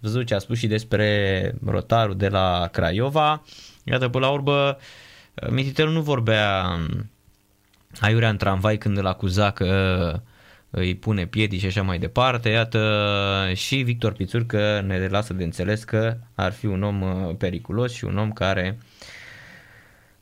văzut 0.00 0.26
ce 0.26 0.34
a 0.34 0.38
spus 0.38 0.58
și 0.58 0.66
despre 0.66 1.54
rotarul 1.66 2.16
de 2.16 2.28
la 2.28 2.68
Craiova, 2.72 3.42
iată 3.84 4.08
până 4.08 4.26
la 4.26 4.32
urmă 4.32 4.76
Mititelu 5.50 5.90
nu 5.90 6.00
vorbea 6.00 6.64
um, 6.76 7.10
aiurea 8.00 8.28
în 8.28 8.36
tramvai 8.36 8.78
când 8.78 8.98
îl 8.98 9.06
acuza 9.06 9.50
că 9.50 10.20
îi 10.76 10.94
pune 10.94 11.26
piedici 11.26 11.60
și 11.60 11.66
așa 11.66 11.82
mai 11.82 11.98
departe. 11.98 12.48
Iată 12.48 13.50
și 13.54 13.76
Victor 13.76 14.12
Pițurcă 14.12 14.82
ne 14.86 15.08
lasă 15.08 15.32
de 15.32 15.44
înțeles 15.44 15.84
că 15.84 16.16
ar 16.34 16.52
fi 16.52 16.66
un 16.66 16.82
om 16.82 17.02
uh, 17.02 17.34
periculos 17.38 17.92
și 17.92 18.04
un 18.04 18.18
om 18.18 18.32
care 18.32 18.78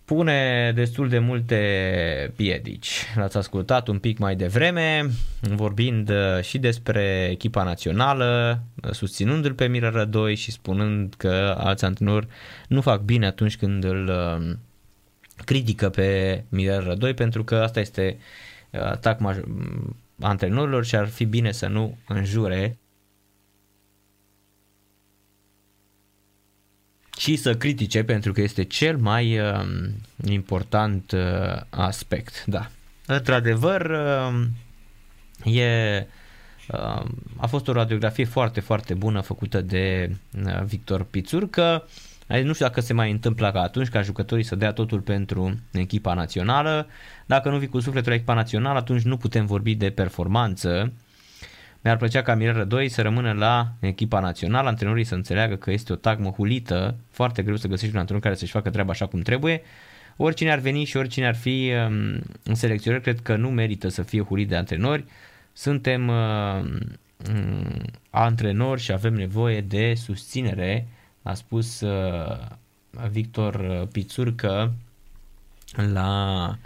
pune 0.05 0.73
destul 0.75 1.09
de 1.09 1.19
multe 1.19 2.33
piedici. 2.37 3.07
L-ați 3.15 3.37
ascultat 3.37 3.89
un 3.89 3.99
pic 3.99 4.19
mai 4.19 4.37
devreme, 4.37 5.11
vorbind 5.41 6.11
uh, 6.11 6.43
și 6.43 6.59
despre 6.59 7.29
echipa 7.31 7.63
națională, 7.63 8.61
uh, 8.85 8.91
susținându-l 8.91 9.53
pe 9.53 9.67
Mira 9.67 9.91
Rădoi 9.91 10.35
și 10.35 10.51
spunând 10.51 11.15
că 11.17 11.55
alți 11.59 11.85
antrenori 11.85 12.27
nu 12.69 12.81
fac 12.81 13.01
bine 13.01 13.27
atunci 13.27 13.57
când 13.57 13.85
îl 13.85 14.11
critică 15.45 15.89
pe 15.89 16.45
Mirel 16.49 16.85
Rădoi 16.85 17.15
pentru 17.15 17.45
că 17.45 17.55
asta 17.55 17.81
este 17.81 18.19
uh, 18.71 18.81
atac 18.81 19.19
maj- 19.21 19.45
antrenorilor 20.21 20.85
și 20.85 20.97
ar 20.97 21.09
fi 21.09 21.25
bine 21.25 21.53
să 21.53 21.67
nu 21.67 21.99
înjure 22.09 22.77
și 27.19 27.37
să 27.37 27.57
critique 27.57 28.05
pentru 28.05 28.33
că 28.33 28.41
este 28.41 28.65
cel 28.65 28.97
mai 28.97 29.39
uh, 29.39 29.65
important 30.25 31.13
uh, 31.13 31.61
aspect. 31.71 32.45
Da. 32.47 32.71
Într-adevăr, 33.07 33.81
uh, 33.81 35.55
e, 35.55 36.07
uh, 36.69 37.05
a 37.37 37.47
fost 37.47 37.69
o 37.69 37.73
radiografie 37.73 38.25
foarte, 38.25 38.61
foarte 38.61 38.95
bună 38.95 39.21
făcută 39.21 39.61
de 39.61 40.17
uh, 40.45 40.63
Victor 40.65 41.05
Pițurcă. 41.05 41.85
Uh, 41.87 42.12
Adică 42.33 42.47
nu 42.47 42.53
știu 42.53 42.67
dacă 42.67 42.81
se 42.81 42.93
mai 42.93 43.11
întâmplă 43.11 43.51
ca 43.53 43.61
atunci 43.61 43.89
ca 43.89 44.03
jucătorii 44.03 44.45
să 44.45 44.57
dea 44.57 44.73
totul 44.73 45.01
pentru 45.01 45.55
echipa 45.73 46.15
națională. 46.15 46.87
Dacă 47.27 47.51
nu 47.51 47.59
vii 47.59 47.69
cu 47.69 47.81
sufletul 47.81 48.09
la 48.09 48.15
echipa 48.15 48.35
națională, 48.35 48.79
atunci 48.79 49.03
nu 49.03 49.17
putem 49.17 49.47
vorbi 49.47 49.75
de 49.75 49.91
performanță. 49.91 50.93
Mi-ar 51.83 51.97
plăcea 51.97 52.23
ca 52.23 52.35
Mirel 52.35 52.55
Rădoi 52.55 52.89
să 52.89 53.03
rămână 53.03 53.33
la 53.33 53.73
echipa 53.81 54.21
națională, 54.21 54.69
antrenorii 54.69 55.05
să 55.05 55.15
înțeleagă 55.15 55.55
că 55.55 55.71
este 55.71 55.93
o 55.93 55.97
tagmă 55.97 56.31
hulită, 56.31 56.97
foarte 57.11 57.43
greu 57.43 57.57
să 57.57 57.69
găsești 57.69 57.95
un 57.95 58.01
antrenor 58.01 58.23
care 58.23 58.35
să-și 58.35 58.53
facă 58.53 58.71
treaba 58.71 58.91
așa 58.91 59.07
cum 59.07 59.21
trebuie. 59.21 59.63
Oricine 60.17 60.53
ar 60.53 60.59
veni 60.59 60.85
și 60.85 60.97
oricine 60.97 61.27
ar 61.27 61.35
fi 61.35 61.73
um, 61.87 62.23
în 62.43 62.55
selecționări, 62.55 63.03
cred 63.03 63.21
că 63.21 63.37
nu 63.37 63.51
merită 63.51 63.89
să 63.89 64.03
fie 64.03 64.23
hulit 64.23 64.49
de 64.49 64.57
antrenori. 64.57 65.05
Suntem 65.53 66.09
uh, 66.09 66.79
antrenori 68.11 68.81
și 68.81 68.93
avem 68.93 69.15
nevoie 69.15 69.61
de 69.61 69.95
susținere 69.97 70.87
a 71.23 71.35
spus 71.35 71.81
uh, 71.81 72.39
Victor 73.11 73.87
Pițurcă 73.93 74.73
la 75.93 76.59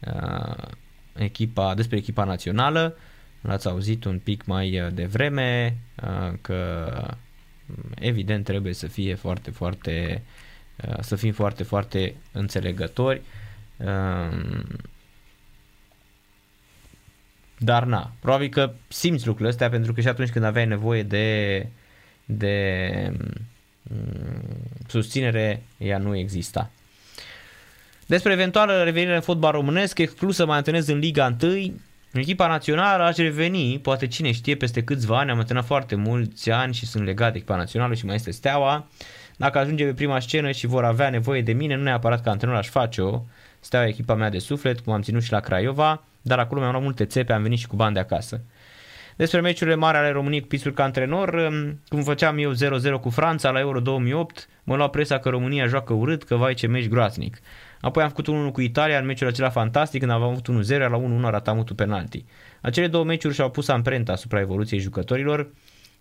uh, 0.00 0.68
echipa, 1.14 1.74
despre 1.74 1.96
echipa 1.96 2.24
națională, 2.24 2.96
l-ați 3.40 3.68
auzit 3.68 4.04
un 4.04 4.18
pic 4.18 4.44
mai 4.44 4.80
uh, 4.80 4.92
devreme, 4.92 5.76
uh, 6.02 6.32
că 6.40 6.90
evident 7.94 8.44
trebuie 8.44 8.72
să 8.72 8.86
fie 8.86 9.14
foarte, 9.14 9.50
foarte, 9.50 10.22
uh, 10.88 10.96
să 11.00 11.16
fim 11.16 11.32
foarte, 11.32 11.62
foarte 11.62 12.14
înțelegători. 12.32 13.22
Uh, 13.76 14.62
dar 17.58 17.84
na, 17.84 18.12
probabil 18.20 18.48
că 18.48 18.72
simți 18.88 19.26
lucrurile 19.26 19.52
astea 19.52 19.68
pentru 19.68 19.92
că 19.92 20.00
și 20.00 20.08
atunci 20.08 20.30
când 20.30 20.44
aveai 20.44 20.66
nevoie 20.66 21.02
de, 21.02 21.68
de 22.24 23.12
Mm, 23.12 23.46
susținere 24.86 25.62
ea 25.78 25.98
nu 25.98 26.16
exista. 26.16 26.70
Despre 28.06 28.32
eventuală 28.32 28.82
revenire 28.82 29.14
în 29.14 29.20
fotbal 29.20 29.52
românesc, 29.52 29.98
exclusă 29.98 30.46
mai 30.46 30.56
antrenez 30.56 30.88
în 30.88 30.98
Liga 30.98 31.36
1, 31.42 31.72
echipa 32.12 32.46
națională 32.46 33.02
aș 33.02 33.16
reveni, 33.16 33.78
poate 33.78 34.06
cine 34.06 34.32
știe, 34.32 34.54
peste 34.54 34.82
câțiva 34.82 35.18
ani, 35.18 35.30
am 35.30 35.38
antrenat 35.38 35.64
foarte 35.64 35.94
mulți 35.94 36.50
ani 36.50 36.74
și 36.74 36.86
sunt 36.86 37.04
legat 37.04 37.30
de 37.30 37.36
echipa 37.36 37.56
națională 37.56 37.94
și 37.94 38.04
mai 38.06 38.14
este 38.14 38.30
Steaua. 38.30 38.88
Dacă 39.36 39.58
ajunge 39.58 39.84
pe 39.84 39.92
prima 39.92 40.20
scenă 40.20 40.50
și 40.50 40.66
vor 40.66 40.84
avea 40.84 41.10
nevoie 41.10 41.42
de 41.42 41.52
mine, 41.52 41.76
nu 41.76 41.82
neapărat 41.82 42.22
ca 42.22 42.30
antrenor 42.30 42.56
aș 42.56 42.68
face-o, 42.68 43.22
Steaua 43.60 43.86
e 43.86 43.88
echipa 43.88 44.14
mea 44.14 44.30
de 44.30 44.38
suflet, 44.38 44.80
cum 44.80 44.92
am 44.92 45.02
ținut 45.02 45.22
și 45.22 45.32
la 45.32 45.40
Craiova, 45.40 46.02
dar 46.22 46.38
acolo 46.38 46.60
mi-am 46.60 46.72
luat 46.72 46.84
multe 46.84 47.04
țepe, 47.04 47.32
am 47.32 47.42
venit 47.42 47.58
și 47.58 47.66
cu 47.66 47.76
bani 47.76 47.94
de 47.94 48.00
acasă. 48.00 48.40
Despre 49.16 49.40
meciurile 49.40 49.76
mari 49.76 49.96
ale 49.96 50.10
României 50.10 50.40
cu 50.40 50.46
Pisul 50.46 50.72
ca 50.72 50.82
antrenor, 50.82 51.34
um, 51.34 51.80
cum 51.88 52.02
făceam 52.02 52.38
eu 52.38 52.52
0-0 52.52 52.56
cu 53.00 53.10
Franța 53.10 53.50
la 53.50 53.58
Euro 53.58 53.80
2008, 53.80 54.48
mă 54.64 54.76
lua 54.76 54.88
presa 54.88 55.18
că 55.18 55.28
România 55.28 55.66
joacă 55.66 55.92
urât, 55.92 56.24
că 56.24 56.34
vai 56.34 56.54
ce 56.54 56.66
meci 56.66 56.88
groaznic. 56.88 57.38
Apoi 57.80 58.02
am 58.02 58.08
făcut 58.08 58.26
1 58.26 58.52
cu 58.52 58.60
Italia 58.60 58.98
în 58.98 59.06
meciul 59.06 59.26
acela 59.26 59.48
fantastic, 59.48 60.00
când 60.00 60.12
am 60.12 60.22
avut 60.22 60.48
1-0, 60.48 60.78
la 60.78 61.00
1-1 61.28 61.30
ratam 61.30 61.58
un 61.58 61.64
penalti. 61.64 62.24
Acele 62.60 62.86
două 62.86 63.04
meciuri 63.04 63.34
și-au 63.34 63.50
pus 63.50 63.68
amprenta 63.68 64.12
asupra 64.12 64.40
evoluției 64.40 64.80
jucătorilor, 64.80 65.50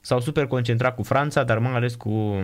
s-au 0.01 0.19
super 0.19 0.47
concentrat 0.47 0.95
cu 0.95 1.03
Franța, 1.03 1.43
dar 1.43 1.57
mai 1.57 1.73
ales 1.73 1.95
cu 1.95 2.43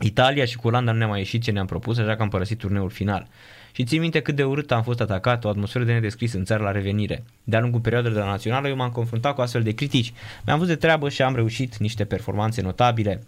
Italia 0.00 0.44
și 0.44 0.56
cu 0.56 0.66
Olanda 0.66 0.92
nu 0.92 0.98
ne-a 0.98 1.06
mai 1.06 1.18
ieșit 1.18 1.42
ce 1.42 1.50
ne-am 1.50 1.66
propus, 1.66 1.98
așa 1.98 2.16
că 2.16 2.22
am 2.22 2.28
părăsit 2.28 2.58
turneul 2.58 2.90
final. 2.90 3.28
Și 3.76 3.84
țin 3.84 4.00
minte 4.00 4.20
cât 4.20 4.36
de 4.36 4.44
urât 4.44 4.72
am 4.72 4.82
fost 4.82 5.00
atacat, 5.00 5.44
o 5.44 5.48
atmosferă 5.48 5.84
de 5.84 5.92
nedescris 5.92 6.32
în 6.32 6.44
țară 6.44 6.62
la 6.62 6.70
revenire. 6.70 7.24
De-a 7.44 7.60
lungul 7.60 7.80
perioadei 7.80 8.12
de 8.12 8.18
la 8.18 8.26
națională 8.26 8.68
eu 8.68 8.76
m-am 8.76 8.90
confruntat 8.90 9.34
cu 9.34 9.40
astfel 9.40 9.62
de 9.62 9.72
critici. 9.72 10.12
Mi-am 10.46 10.58
văzut 10.58 10.74
de 10.74 10.80
treabă 10.80 11.08
și 11.08 11.22
am 11.22 11.34
reușit 11.34 11.76
niște 11.76 12.04
performanțe 12.04 12.62
notabile. 12.62 13.22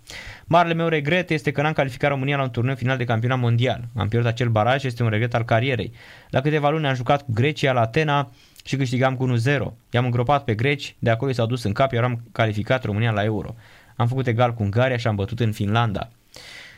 Marele 0.44 0.74
meu 0.74 0.88
regret 0.88 1.30
este 1.30 1.50
că 1.50 1.62
n-am 1.62 1.72
calificat 1.72 2.10
România 2.10 2.36
la 2.36 2.42
un 2.42 2.50
turneu 2.50 2.74
final 2.74 2.96
de 2.96 3.04
campionat 3.04 3.38
mondial. 3.38 3.84
Am 3.96 4.08
pierdut 4.08 4.30
acel 4.30 4.48
baraj, 4.48 4.84
este 4.84 5.02
un 5.02 5.08
regret 5.08 5.34
al 5.34 5.44
carierei. 5.44 5.92
La 6.30 6.40
câteva 6.40 6.70
luni 6.70 6.86
am 6.86 6.94
jucat 6.94 7.22
cu 7.22 7.32
Grecia 7.32 7.72
la 7.72 7.80
Atena 7.80 8.30
și 8.64 8.76
câștigam 8.76 9.16
cu 9.16 9.34
1-0. 9.36 9.58
I-am 9.90 10.04
îngropat 10.04 10.44
pe 10.44 10.54
greci, 10.54 10.96
de 10.98 11.10
acolo 11.10 11.32
s-au 11.32 11.46
dus 11.46 11.62
în 11.62 11.72
cap, 11.72 11.92
iar 11.92 12.04
am 12.04 12.20
calificat 12.32 12.84
România 12.84 13.10
la 13.10 13.24
Euro. 13.24 13.54
Am 13.96 14.06
făcut 14.06 14.26
egal 14.26 14.54
cu 14.54 14.62
Ungaria 14.62 14.96
și 14.96 15.06
am 15.06 15.14
bătut 15.14 15.40
în 15.40 15.52
Finlanda. 15.52 16.08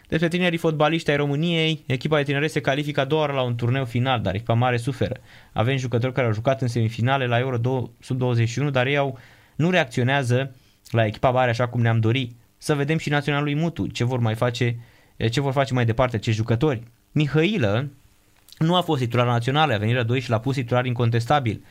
Despre 0.09 0.28
tinerii 0.28 0.59
fotbaliști 0.59 1.10
ai 1.10 1.16
României, 1.16 1.85
echipa 1.86 2.16
de 2.16 2.22
tineret 2.22 2.51
se 2.51 2.60
califică 2.60 3.05
doar 3.05 3.32
la 3.32 3.43
un 3.43 3.55
turneu 3.55 3.85
final, 3.85 4.20
dar 4.20 4.35
echipa 4.35 4.55
mare 4.55 4.76
suferă. 4.76 5.16
Avem 5.52 5.76
jucători 5.76 6.12
care 6.12 6.26
au 6.26 6.32
jucat 6.32 6.62
în 6.62 6.68
semifinale 6.68 7.26
la 7.26 7.39
Euro 7.39 7.90
sub 8.01 8.18
21, 8.18 8.70
dar 8.70 8.86
ei 8.86 8.97
au, 8.97 9.18
nu 9.56 9.70
reacționează 9.70 10.55
la 10.90 11.06
echipa 11.06 11.30
mare 11.30 11.51
așa 11.51 11.68
cum 11.68 11.80
ne-am 11.80 12.01
dori. 12.01 12.35
Să 12.59 12.74
vedem 12.74 12.98
și 12.98 13.09
naționalului 13.09 13.55
Mutu 13.55 13.86
ce 13.86 14.05
vor 14.05 14.18
mai 14.18 14.35
face, 14.35 14.78
ce 15.30 15.40
vor 15.40 15.52
face 15.52 15.74
mai 15.74 15.85
departe 15.85 16.16
acești 16.16 16.39
jucători. 16.40 16.82
Mihailă 17.12 17.90
nu 18.59 18.76
a 18.76 18.80
fost 18.80 19.01
titular 19.01 19.26
național, 19.26 19.70
a 19.70 19.76
venit 19.76 19.94
la 19.94 20.02
2 20.02 20.20
și 20.20 20.30
l-a 20.30 20.40
pus 20.40 20.55
titular 20.55 20.85
incontestabil. 20.85 21.64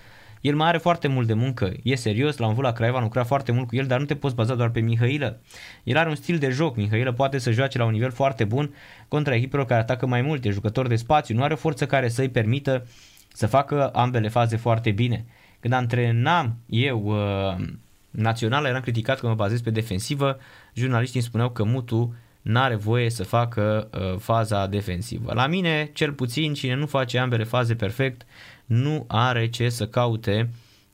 El 0.47 0.55
mai 0.55 0.67
are 0.67 0.77
foarte 0.77 1.07
mult 1.07 1.27
de 1.27 1.33
muncă, 1.33 1.73
e 1.83 1.95
serios, 1.95 2.37
l-am 2.37 2.49
văzut 2.49 2.63
la 2.63 2.71
Craiova, 2.71 2.99
lucra 2.99 3.23
foarte 3.23 3.51
mult 3.51 3.67
cu 3.67 3.75
el, 3.75 3.85
dar 3.85 3.99
nu 3.99 4.05
te 4.05 4.15
poți 4.15 4.35
baza 4.35 4.55
doar 4.55 4.69
pe 4.69 4.79
Mihailă. 4.79 5.39
El 5.83 5.97
are 5.97 6.09
un 6.09 6.15
stil 6.15 6.37
de 6.37 6.49
joc, 6.49 6.75
Mihailă 6.75 7.11
poate 7.11 7.37
să 7.37 7.51
joace 7.51 7.77
la 7.77 7.85
un 7.85 7.91
nivel 7.91 8.11
foarte 8.11 8.43
bun 8.43 8.73
contra 9.07 9.35
echipelor 9.35 9.65
care 9.65 9.81
atacă 9.81 10.05
mai 10.05 10.21
mult, 10.21 10.45
e 10.45 10.49
jucător 10.49 10.87
de 10.87 10.95
spațiu, 10.95 11.35
nu 11.35 11.43
are 11.43 11.53
o 11.53 11.57
forță 11.57 11.85
care 11.85 12.07
să-i 12.09 12.29
permită 12.29 12.87
să 13.33 13.47
facă 13.47 13.89
ambele 13.89 14.27
faze 14.27 14.57
foarte 14.57 14.91
bine. 14.91 15.25
Când 15.59 15.73
antrenam 15.73 16.55
eu 16.65 17.03
uh, 17.05 17.65
național, 18.09 18.65
eram 18.65 18.81
criticat 18.81 19.19
că 19.19 19.27
mă 19.27 19.33
bazez 19.33 19.61
pe 19.61 19.69
defensivă, 19.69 20.37
jurnaliștii 20.73 21.19
îmi 21.19 21.27
spuneau 21.27 21.49
că 21.49 21.63
Mutu 21.63 22.15
n-are 22.41 22.75
voie 22.75 23.09
să 23.09 23.23
facă 23.23 23.89
uh, 23.93 24.19
faza 24.19 24.67
defensivă. 24.67 25.33
La 25.33 25.47
mine, 25.47 25.89
cel 25.93 26.11
puțin, 26.11 26.53
cine 26.53 26.75
nu 26.75 26.85
face 26.85 27.17
ambele 27.17 27.43
faze 27.43 27.75
perfect, 27.75 28.25
nu 28.67 29.05
are 29.07 29.49
ce 29.49 29.69
să 29.69 29.87
caute 29.87 30.49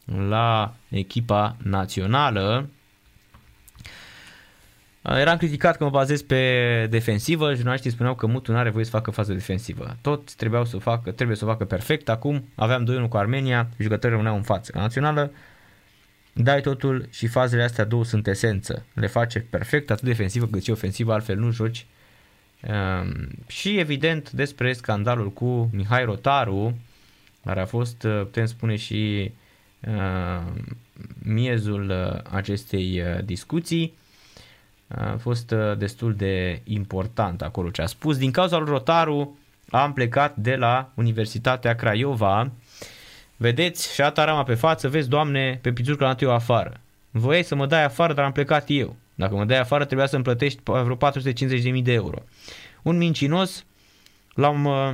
la 0.06 0.74
echipa 0.90 1.56
națională. 1.64 2.70
Eram 5.02 5.38
criticat 5.38 5.78
că 5.78 5.84
mă 5.84 5.90
bazez 5.90 6.22
pe 6.22 6.88
defensivă, 6.90 7.54
jurnaliștii 7.54 7.91
spuneau 7.91 8.16
că 8.16 8.28
Mutu 8.28 8.52
nu 8.52 8.58
are 8.58 8.70
voie 8.70 8.84
să 8.84 8.90
facă 8.90 9.12
fază 9.12 9.34
defensivă. 9.34 9.98
Tot 10.02 10.34
trebuiau 10.34 10.66
să 10.66 10.78
facă, 10.78 11.12
trebuie 11.12 11.38
să 11.38 11.45
o 11.45 11.48
facă 11.48 11.66
perfect. 11.66 12.10
Acum 12.10 12.48
aveam 12.56 13.06
2-1 13.06 13.10
cu 13.10 13.18
Armenia, 13.18 13.70
jucătorii 13.78 14.10
rămâneau 14.10 14.36
în 14.36 14.44
față. 14.44 14.72
La 14.76 14.82
națională 14.82 15.32
dai 16.34 16.62
totul 16.62 17.08
și 17.12 17.28
fazele 17.28 17.64
astea 17.64 17.86
două 17.86 18.06
sunt 18.06 18.28
esență. 18.28 18.86
Le 18.94 19.08
face 19.08 19.40
perfect, 19.40 19.91
atât 19.91 20.04
defensivă 20.04 20.45
cât 20.45 20.64
și 20.64 20.72
ofensivă, 20.72 21.14
altfel 21.14 21.38
nu 21.38 21.52
joci. 21.52 21.86
Um, 22.62 23.28
și 23.48 23.78
evident 23.78 24.32
despre 24.32 24.74
scandalul 24.74 25.32
cu 25.32 25.70
Mihai 25.74 26.04
Rotaru, 26.06 26.78
care 27.45 27.61
a 27.61 27.65
fost, 27.65 28.03
uh, 28.03 28.20
putem 28.22 28.45
spune, 28.45 28.76
și 28.76 29.32
uh, 29.88 30.44
miezul 31.24 31.90
uh, 31.90 32.22
acestei 32.30 33.02
uh, 33.02 33.24
discuții. 33.24 33.94
A 34.88 35.18
fost 35.20 35.52
uh, 35.52 35.78
destul 35.78 36.14
de 36.15 36.61
important 36.64 37.41
acolo 37.41 37.70
ce 37.70 37.82
a 37.82 37.86
spus. 37.86 38.18
Din 38.18 38.32
cauza 38.32 38.57
lui 38.57 38.70
Rotaru 38.70 39.38
am 39.70 39.94
plecat 39.94 40.36
de 40.36 40.56
la 40.56 40.91
Universitatea 40.95 41.76
Craiova. 41.76 42.52
Vedeți, 43.38 43.94
și 43.94 44.02
a 44.02 44.11
rama 44.15 44.44
pe 44.44 44.53
față, 44.53 44.90
vezi, 44.90 45.10
doamne, 45.10 45.60
pe 45.61 45.74
piciorul 45.74 46.06
am 46.06 46.15
eu 46.20 46.32
afară. 46.32 46.80
Voiai 47.11 47.44
să 47.44 47.56
mă 47.56 47.65
dai 47.65 47.84
afară, 47.84 48.14
dar 48.14 48.26
am 48.26 48.32
plecat 48.32 48.65
eu. 48.68 48.95
Dacă 49.15 49.36
mă 49.36 49.45
dai 49.45 49.60
afară, 49.60 49.86
trebuia 49.86 50.07
să-mi 50.07 50.24
plătești 50.24 50.60
vreo 50.64 50.98
450.000 51.76 51.82
de 51.84 51.91
euro. 51.91 52.24
Un 52.82 52.98
mincinos, 52.98 53.65
l-am 54.34 54.65
uh, 54.65 54.94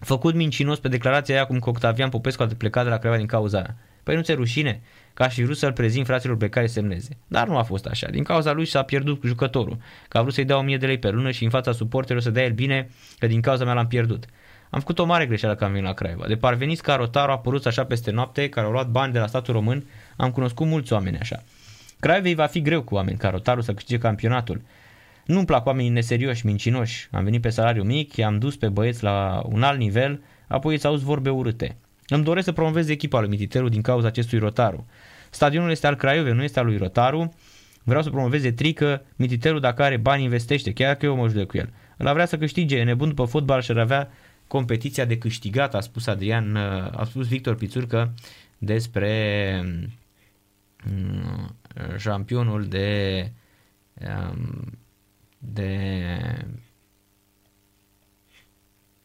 făcut 0.00 0.34
mincinos 0.34 0.78
pe 0.78 0.88
declarația 0.88 1.34
aia 1.34 1.46
cum 1.46 1.58
că 1.58 1.68
Octavian 1.68 2.08
Popescu 2.08 2.42
a 2.42 2.48
plecat 2.58 2.84
de 2.84 2.90
la 2.90 2.96
Craiova 2.96 3.18
din 3.18 3.26
cauza 3.28 3.58
aia. 3.58 3.76
Păi 4.02 4.14
nu 4.14 4.22
ți 4.22 4.32
rușine? 4.32 4.82
Că 5.14 5.22
aș 5.22 5.34
fi 5.34 5.42
vrut 5.42 5.56
să-l 5.56 5.72
prezint 5.72 6.06
fraților 6.06 6.36
pe 6.36 6.48
care 6.48 6.66
semneze. 6.66 7.16
Dar 7.26 7.48
nu 7.48 7.56
a 7.56 7.62
fost 7.62 7.86
așa. 7.86 8.08
Din 8.10 8.22
cauza 8.22 8.52
lui 8.52 8.66
s-a 8.66 8.82
pierdut 8.82 9.22
jucătorul. 9.24 9.78
Că 10.08 10.18
a 10.18 10.20
vrut 10.20 10.34
să-i 10.34 10.44
dea 10.44 10.58
1000 10.58 10.76
de 10.76 10.86
lei 10.86 10.98
pe 10.98 11.10
lună 11.10 11.30
și 11.30 11.44
în 11.44 11.50
fața 11.50 11.72
suporterilor 11.72 12.22
să 12.22 12.30
dea 12.30 12.44
el 12.44 12.52
bine 12.52 12.88
că 13.18 13.26
din 13.26 13.40
cauza 13.40 13.64
mea 13.64 13.74
l-am 13.74 13.86
pierdut. 13.86 14.24
Am 14.70 14.80
făcut 14.80 14.98
o 14.98 15.04
mare 15.04 15.26
greșeală 15.26 15.54
că 15.54 15.64
am 15.64 15.70
venit 15.70 15.86
la 15.86 15.92
Craiova. 15.92 16.26
De 16.26 16.36
parveniți 16.36 16.82
ca 16.82 16.96
Rotaru 16.96 17.30
a 17.30 17.34
apărut 17.34 17.66
așa 17.66 17.84
peste 17.84 18.10
noapte, 18.10 18.48
care 18.48 18.66
au 18.66 18.72
luat 18.72 18.88
bani 18.88 19.12
de 19.12 19.18
la 19.18 19.26
statul 19.26 19.54
român, 19.54 19.84
am 20.16 20.30
cunoscut 20.30 20.66
mulți 20.66 20.92
oameni 20.92 21.18
așa. 21.18 21.42
Craiovei 22.00 22.34
va 22.34 22.46
fi 22.46 22.62
greu 22.62 22.82
cu 22.82 22.94
oameni 22.94 23.18
ca 23.18 23.30
Rotaru 23.30 23.60
să 23.60 23.72
câștige 23.72 23.98
campionatul. 23.98 24.60
Nu-mi 25.26 25.46
plac 25.46 25.66
oamenii 25.66 25.90
neserioși, 25.90 26.46
mincinoși. 26.46 27.08
Am 27.12 27.24
venit 27.24 27.40
pe 27.40 27.48
salariu 27.48 27.82
mic, 27.82 28.16
i-am 28.16 28.38
dus 28.38 28.56
pe 28.56 28.68
băieți 28.68 29.02
la 29.02 29.42
un 29.44 29.62
alt 29.62 29.78
nivel, 29.78 30.22
apoi 30.48 30.74
îți 30.74 30.86
auzi 30.86 31.04
vorbe 31.04 31.30
urâte. 31.30 31.76
Îmi 32.08 32.24
doresc 32.24 32.44
să 32.44 32.52
promovez 32.52 32.88
echipa 32.88 33.20
lui 33.20 33.28
Mititelu 33.28 33.68
din 33.68 33.80
cauza 33.80 34.06
acestui 34.06 34.38
Rotaru. 34.38 34.86
Stadionul 35.30 35.70
este 35.70 35.86
al 35.86 35.94
Craiovei, 35.94 36.32
nu 36.32 36.42
este 36.42 36.58
al 36.58 36.64
lui 36.64 36.76
Rotaru. 36.76 37.34
Vreau 37.82 38.02
să 38.02 38.10
promoveze 38.10 38.52
trică, 38.52 39.04
Mititelu 39.16 39.58
dacă 39.58 39.82
are 39.82 39.96
bani 39.96 40.22
investește, 40.22 40.72
chiar 40.72 40.92
dacă 40.92 41.06
eu 41.06 41.16
mă 41.16 41.28
judec 41.28 41.46
cu 41.46 41.56
el. 41.56 41.72
Îl 41.96 42.12
vrea 42.12 42.26
să 42.26 42.38
câștige, 42.38 42.76
e 42.78 42.84
nebun 42.84 43.08
după 43.08 43.24
fotbal 43.24 43.60
și 43.60 43.70
ar 43.70 43.78
avea 43.78 44.10
competiția 44.46 45.04
de 45.04 45.18
câștigat, 45.18 45.74
a 45.74 45.80
spus 45.80 46.06
Adrian, 46.06 46.56
a 46.96 47.04
spus 47.04 47.28
Victor 47.28 47.54
Pițurcă 47.54 48.14
despre 48.58 49.62
mm, 50.84 51.56
șampionul 51.98 52.64
de 52.64 53.30
um, 53.94 54.78
de 55.38 55.78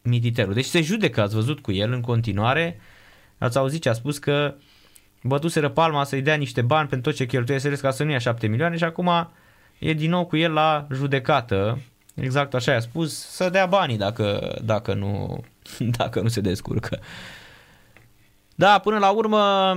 Mititeru. 0.01 0.53
Deci 0.53 0.65
se 0.65 0.81
judecă, 0.81 1.21
ați 1.21 1.35
văzut 1.35 1.59
cu 1.59 1.71
el 1.71 1.91
în 1.91 2.01
continuare, 2.01 2.79
ați 3.37 3.57
auzit 3.57 3.81
ce 3.81 3.89
a 3.89 3.93
spus 3.93 4.17
că 4.17 4.55
bătuseră 5.23 5.69
palma 5.69 6.03
să-i 6.03 6.21
dea 6.21 6.35
niște 6.35 6.61
bani 6.61 6.87
pentru 6.87 7.09
tot 7.09 7.19
ce 7.19 7.25
cheltuie 7.25 7.75
ca 7.75 7.91
să 7.91 8.03
nu 8.03 8.11
ia 8.11 8.17
7 8.17 8.47
milioane 8.47 8.77
și 8.77 8.83
acum 8.83 9.09
e 9.79 9.93
din 9.93 10.09
nou 10.09 10.25
cu 10.25 10.37
el 10.37 10.53
la 10.53 10.87
judecată, 10.93 11.79
exact 12.15 12.53
așa 12.53 12.71
i-a 12.71 12.79
spus, 12.79 13.25
să 13.27 13.49
dea 13.49 13.65
banii 13.65 13.97
dacă, 13.97 14.57
dacă, 14.63 14.93
nu, 14.93 15.43
dacă 15.97 16.21
nu 16.21 16.27
se 16.27 16.41
descurcă. 16.41 16.99
Da, 18.55 18.79
până 18.79 18.97
la 18.97 19.09
urmă, 19.09 19.75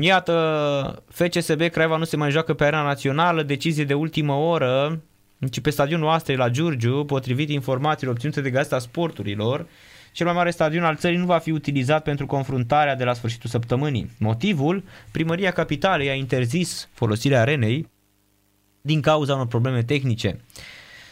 iată, 0.00 1.02
FCSB 1.08 1.60
Craiova 1.60 1.96
nu 1.96 2.04
se 2.04 2.16
mai 2.16 2.30
joacă 2.30 2.54
pe 2.54 2.64
arena 2.64 2.82
națională, 2.82 3.42
decizie 3.42 3.84
de 3.84 3.94
ultimă 3.94 4.32
oră, 4.32 5.00
ci 5.50 5.60
pe 5.60 5.70
stadionul 5.70 6.08
Astrei 6.08 6.36
la 6.36 6.48
Giurgiu, 6.48 7.04
potrivit 7.04 7.48
informațiilor 7.48 8.14
obținute 8.14 8.40
de 8.40 8.50
Gazeta 8.50 8.78
Sporturilor, 8.78 9.66
cel 10.12 10.26
mai 10.26 10.34
mare 10.34 10.50
stadion 10.50 10.84
al 10.84 10.96
țării 10.96 11.18
nu 11.18 11.24
va 11.24 11.38
fi 11.38 11.50
utilizat 11.50 12.02
pentru 12.02 12.26
confruntarea 12.26 12.96
de 12.96 13.04
la 13.04 13.12
sfârșitul 13.12 13.50
săptămânii. 13.50 14.10
Motivul? 14.18 14.84
Primăria 15.10 15.50
Capitalei 15.50 16.08
a 16.08 16.14
interzis 16.14 16.88
folosirea 16.92 17.40
arenei 17.40 17.88
din 18.80 19.00
cauza 19.00 19.34
unor 19.34 19.46
probleme 19.46 19.82
tehnice. 19.82 20.40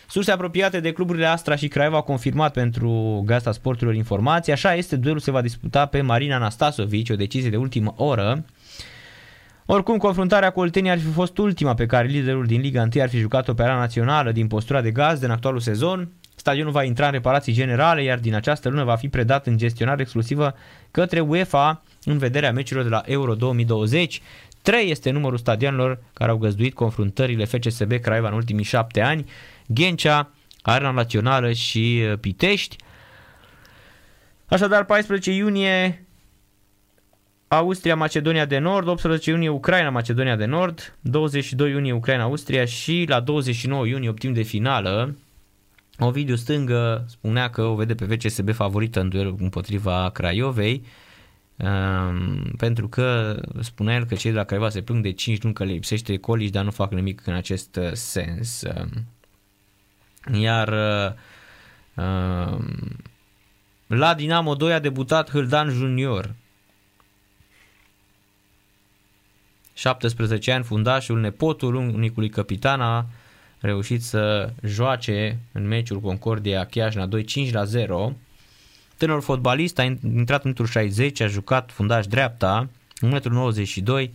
Surse 0.09 0.31
apropiate 0.31 0.81
de 0.81 0.93
cluburile 0.93 1.27
Astra 1.27 1.57
și 1.57 1.69
Craiova 1.69 1.97
au 1.97 2.03
confirmat 2.03 2.53
pentru 2.53 3.23
Gazeta 3.27 3.53
Sporturilor 3.53 3.95
informații. 3.95 4.53
Așa 4.53 4.75
este, 4.75 4.97
duelul 4.97 5.21
se 5.21 5.31
va 5.31 5.41
disputa 5.41 5.87
pe 5.87 6.01
Marina 6.01 6.35
Anastasovici, 6.35 7.11
o 7.11 7.15
decizie 7.15 7.51
de 7.51 7.57
ultimă 7.57 7.95
oră. 7.97 8.45
Oricum, 9.73 9.99
confruntarea 9.99 10.51
cu 10.51 10.61
Oltenia 10.61 10.93
ar 10.93 10.99
fi 10.99 11.11
fost 11.11 11.39
ultima 11.39 11.75
pe 11.75 11.87
care 11.87 12.07
liderul 12.07 12.47
din 12.47 12.61
Liga 12.61 12.89
1 12.95 13.03
ar 13.03 13.09
fi 13.09 13.19
jucat-o 13.19 13.55
pe 13.55 13.63
națională 13.63 14.33
din 14.33 14.47
postura 14.47 14.81
de 14.81 14.91
gaz 14.91 15.23
în 15.23 15.31
actualul 15.31 15.61
sezon. 15.61 16.13
Stadionul 16.37 16.73
va 16.73 16.83
intra 16.83 17.07
în 17.07 17.13
reparații 17.13 17.53
generale, 17.53 18.03
iar 18.03 18.19
din 18.19 18.35
această 18.35 18.69
lună 18.69 18.85
va 18.85 18.97
fi 18.97 19.09
predat 19.09 19.47
în 19.47 19.57
gestionare 19.57 20.03
exclusivă 20.03 20.55
către 20.91 21.21
UEFA 21.21 21.83
în 22.05 22.19
vederea 22.19 22.53
meciurilor 22.53 22.89
de 22.89 22.95
la 22.95 23.03
Euro 23.05 23.35
2020. 23.35 24.23
3 24.63 24.91
este 24.91 25.11
numărul 25.11 25.39
stadionelor 25.39 26.03
care 26.13 26.31
au 26.31 26.37
găzduit 26.37 26.75
confruntările 26.75 27.45
FCSB 27.45 27.93
Craiova 27.93 28.29
în 28.29 28.35
ultimii 28.35 28.65
șapte 28.65 29.01
ani, 29.01 29.31
Ghencea, 29.67 30.31
Arena 30.63 30.91
Națională 30.91 31.53
și 31.53 32.03
uh, 32.11 32.19
Pitești. 32.19 32.77
Așadar, 34.47 34.85
14 34.85 35.33
iunie 35.33 36.05
Austria, 37.53 37.97
Macedonia 37.97 38.45
de 38.45 38.59
Nord, 38.59 38.87
18 38.87 39.31
iunie 39.31 39.49
Ucraina, 39.49 39.91
Macedonia 39.91 40.37
de 40.37 40.45
Nord, 40.45 40.97
22 41.01 41.71
iunie 41.71 41.93
Ucraina, 41.93 42.23
Austria 42.23 42.65
și 42.65 43.05
la 43.09 43.21
29 43.21 43.87
iunie 43.87 44.09
optim 44.09 44.33
de 44.33 44.43
finală 44.43 45.17
Ovidiu 45.99 46.35
Stângă 46.35 47.05
spunea 47.09 47.51
că 47.51 47.63
o 47.63 47.75
vede 47.75 47.95
pe 47.95 48.05
VCSB 48.05 48.53
favorită 48.53 49.01
în 49.01 49.09
duel 49.09 49.35
împotriva 49.39 50.11
Craiovei, 50.11 50.85
um, 51.57 52.43
pentru 52.57 52.89
că 52.89 53.41
spunea 53.61 53.95
el 53.95 54.05
că 54.05 54.15
cei 54.15 54.31
de 54.31 54.37
la 54.37 54.45
Craiova 54.45 54.69
se 54.69 54.83
plâng 54.83 55.03
de 55.03 55.13
5 55.13 55.43
luni 55.43 55.55
că 55.55 55.65
le 55.65 55.73
lipsește 55.73 56.17
Colici, 56.17 56.51
dar 56.51 56.65
nu 56.65 56.71
fac 56.71 56.93
nimic 56.93 57.27
în 57.27 57.35
acest 57.35 57.77
uh, 57.77 57.91
sens. 57.93 58.63
Um, 58.63 59.07
iar 60.41 60.69
um, 61.95 62.97
la 63.87 64.15
Dinamo 64.15 64.55
2 64.55 64.73
a 64.73 64.79
debutat 64.79 65.31
Hâldan 65.31 65.69
Junior. 65.69 66.35
17 69.81 70.53
ani, 70.53 70.65
fundașul, 70.65 71.21
nepotul 71.21 71.75
unicului 71.75 72.29
capitan 72.29 72.81
a 72.81 73.07
reușit 73.61 74.03
să 74.03 74.53
joace 74.63 75.39
în 75.53 75.67
meciul 75.67 76.01
Concordia 76.01 76.65
Chiajna 76.65 77.07
2 77.07 77.25
5 77.25 77.53
la 77.53 77.65
0. 77.65 78.13
Tânărul 78.97 79.23
fotbalist 79.23 79.79
a 79.79 79.83
intrat 79.83 80.45
în 80.45 80.55
60, 80.65 81.21
a 81.21 81.27
jucat 81.27 81.71
fundaș 81.73 82.07
dreapta, 82.07 82.69
1,92 83.07 83.85
m, 83.85 84.11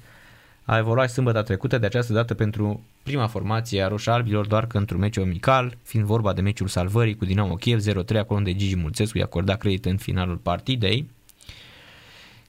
a 0.63 0.77
evoluat 0.77 1.09
sâmbătă 1.09 1.41
trecută, 1.41 1.77
de 1.77 1.85
această 1.85 2.13
dată 2.13 2.33
pentru 2.33 2.83
prima 3.03 3.27
formație 3.27 3.83
a 3.83 3.87
roșalbilor, 3.87 4.47
doar 4.47 4.67
că 4.67 4.77
într-un 4.77 4.99
meci 4.99 5.17
amical, 5.17 5.77
fiind 5.83 6.05
vorba 6.05 6.33
de 6.33 6.41
meciul 6.41 6.67
salvării 6.67 7.15
cu 7.15 7.25
Dinamo 7.25 7.55
Kiev 7.55 7.79
0-3, 7.79 8.17
acolo 8.17 8.39
unde 8.39 8.55
Gigi 8.55 8.75
Mulțescu 8.75 9.17
i-a 9.17 9.23
acordat 9.23 9.57
credit 9.57 9.85
în 9.85 9.97
finalul 9.97 10.37
partidei. 10.37 11.09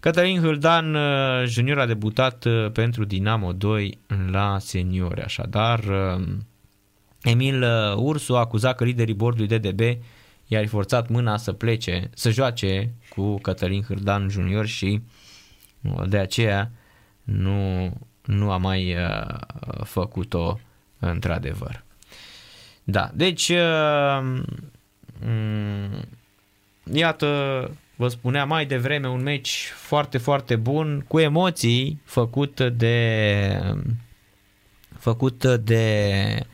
Cătălin 0.00 0.40
Hâldan 0.40 0.94
uh, 0.94 1.44
junior 1.46 1.78
a 1.78 1.86
debutat 1.86 2.44
uh, 2.44 2.70
pentru 2.72 3.04
Dinamo 3.04 3.52
2 3.52 3.98
la 4.30 4.58
seniori, 4.58 5.22
așadar 5.22 5.78
uh, 5.78 6.26
Emil 7.22 7.62
uh, 7.62 7.94
Ursu 7.96 8.36
a 8.36 8.38
acuzat 8.38 8.76
că 8.76 8.84
liderii 8.84 9.14
bordului 9.14 9.58
DDB 9.58 9.80
i-ar 10.46 10.66
forțat 10.66 11.08
mâna 11.08 11.36
să 11.36 11.52
plece, 11.52 12.10
să 12.14 12.30
joace 12.30 12.92
cu 13.08 13.38
Cătălin 13.38 13.82
Hârdan 13.82 14.28
Junior 14.28 14.66
și 14.66 15.00
uh, 15.82 16.08
de 16.08 16.18
aceea 16.18 16.70
nu, 17.22 17.92
nu 18.24 18.50
a 18.50 18.56
mai 18.56 18.96
uh, 18.96 19.34
făcut-o 19.84 20.60
într-adevăr. 20.98 21.84
Da, 22.84 23.10
deci 23.14 23.52
mm, 25.20 26.04
iată, 26.92 27.70
vă 27.96 28.08
spuneam 28.08 28.48
mai 28.48 28.66
devreme 28.66 29.08
un 29.08 29.22
meci 29.22 29.72
foarte, 29.76 30.18
foarte 30.18 30.56
bun, 30.56 31.04
cu 31.08 31.18
emoții, 31.18 32.00
făcut 32.04 32.60
de 32.60 33.60
făcut 34.98 35.44
de 35.44 36.46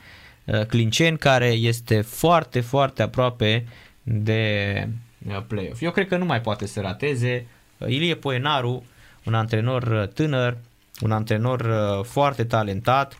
Uh, 0.44 0.64
Clinceni, 0.66 1.18
care 1.18 1.46
este 1.46 2.00
foarte, 2.00 2.60
foarte 2.60 3.02
aproape 3.02 3.66
de 4.02 4.88
uh, 5.28 5.42
play-off. 5.46 5.80
Eu 5.80 5.90
cred 5.90 6.08
că 6.08 6.16
nu 6.16 6.24
mai 6.24 6.40
poate 6.40 6.66
să 6.66 6.80
rateze. 6.80 7.46
Uh, 7.78 7.88
Ilie 7.88 8.14
Poenaru, 8.14 8.84
un 9.24 9.34
antrenor 9.34 10.10
tânăr, 10.14 10.56
un 11.00 11.10
antrenor 11.10 11.66
foarte 12.04 12.44
talentat, 12.44 13.18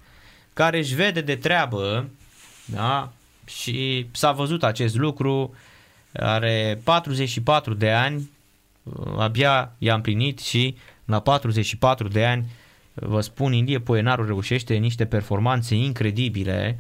care 0.53 0.79
își 0.79 0.95
vede 0.95 1.21
de 1.21 1.37
treabă 1.37 2.09
Da? 2.67 3.13
Și 3.45 4.07
s-a 4.13 4.33
văzut 4.33 4.65
acest 4.65 4.97
lucru, 4.97 5.55
are 6.13 6.81
44 6.85 7.75
de 7.75 7.91
ani, 7.91 8.31
abia 9.19 9.73
i-a 9.79 9.95
împlinit 9.95 10.39
și 10.39 10.77
la 11.05 11.21
44 11.21 12.09
de 12.09 12.25
ani, 12.25 12.47
vă 12.95 13.21
spun, 13.21 13.53
Indie 13.53 13.79
Poenaru 13.79 14.27
reușește 14.27 14.75
niște 14.75 15.05
performanțe 15.05 15.75
incredibile, 15.75 16.79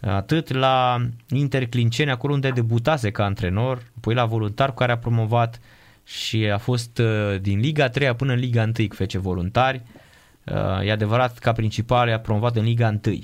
atât 0.00 0.52
la 0.52 1.06
Interclinceni, 1.28 2.10
acolo 2.10 2.32
unde 2.32 2.50
debutase 2.50 3.10
ca 3.10 3.24
antrenor, 3.24 3.82
apoi 3.96 4.14
la 4.14 4.24
voluntar 4.24 4.68
cu 4.68 4.74
care 4.74 4.92
a 4.92 4.98
promovat 4.98 5.60
și 6.04 6.46
a 6.46 6.58
fost 6.58 6.98
uh, 6.98 7.40
din 7.40 7.58
Liga 7.58 7.88
3 7.88 8.14
până 8.14 8.32
în 8.32 8.38
Liga 8.38 8.62
1 8.62 8.72
cu 8.88 8.94
fece 8.94 9.18
voluntari. 9.18 9.82
Uh, 10.44 10.86
e 10.86 10.90
adevărat, 10.90 11.38
ca 11.38 11.52
principal 11.52 12.12
a 12.12 12.18
promovat 12.18 12.56
în 12.56 12.64
Liga 12.64 12.98
1, 13.06 13.18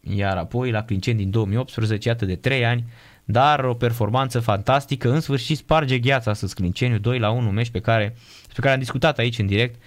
iar 0.00 0.36
apoi 0.36 0.70
la 0.70 0.82
Clinceni 0.82 1.18
din 1.18 1.30
2018, 1.30 2.08
iată 2.08 2.24
de 2.24 2.36
3 2.36 2.64
ani, 2.64 2.84
dar 3.32 3.64
o 3.64 3.74
performanță 3.74 4.40
fantastică, 4.40 5.12
în 5.12 5.20
sfârșit 5.20 5.56
sparge 5.56 5.98
gheața 5.98 6.32
să 6.32 6.46
Clinceniu, 6.54 6.98
2 6.98 7.18
la 7.18 7.30
1 7.30 7.50
meci 7.50 7.70
pe 7.70 7.80
care, 7.80 8.16
pe 8.54 8.60
care 8.60 8.72
am 8.72 8.78
discutat 8.78 9.18
aici 9.18 9.38
în 9.38 9.46
direct. 9.46 9.82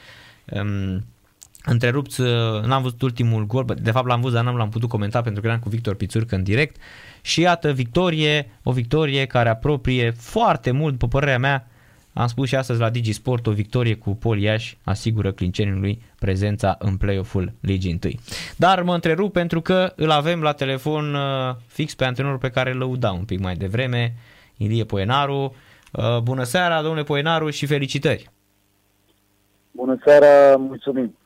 Um, 0.46 1.06
întrerupt, 1.66 2.18
n-am 2.66 2.82
văzut 2.82 3.02
ultimul 3.02 3.46
gol, 3.46 3.66
de 3.82 3.92
fapt 3.92 4.08
l-am 4.08 4.22
văzut, 4.22 4.36
dar 4.36 4.44
n-am 4.44 4.56
l-am 4.56 4.70
putut 4.70 4.90
comenta 4.90 5.22
pentru 5.22 5.42
că 5.42 5.48
eram 5.48 5.60
cu 5.60 5.70
Victor 5.70 5.96
Pițurcă 5.96 6.36
în 6.36 6.44
direct. 6.44 6.76
Și 7.22 7.42
iată, 7.42 7.72
victorie, 7.72 8.50
o 8.64 8.72
victorie 8.72 9.26
care 9.26 9.50
apropie 9.50 10.12
foarte 10.12 10.72
mult, 10.72 10.92
după 10.92 11.08
părerea 11.08 11.40
mea, 11.40 11.68
am 12.14 12.28
spus 12.28 12.48
și 12.48 12.56
astăzi 12.56 12.80
la 12.80 12.90
Digisport, 12.90 13.48
o 13.48 13.52
victorie 13.52 13.96
cu 13.96 14.16
Poliaș 14.16 14.76
asigură 14.84 15.32
Clincenului 15.32 16.02
prezența 16.20 16.76
în 16.80 16.98
play-off-ul 16.98 17.54
Ligii 17.60 18.00
1. 18.04 18.14
Dar 18.58 18.82
mă 18.82 18.94
întrerup 18.94 19.34
pentru 19.34 19.62
că 19.62 19.94
îl 19.96 20.12
avem 20.12 20.42
la 20.42 20.52
telefon 20.52 21.14
uh, 21.14 21.56
fix 21.68 21.96
pe 21.96 22.06
antrenorul 22.06 22.38
pe 22.38 22.50
care 22.50 22.72
îl 22.72 22.78
lăuda 22.78 23.12
un 23.12 23.24
pic 23.24 23.40
mai 23.40 23.56
devreme, 23.56 24.14
Ilie 24.58 24.84
Poenaru. 24.84 25.56
Uh, 25.92 26.20
bună 26.20 26.44
seara, 26.44 26.82
domnule 26.82 27.04
Poenaru, 27.04 27.50
și 27.50 27.66
felicitări! 27.66 28.32
Bună 29.72 30.00
seara, 30.06 30.58
mulțumim! 30.58 31.18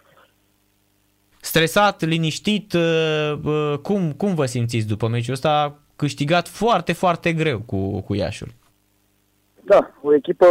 Stresat, 1.41 2.03
liniștit, 2.03 2.73
uh, 2.73 3.77
cum, 3.81 4.11
cum 4.11 4.35
vă 4.35 4.45
simțiți 4.45 4.88
după 4.88 5.07
meciul 5.07 5.34
ăsta? 5.34 5.80
Câștigat 5.95 6.47
foarte, 6.47 6.93
foarte 6.93 7.34
greu 7.34 7.59
cu, 7.59 8.01
cu 8.01 8.14
Iașul. 8.14 8.53
Da, 9.72 9.91
o 10.02 10.14
echipă 10.14 10.48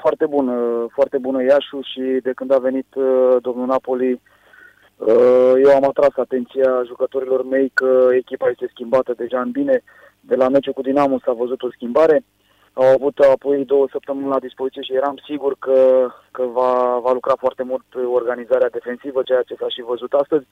foarte 0.00 0.26
bună, 0.26 0.86
foarte 0.90 1.18
bună 1.18 1.42
Iașu 1.42 1.80
și 1.80 2.00
de 2.22 2.32
când 2.32 2.52
a 2.52 2.58
venit 2.58 2.86
uh, 2.94 3.36
domnul 3.40 3.66
Napoli, 3.66 4.12
uh, 4.12 5.52
eu 5.64 5.70
am 5.74 5.84
atras 5.84 6.16
atenția 6.16 6.82
jucătorilor 6.86 7.44
mei 7.44 7.70
că 7.74 8.08
echipa 8.12 8.48
este 8.48 8.66
schimbată 8.70 9.12
deja 9.16 9.40
în 9.40 9.50
bine. 9.50 9.82
De 10.20 10.34
la 10.34 10.48
meciul 10.48 10.72
cu 10.72 10.82
Dinamo 10.82 11.18
s-a 11.24 11.32
văzut 11.32 11.62
o 11.62 11.70
schimbare. 11.70 12.24
Au 12.72 12.84
avut 12.94 13.18
apoi 13.18 13.64
două 13.64 13.86
săptămâni 13.90 14.28
la 14.28 14.38
dispoziție 14.38 14.82
și 14.82 14.94
eram 14.94 15.16
sigur 15.24 15.56
că, 15.58 16.08
că 16.30 16.42
va, 16.42 16.98
va 17.02 17.12
lucra 17.12 17.34
foarte 17.38 17.62
mult 17.62 17.84
organizarea 18.14 18.68
defensivă, 18.68 19.22
ceea 19.22 19.42
ce 19.42 19.54
s-a 19.58 19.68
și 19.68 19.82
văzut 19.82 20.12
astăzi. 20.12 20.46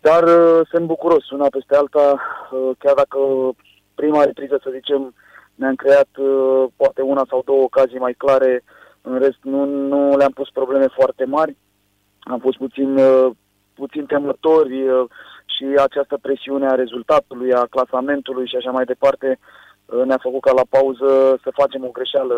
Dar 0.00 0.22
uh, 0.22 0.66
sunt 0.70 0.86
bucuros, 0.86 1.30
una 1.30 1.46
peste 1.50 1.76
alta, 1.76 2.20
uh, 2.52 2.70
chiar 2.78 2.94
dacă 2.94 3.18
prima 3.94 4.24
repriză, 4.24 4.60
să 4.62 4.70
zicem, 4.72 5.14
ne-am 5.54 5.74
creat 5.74 6.08
uh, 6.16 6.64
poate 6.76 7.02
una 7.02 7.24
sau 7.28 7.42
două 7.44 7.62
ocazii 7.62 7.98
mai 7.98 8.12
clare, 8.12 8.62
în 9.02 9.18
rest 9.18 9.38
nu, 9.42 9.64
nu 9.64 10.16
le-am 10.16 10.30
pus 10.30 10.48
probleme 10.50 10.86
foarte 10.86 11.24
mari, 11.24 11.56
am 12.20 12.38
fost 12.38 12.56
puțin, 12.56 12.96
uh, 12.96 13.30
puțin 13.74 14.06
temători 14.06 14.88
uh, 14.88 15.04
și 15.56 15.64
această 15.78 16.18
presiune 16.22 16.66
a 16.66 16.74
rezultatului, 16.74 17.52
a 17.52 17.66
clasamentului 17.70 18.48
și 18.48 18.56
așa 18.56 18.70
mai 18.70 18.84
departe 18.84 19.38
uh, 19.38 20.02
ne-a 20.04 20.18
făcut 20.22 20.40
ca 20.40 20.52
la 20.52 20.66
pauză 20.68 21.38
să 21.42 21.50
facem 21.60 21.84
o 21.84 21.90
greșeală 21.90 22.34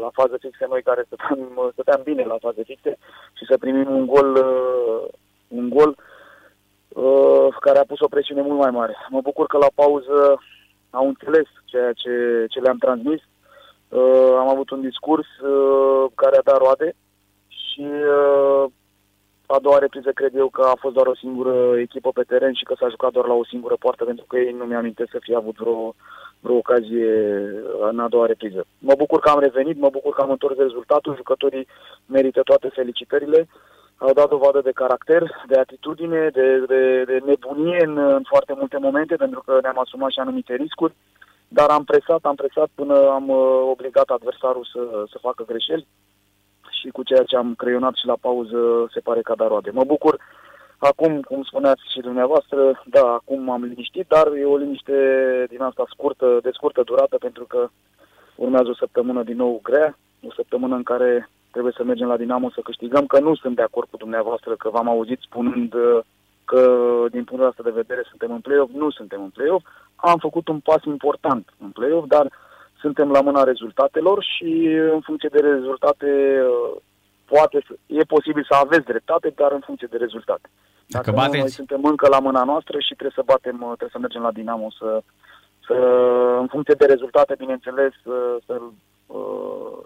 la 0.00 0.08
fază 0.12 0.36
fixe 0.40 0.66
noi 0.68 0.82
care 0.82 1.02
stăteam, 1.06 1.38
stăteam 1.72 2.00
bine 2.04 2.24
la 2.24 2.36
fază 2.40 2.60
fixe 2.64 2.98
și 3.32 3.44
să 3.48 3.58
primim 3.58 3.90
un 3.90 4.06
gol, 4.06 4.30
uh, 4.34 5.08
un 5.48 5.68
gol 5.68 5.96
uh, 6.88 7.48
care 7.60 7.78
a 7.78 7.84
pus 7.84 8.00
o 8.00 8.08
presiune 8.08 8.42
mult 8.42 8.58
mai 8.58 8.70
mare. 8.70 8.96
Mă 9.08 9.20
bucur 9.20 9.46
că 9.46 9.56
la 9.56 9.70
pauză 9.74 10.38
au 10.90 11.06
înțeles 11.06 11.46
ceea 11.64 11.92
ce, 11.92 12.44
ce 12.48 12.60
le-am 12.60 12.78
transmis. 12.78 13.20
Uh, 13.88 14.34
am 14.38 14.48
avut 14.48 14.70
un 14.70 14.80
discurs 14.80 15.26
uh, 15.38 16.10
care 16.14 16.36
a 16.36 16.42
dat 16.44 16.58
roade 16.58 16.94
și 17.48 17.80
uh, 17.80 18.64
a 19.46 19.58
doua 19.62 19.78
repriză 19.78 20.10
cred 20.10 20.34
eu 20.36 20.48
că 20.48 20.62
a 20.62 20.76
fost 20.80 20.94
doar 20.94 21.06
o 21.06 21.14
singură 21.14 21.78
echipă 21.78 22.10
pe 22.14 22.22
teren 22.22 22.52
și 22.52 22.64
că 22.64 22.74
s-a 22.78 22.88
jucat 22.88 23.12
doar 23.12 23.26
la 23.26 23.34
o 23.34 23.44
singură 23.44 23.76
poartă 23.78 24.04
pentru 24.04 24.24
că 24.28 24.36
ei 24.36 24.52
nu 24.52 24.64
mi-am 24.64 24.94
să 24.96 25.18
fie 25.20 25.36
avut 25.36 25.56
vreo, 25.56 25.94
vreo 26.40 26.56
ocazie 26.56 27.12
în 27.90 27.98
a 27.98 28.08
doua 28.08 28.26
repriză. 28.26 28.64
Mă 28.78 28.94
bucur 28.98 29.20
că 29.20 29.28
am 29.28 29.40
revenit, 29.40 29.78
mă 29.78 29.88
bucur 29.90 30.14
că 30.14 30.20
am 30.22 30.30
întors 30.30 30.56
rezultatul, 30.56 31.16
jucătorii 31.16 31.66
merită 32.06 32.40
toate 32.42 32.68
felicitările 32.68 33.48
au 34.00 34.12
dat 34.12 34.28
dovadă 34.28 34.60
de 34.60 34.78
caracter, 34.82 35.22
de 35.46 35.58
atitudine, 35.58 36.28
de, 36.32 36.58
de, 36.58 37.04
de 37.04 37.20
nebunie 37.24 37.84
în, 37.84 37.98
în 37.98 38.22
foarte 38.32 38.54
multe 38.58 38.78
momente, 38.78 39.16
pentru 39.16 39.42
că 39.46 39.58
ne-am 39.62 39.78
asumat 39.78 40.10
și 40.10 40.18
anumite 40.18 40.54
riscuri, 40.54 40.94
dar 41.48 41.68
am 41.70 41.84
presat, 41.84 42.22
am 42.22 42.34
presat 42.34 42.68
până 42.74 43.08
am 43.08 43.28
uh, 43.28 43.60
obligat 43.70 44.08
adversarul 44.08 44.68
să, 44.72 45.04
să 45.10 45.18
facă 45.20 45.44
greșeli 45.44 45.86
și 46.80 46.88
cu 46.88 47.02
ceea 47.02 47.22
ce 47.22 47.36
am 47.36 47.54
creionat 47.54 47.94
și 47.94 48.06
la 48.06 48.16
pauză 48.20 48.58
se 48.92 49.00
pare 49.00 49.20
că 49.20 49.32
a 49.32 49.34
dat 49.34 49.48
roade. 49.48 49.70
Mă 49.70 49.84
bucur 49.84 50.16
acum, 50.78 51.20
cum 51.20 51.42
spuneați 51.42 51.82
și 51.92 52.00
dumneavoastră, 52.00 52.82
da, 52.84 53.06
acum 53.12 53.50
am 53.50 53.64
liniștit, 53.64 54.06
dar 54.08 54.26
e 54.26 54.44
o 54.44 54.56
liniște 54.56 54.94
din 55.48 55.62
asta 55.62 55.84
scurtă, 55.88 56.38
de 56.42 56.50
scurtă 56.52 56.82
durată, 56.82 57.16
pentru 57.18 57.44
că 57.44 57.68
urmează 58.34 58.68
o 58.68 58.74
săptămână 58.74 59.22
din 59.22 59.36
nou 59.36 59.60
grea, 59.62 59.98
o 60.28 60.32
săptămână 60.32 60.74
în 60.74 60.82
care 60.82 61.28
trebuie 61.50 61.72
să 61.76 61.84
mergem 61.84 62.06
la 62.06 62.16
Dinamo 62.16 62.50
să 62.50 62.60
câștigăm, 62.64 63.06
că 63.06 63.18
nu 63.20 63.34
sunt 63.34 63.56
de 63.56 63.62
acord 63.62 63.88
cu 63.90 63.96
dumneavoastră, 63.96 64.56
că 64.56 64.68
v-am 64.68 64.88
auzit 64.88 65.20
spunând 65.20 65.74
uh, 65.74 66.00
că 66.44 66.62
din 67.10 67.24
punctul 67.24 67.48
ăsta 67.48 67.62
de 67.62 67.78
vedere 67.82 68.02
suntem 68.08 68.30
în 68.32 68.40
play-off, 68.40 68.72
nu 68.72 68.90
suntem 68.90 69.22
în 69.22 69.28
play-off. 69.28 69.66
Am 69.96 70.18
făcut 70.18 70.48
un 70.48 70.60
pas 70.60 70.82
important 70.84 71.44
în 71.64 71.70
play-off, 71.70 72.06
dar 72.06 72.26
suntem 72.80 73.10
la 73.10 73.20
mâna 73.20 73.42
rezultatelor 73.42 74.24
și 74.34 74.50
în 74.94 75.00
funcție 75.00 75.28
de 75.32 75.40
rezultate 75.40 76.08
uh, 76.42 76.76
poate 77.24 77.62
să, 77.66 77.72
e 77.86 78.12
posibil 78.16 78.44
să 78.48 78.54
aveți 78.54 78.90
dreptate, 78.92 79.32
dar 79.36 79.52
în 79.52 79.62
funcție 79.66 79.88
de 79.90 79.96
rezultate. 79.96 80.48
Dacă, 80.86 81.10
Dacă 81.10 81.26
nu, 81.26 81.38
noi 81.38 81.50
suntem 81.50 81.84
încă 81.84 82.08
la 82.08 82.18
mâna 82.18 82.44
noastră 82.44 82.78
și 82.78 82.94
trebuie 82.98 83.18
să 83.20 83.30
batem, 83.32 83.56
uh, 83.60 83.76
trebuie 83.78 83.96
să 83.96 83.98
mergem 83.98 84.22
la 84.22 84.32
Dinamo 84.32 84.70
să, 84.78 85.02
să 85.66 85.74
în 86.40 86.46
funcție 86.46 86.74
de 86.78 86.86
rezultate, 86.86 87.34
bineînțeles, 87.38 87.92
să, 88.04 88.38
să, 88.46 88.60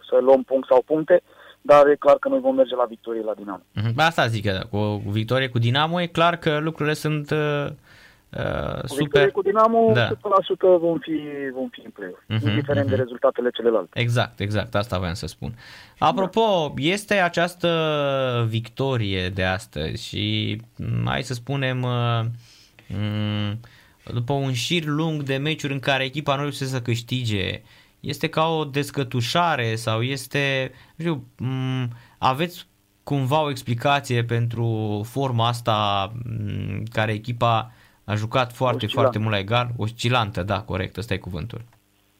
să 0.08 0.18
luăm 0.20 0.42
punct 0.42 0.66
sau 0.66 0.82
puncte, 0.86 1.22
dar 1.66 1.86
e 1.86 1.96
clar 1.96 2.18
că 2.18 2.28
noi 2.28 2.40
vom 2.40 2.54
merge 2.54 2.74
la 2.74 2.84
victorie 2.84 3.22
la 3.22 3.34
Dinamo. 3.34 3.62
Mm-hmm. 3.76 3.94
Asta 3.96 4.26
zic 4.26 4.44
că 4.44 4.66
cu 4.70 4.76
o 4.76 5.00
victorie 5.06 5.48
cu 5.48 5.58
Dinamo 5.58 6.00
e 6.00 6.06
clar 6.06 6.36
că 6.36 6.58
lucrurile 6.58 6.94
sunt 6.94 7.30
uh, 7.30 7.66
uh 8.30 8.80
cu 8.80 8.86
super. 8.86 9.30
Cu 9.30 9.42
Dinamo 9.42 9.90
da. 9.94 10.08
100% 10.08 10.12
vom 10.80 10.98
fi, 10.98 11.20
vom 11.54 11.68
fi 11.68 11.80
în 11.84 11.90
play 11.90 12.08
uh-huh, 12.10 12.48
indiferent 12.48 12.86
uh-huh. 12.86 12.90
de 12.90 12.94
rezultatele 12.96 13.50
celelalte. 13.50 14.00
Exact, 14.00 14.40
exact, 14.40 14.74
asta 14.74 14.98
voiam 14.98 15.14
să 15.14 15.26
spun. 15.26 15.54
Apropo, 15.98 16.72
da. 16.76 16.82
este 16.82 17.14
această 17.14 17.68
victorie 18.48 19.28
de 19.28 19.44
astăzi 19.44 20.06
și 20.06 20.56
mm, 20.76 21.06
hai 21.06 21.22
să 21.22 21.34
spunem 21.34 21.82
uh, 21.82 22.20
mm, 22.88 23.58
după 24.12 24.32
un 24.32 24.52
șir 24.52 24.84
lung 24.84 25.22
de 25.22 25.36
meciuri 25.36 25.72
în 25.72 25.80
care 25.80 26.04
echipa 26.04 26.34
nu 26.34 26.40
reușește 26.40 26.64
să 26.64 26.80
câștige, 26.80 27.62
este 28.04 28.28
ca 28.28 28.48
o 28.48 28.64
descătușare 28.64 29.74
sau 29.74 30.02
este, 30.02 30.72
nu 30.96 31.04
știu, 31.04 31.28
aveți 32.18 32.68
cumva 33.02 33.42
o 33.42 33.50
explicație 33.50 34.24
pentru 34.24 35.00
forma 35.04 35.48
asta 35.48 36.12
care 36.92 37.12
echipa 37.12 37.70
a 38.04 38.14
jucat 38.14 38.52
foarte, 38.52 38.84
Oscilant. 38.84 38.92
foarte 38.92 39.18
mult 39.18 39.30
la 39.30 39.38
egal? 39.38 39.68
Oscilantă, 39.76 40.42
da, 40.42 40.62
corect, 40.62 40.96
ăsta 40.96 41.14
e 41.14 41.18
cuvântul. 41.18 41.60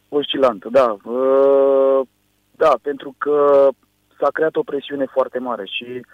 Oscilantă, 0.08 0.68
da. 0.72 0.96
Uh, 1.04 2.00
da, 2.56 2.74
pentru 2.82 3.14
că 3.18 3.68
s-a 4.20 4.28
creat 4.32 4.56
o 4.56 4.62
presiune 4.62 5.06
foarte 5.12 5.38
mare 5.38 5.64
și 5.66 6.06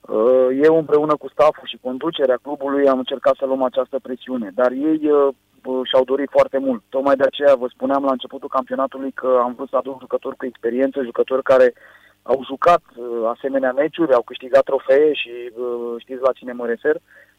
uh, 0.00 0.48
eu 0.62 0.78
împreună 0.78 1.16
cu 1.16 1.28
staful 1.28 1.68
și 1.68 1.78
conducerea 1.82 2.38
clubului 2.42 2.88
am 2.88 2.98
încercat 2.98 3.34
să 3.38 3.46
luăm 3.46 3.62
această 3.62 3.98
presiune, 4.02 4.50
dar 4.54 4.70
ei 4.70 5.00
uh, 5.10 5.34
și-au 5.84 6.04
dorit 6.04 6.30
foarte 6.30 6.58
mult. 6.58 6.82
Tocmai 6.88 7.16
de 7.16 7.24
aceea 7.26 7.54
vă 7.54 7.66
spuneam 7.68 8.04
la 8.04 8.10
începutul 8.10 8.48
campionatului 8.48 9.12
că 9.12 9.40
am 9.42 9.54
vrut 9.54 9.68
să 9.68 9.76
aduc 9.76 10.00
jucători 10.00 10.36
cu 10.36 10.46
experiență, 10.46 11.02
jucători 11.02 11.42
care 11.42 11.74
au 12.22 12.44
jucat 12.44 12.82
uh, 12.96 13.28
asemenea 13.34 13.72
meciuri, 13.72 14.14
au 14.14 14.22
câștigat 14.22 14.62
trofee 14.64 15.12
și 15.12 15.32
uh, 15.54 15.94
știți 15.98 16.22
la 16.22 16.32
cine 16.32 16.52
mă 16.52 16.66
refer, 16.66 16.96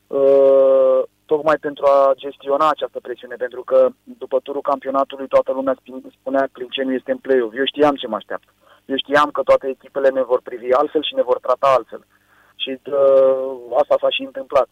uh, 0.08 1.02
tocmai 1.26 1.58
pentru 1.58 1.86
a 1.86 2.14
gestiona 2.16 2.70
această 2.70 3.00
presiune, 3.00 3.36
pentru 3.36 3.62
că 3.64 3.90
după 4.04 4.40
turul 4.40 4.62
campionatului 4.62 5.28
toată 5.28 5.52
lumea 5.52 5.76
spunea 6.20 6.42
că 6.42 6.50
Clinceniu 6.52 6.94
este 6.94 7.12
în 7.12 7.18
play-off. 7.18 7.56
Eu 7.56 7.66
știam 7.66 7.96
ce 7.96 8.08
mă 8.08 8.16
așteaptă. 8.16 8.52
Eu 8.86 8.98
știam 8.98 9.30
că 9.32 9.42
toate 9.42 9.68
echipele 9.68 10.10
ne 10.10 10.24
vor 10.24 10.42
privi 10.42 10.74
altfel 10.74 11.04
și 11.04 11.16
ne 11.16 11.22
vor 11.22 11.40
trata 11.40 11.68
altfel. 11.78 12.06
Și 12.56 12.80
uh, 12.86 13.58
asta 13.82 13.96
s-a 14.00 14.10
și 14.10 14.22
întâmplat. 14.22 14.70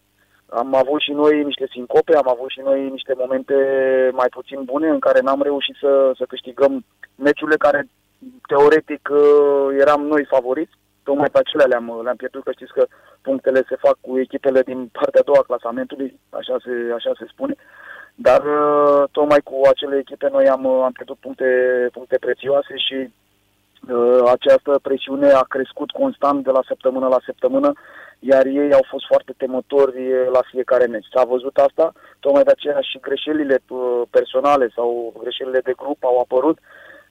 Am 0.50 0.76
avut 0.76 1.00
și 1.02 1.12
noi 1.12 1.44
niște 1.44 1.68
sincope, 1.72 2.16
am 2.16 2.30
avut 2.30 2.50
și 2.50 2.60
noi 2.60 2.90
niște 2.90 3.14
momente 3.18 3.56
mai 4.14 4.28
puțin 4.30 4.64
bune 4.64 4.90
în 4.90 5.00
care 5.00 5.20
n-am 5.20 5.42
reușit 5.42 5.76
să, 5.80 6.12
să 6.18 6.26
câștigăm 6.28 6.86
meciurile 7.16 7.58
care 7.58 7.88
teoretic 8.48 9.10
uh, 9.12 9.68
eram 9.80 10.02
noi 10.02 10.26
favoriți. 10.26 10.72
Tocmai 11.04 11.30
pe 11.32 11.38
acelea 11.40 11.66
le-am, 11.66 12.02
le-am 12.04 12.16
pierdut, 12.16 12.44
că 12.44 12.52
știți 12.52 12.74
că 12.74 12.86
punctele 13.22 13.64
se 13.70 13.76
fac 13.76 13.98
cu 14.02 14.20
echipele 14.20 14.62
din 14.62 14.90
partea 14.92 15.22
a 15.22 15.24
doua 15.30 15.38
a 15.42 15.50
clasamentului, 15.50 16.20
așa 16.30 16.56
se, 16.64 16.94
așa 16.96 17.12
se 17.20 17.26
spune. 17.30 17.56
Dar 18.16 18.42
uh, 18.46 19.04
tocmai 19.12 19.42
cu 19.44 19.62
acele 19.70 19.98
echipe 19.98 20.30
noi 20.32 20.48
am, 20.50 20.66
am 20.66 20.92
pierdut 20.92 21.18
puncte, 21.18 21.50
puncte 21.92 22.18
prețioase 22.18 22.74
și 22.78 22.96
uh, 22.96 23.10
această 24.26 24.80
presiune 24.82 25.30
a 25.32 25.42
crescut 25.42 25.92
constant 25.92 26.44
de 26.44 26.52
la 26.52 26.64
săptămână 26.68 27.08
la 27.08 27.20
săptămână 27.26 27.74
iar 28.20 28.46
ei 28.46 28.74
au 28.74 28.86
fost 28.90 29.06
foarte 29.06 29.34
temători 29.38 30.02
la 30.32 30.42
fiecare 30.52 30.86
meci. 30.86 31.14
S-a 31.14 31.24
văzut 31.24 31.58
asta, 31.58 31.94
tocmai 32.20 32.44
de 32.44 32.52
aceea 32.54 32.80
și 32.82 33.00
greșelile 33.00 33.58
uh, 33.68 34.02
personale 34.10 34.72
sau 34.76 35.14
greșelile 35.22 35.60
de 35.60 35.74
grup 35.82 36.04
au 36.04 36.20
apărut, 36.20 36.58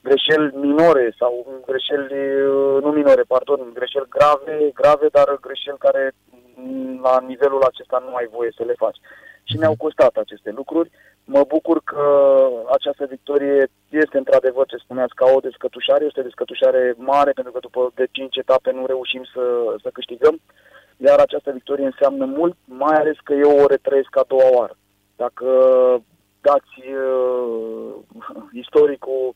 greșeli 0.01 0.55
minore 0.55 1.15
sau 1.19 1.63
greșeli, 1.67 2.13
uh, 2.41 2.81
nu 2.83 2.89
minore, 2.91 3.23
pardon, 3.27 3.59
greșeli 3.73 4.13
grave, 4.15 4.69
grave, 4.73 5.07
dar 5.11 5.37
greșeli 5.41 5.83
care 5.85 6.11
mm, 6.55 6.99
la 7.01 7.19
nivelul 7.27 7.63
acesta 7.63 8.03
nu 8.07 8.15
ai 8.15 8.27
voie 8.35 8.51
să 8.57 8.63
le 8.63 8.73
faci. 8.77 8.99
Și 9.49 9.57
ne-au 9.57 9.75
costat 9.77 10.15
aceste 10.15 10.51
lucruri. 10.51 10.89
Mă 11.25 11.43
bucur 11.47 11.81
că 11.83 12.03
această 12.77 13.05
victorie 13.09 13.67
este 13.89 14.17
într-adevăr, 14.17 14.65
ce 14.65 14.77
spuneați, 14.77 15.15
ca 15.15 15.25
o 15.35 15.39
descătușare, 15.39 16.05
este 16.05 16.19
o 16.19 16.29
descătușare 16.29 16.93
mare, 16.97 17.31
pentru 17.31 17.51
că 17.53 17.59
după 17.59 17.91
de 17.95 18.07
5 18.11 18.35
etape 18.35 18.71
nu 18.71 18.85
reușim 18.85 19.23
să, 19.33 19.43
să 19.81 19.89
câștigăm 19.93 20.39
iar 20.97 21.19
această 21.19 21.51
victorie 21.51 21.85
înseamnă 21.85 22.25
mult, 22.25 22.55
mai 22.65 22.95
ales 22.95 23.15
că 23.23 23.33
eu 23.33 23.59
o 23.59 23.67
retrăiesc 23.67 24.17
a 24.17 24.23
doua 24.27 24.49
oară. 24.57 24.77
Dacă 25.15 25.47
dați 26.41 26.75
uh, 26.79 27.93
istoricul 28.51 29.33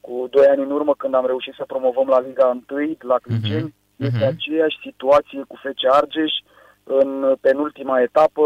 cu 0.00 0.28
doi 0.30 0.46
ani 0.46 0.62
în 0.62 0.70
urmă, 0.70 0.94
când 0.94 1.14
am 1.14 1.26
reușit 1.26 1.54
să 1.56 1.64
promovăm 1.66 2.08
la 2.08 2.20
Liga 2.20 2.62
1, 2.70 2.96
la 3.00 3.18
Clinceni, 3.22 3.68
uh-huh. 3.68 4.06
este 4.06 4.24
uh-huh. 4.24 4.34
aceeași 4.34 4.78
situație 4.82 5.42
cu 5.48 5.56
Fece 5.62 5.88
Argeș, 5.90 6.32
în 6.88 7.34
penultima 7.40 8.00
etapă, 8.00 8.42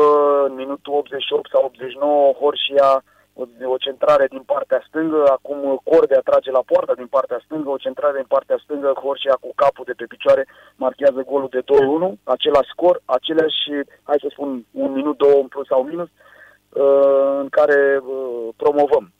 în 0.46 0.54
minutul 0.54 0.92
88 0.94 1.50
sau 1.50 1.64
89, 1.64 2.32
Horșia 2.32 3.02
o, 3.34 3.44
o 3.74 3.76
centrare 3.76 4.26
din 4.26 4.42
partea 4.52 4.84
stângă, 4.88 5.22
acum 5.36 5.80
Corde 5.84 6.14
atrage 6.16 6.50
la 6.50 6.62
poartă 6.66 6.92
din 6.96 7.06
partea 7.06 7.40
stângă, 7.44 7.68
o 7.70 7.82
centrare 7.84 8.16
din 8.16 8.28
partea 8.28 8.58
stângă, 8.64 8.92
Horșia 9.02 9.36
cu 9.40 9.50
capul 9.54 9.84
de 9.86 9.92
pe 9.96 10.04
picioare 10.04 10.46
marchează 10.76 11.20
golul 11.30 11.48
de 11.50 11.62
2-1, 11.62 12.12
același 12.24 12.72
scor, 12.74 13.00
aceleași, 13.04 13.64
hai 14.02 14.18
să 14.24 14.28
spun, 14.30 14.64
un 14.70 14.92
minut, 14.92 15.16
două 15.16 15.38
în 15.40 15.48
plus 15.48 15.66
sau 15.66 15.82
minus, 15.82 16.08
uh, 16.08 17.38
în 17.42 17.48
care 17.48 18.00
uh, 18.02 18.48
promovăm. 18.56 19.12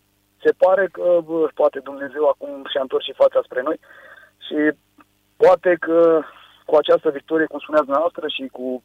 Se 0.44 0.52
pare 0.58 0.88
că 0.92 1.20
poate 1.54 1.78
Dumnezeu 1.78 2.24
acum 2.28 2.64
și-a 2.70 2.80
întors 2.80 3.04
și 3.04 3.20
fața 3.22 3.40
spre 3.44 3.62
noi 3.62 3.78
și 4.46 4.76
poate 5.36 5.76
că 5.80 6.20
cu 6.66 6.74
această 6.76 7.10
victorie, 7.10 7.46
cum 7.46 7.58
spuneați 7.58 7.84
dumneavoastră, 7.84 8.28
și 8.28 8.48
cu 8.52 8.82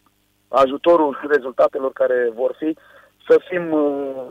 ajutorul 0.47 1.27
rezultatelor 1.29 1.93
care 1.93 2.31
vor 2.35 2.55
fi, 2.59 2.77
să 3.27 3.39
fim 3.49 3.71
uh, 3.71 4.29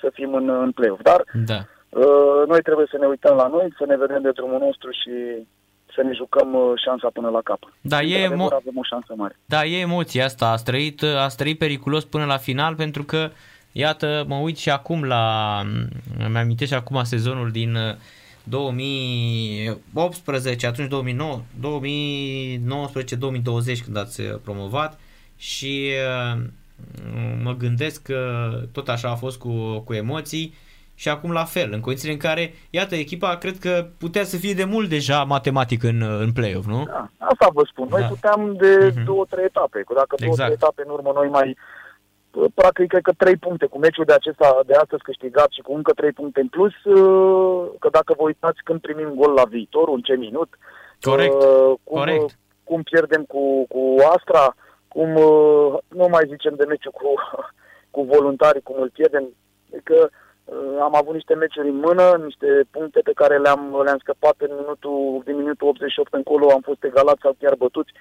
să 0.00 0.10
fim 0.12 0.34
în, 0.34 0.48
în 0.48 0.72
play-off. 0.72 1.02
Dar 1.02 1.24
da. 1.32 1.66
uh, 1.88 2.46
noi 2.46 2.62
trebuie 2.62 2.86
să 2.90 2.96
ne 3.00 3.06
uităm 3.06 3.36
la 3.36 3.46
noi, 3.46 3.74
să 3.78 3.84
ne 3.86 3.96
vedem 3.96 4.22
de 4.22 4.30
drumul 4.30 4.58
nostru 4.58 4.90
și 4.90 5.46
să 5.94 6.02
ne 6.02 6.12
jucăm 6.12 6.54
uh, 6.54 6.72
șansa 6.84 7.08
până 7.12 7.28
la 7.28 7.40
cap. 7.44 7.72
Da, 7.80 8.02
e 8.02 8.26
emo- 8.26 8.52
avem 8.52 8.76
o 8.76 8.82
șansă 8.82 9.12
mare. 9.16 9.38
Da, 9.44 9.64
e 9.64 9.80
emoția 9.80 10.24
asta. 10.24 10.50
A 10.50 10.56
trăit, 10.56 11.02
a 11.02 11.26
trăit 11.36 11.58
periculos 11.58 12.04
până 12.04 12.24
la 12.24 12.36
final 12.36 12.74
pentru 12.74 13.02
că, 13.02 13.30
iată, 13.72 14.24
mă 14.26 14.34
uit 14.34 14.56
și 14.56 14.70
acum 14.70 15.04
la... 15.04 15.60
Îmi 16.26 16.38
amintesc 16.38 16.70
și 16.70 16.76
acum 16.76 17.02
sezonul 17.02 17.50
din 17.50 17.76
2018, 18.44 20.66
uh, 20.66 20.72
atunci 20.72 20.88
2009, 20.88 21.40
2019-2020 21.60 21.64
când 23.84 23.96
ați 23.96 24.20
uh, 24.20 24.34
promovat 24.44 24.98
și 25.36 25.92
mă 27.42 27.54
gândesc 27.58 28.02
că 28.02 28.50
tot 28.72 28.88
așa 28.88 29.08
a 29.10 29.14
fost 29.14 29.38
cu, 29.38 29.82
cu 29.84 29.92
emoții 29.92 30.54
și 30.94 31.08
acum 31.08 31.32
la 31.32 31.44
fel, 31.44 31.72
în 31.72 31.80
condițiile 31.80 32.12
în 32.12 32.18
care, 32.18 32.54
iată, 32.70 32.94
echipa 32.94 33.36
cred 33.36 33.58
că 33.58 33.86
putea 33.98 34.24
să 34.24 34.36
fie 34.36 34.54
de 34.54 34.64
mult 34.64 34.88
deja 34.88 35.24
matematic 35.24 35.82
în, 35.82 36.02
în 36.02 36.32
play-off, 36.32 36.66
nu? 36.66 36.84
Da, 36.84 37.10
asta 37.18 37.48
vă 37.52 37.62
spun. 37.70 37.86
Noi 37.90 38.00
da. 38.00 38.06
puteam 38.06 38.56
de 38.56 38.90
uh-huh. 38.90 39.04
două, 39.04 39.24
trei 39.30 39.44
etape. 39.44 39.82
Că 39.86 39.92
dacă 39.96 40.14
exact. 40.18 40.36
două, 40.36 40.36
trei 40.36 40.58
etape 40.60 40.82
în 40.86 40.92
urmă 40.92 41.12
noi 41.14 41.28
mai 41.28 41.56
practic 42.54 42.88
cred 42.88 43.02
că 43.02 43.12
trei 43.16 43.36
puncte 43.36 43.66
cu 43.66 43.78
meciul 43.78 44.04
de 44.04 44.12
acesta 44.12 44.60
de 44.66 44.74
astăzi 44.74 45.02
câștigat 45.02 45.50
și 45.50 45.60
cu 45.60 45.74
încă 45.74 45.92
trei 45.92 46.12
puncte 46.12 46.40
în 46.40 46.48
plus, 46.48 46.74
uh, 46.84 47.68
că 47.78 47.88
dacă 47.90 48.14
vă 48.16 48.22
uitați 48.22 48.60
când 48.64 48.80
primim 48.80 49.12
gol 49.14 49.32
la 49.32 49.44
viitor, 49.44 49.88
în 49.88 50.00
ce 50.00 50.14
minut, 50.14 50.48
Corect. 51.00 51.34
Uh, 51.34 51.74
cum, 51.84 51.98
Corect. 51.98 52.38
cum 52.64 52.82
pierdem 52.82 53.22
cu, 53.22 53.66
cu 53.68 53.94
Astra, 54.16 54.54
cum 54.96 55.14
uh, 55.14 55.78
nu 55.88 56.06
mai 56.08 56.24
zicem 56.32 56.54
de 56.56 56.64
meciul 56.64 56.92
cu, 57.00 57.08
cu 57.94 58.02
voluntari, 58.02 58.62
cum 58.62 58.76
îl 58.80 58.90
pierdem, 58.90 59.24
că 59.82 60.08
uh, 60.08 60.76
am 60.80 60.94
avut 60.94 61.14
niște 61.14 61.34
meciuri 61.34 61.68
în 61.68 61.76
mână, 61.86 62.04
niște 62.24 62.46
puncte 62.70 63.00
pe 63.04 63.12
care 63.20 63.38
le-am, 63.38 63.80
le-am 63.84 63.98
scăpat 63.98 64.34
în 64.38 64.52
minutul, 64.60 65.22
din 65.24 65.36
minutul 65.36 65.68
88 65.68 66.14
încolo, 66.14 66.50
am 66.50 66.60
fost 66.60 66.84
egalați 66.84 67.20
sau 67.22 67.36
chiar 67.38 67.54
bătuți. 67.54 67.92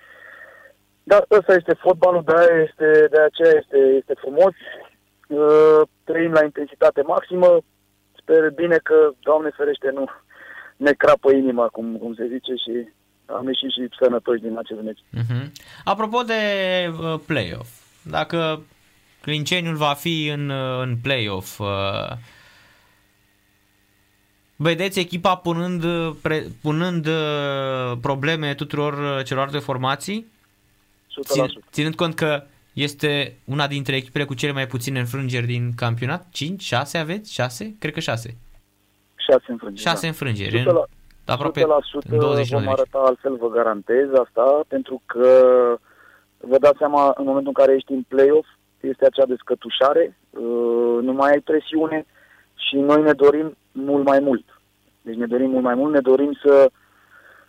Dar 1.03 1.25
ăsta 1.31 1.53
este 1.53 1.73
fotbalul, 1.73 2.23
de 2.25 2.33
aia 2.35 2.63
este, 2.67 3.07
de 3.13 3.19
aceea 3.21 3.53
este, 3.61 3.77
este 3.99 4.13
frumos. 4.23 4.53
Uh, 5.27 5.81
trăim 6.03 6.31
la 6.31 6.43
intensitate 6.43 7.01
maximă. 7.01 7.57
Sper 8.19 8.49
bine 8.49 8.77
că, 8.83 9.11
Doamne 9.19 9.49
ferește, 9.57 9.89
nu 9.89 10.05
ne 10.77 10.91
crapă 10.91 11.31
inima, 11.31 11.67
cum, 11.67 11.97
cum 11.97 12.13
se 12.13 12.27
zice, 12.27 12.53
și 12.53 12.87
am 13.25 13.47
ieșit 13.47 13.69
și 13.69 13.97
sănătoși 13.99 14.41
din 14.41 14.57
acest 14.57 14.81
meci. 14.81 14.99
Uh-huh. 14.99 15.51
Apropo 15.83 16.21
de 16.21 16.41
uh, 16.99 17.19
play-off, 17.25 17.69
dacă 18.01 18.63
Clinceniul 19.21 19.75
va 19.75 19.93
fi 19.93 20.27
în, 20.27 20.49
uh, 20.49 20.81
în 20.81 20.97
play-off, 21.01 21.59
uh, 21.59 22.11
vedeți 24.55 24.99
echipa 24.99 25.35
punând, 25.35 25.83
uh, 25.83 26.15
pre, 26.21 26.45
punând 26.61 27.05
uh, 27.07 27.97
probleme 28.01 28.53
tuturor 28.53 28.93
uh, 28.93 29.25
celorlalte 29.25 29.59
formații? 29.59 30.25
100%. 30.25 30.25
Țin, 31.21 31.63
ținând 31.71 31.95
cont 31.95 32.15
că 32.15 32.43
este 32.73 33.37
una 33.43 33.67
dintre 33.67 33.95
echipele 33.95 34.25
cu 34.25 34.33
cele 34.33 34.51
mai 34.51 34.67
puține 34.67 34.99
înfrângeri 34.99 35.45
din 35.45 35.73
campionat? 35.75 36.27
5? 36.31 36.63
6 36.63 36.97
aveți? 36.97 37.33
6? 37.33 37.75
Cred 37.79 37.93
că 37.93 37.99
6. 37.99 38.37
6 39.15 39.43
înfrângeri. 39.47 39.87
6 39.87 40.01
da. 40.01 40.07
înfrângeri. 40.07 40.61
100%, 40.61 40.63
la, 40.63 40.85
aproape 41.25 41.61
100% 41.61 41.65
vom 42.49 42.67
arăta 42.67 42.99
altfel, 43.05 43.35
vă 43.35 43.49
garantez 43.49 44.13
asta, 44.13 44.61
pentru 44.67 45.01
că 45.05 45.27
vă 46.37 46.57
dați 46.57 46.77
seama, 46.77 47.13
în 47.17 47.25
momentul 47.25 47.53
în 47.55 47.63
care 47.63 47.75
ești 47.75 47.91
în 47.91 48.03
play-off, 48.07 48.47
este 48.79 49.05
acea 49.05 49.25
descătușare, 49.25 50.17
uh, 50.29 50.97
nu 51.01 51.13
mai 51.13 51.31
ai 51.31 51.39
presiune 51.39 52.05
și 52.55 52.75
noi 52.75 53.01
ne 53.01 53.13
dorim 53.13 53.57
mult 53.71 54.05
mai 54.05 54.19
mult. 54.19 54.61
Deci 55.01 55.15
ne 55.15 55.25
dorim 55.25 55.49
mult 55.49 55.63
mai 55.63 55.75
mult, 55.75 55.93
ne 55.93 55.99
dorim 55.99 56.37
să, 56.43 56.69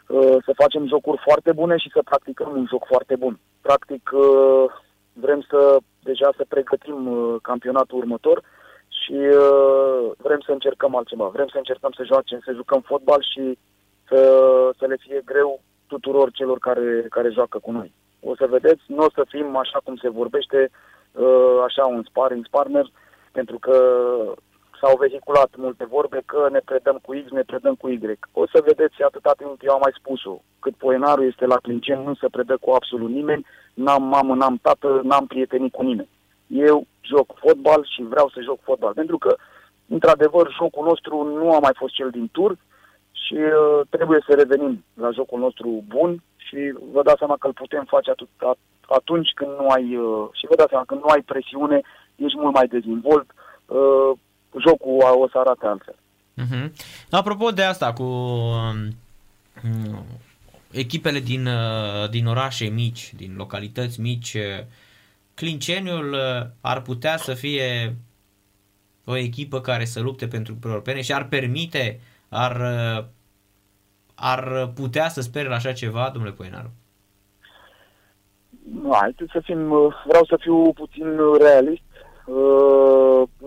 uh, 0.07 0.37
să 0.45 0.53
facem 0.55 0.87
jocuri 0.87 1.21
foarte 1.25 1.53
bune 1.53 1.77
și 1.77 1.91
să 1.93 2.01
practicăm 2.05 2.53
un 2.57 2.67
joc 2.69 2.85
foarte 2.87 3.17
bun. 3.17 3.39
Practic, 3.61 4.11
uh, 4.13 4.65
vrem 5.13 5.41
să 5.49 5.77
deja 6.03 6.31
să 6.37 6.45
pregătim 6.49 6.99
campionatul 7.43 7.99
următor 7.99 8.43
și 9.07 9.13
uh, 9.13 10.11
vrem 10.17 10.41
să 10.47 10.53
încercăm 10.53 10.97
altceva. 10.97 11.27
Vrem 11.29 11.49
să 11.49 11.59
încercăm 11.59 11.93
să 11.97 12.03
joacem, 12.05 12.41
să 12.45 12.53
jucăm 12.53 12.81
fotbal 12.81 13.23
și 13.33 13.59
să, 14.09 14.21
să 14.79 14.87
le 14.87 14.97
fie 15.01 15.21
greu 15.25 15.61
tuturor 15.87 16.31
celor 16.31 16.59
care, 16.59 17.07
care 17.11 17.31
joacă 17.31 17.59
cu 17.59 17.71
noi. 17.71 17.93
O 18.21 18.37
să 18.37 18.47
vedeți, 18.47 18.83
nu 18.87 19.03
o 19.05 19.11
să 19.15 19.25
fim 19.29 19.57
așa 19.57 19.79
cum 19.85 19.97
se 19.97 20.09
vorbește, 20.09 20.71
uh, 21.13 21.59
așa 21.65 21.85
un 21.87 22.03
sparring 22.09 22.47
partner, 22.51 22.87
pentru 23.33 23.59
că 23.59 23.77
s-au 24.81 24.97
vehiculat 24.97 25.51
multe 25.57 25.85
vorbe 25.85 26.23
că 26.27 26.49
ne 26.51 26.61
predăm 26.65 26.99
cu 27.03 27.13
X, 27.25 27.31
ne 27.31 27.43
predăm 27.43 27.75
cu 27.75 27.89
Y. 27.89 28.01
O 28.33 28.47
să 28.47 28.63
vedeți 28.65 29.03
atâta 29.03 29.33
timp, 29.37 29.61
eu 29.63 29.73
am 29.73 29.81
mai 29.83 29.99
spus-o, 29.99 30.43
cât 30.59 30.75
poenarul 30.75 31.27
este 31.27 31.47
la 31.47 31.57
Clincen, 31.57 32.01
nu 32.03 32.15
se 32.15 32.29
predă 32.29 32.57
cu 32.61 32.71
absolut 32.71 33.11
nimeni, 33.11 33.47
n-am 33.75 34.03
mamă, 34.03 34.35
n-am 34.35 34.59
tată, 34.63 35.01
n-am 35.05 35.27
prietenit 35.27 35.73
cu 35.73 35.83
nimeni. 35.83 36.09
Eu 36.47 36.87
joc 37.01 37.39
fotbal 37.39 37.87
și 37.95 38.03
vreau 38.03 38.29
să 38.35 38.41
joc 38.41 38.63
fotbal. 38.63 38.93
Pentru 38.93 39.19
că, 39.19 39.37
într-adevăr, 39.89 40.55
jocul 40.59 40.85
nostru 40.85 41.23
nu 41.23 41.53
a 41.53 41.59
mai 41.59 41.73
fost 41.75 41.95
cel 41.95 42.11
din 42.11 42.29
tur 42.33 42.59
și 43.11 43.35
uh, 43.35 43.81
trebuie 43.91 44.25
să 44.27 44.35
revenim 44.35 44.85
la 44.95 45.11
jocul 45.11 45.39
nostru 45.39 45.85
bun 45.89 46.23
și 46.37 46.75
vă 46.93 47.03
dați 47.03 47.19
seama 47.19 47.37
că 47.39 47.47
îl 47.47 47.53
putem 47.53 47.85
face 47.85 48.11
atât, 48.11 48.29
atunci 48.89 49.31
când 49.35 49.51
nu 49.51 49.69
ai, 49.69 49.97
uh, 49.97 50.29
și 50.33 50.47
vă 50.49 50.55
dați 50.57 50.69
seama, 50.69 50.85
când 50.85 51.01
nu 51.01 51.07
ai 51.07 51.21
presiune, 51.21 51.81
ești 52.17 52.39
mult 52.39 52.55
mai 52.55 52.67
dezvolt, 52.67 53.31
uh, 53.67 54.11
jocul 54.65 54.99
o 55.23 55.29
să 55.29 55.39
arate 55.39 55.67
altfel. 55.67 55.97
Uh-huh. 56.43 56.71
Apropo 57.11 57.51
de 57.51 57.63
asta 57.63 57.93
cu 57.93 58.03
uh, 58.03 58.75
echipele 60.71 61.19
din, 61.19 61.47
uh, 61.47 62.09
din 62.11 62.27
orașe 62.27 62.67
mici, 62.67 63.13
din 63.15 63.35
localități 63.37 64.01
mici, 64.01 64.35
uh, 64.35 64.65
Clinceniul 65.41 66.13
uh, 66.13 66.47
ar 66.61 66.81
putea 66.83 67.17
să 67.17 67.35
fie 67.35 67.97
o 69.05 69.17
echipă 69.17 69.61
care 69.61 69.85
să 69.85 70.01
lupte 70.01 70.27
pentru 70.29 70.59
europene 70.65 71.01
și 71.01 71.13
ar 71.13 71.25
permite, 71.29 72.01
ar, 72.29 72.57
uh, 72.61 73.05
ar 74.15 74.71
putea 74.75 75.09
să 75.09 75.21
spere 75.21 75.49
la 75.49 75.55
așa 75.55 75.73
ceva, 75.73 76.11
domnule 76.13 76.35
Poenaru? 76.35 76.71
Nu, 78.83 78.95
haideți 79.01 79.33
să 79.33 79.41
fim, 79.45 79.71
uh, 79.71 79.95
vreau 80.07 80.25
să 80.25 80.37
fiu 80.41 80.73
puțin 80.73 81.07
realist. 81.39 81.83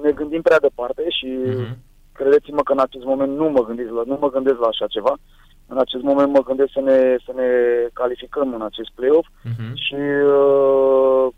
Ne 0.02 0.11
gândim 0.11 0.41
prea 0.41 0.60
departe 0.60 1.03
și 1.10 1.38
uh-huh. 1.48 1.78
credeți-mă 2.11 2.61
că 2.64 2.72
în 2.72 2.80
acest 2.80 3.06
moment 3.06 3.36
nu 3.36 3.49
mă 3.49 3.64
gândesc 3.66 3.90
la, 3.90 4.03
nu 4.06 4.18
mă 4.22 4.30
gândesc 4.30 4.60
la 4.60 4.68
așa 4.68 4.88
ceva. 4.88 5.18
În 5.68 5.78
acest 5.78 6.03
moment 6.03 6.32
mă 6.32 6.44
gândesc 6.44 6.72
să 6.74 6.80
ne, 6.80 7.16
să 7.26 7.32
ne 7.36 7.49
calificăm 7.94 8.53
în 8.53 8.61
acest 8.61 8.90
play-off 8.95 9.28
uh-huh. 9.28 9.74
și 9.74 9.94
uh, 9.95 11.10
uh, 11.26 11.34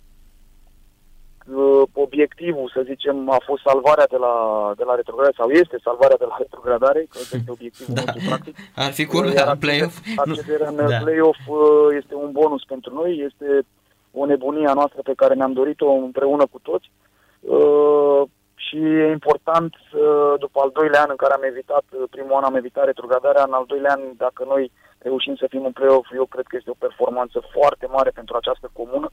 obiectivul, 1.93 2.71
să 2.73 2.81
zicem, 2.85 3.29
a 3.29 3.37
fost 3.45 3.61
salvarea 3.61 4.07
de 4.09 4.17
la, 4.17 4.33
de 4.77 4.83
la 4.83 4.95
retrogradare 4.95 5.35
sau 5.37 5.49
este 5.49 5.77
salvarea 5.83 6.17
de 6.17 6.25
la 6.25 6.35
retrogradare, 6.39 6.99
că 7.09 7.17
este 7.21 7.51
obiectivul 7.57 7.93
da. 7.93 8.01
nostru 8.01 8.21
practic. 8.27 8.55
Ar 8.75 8.91
fi 8.91 9.05
culmea 9.05 9.51
în 9.51 9.57
play-off. 9.57 9.95
Accederea 10.15 10.69
în 10.69 10.75
da. 10.75 10.97
play-off 10.97 11.39
uh, 11.47 11.57
este 11.99 12.15
un 12.15 12.31
bonus 12.31 12.63
pentru 12.63 12.93
noi, 12.93 13.11
este 13.29 13.65
o 14.11 14.25
nebunie 14.25 14.67
a 14.67 14.73
noastră 14.73 15.01
pe 15.03 15.13
care 15.15 15.33
ne-am 15.33 15.53
dorit-o 15.53 15.91
împreună 15.91 16.45
cu 16.51 16.59
toți. 16.61 16.91
Uh, 17.39 18.21
și 18.55 18.77
e 18.77 19.11
important, 19.11 19.73
uh, 19.75 20.33
după 20.39 20.59
al 20.61 20.71
doilea 20.73 21.01
an 21.01 21.09
în 21.09 21.15
care 21.15 21.33
am 21.33 21.43
evitat, 21.43 21.83
uh, 21.91 22.03
primul 22.09 22.33
an 22.33 22.43
am 22.43 22.55
evitat 22.55 22.85
retrogradarea, 22.85 23.43
în 23.47 23.53
al 23.53 23.65
doilea 23.67 23.91
an, 23.91 24.01
dacă 24.17 24.43
noi 24.47 24.71
reușim 24.97 25.35
să 25.35 25.45
fim 25.49 25.65
în 25.65 25.71
play-off, 25.71 26.07
eu 26.13 26.25
cred 26.25 26.45
că 26.47 26.55
este 26.55 26.69
o 26.69 26.83
performanță 26.85 27.37
foarte 27.53 27.85
mare 27.95 28.09
pentru 28.09 28.35
această 28.35 28.69
comună. 28.73 29.09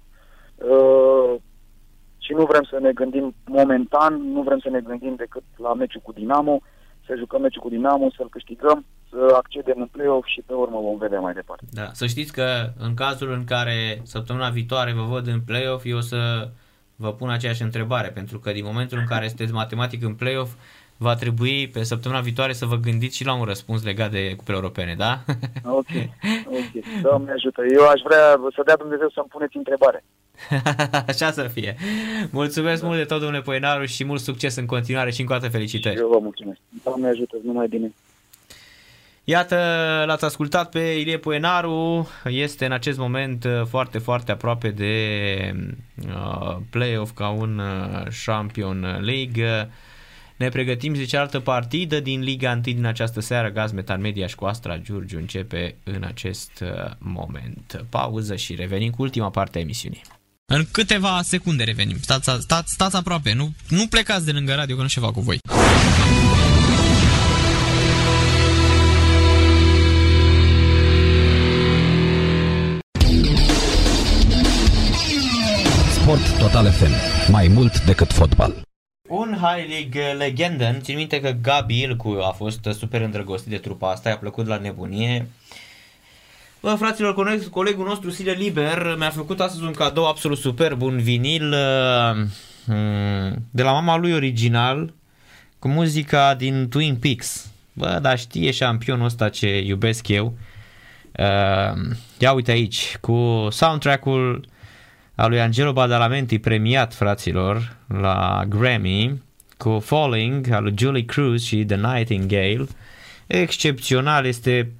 Uh, 2.28 2.34
și 2.34 2.34
nu 2.34 2.44
vrem 2.44 2.64
să 2.70 2.78
ne 2.80 2.92
gândim 2.92 3.34
momentan, 3.44 4.32
nu 4.32 4.42
vrem 4.42 4.58
să 4.58 4.68
ne 4.68 4.80
gândim 4.80 5.14
decât 5.14 5.42
la 5.56 5.74
meciul 5.74 6.00
cu 6.04 6.12
Dinamo, 6.12 6.60
să 7.06 7.14
jucăm 7.18 7.40
meciul 7.40 7.62
cu 7.62 7.68
Dinamo, 7.68 8.10
să-l 8.16 8.28
câștigăm, 8.28 8.84
să 9.10 9.34
accedem 9.36 9.80
în 9.80 9.86
play-off 9.86 10.26
și 10.28 10.42
pe 10.46 10.52
urmă 10.52 10.80
vom 10.80 10.98
vedea 10.98 11.20
mai 11.20 11.32
departe. 11.32 11.64
Da, 11.70 11.88
să 11.92 12.06
știți 12.06 12.32
că 12.32 12.72
în 12.78 12.94
cazul 12.94 13.30
în 13.32 13.44
care 13.44 14.00
săptămâna 14.02 14.48
viitoare 14.48 14.92
vă 14.92 15.02
văd 15.02 15.26
în 15.26 15.40
play-off, 15.40 15.84
eu 15.84 15.96
o 15.96 16.00
să 16.00 16.50
vă 16.96 17.12
pun 17.12 17.30
aceeași 17.30 17.62
întrebare, 17.62 18.08
pentru 18.08 18.38
că 18.38 18.52
din 18.52 18.64
momentul 18.64 18.98
în 18.98 19.06
care 19.06 19.26
sunteți 19.26 19.52
matematic 19.52 20.02
în 20.02 20.14
play-off, 20.14 20.52
va 20.98 21.14
trebui 21.14 21.68
pe 21.68 21.82
săptămâna 21.82 22.20
viitoare 22.20 22.52
să 22.52 22.66
vă 22.66 22.76
gândiți 22.76 23.16
și 23.16 23.24
la 23.24 23.34
un 23.34 23.44
răspuns 23.44 23.84
legat 23.84 24.10
de 24.10 24.34
cupele 24.36 24.56
europene, 24.56 24.94
da? 24.98 25.24
Ok, 25.64 25.90
ok. 26.46 26.84
Doamne 27.02 27.32
ajută. 27.32 27.62
Eu 27.72 27.88
aș 27.88 28.00
vrea 28.04 28.40
să 28.54 28.62
dea 28.64 28.76
Dumnezeu 28.76 29.10
să-mi 29.10 29.28
puneți 29.28 29.56
întrebare. 29.56 30.04
Așa 31.12 31.30
să 31.30 31.42
fie. 31.42 31.76
Mulțumesc 32.30 32.80
da. 32.80 32.86
mult 32.86 32.98
de 32.98 33.04
tot, 33.04 33.20
domnule 33.20 33.42
Poenaru, 33.42 33.84
și 33.84 34.04
mult 34.04 34.20
succes 34.20 34.56
în 34.56 34.66
continuare 34.66 35.10
și 35.10 35.20
încă 35.20 35.32
o 35.32 35.36
dată 35.36 35.50
felicitări. 35.50 35.94
Și 35.94 36.00
eu 36.00 36.08
vă 36.08 36.18
mulțumesc. 36.18 36.58
Doamne 36.84 37.08
ajută, 37.08 37.36
numai 37.44 37.66
bine. 37.68 37.92
Iată, 39.24 39.56
l-ați 40.06 40.24
ascultat 40.24 40.70
pe 40.70 40.78
Ilie 40.78 41.18
Poenaru, 41.18 42.08
este 42.24 42.64
în 42.64 42.72
acest 42.72 42.98
moment 42.98 43.44
uh, 43.44 43.62
foarte, 43.68 43.98
foarte 43.98 44.32
aproape 44.32 44.68
de 44.68 44.92
uh, 46.06 46.56
play-off 46.70 47.12
ca 47.14 47.28
un 47.28 47.58
uh, 47.58 48.06
Champion 48.24 48.80
League. 49.00 49.70
Ne 50.38 50.48
pregătim 50.48 50.92
de 50.92 51.04
cealaltă 51.04 51.40
partidă 51.40 52.00
din 52.00 52.20
Liga 52.20 52.50
1 52.50 52.60
din 52.60 52.84
această 52.84 53.20
seară. 53.20 53.50
Gaz 53.50 53.72
Metan 53.72 54.00
Media 54.00 54.26
și 54.26 54.34
cu 54.34 54.44
Astra 54.44 54.76
Giurgiu 54.76 55.18
începe 55.18 55.76
în 55.84 56.02
acest 56.06 56.50
uh, 56.62 56.68
moment. 56.98 57.84
Pauză 57.88 58.36
și 58.36 58.54
revenim 58.54 58.90
cu 58.90 59.02
ultima 59.02 59.30
parte 59.30 59.58
a 59.58 59.60
emisiunii. 59.60 60.02
În 60.52 60.64
câteva 60.72 61.20
secunde 61.22 61.64
revenim. 61.64 61.96
Stați, 62.00 62.30
stați, 62.40 62.72
stați 62.72 62.96
aproape, 62.96 63.32
nu, 63.32 63.52
nu 63.68 63.86
plecați 63.86 64.24
de 64.24 64.32
lângă 64.32 64.54
radio 64.54 64.76
că 64.76 64.82
nu 64.82 64.88
ceva 64.88 65.12
cu 65.12 65.20
voi. 65.20 65.38
Sport 75.90 76.38
Total 76.38 76.70
FM. 76.70 76.92
Mai 77.30 77.48
mult 77.48 77.84
decât 77.84 78.12
fotbal. 78.12 78.67
Un 79.08 79.38
High 79.40 79.68
League 79.68 80.12
legendă, 80.12 80.76
țin 80.80 80.96
minte 80.96 81.20
că 81.20 81.30
Gabi 81.42 81.80
Ilcu 81.80 82.18
a 82.22 82.30
fost 82.30 82.68
super 82.78 83.00
îndrăgostit 83.00 83.50
de 83.50 83.56
trupa 83.56 83.90
asta, 83.90 84.08
i-a 84.08 84.18
plăcut 84.18 84.46
la 84.46 84.56
nebunie. 84.56 85.28
Bă, 86.60 86.74
fraților, 86.74 87.14
colegul 87.50 87.86
nostru 87.86 88.10
Sile 88.10 88.32
Liber 88.32 88.94
mi-a 88.98 89.10
făcut 89.10 89.40
astăzi 89.40 89.64
un 89.64 89.72
cadou 89.72 90.06
absolut 90.06 90.38
superb, 90.38 90.82
un 90.82 90.98
vinil 90.98 91.52
uh, 91.52 92.26
mm, 92.64 93.44
de 93.50 93.62
la 93.62 93.72
mama 93.72 93.96
lui 93.96 94.12
original 94.12 94.94
cu 95.58 95.68
muzica 95.68 96.34
din 96.34 96.68
Twin 96.68 96.96
Peaks. 96.96 97.50
Bă, 97.72 97.98
dar 98.02 98.18
știe 98.18 98.50
șampionul 98.50 99.04
ăsta 99.04 99.28
ce 99.28 99.58
iubesc 99.58 100.08
eu. 100.08 100.38
Uh, 101.18 101.94
ia 102.18 102.32
uite 102.32 102.50
aici, 102.50 102.96
cu 103.00 103.46
soundtrack-ul 103.50 104.48
a 105.18 105.26
lui 105.26 105.40
Angelo 105.40 105.72
Badalamenti 105.72 106.38
premiat, 106.38 106.94
fraților, 106.94 107.76
la 107.86 108.44
Grammy, 108.48 109.22
cu 109.56 109.78
Falling 109.78 110.50
al 110.50 110.62
lui 110.62 110.74
Julie 110.78 111.04
Cruz 111.04 111.42
și 111.42 111.64
The 111.64 111.76
Nightingale. 111.76 112.66
Excepțional 113.26 114.26
este 114.26 114.72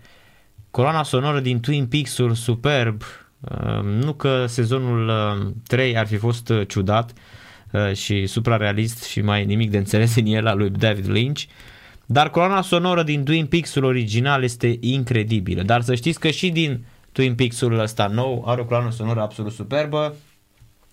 coloana 0.71 1.03
sonoră 1.03 1.41
din 1.41 1.61
Twin 1.61 1.87
Peaks-ul 1.87 2.35
superb. 2.35 3.03
Uh, 3.41 3.83
nu 3.83 4.13
că 4.13 4.47
sezonul 4.47 5.13
3 5.67 5.91
uh, 5.91 5.99
ar 5.99 6.07
fi 6.07 6.17
fost 6.17 6.49
uh, 6.49 6.69
ciudat 6.69 7.13
și 7.93 8.27
suprarealist 8.27 9.05
și 9.05 9.21
mai 9.21 9.45
nimic 9.45 9.71
de 9.71 9.79
înțeles 9.79 10.17
în 10.17 10.27
el 10.27 10.47
al 10.47 10.59
lui 10.59 10.71
David 10.71 11.11
Lynch, 11.11 11.43
dar 12.07 12.31
coloana 12.31 12.63
sonoră 12.63 13.03
din 13.03 13.25
Twin 13.25 13.47
Peaks-ul 13.47 13.85
original 13.85 14.43
este 14.43 14.77
incredibilă. 14.81 15.63
Dar 15.63 15.81
să 15.81 15.95
știți 15.95 16.21
că 16.21 16.31
și 16.31 16.51
din 16.51 16.85
Twin 17.13 17.35
Peaks-ul 17.35 17.79
ăsta 17.79 18.07
nou 18.07 18.45
are 18.47 18.61
o 18.61 18.65
coloană 18.65 18.91
sonoră 18.91 19.21
absolut 19.21 19.53
superbă. 19.53 20.15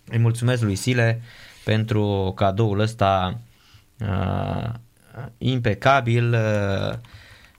Îi 0.07 0.18
mulțumesc 0.18 0.61
lui 0.61 0.76
Sile 0.76 1.22
pentru 1.64 2.34
cadoul 2.36 2.80
ăsta 2.80 3.40
uh, 3.99 4.69
impecabil, 5.38 6.34
uh, 6.34 6.94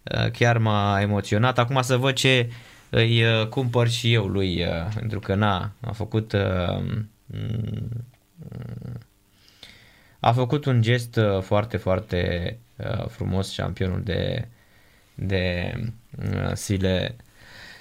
uh, 0.03 0.31
chiar 0.31 0.59
m-a 0.59 1.01
emoționat. 1.01 1.59
Acum 1.59 1.83
să 1.83 1.97
văd 1.97 2.15
ce 2.15 2.51
îi 2.91 3.23
uh, 3.23 3.47
cumpăr 3.47 3.89
și 3.89 4.13
eu 4.13 4.27
lui, 4.27 4.63
uh, 4.63 4.87
pentru 4.95 5.21
că 5.21 5.35
na, 5.35 5.73
a 5.81 5.93
făcut 5.93 6.33
uh, 6.33 6.85
a 10.21 10.33
făcut 10.33 10.65
un 10.65 10.83
gest 10.83 11.17
uh, 11.17 11.41
foarte, 11.43 11.77
foarte 11.77 12.59
uh, 12.77 13.07
frumos 13.09 13.53
șampionul 13.53 14.03
de, 14.03 14.49
de 15.15 15.73
uh, 16.35 16.53
sile, 16.53 17.17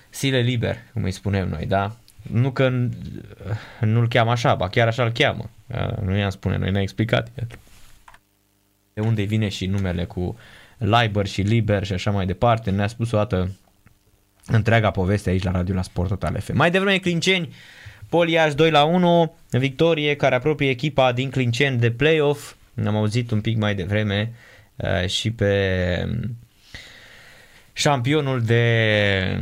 sile 0.10 0.40
liber, 0.40 0.78
cum 0.94 1.04
îi 1.04 1.12
spunem 1.12 1.50
noi, 1.50 1.66
da? 1.66 1.96
Nu 2.32 2.52
că 2.52 2.88
nu-l 3.80 4.08
cheamă 4.08 4.32
așa, 4.32 4.56
ba 4.56 4.70
chiar 4.70 4.88
așa 4.88 5.04
îl 5.04 5.12
cheamă. 5.12 5.50
Nu 6.06 6.16
i-am 6.16 6.30
spune, 6.30 6.58
noi 6.58 6.72
ne-a 6.72 6.82
explicat. 6.82 7.32
De 8.94 9.02
unde 9.02 9.24
vine 9.24 9.50
și 9.50 9.66
numele 9.66 10.04
cu 10.04 10.38
Liber 10.78 11.26
și 11.26 11.42
Liber 11.42 11.84
și 11.84 11.94
așa 11.94 12.12
mai 12.12 12.26
departe. 12.26 12.72
Ne-a 12.72 12.88
spus 12.88 13.12
o 13.12 13.18
dată 13.18 13.52
întreaga 14.46 14.92
poveste 14.92 15.30
aici 15.30 15.44
la 15.44 15.52
Radio 15.52 15.76
la 15.76 15.82
Sport 15.82 16.10
Total 16.10 16.40
FM. 16.40 16.56
Mai 16.56 16.72
devreme 16.72 16.98
Clinceni, 16.98 17.54
Poliaș 18.10 18.54
2 18.54 18.72
la 18.72 18.84
1, 18.84 19.36
victorie 19.50 20.16
care 20.16 20.36
apropie 20.36 20.70
echipa 20.70 21.12
din 21.12 21.30
Clinceni 21.30 21.80
de 21.80 21.92
playoff. 21.92 22.54
Am 22.86 22.96
auzit 22.96 23.32
un 23.32 23.42
pic 23.42 23.58
mai 23.58 23.76
devreme 23.76 24.34
uh, 24.76 25.08
și 25.08 25.32
pe 25.32 26.10
șampionul 27.78 28.42
de 28.42 29.40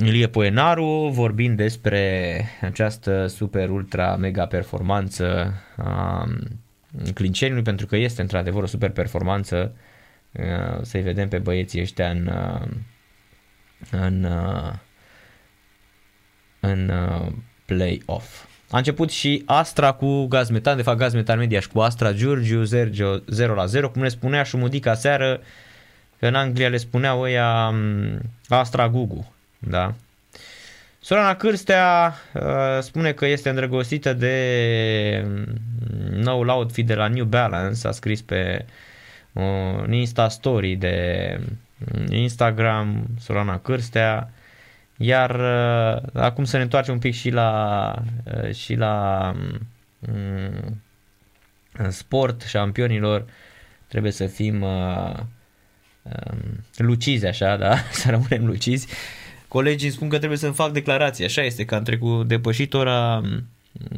Ilie 0.00 0.26
Poenaru, 0.26 1.10
vorbind 1.12 1.56
despre 1.56 2.44
această 2.60 3.26
super 3.26 3.68
ultra 3.68 4.16
mega 4.16 4.46
performanță 4.46 5.54
a 5.76 6.24
Clinceniului, 7.14 7.64
pentru 7.64 7.86
că 7.86 7.96
este 7.96 8.20
într-adevăr 8.20 8.62
o 8.62 8.66
super 8.66 8.90
performanță 8.90 9.76
să-i 10.82 11.02
vedem 11.02 11.28
pe 11.28 11.38
băieții 11.38 11.80
ăștia 11.80 12.10
în, 12.10 12.30
în, 13.90 14.26
în 16.60 16.92
play-off. 17.64 18.44
A 18.70 18.76
început 18.76 19.10
și 19.10 19.42
Astra 19.46 19.92
cu 19.92 20.26
Gazmetan, 20.26 20.76
de 20.76 20.82
fapt 20.82 20.98
Gazmetan 20.98 21.38
Media 21.38 21.60
și 21.60 21.68
cu 21.68 21.80
Astra 21.80 22.12
Giurgiu 22.12 22.62
0 22.62 23.54
la 23.54 23.66
0, 23.66 23.90
cum 23.90 24.02
ne 24.02 24.08
spunea 24.08 24.42
Șumudica 24.42 24.94
seară, 24.94 25.40
Că 26.18 26.26
în 26.26 26.34
Anglia 26.34 26.68
le 26.68 26.76
spuneau 26.76 27.20
ăia 27.20 27.68
mm, 27.68 28.20
Astra 28.48 28.88
Gugu, 28.88 29.32
da? 29.58 29.94
Sorana 31.00 31.36
Cârstea 31.36 32.14
uh, 32.34 32.42
spune 32.80 33.12
că 33.12 33.26
este 33.26 33.48
îndrăgostită 33.48 34.12
de 34.12 35.24
mm, 35.26 35.44
nou 36.10 36.40
outfit 36.40 36.86
de 36.86 36.94
la 36.94 37.08
New 37.08 37.24
Balance, 37.24 37.88
a 37.88 37.90
scris 37.90 38.22
pe 38.22 38.64
uh, 39.32 39.42
un 39.82 39.92
Insta 39.92 40.28
Story 40.28 40.74
de 40.74 41.38
mm, 41.78 42.06
Instagram 42.10 43.06
Sorana 43.20 43.58
Cârstea, 43.58 44.30
iar 44.96 45.30
uh, 45.30 46.02
acum 46.12 46.44
să 46.44 46.56
ne 46.56 46.62
întoarcem 46.62 46.94
un 46.94 47.00
pic 47.00 47.14
și 47.14 47.30
la, 47.30 47.94
uh, 48.24 48.54
și 48.54 48.74
la 48.74 49.32
mm, 49.98 50.82
în 51.72 51.90
sport, 51.90 52.42
șampionilor, 52.42 53.24
trebuie 53.88 54.12
să 54.12 54.26
fim 54.26 54.62
uh, 54.62 55.14
um, 55.14 55.28
lucizi 56.76 57.26
așa, 57.26 57.56
da? 57.56 57.76
Să 58.00 58.10
rămânem 58.10 58.46
lucizi. 58.46 58.86
Colegii 59.48 59.90
spun 59.90 60.08
că 60.08 60.16
trebuie 60.16 60.38
să-mi 60.38 60.54
fac 60.54 60.72
declarații, 60.72 61.24
așa 61.24 61.42
este, 61.42 61.64
că 61.64 61.74
am 61.74 61.82
trecut, 61.82 62.28
depășit 62.28 62.74
ora, 62.74 63.22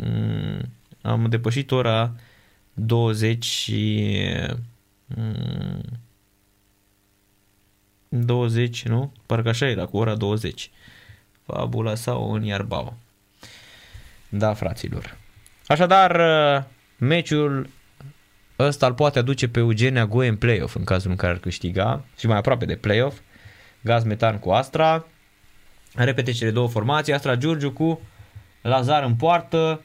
um, 0.02 0.60
am 1.02 1.26
depășit 1.28 1.70
ora 1.70 2.12
20 2.72 3.44
și 3.44 4.10
um, 5.16 5.82
20, 8.08 8.84
nu? 8.84 9.12
Parcă 9.26 9.48
așa 9.48 9.68
era, 9.68 9.84
cu 9.84 9.96
ora 9.96 10.14
20. 10.14 10.70
Fabula 11.46 11.94
sau 11.94 12.32
în 12.32 12.42
Iarbao. 12.42 12.96
Da, 14.28 14.54
fraților. 14.54 15.16
Așadar, 15.66 16.20
meciul 16.96 17.68
ăsta 18.58 18.86
îl 18.86 18.94
poate 18.94 19.18
aduce 19.18 19.48
pe 19.48 19.58
Eugenia 19.58 20.06
Goe 20.06 20.28
în 20.28 20.36
play-off 20.36 20.74
în 20.74 20.84
cazul 20.84 21.10
în 21.10 21.16
care 21.16 21.32
ar 21.32 21.38
câștiga 21.38 22.04
și 22.18 22.26
mai 22.26 22.36
aproape 22.36 22.64
de 22.64 22.76
play-off. 22.76 23.18
Gaz 23.80 24.04
Metan 24.04 24.38
cu 24.38 24.50
Astra. 24.50 25.04
Repete 25.94 26.32
cele 26.32 26.50
două 26.50 26.68
formații. 26.68 27.12
Astra 27.12 27.36
Giurgiu 27.36 27.72
cu 27.72 28.00
Lazar 28.62 29.02
în 29.02 29.14
poartă. 29.14 29.82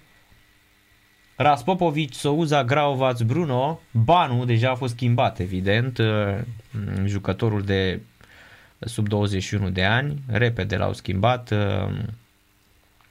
Raspopovic, 1.36 2.14
Souza, 2.14 2.64
Graovac, 2.64 3.22
Bruno. 3.22 3.80
Banu 3.92 4.46
deja 4.46 4.70
a 4.70 4.76
fost 4.76 4.94
schimbat, 4.94 5.40
evident. 5.40 6.00
Jucătorul 7.06 7.62
de 7.62 8.02
sub 8.80 9.08
21 9.08 9.70
de 9.70 9.84
ani. 9.84 10.22
Repede 10.28 10.78
l-au 10.78 10.94
schimbat. 10.94 11.52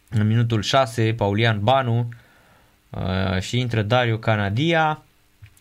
În 0.08 0.26
minutul 0.26 0.62
6, 0.62 1.14
Paulian 1.16 1.60
Banu 1.62 2.08
și 3.40 3.58
intră 3.58 3.82
Dario 3.82 4.18
Canadia. 4.18 5.02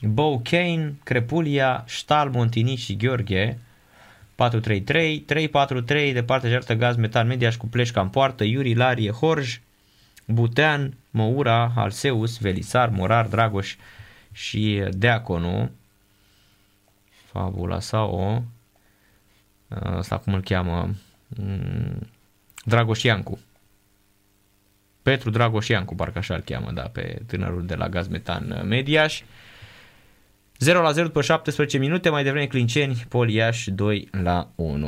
Bo 0.01 0.39
Kane, 0.39 0.95
Crepulia, 1.03 1.83
Ștal, 1.87 2.29
Montini 2.29 2.75
și 2.75 2.95
Gheorghe. 2.95 3.57
4-3-3, 4.35 5.21
3-4-3 5.25 6.13
de 6.13 6.23
partea 6.25 6.49
cealaltă 6.49 6.73
Gaz 6.73 6.95
Metan 6.95 7.27
Mediaș 7.27 7.55
cu 7.55 7.67
Pleșca 7.67 8.01
în 8.01 8.09
poartă, 8.09 8.43
Iuri 8.43 8.73
Larie 8.73 9.11
Horj, 9.11 9.59
Butean, 10.25 10.97
Moura, 11.09 11.71
Alseus, 11.75 12.37
Velisar, 12.37 12.89
Morar, 12.89 13.25
Dragoș 13.25 13.75
și 14.31 14.83
Deaconu. 14.91 15.71
Fabula 17.09 17.79
sau 17.79 18.43
asta 19.69 20.17
cum 20.17 20.33
îl 20.33 20.41
cheamă, 20.41 20.89
mm, 21.27 22.07
Dragoș 22.65 23.03
Iancu. 23.03 23.39
Petru 25.01 25.29
Dragoș 25.29 25.67
Iancu, 25.67 25.95
parcă 25.95 26.17
așa 26.17 26.33
îl 26.33 26.41
cheamă, 26.41 26.71
da, 26.71 26.81
pe 26.81 27.21
tânărul 27.27 27.65
de 27.65 27.75
la 27.75 27.89
Gaz 27.89 28.07
Metan 28.07 28.61
Mediaș. 28.67 29.21
0 30.61 30.81
la 30.81 30.91
0 30.91 31.05
după 31.05 31.21
17 31.21 31.77
minute, 31.77 32.09
mai 32.09 32.23
devreme 32.23 32.45
Clinceni, 32.45 33.05
Poliaș 33.09 33.67
2 33.67 34.09
la 34.23 34.49
1. 34.55 34.87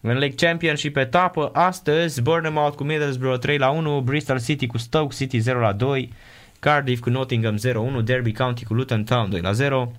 În 0.00 0.18
League 0.18 0.34
Championship 0.34 0.96
etapă, 0.96 1.50
astăzi 1.52 2.22
Bournemouth 2.22 2.76
cu 2.76 2.84
Middlesbrough 2.84 3.38
3 3.38 3.58
la 3.58 3.70
1, 3.70 4.00
Bristol 4.00 4.40
City 4.40 4.66
cu 4.66 4.78
Stoke 4.78 5.14
City 5.14 5.38
0 5.38 5.60
la 5.60 5.72
2, 5.72 6.12
Cardiff 6.58 7.02
cu 7.02 7.10
Nottingham 7.10 7.56
0-1, 8.00 8.04
Derby 8.04 8.32
County 8.32 8.64
cu 8.64 8.74
Luton 8.74 9.04
Town 9.04 9.30
2 9.30 9.40
la 9.40 9.52
0, 9.52 9.92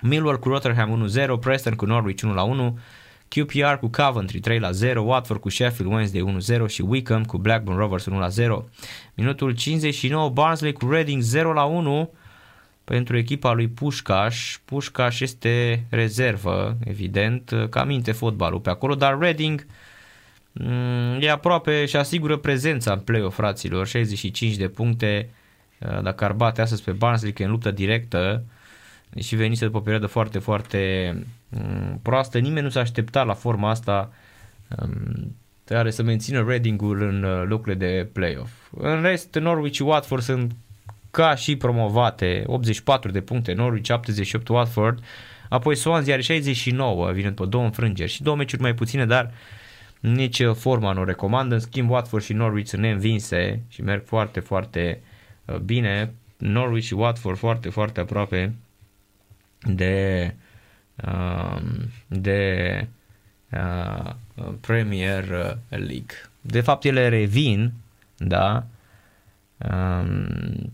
Millwall 0.00 0.38
cu 0.38 0.48
Rotherham 0.48 1.08
1-0, 1.36 1.40
Preston 1.40 1.74
cu 1.74 1.84
Norwich 1.84 2.22
1 2.22 2.34
la 2.34 2.42
1, 2.42 2.78
QPR 3.28 3.74
cu 3.80 3.88
Coventry 3.88 4.40
3 4.40 4.58
la 4.58 4.70
0, 4.70 5.02
Watford 5.02 5.40
cu 5.40 5.48
Sheffield 5.48 5.92
Wednesday 5.92 6.24
1-0 6.64 6.66
și 6.66 6.82
Wickham 6.82 7.24
cu 7.24 7.38
Blackburn 7.38 7.78
Rovers 7.78 8.06
1 8.06 8.18
la 8.18 8.28
0. 8.28 8.64
Minutul 9.14 9.54
59, 9.54 10.28
Barnsley 10.28 10.72
cu 10.72 10.90
Reading 10.90 11.22
0 11.22 11.52
la 11.52 11.64
1, 11.64 12.10
pentru 12.84 13.16
echipa 13.16 13.52
lui 13.52 13.68
Pușcaș. 13.68 14.58
Pușcaș 14.64 15.20
este 15.20 15.84
rezervă, 15.90 16.76
evident, 16.84 17.52
ca 17.70 17.84
minte 17.84 18.12
fotbalul 18.12 18.60
pe 18.60 18.70
acolo, 18.70 18.94
dar 18.94 19.18
Reading 19.18 19.66
mm, 20.52 21.18
e 21.20 21.30
aproape 21.30 21.84
și 21.84 21.96
asigură 21.96 22.36
prezența 22.36 22.92
în 22.92 22.98
play-off, 22.98 23.36
fraților, 23.36 23.86
65 23.86 24.56
de 24.56 24.68
puncte, 24.68 25.28
uh, 25.78 26.02
dacă 26.02 26.24
ar 26.24 26.32
bate 26.32 26.60
astăzi 26.60 26.82
pe 26.82 26.92
Barnsley, 26.92 27.32
că 27.32 27.42
e 27.42 27.44
în 27.44 27.50
luptă 27.50 27.70
directă, 27.70 28.44
deși 29.10 29.36
venise 29.36 29.64
după 29.64 29.76
o 29.76 29.80
perioadă 29.80 30.06
foarte, 30.06 30.38
foarte 30.38 31.14
mm, 31.48 31.98
proastă, 32.02 32.38
nimeni 32.38 32.64
nu 32.64 32.70
s-a 32.70 32.80
așteptat 32.80 33.26
la 33.26 33.34
forma 33.34 33.70
asta 33.70 34.12
care 35.64 35.84
um, 35.84 35.90
să 35.90 36.02
mențină 36.02 36.44
Reading-ul 36.46 37.02
în 37.02 37.22
uh, 37.22 37.42
locurile 37.46 37.86
de 37.86 38.08
play-off. 38.12 38.52
În 38.76 39.02
rest, 39.02 39.34
Norwich 39.34 39.74
și 39.74 39.82
Watford 39.82 40.22
sunt 40.22 40.52
ca 41.12 41.34
și 41.34 41.56
promovate, 41.56 42.42
84 42.46 43.10
de 43.10 43.20
puncte, 43.20 43.52
Norwich 43.52 43.86
78, 43.86 44.48
Watford, 44.48 45.04
apoi 45.48 45.76
Swansea 45.76 46.12
are 46.12 46.22
69, 46.22 47.10
vine 47.10 47.28
după 47.28 47.46
două 47.46 47.64
înfrângeri 47.64 48.10
și 48.10 48.22
două 48.22 48.36
meciuri 48.36 48.62
mai 48.62 48.74
puține, 48.74 49.06
dar 49.06 49.30
nici 50.00 50.42
forma 50.54 50.92
nu 50.92 51.04
recomandă, 51.04 51.54
în 51.54 51.60
schimb 51.60 51.90
Watford 51.90 52.24
și 52.24 52.32
Norwich 52.32 52.68
sunt 52.68 52.82
neînvinse 52.82 53.62
și 53.68 53.82
merg 53.82 54.04
foarte, 54.04 54.40
foarte 54.40 55.00
uh, 55.44 55.56
bine, 55.56 56.12
Norwich 56.36 56.86
și 56.86 56.94
Watford 56.94 57.38
foarte, 57.38 57.68
foarte 57.68 58.00
aproape 58.00 58.54
de 59.60 60.34
um, 61.04 61.90
de 62.06 62.86
uh, 63.50 64.14
Premier 64.60 65.24
League. 65.68 66.16
De 66.40 66.60
fapt, 66.60 66.84
ele 66.84 67.08
revin, 67.08 67.72
da, 68.16 68.64
um, 69.56 70.72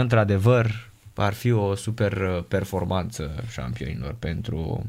într-adevăr, 0.00 0.90
ar 1.14 1.32
fi 1.32 1.50
o 1.50 1.74
super 1.74 2.12
uh, 2.12 2.44
performanță 2.48 3.44
șampionilor 3.50 4.14
pentru 4.18 4.86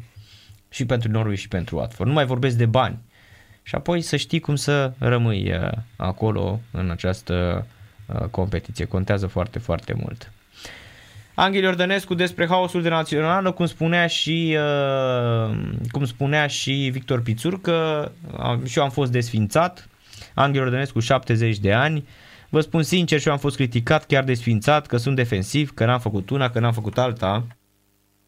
și 0.69 0.85
pentru 0.85 1.11
Norwich 1.11 1.39
și 1.39 1.47
pentru 1.47 1.77
Watford. 1.77 2.09
Nu 2.09 2.15
mai 2.15 2.25
vorbesc 2.25 2.57
de 2.57 2.65
bani. 2.65 2.97
Și 3.63 3.75
apoi 3.75 4.01
să 4.01 4.15
știi 4.15 4.39
cum 4.39 4.55
să 4.55 4.93
rămâi 4.97 5.51
uh, 5.53 5.69
acolo 5.95 6.59
în 6.71 6.89
această 6.89 7.65
uh, 8.05 8.27
competiție. 8.31 8.85
Contează 8.85 9.27
foarte, 9.27 9.59
foarte 9.59 9.93
mult. 9.93 10.31
Angel 11.33 11.63
Iordănescu 11.63 12.13
despre 12.13 12.47
haosul 12.47 12.81
de 12.81 12.89
națională, 12.89 13.51
cum 13.51 13.65
spunea 13.65 14.07
și 14.07 14.57
cum 15.91 16.05
spunea 16.05 16.47
și 16.47 16.89
Victor 16.91 17.21
Pițur 17.21 17.61
că 17.61 18.11
și 18.65 18.77
eu 18.77 18.83
am 18.83 18.89
fost 18.89 19.11
desfințat. 19.11 19.89
Angel 20.33 20.61
Iordănescu 20.61 20.99
70 20.99 21.57
de 21.57 21.73
ani, 21.73 22.07
Vă 22.49 22.59
spun 22.59 22.83
sincer 22.83 23.19
și 23.19 23.27
eu 23.27 23.33
am 23.33 23.39
fost 23.39 23.55
criticat, 23.55 24.05
chiar 24.05 24.23
desfințat, 24.23 24.87
că 24.87 24.97
sunt 24.97 25.15
defensiv, 25.15 25.73
că 25.73 25.85
n-am 25.85 25.99
făcut 25.99 26.29
una, 26.29 26.49
că 26.49 26.59
n-am 26.59 26.73
făcut 26.73 26.97
alta. 26.97 27.47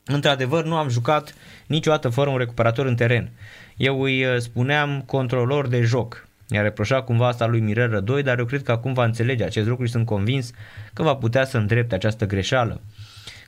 Într-adevăr, 0.06 0.66
nu 0.66 0.76
am 0.76 0.90
jucat 0.90 1.36
niciodată 1.68 2.10
fără 2.10 2.30
un 2.30 2.38
recuperator 2.38 2.86
în 2.86 2.96
teren. 2.96 3.32
Eu 3.78 4.02
îi 4.02 4.26
uh, 4.26 4.38
spuneam 4.38 5.04
controlor 5.06 5.68
de 5.68 5.82
joc. 5.82 6.28
I-a 6.48 6.62
reproșat 6.62 7.06
cumva 7.06 7.28
asta 7.28 7.48
lui 7.48 7.60
Mirel 7.60 7.90
Rădoi, 7.90 8.24
dar 8.24 8.40
eu 8.40 8.46
cred 8.46 8.64
că 8.64 8.72
acum 8.72 8.94
va 8.94 9.06
înțelege 9.06 9.44
acest 9.44 9.68
lucru 9.68 9.86
și 9.86 9.92
sunt 9.92 10.06
convins 10.06 10.52
că 10.94 11.04
va 11.04 11.16
putea 11.16 11.46
să 11.46 11.58
îndrepte 11.58 11.96
această 11.96 12.26
greșeală. 12.26 12.82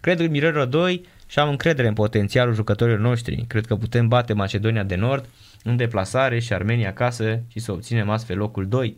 Cred 0.02 0.20
în 0.20 0.32
Mirel 0.32 0.52
Rădoi 0.52 1.06
și 1.28 1.40
am 1.40 1.50
încredere 1.50 1.88
în 1.88 1.94
potențialul 1.94 2.54
jucătorilor 2.54 3.00
noștri. 3.00 3.46
Cred 3.48 3.66
că 3.66 3.76
putem 3.76 4.08
bate 4.08 4.34
Macedonia 4.34 4.84
de 4.84 4.96
Nord 4.96 5.30
în 5.64 5.76
deplasare 5.76 6.40
și 6.40 6.54
Armenia 6.54 6.90
acasă 6.90 7.42
și 7.48 7.60
să 7.60 7.72
obținem 7.72 8.10
astfel 8.10 8.38
locul 8.38 8.68
2. 8.68 8.96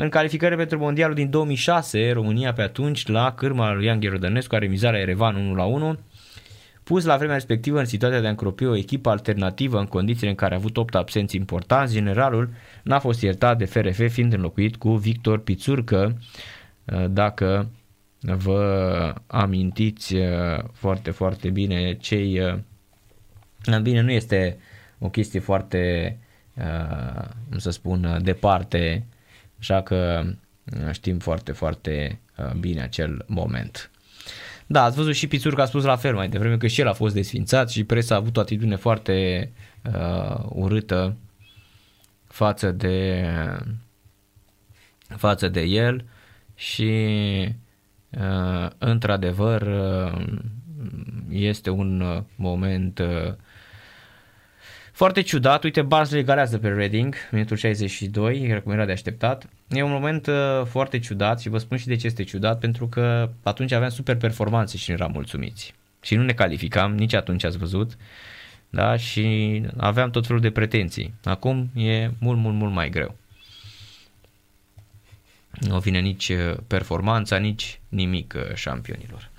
În 0.00 0.08
calificări 0.08 0.56
pentru 0.56 0.78
mondialul 0.78 1.14
din 1.14 1.30
2006, 1.30 2.12
România 2.12 2.52
pe 2.52 2.62
atunci, 2.62 3.06
la 3.06 3.32
cârma 3.32 3.72
lui 3.72 3.84
Ian 3.84 4.00
Gherodănescu, 4.00 4.54
a 4.54 4.58
remizat 4.58 4.92
la 4.92 4.98
Erevan 4.98 5.36
1 5.36 5.54
la 5.54 5.64
1, 5.64 5.98
pus 6.84 7.04
la 7.04 7.16
vremea 7.16 7.34
respectivă 7.34 7.78
în 7.78 7.84
situația 7.84 8.20
de 8.20 8.26
a 8.26 8.30
încropi 8.30 8.64
o 8.64 8.76
echipă 8.76 9.10
alternativă 9.10 9.78
în 9.78 9.86
condițiile 9.86 10.28
în 10.28 10.34
care 10.34 10.54
a 10.54 10.56
avut 10.56 10.76
8 10.76 10.94
absenți 10.94 11.36
importanți, 11.36 11.92
generalul 11.92 12.50
n-a 12.82 12.98
fost 12.98 13.22
iertat 13.22 13.58
de 13.58 13.64
FRF 13.64 14.12
fiind 14.12 14.32
înlocuit 14.32 14.76
cu 14.76 14.90
Victor 14.94 15.38
Pițurcă, 15.38 16.18
dacă 17.10 17.70
vă 18.20 19.14
amintiți 19.26 20.14
foarte, 20.72 21.10
foarte 21.10 21.50
bine 21.50 21.94
cei... 21.94 22.40
Bine, 23.82 24.00
nu 24.00 24.10
este 24.10 24.58
o 24.98 25.08
chestie 25.08 25.40
foarte, 25.40 26.16
cum 27.48 27.58
să 27.58 27.70
spun, 27.70 28.18
departe 28.22 29.06
Așa 29.58 29.82
că 29.82 30.22
uh, 30.24 30.92
știm 30.92 31.18
foarte, 31.18 31.52
foarte 31.52 32.20
uh, 32.36 32.52
bine 32.52 32.82
acel 32.82 33.24
moment. 33.26 33.90
Da, 34.66 34.82
ați 34.82 34.96
văzut 34.96 35.14
și 35.14 35.26
Pițur 35.26 35.54
că 35.54 35.60
a 35.60 35.64
spus 35.64 35.84
la 35.84 35.96
fel 35.96 36.14
mai 36.14 36.28
devreme 36.28 36.56
că 36.56 36.66
și 36.66 36.80
el 36.80 36.88
a 36.88 36.92
fost 36.92 37.14
desfințat 37.14 37.70
și 37.70 37.84
presa 37.84 38.14
a 38.14 38.18
avut 38.18 38.36
o 38.36 38.40
atitudine 38.40 38.76
foarte 38.76 39.50
uh, 39.94 40.44
urâtă 40.48 41.16
față 42.26 42.70
de 42.70 43.26
față 45.16 45.48
de 45.48 45.60
el 45.60 46.04
și 46.54 46.92
uh, 48.10 48.70
într-adevăr 48.78 49.62
uh, 49.62 50.38
este 51.28 51.70
un 51.70 52.22
moment 52.34 52.98
uh, 52.98 53.34
Foarte 54.98 55.20
ciudat, 55.20 55.64
uite 55.64 55.82
Barnsley 55.82 56.20
egalează 56.20 56.58
pe 56.58 56.68
Reading, 56.68 57.14
minutul 57.30 57.56
62, 57.56 58.60
cum 58.64 58.72
era 58.72 58.84
de 58.84 58.92
așteptat. 58.92 59.48
E 59.68 59.82
un 59.82 59.90
moment 59.90 60.26
uh, 60.26 60.62
foarte 60.64 60.98
ciudat 60.98 61.40
și 61.40 61.48
vă 61.48 61.58
spun 61.58 61.76
și 61.76 61.86
de 61.86 61.96
ce 61.96 62.06
este 62.06 62.22
ciudat, 62.22 62.58
pentru 62.58 62.86
că 62.86 63.30
atunci 63.42 63.72
aveam 63.72 63.90
super 63.90 64.16
performanțe 64.16 64.76
și 64.76 64.90
nu 64.90 64.96
eram 64.96 65.10
mulțumiți. 65.12 65.74
Și 66.00 66.14
nu 66.14 66.22
ne 66.22 66.32
calificam, 66.32 66.94
nici 66.94 67.14
atunci 67.14 67.44
ați 67.44 67.58
văzut, 67.58 67.96
da? 68.70 68.96
și 68.96 69.62
aveam 69.76 70.10
tot 70.10 70.26
felul 70.26 70.40
de 70.40 70.50
pretenții. 70.50 71.14
Acum 71.24 71.70
e 71.74 72.10
mult, 72.18 72.38
mult, 72.38 72.54
mult 72.54 72.72
mai 72.72 72.90
greu. 72.90 73.16
Nu 75.50 75.78
vine 75.78 75.98
nici 75.98 76.28
uh, 76.28 76.56
performanța, 76.66 77.36
nici 77.36 77.80
nimic 77.88 78.34
uh, 78.36 78.54
șampionilor. 78.54 79.30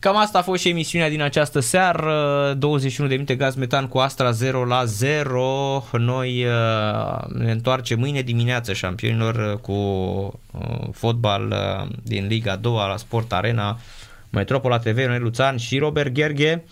Cam 0.00 0.16
asta 0.16 0.38
a 0.38 0.42
fost 0.42 0.62
și 0.62 0.68
emisiunea 0.68 1.08
din 1.08 1.22
această 1.22 1.60
seară, 1.60 2.54
21 2.58 3.08
de 3.08 3.14
minute 3.14 3.34
gaz 3.34 3.54
metan 3.54 3.88
cu 3.88 3.98
Astra 3.98 4.30
0 4.30 4.64
la 4.64 4.84
0. 4.84 5.84
Noi 5.92 6.44
uh, 6.44 7.24
ne 7.28 7.50
întoarcem 7.50 7.98
mâine 7.98 8.20
dimineață 8.20 8.72
șampionilor 8.72 9.60
cu 9.60 10.40
fotbal 10.92 11.54
din 12.02 12.26
Liga 12.26 12.56
2 12.56 12.72
la 12.72 12.96
Sport 12.96 13.32
Arena, 13.32 13.78
Metropola 14.30 14.78
TV, 14.78 14.98
Ionel 14.98 15.22
Luțan 15.22 15.56
și 15.56 15.78
Robert 15.78 16.12
Gherghe. 16.12 16.64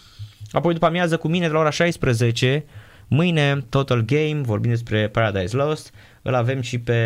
Apoi 0.50 0.72
după 0.72 0.86
amiază 0.86 1.16
cu 1.16 1.28
mine 1.28 1.46
de 1.46 1.52
la 1.52 1.58
ora 1.58 1.70
16, 1.70 2.64
mâine 3.08 3.64
Total 3.68 4.00
Game, 4.00 4.40
vorbim 4.42 4.70
despre 4.70 5.08
Paradise 5.08 5.56
Lost, 5.56 5.92
îl 6.22 6.34
avem 6.34 6.60
și 6.60 6.78
pe 6.78 6.98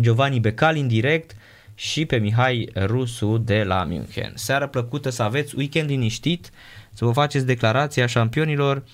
Giovanni 0.00 0.40
Becali 0.40 0.80
în 0.80 0.88
direct 0.88 1.36
și 1.80 2.04
pe 2.04 2.16
Mihai 2.16 2.68
Rusu 2.74 3.38
de 3.38 3.62
la 3.62 3.84
München. 3.84 4.32
Seară 4.34 4.66
plăcută 4.66 5.10
să 5.10 5.22
aveți, 5.22 5.56
weekend 5.56 5.88
liniștit, 5.88 6.50
să 6.92 7.04
vă 7.04 7.12
faceți 7.12 7.46
declarația 7.46 8.06
șampionilor, 8.06 8.84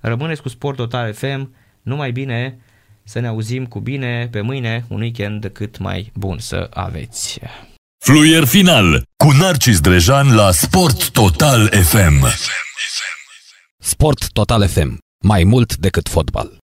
rămâneți 0.00 0.42
cu 0.42 0.48
Sport 0.48 0.76
Total 0.76 1.12
FM, 1.12 1.54
numai 1.82 2.12
bine, 2.12 2.58
să 3.04 3.20
ne 3.20 3.26
auzim 3.26 3.66
cu 3.66 3.80
bine 3.80 4.28
pe 4.30 4.40
mâine, 4.40 4.84
un 4.88 5.00
weekend 5.00 5.50
cât 5.52 5.78
mai 5.78 6.12
bun 6.14 6.38
să 6.38 6.70
aveți. 6.72 7.40
Fluier 8.04 8.44
final 8.44 9.02
cu 9.16 9.30
Narcis 9.30 9.80
Drejan 9.80 10.34
la 10.34 10.50
Sport 10.50 11.10
Total 11.10 11.68
FM. 11.68 12.26
Sport 13.78 14.32
Total 14.32 14.68
FM. 14.68 14.98
Mai 15.22 15.44
mult 15.44 15.76
decât 15.76 16.08
fotbal. 16.08 16.62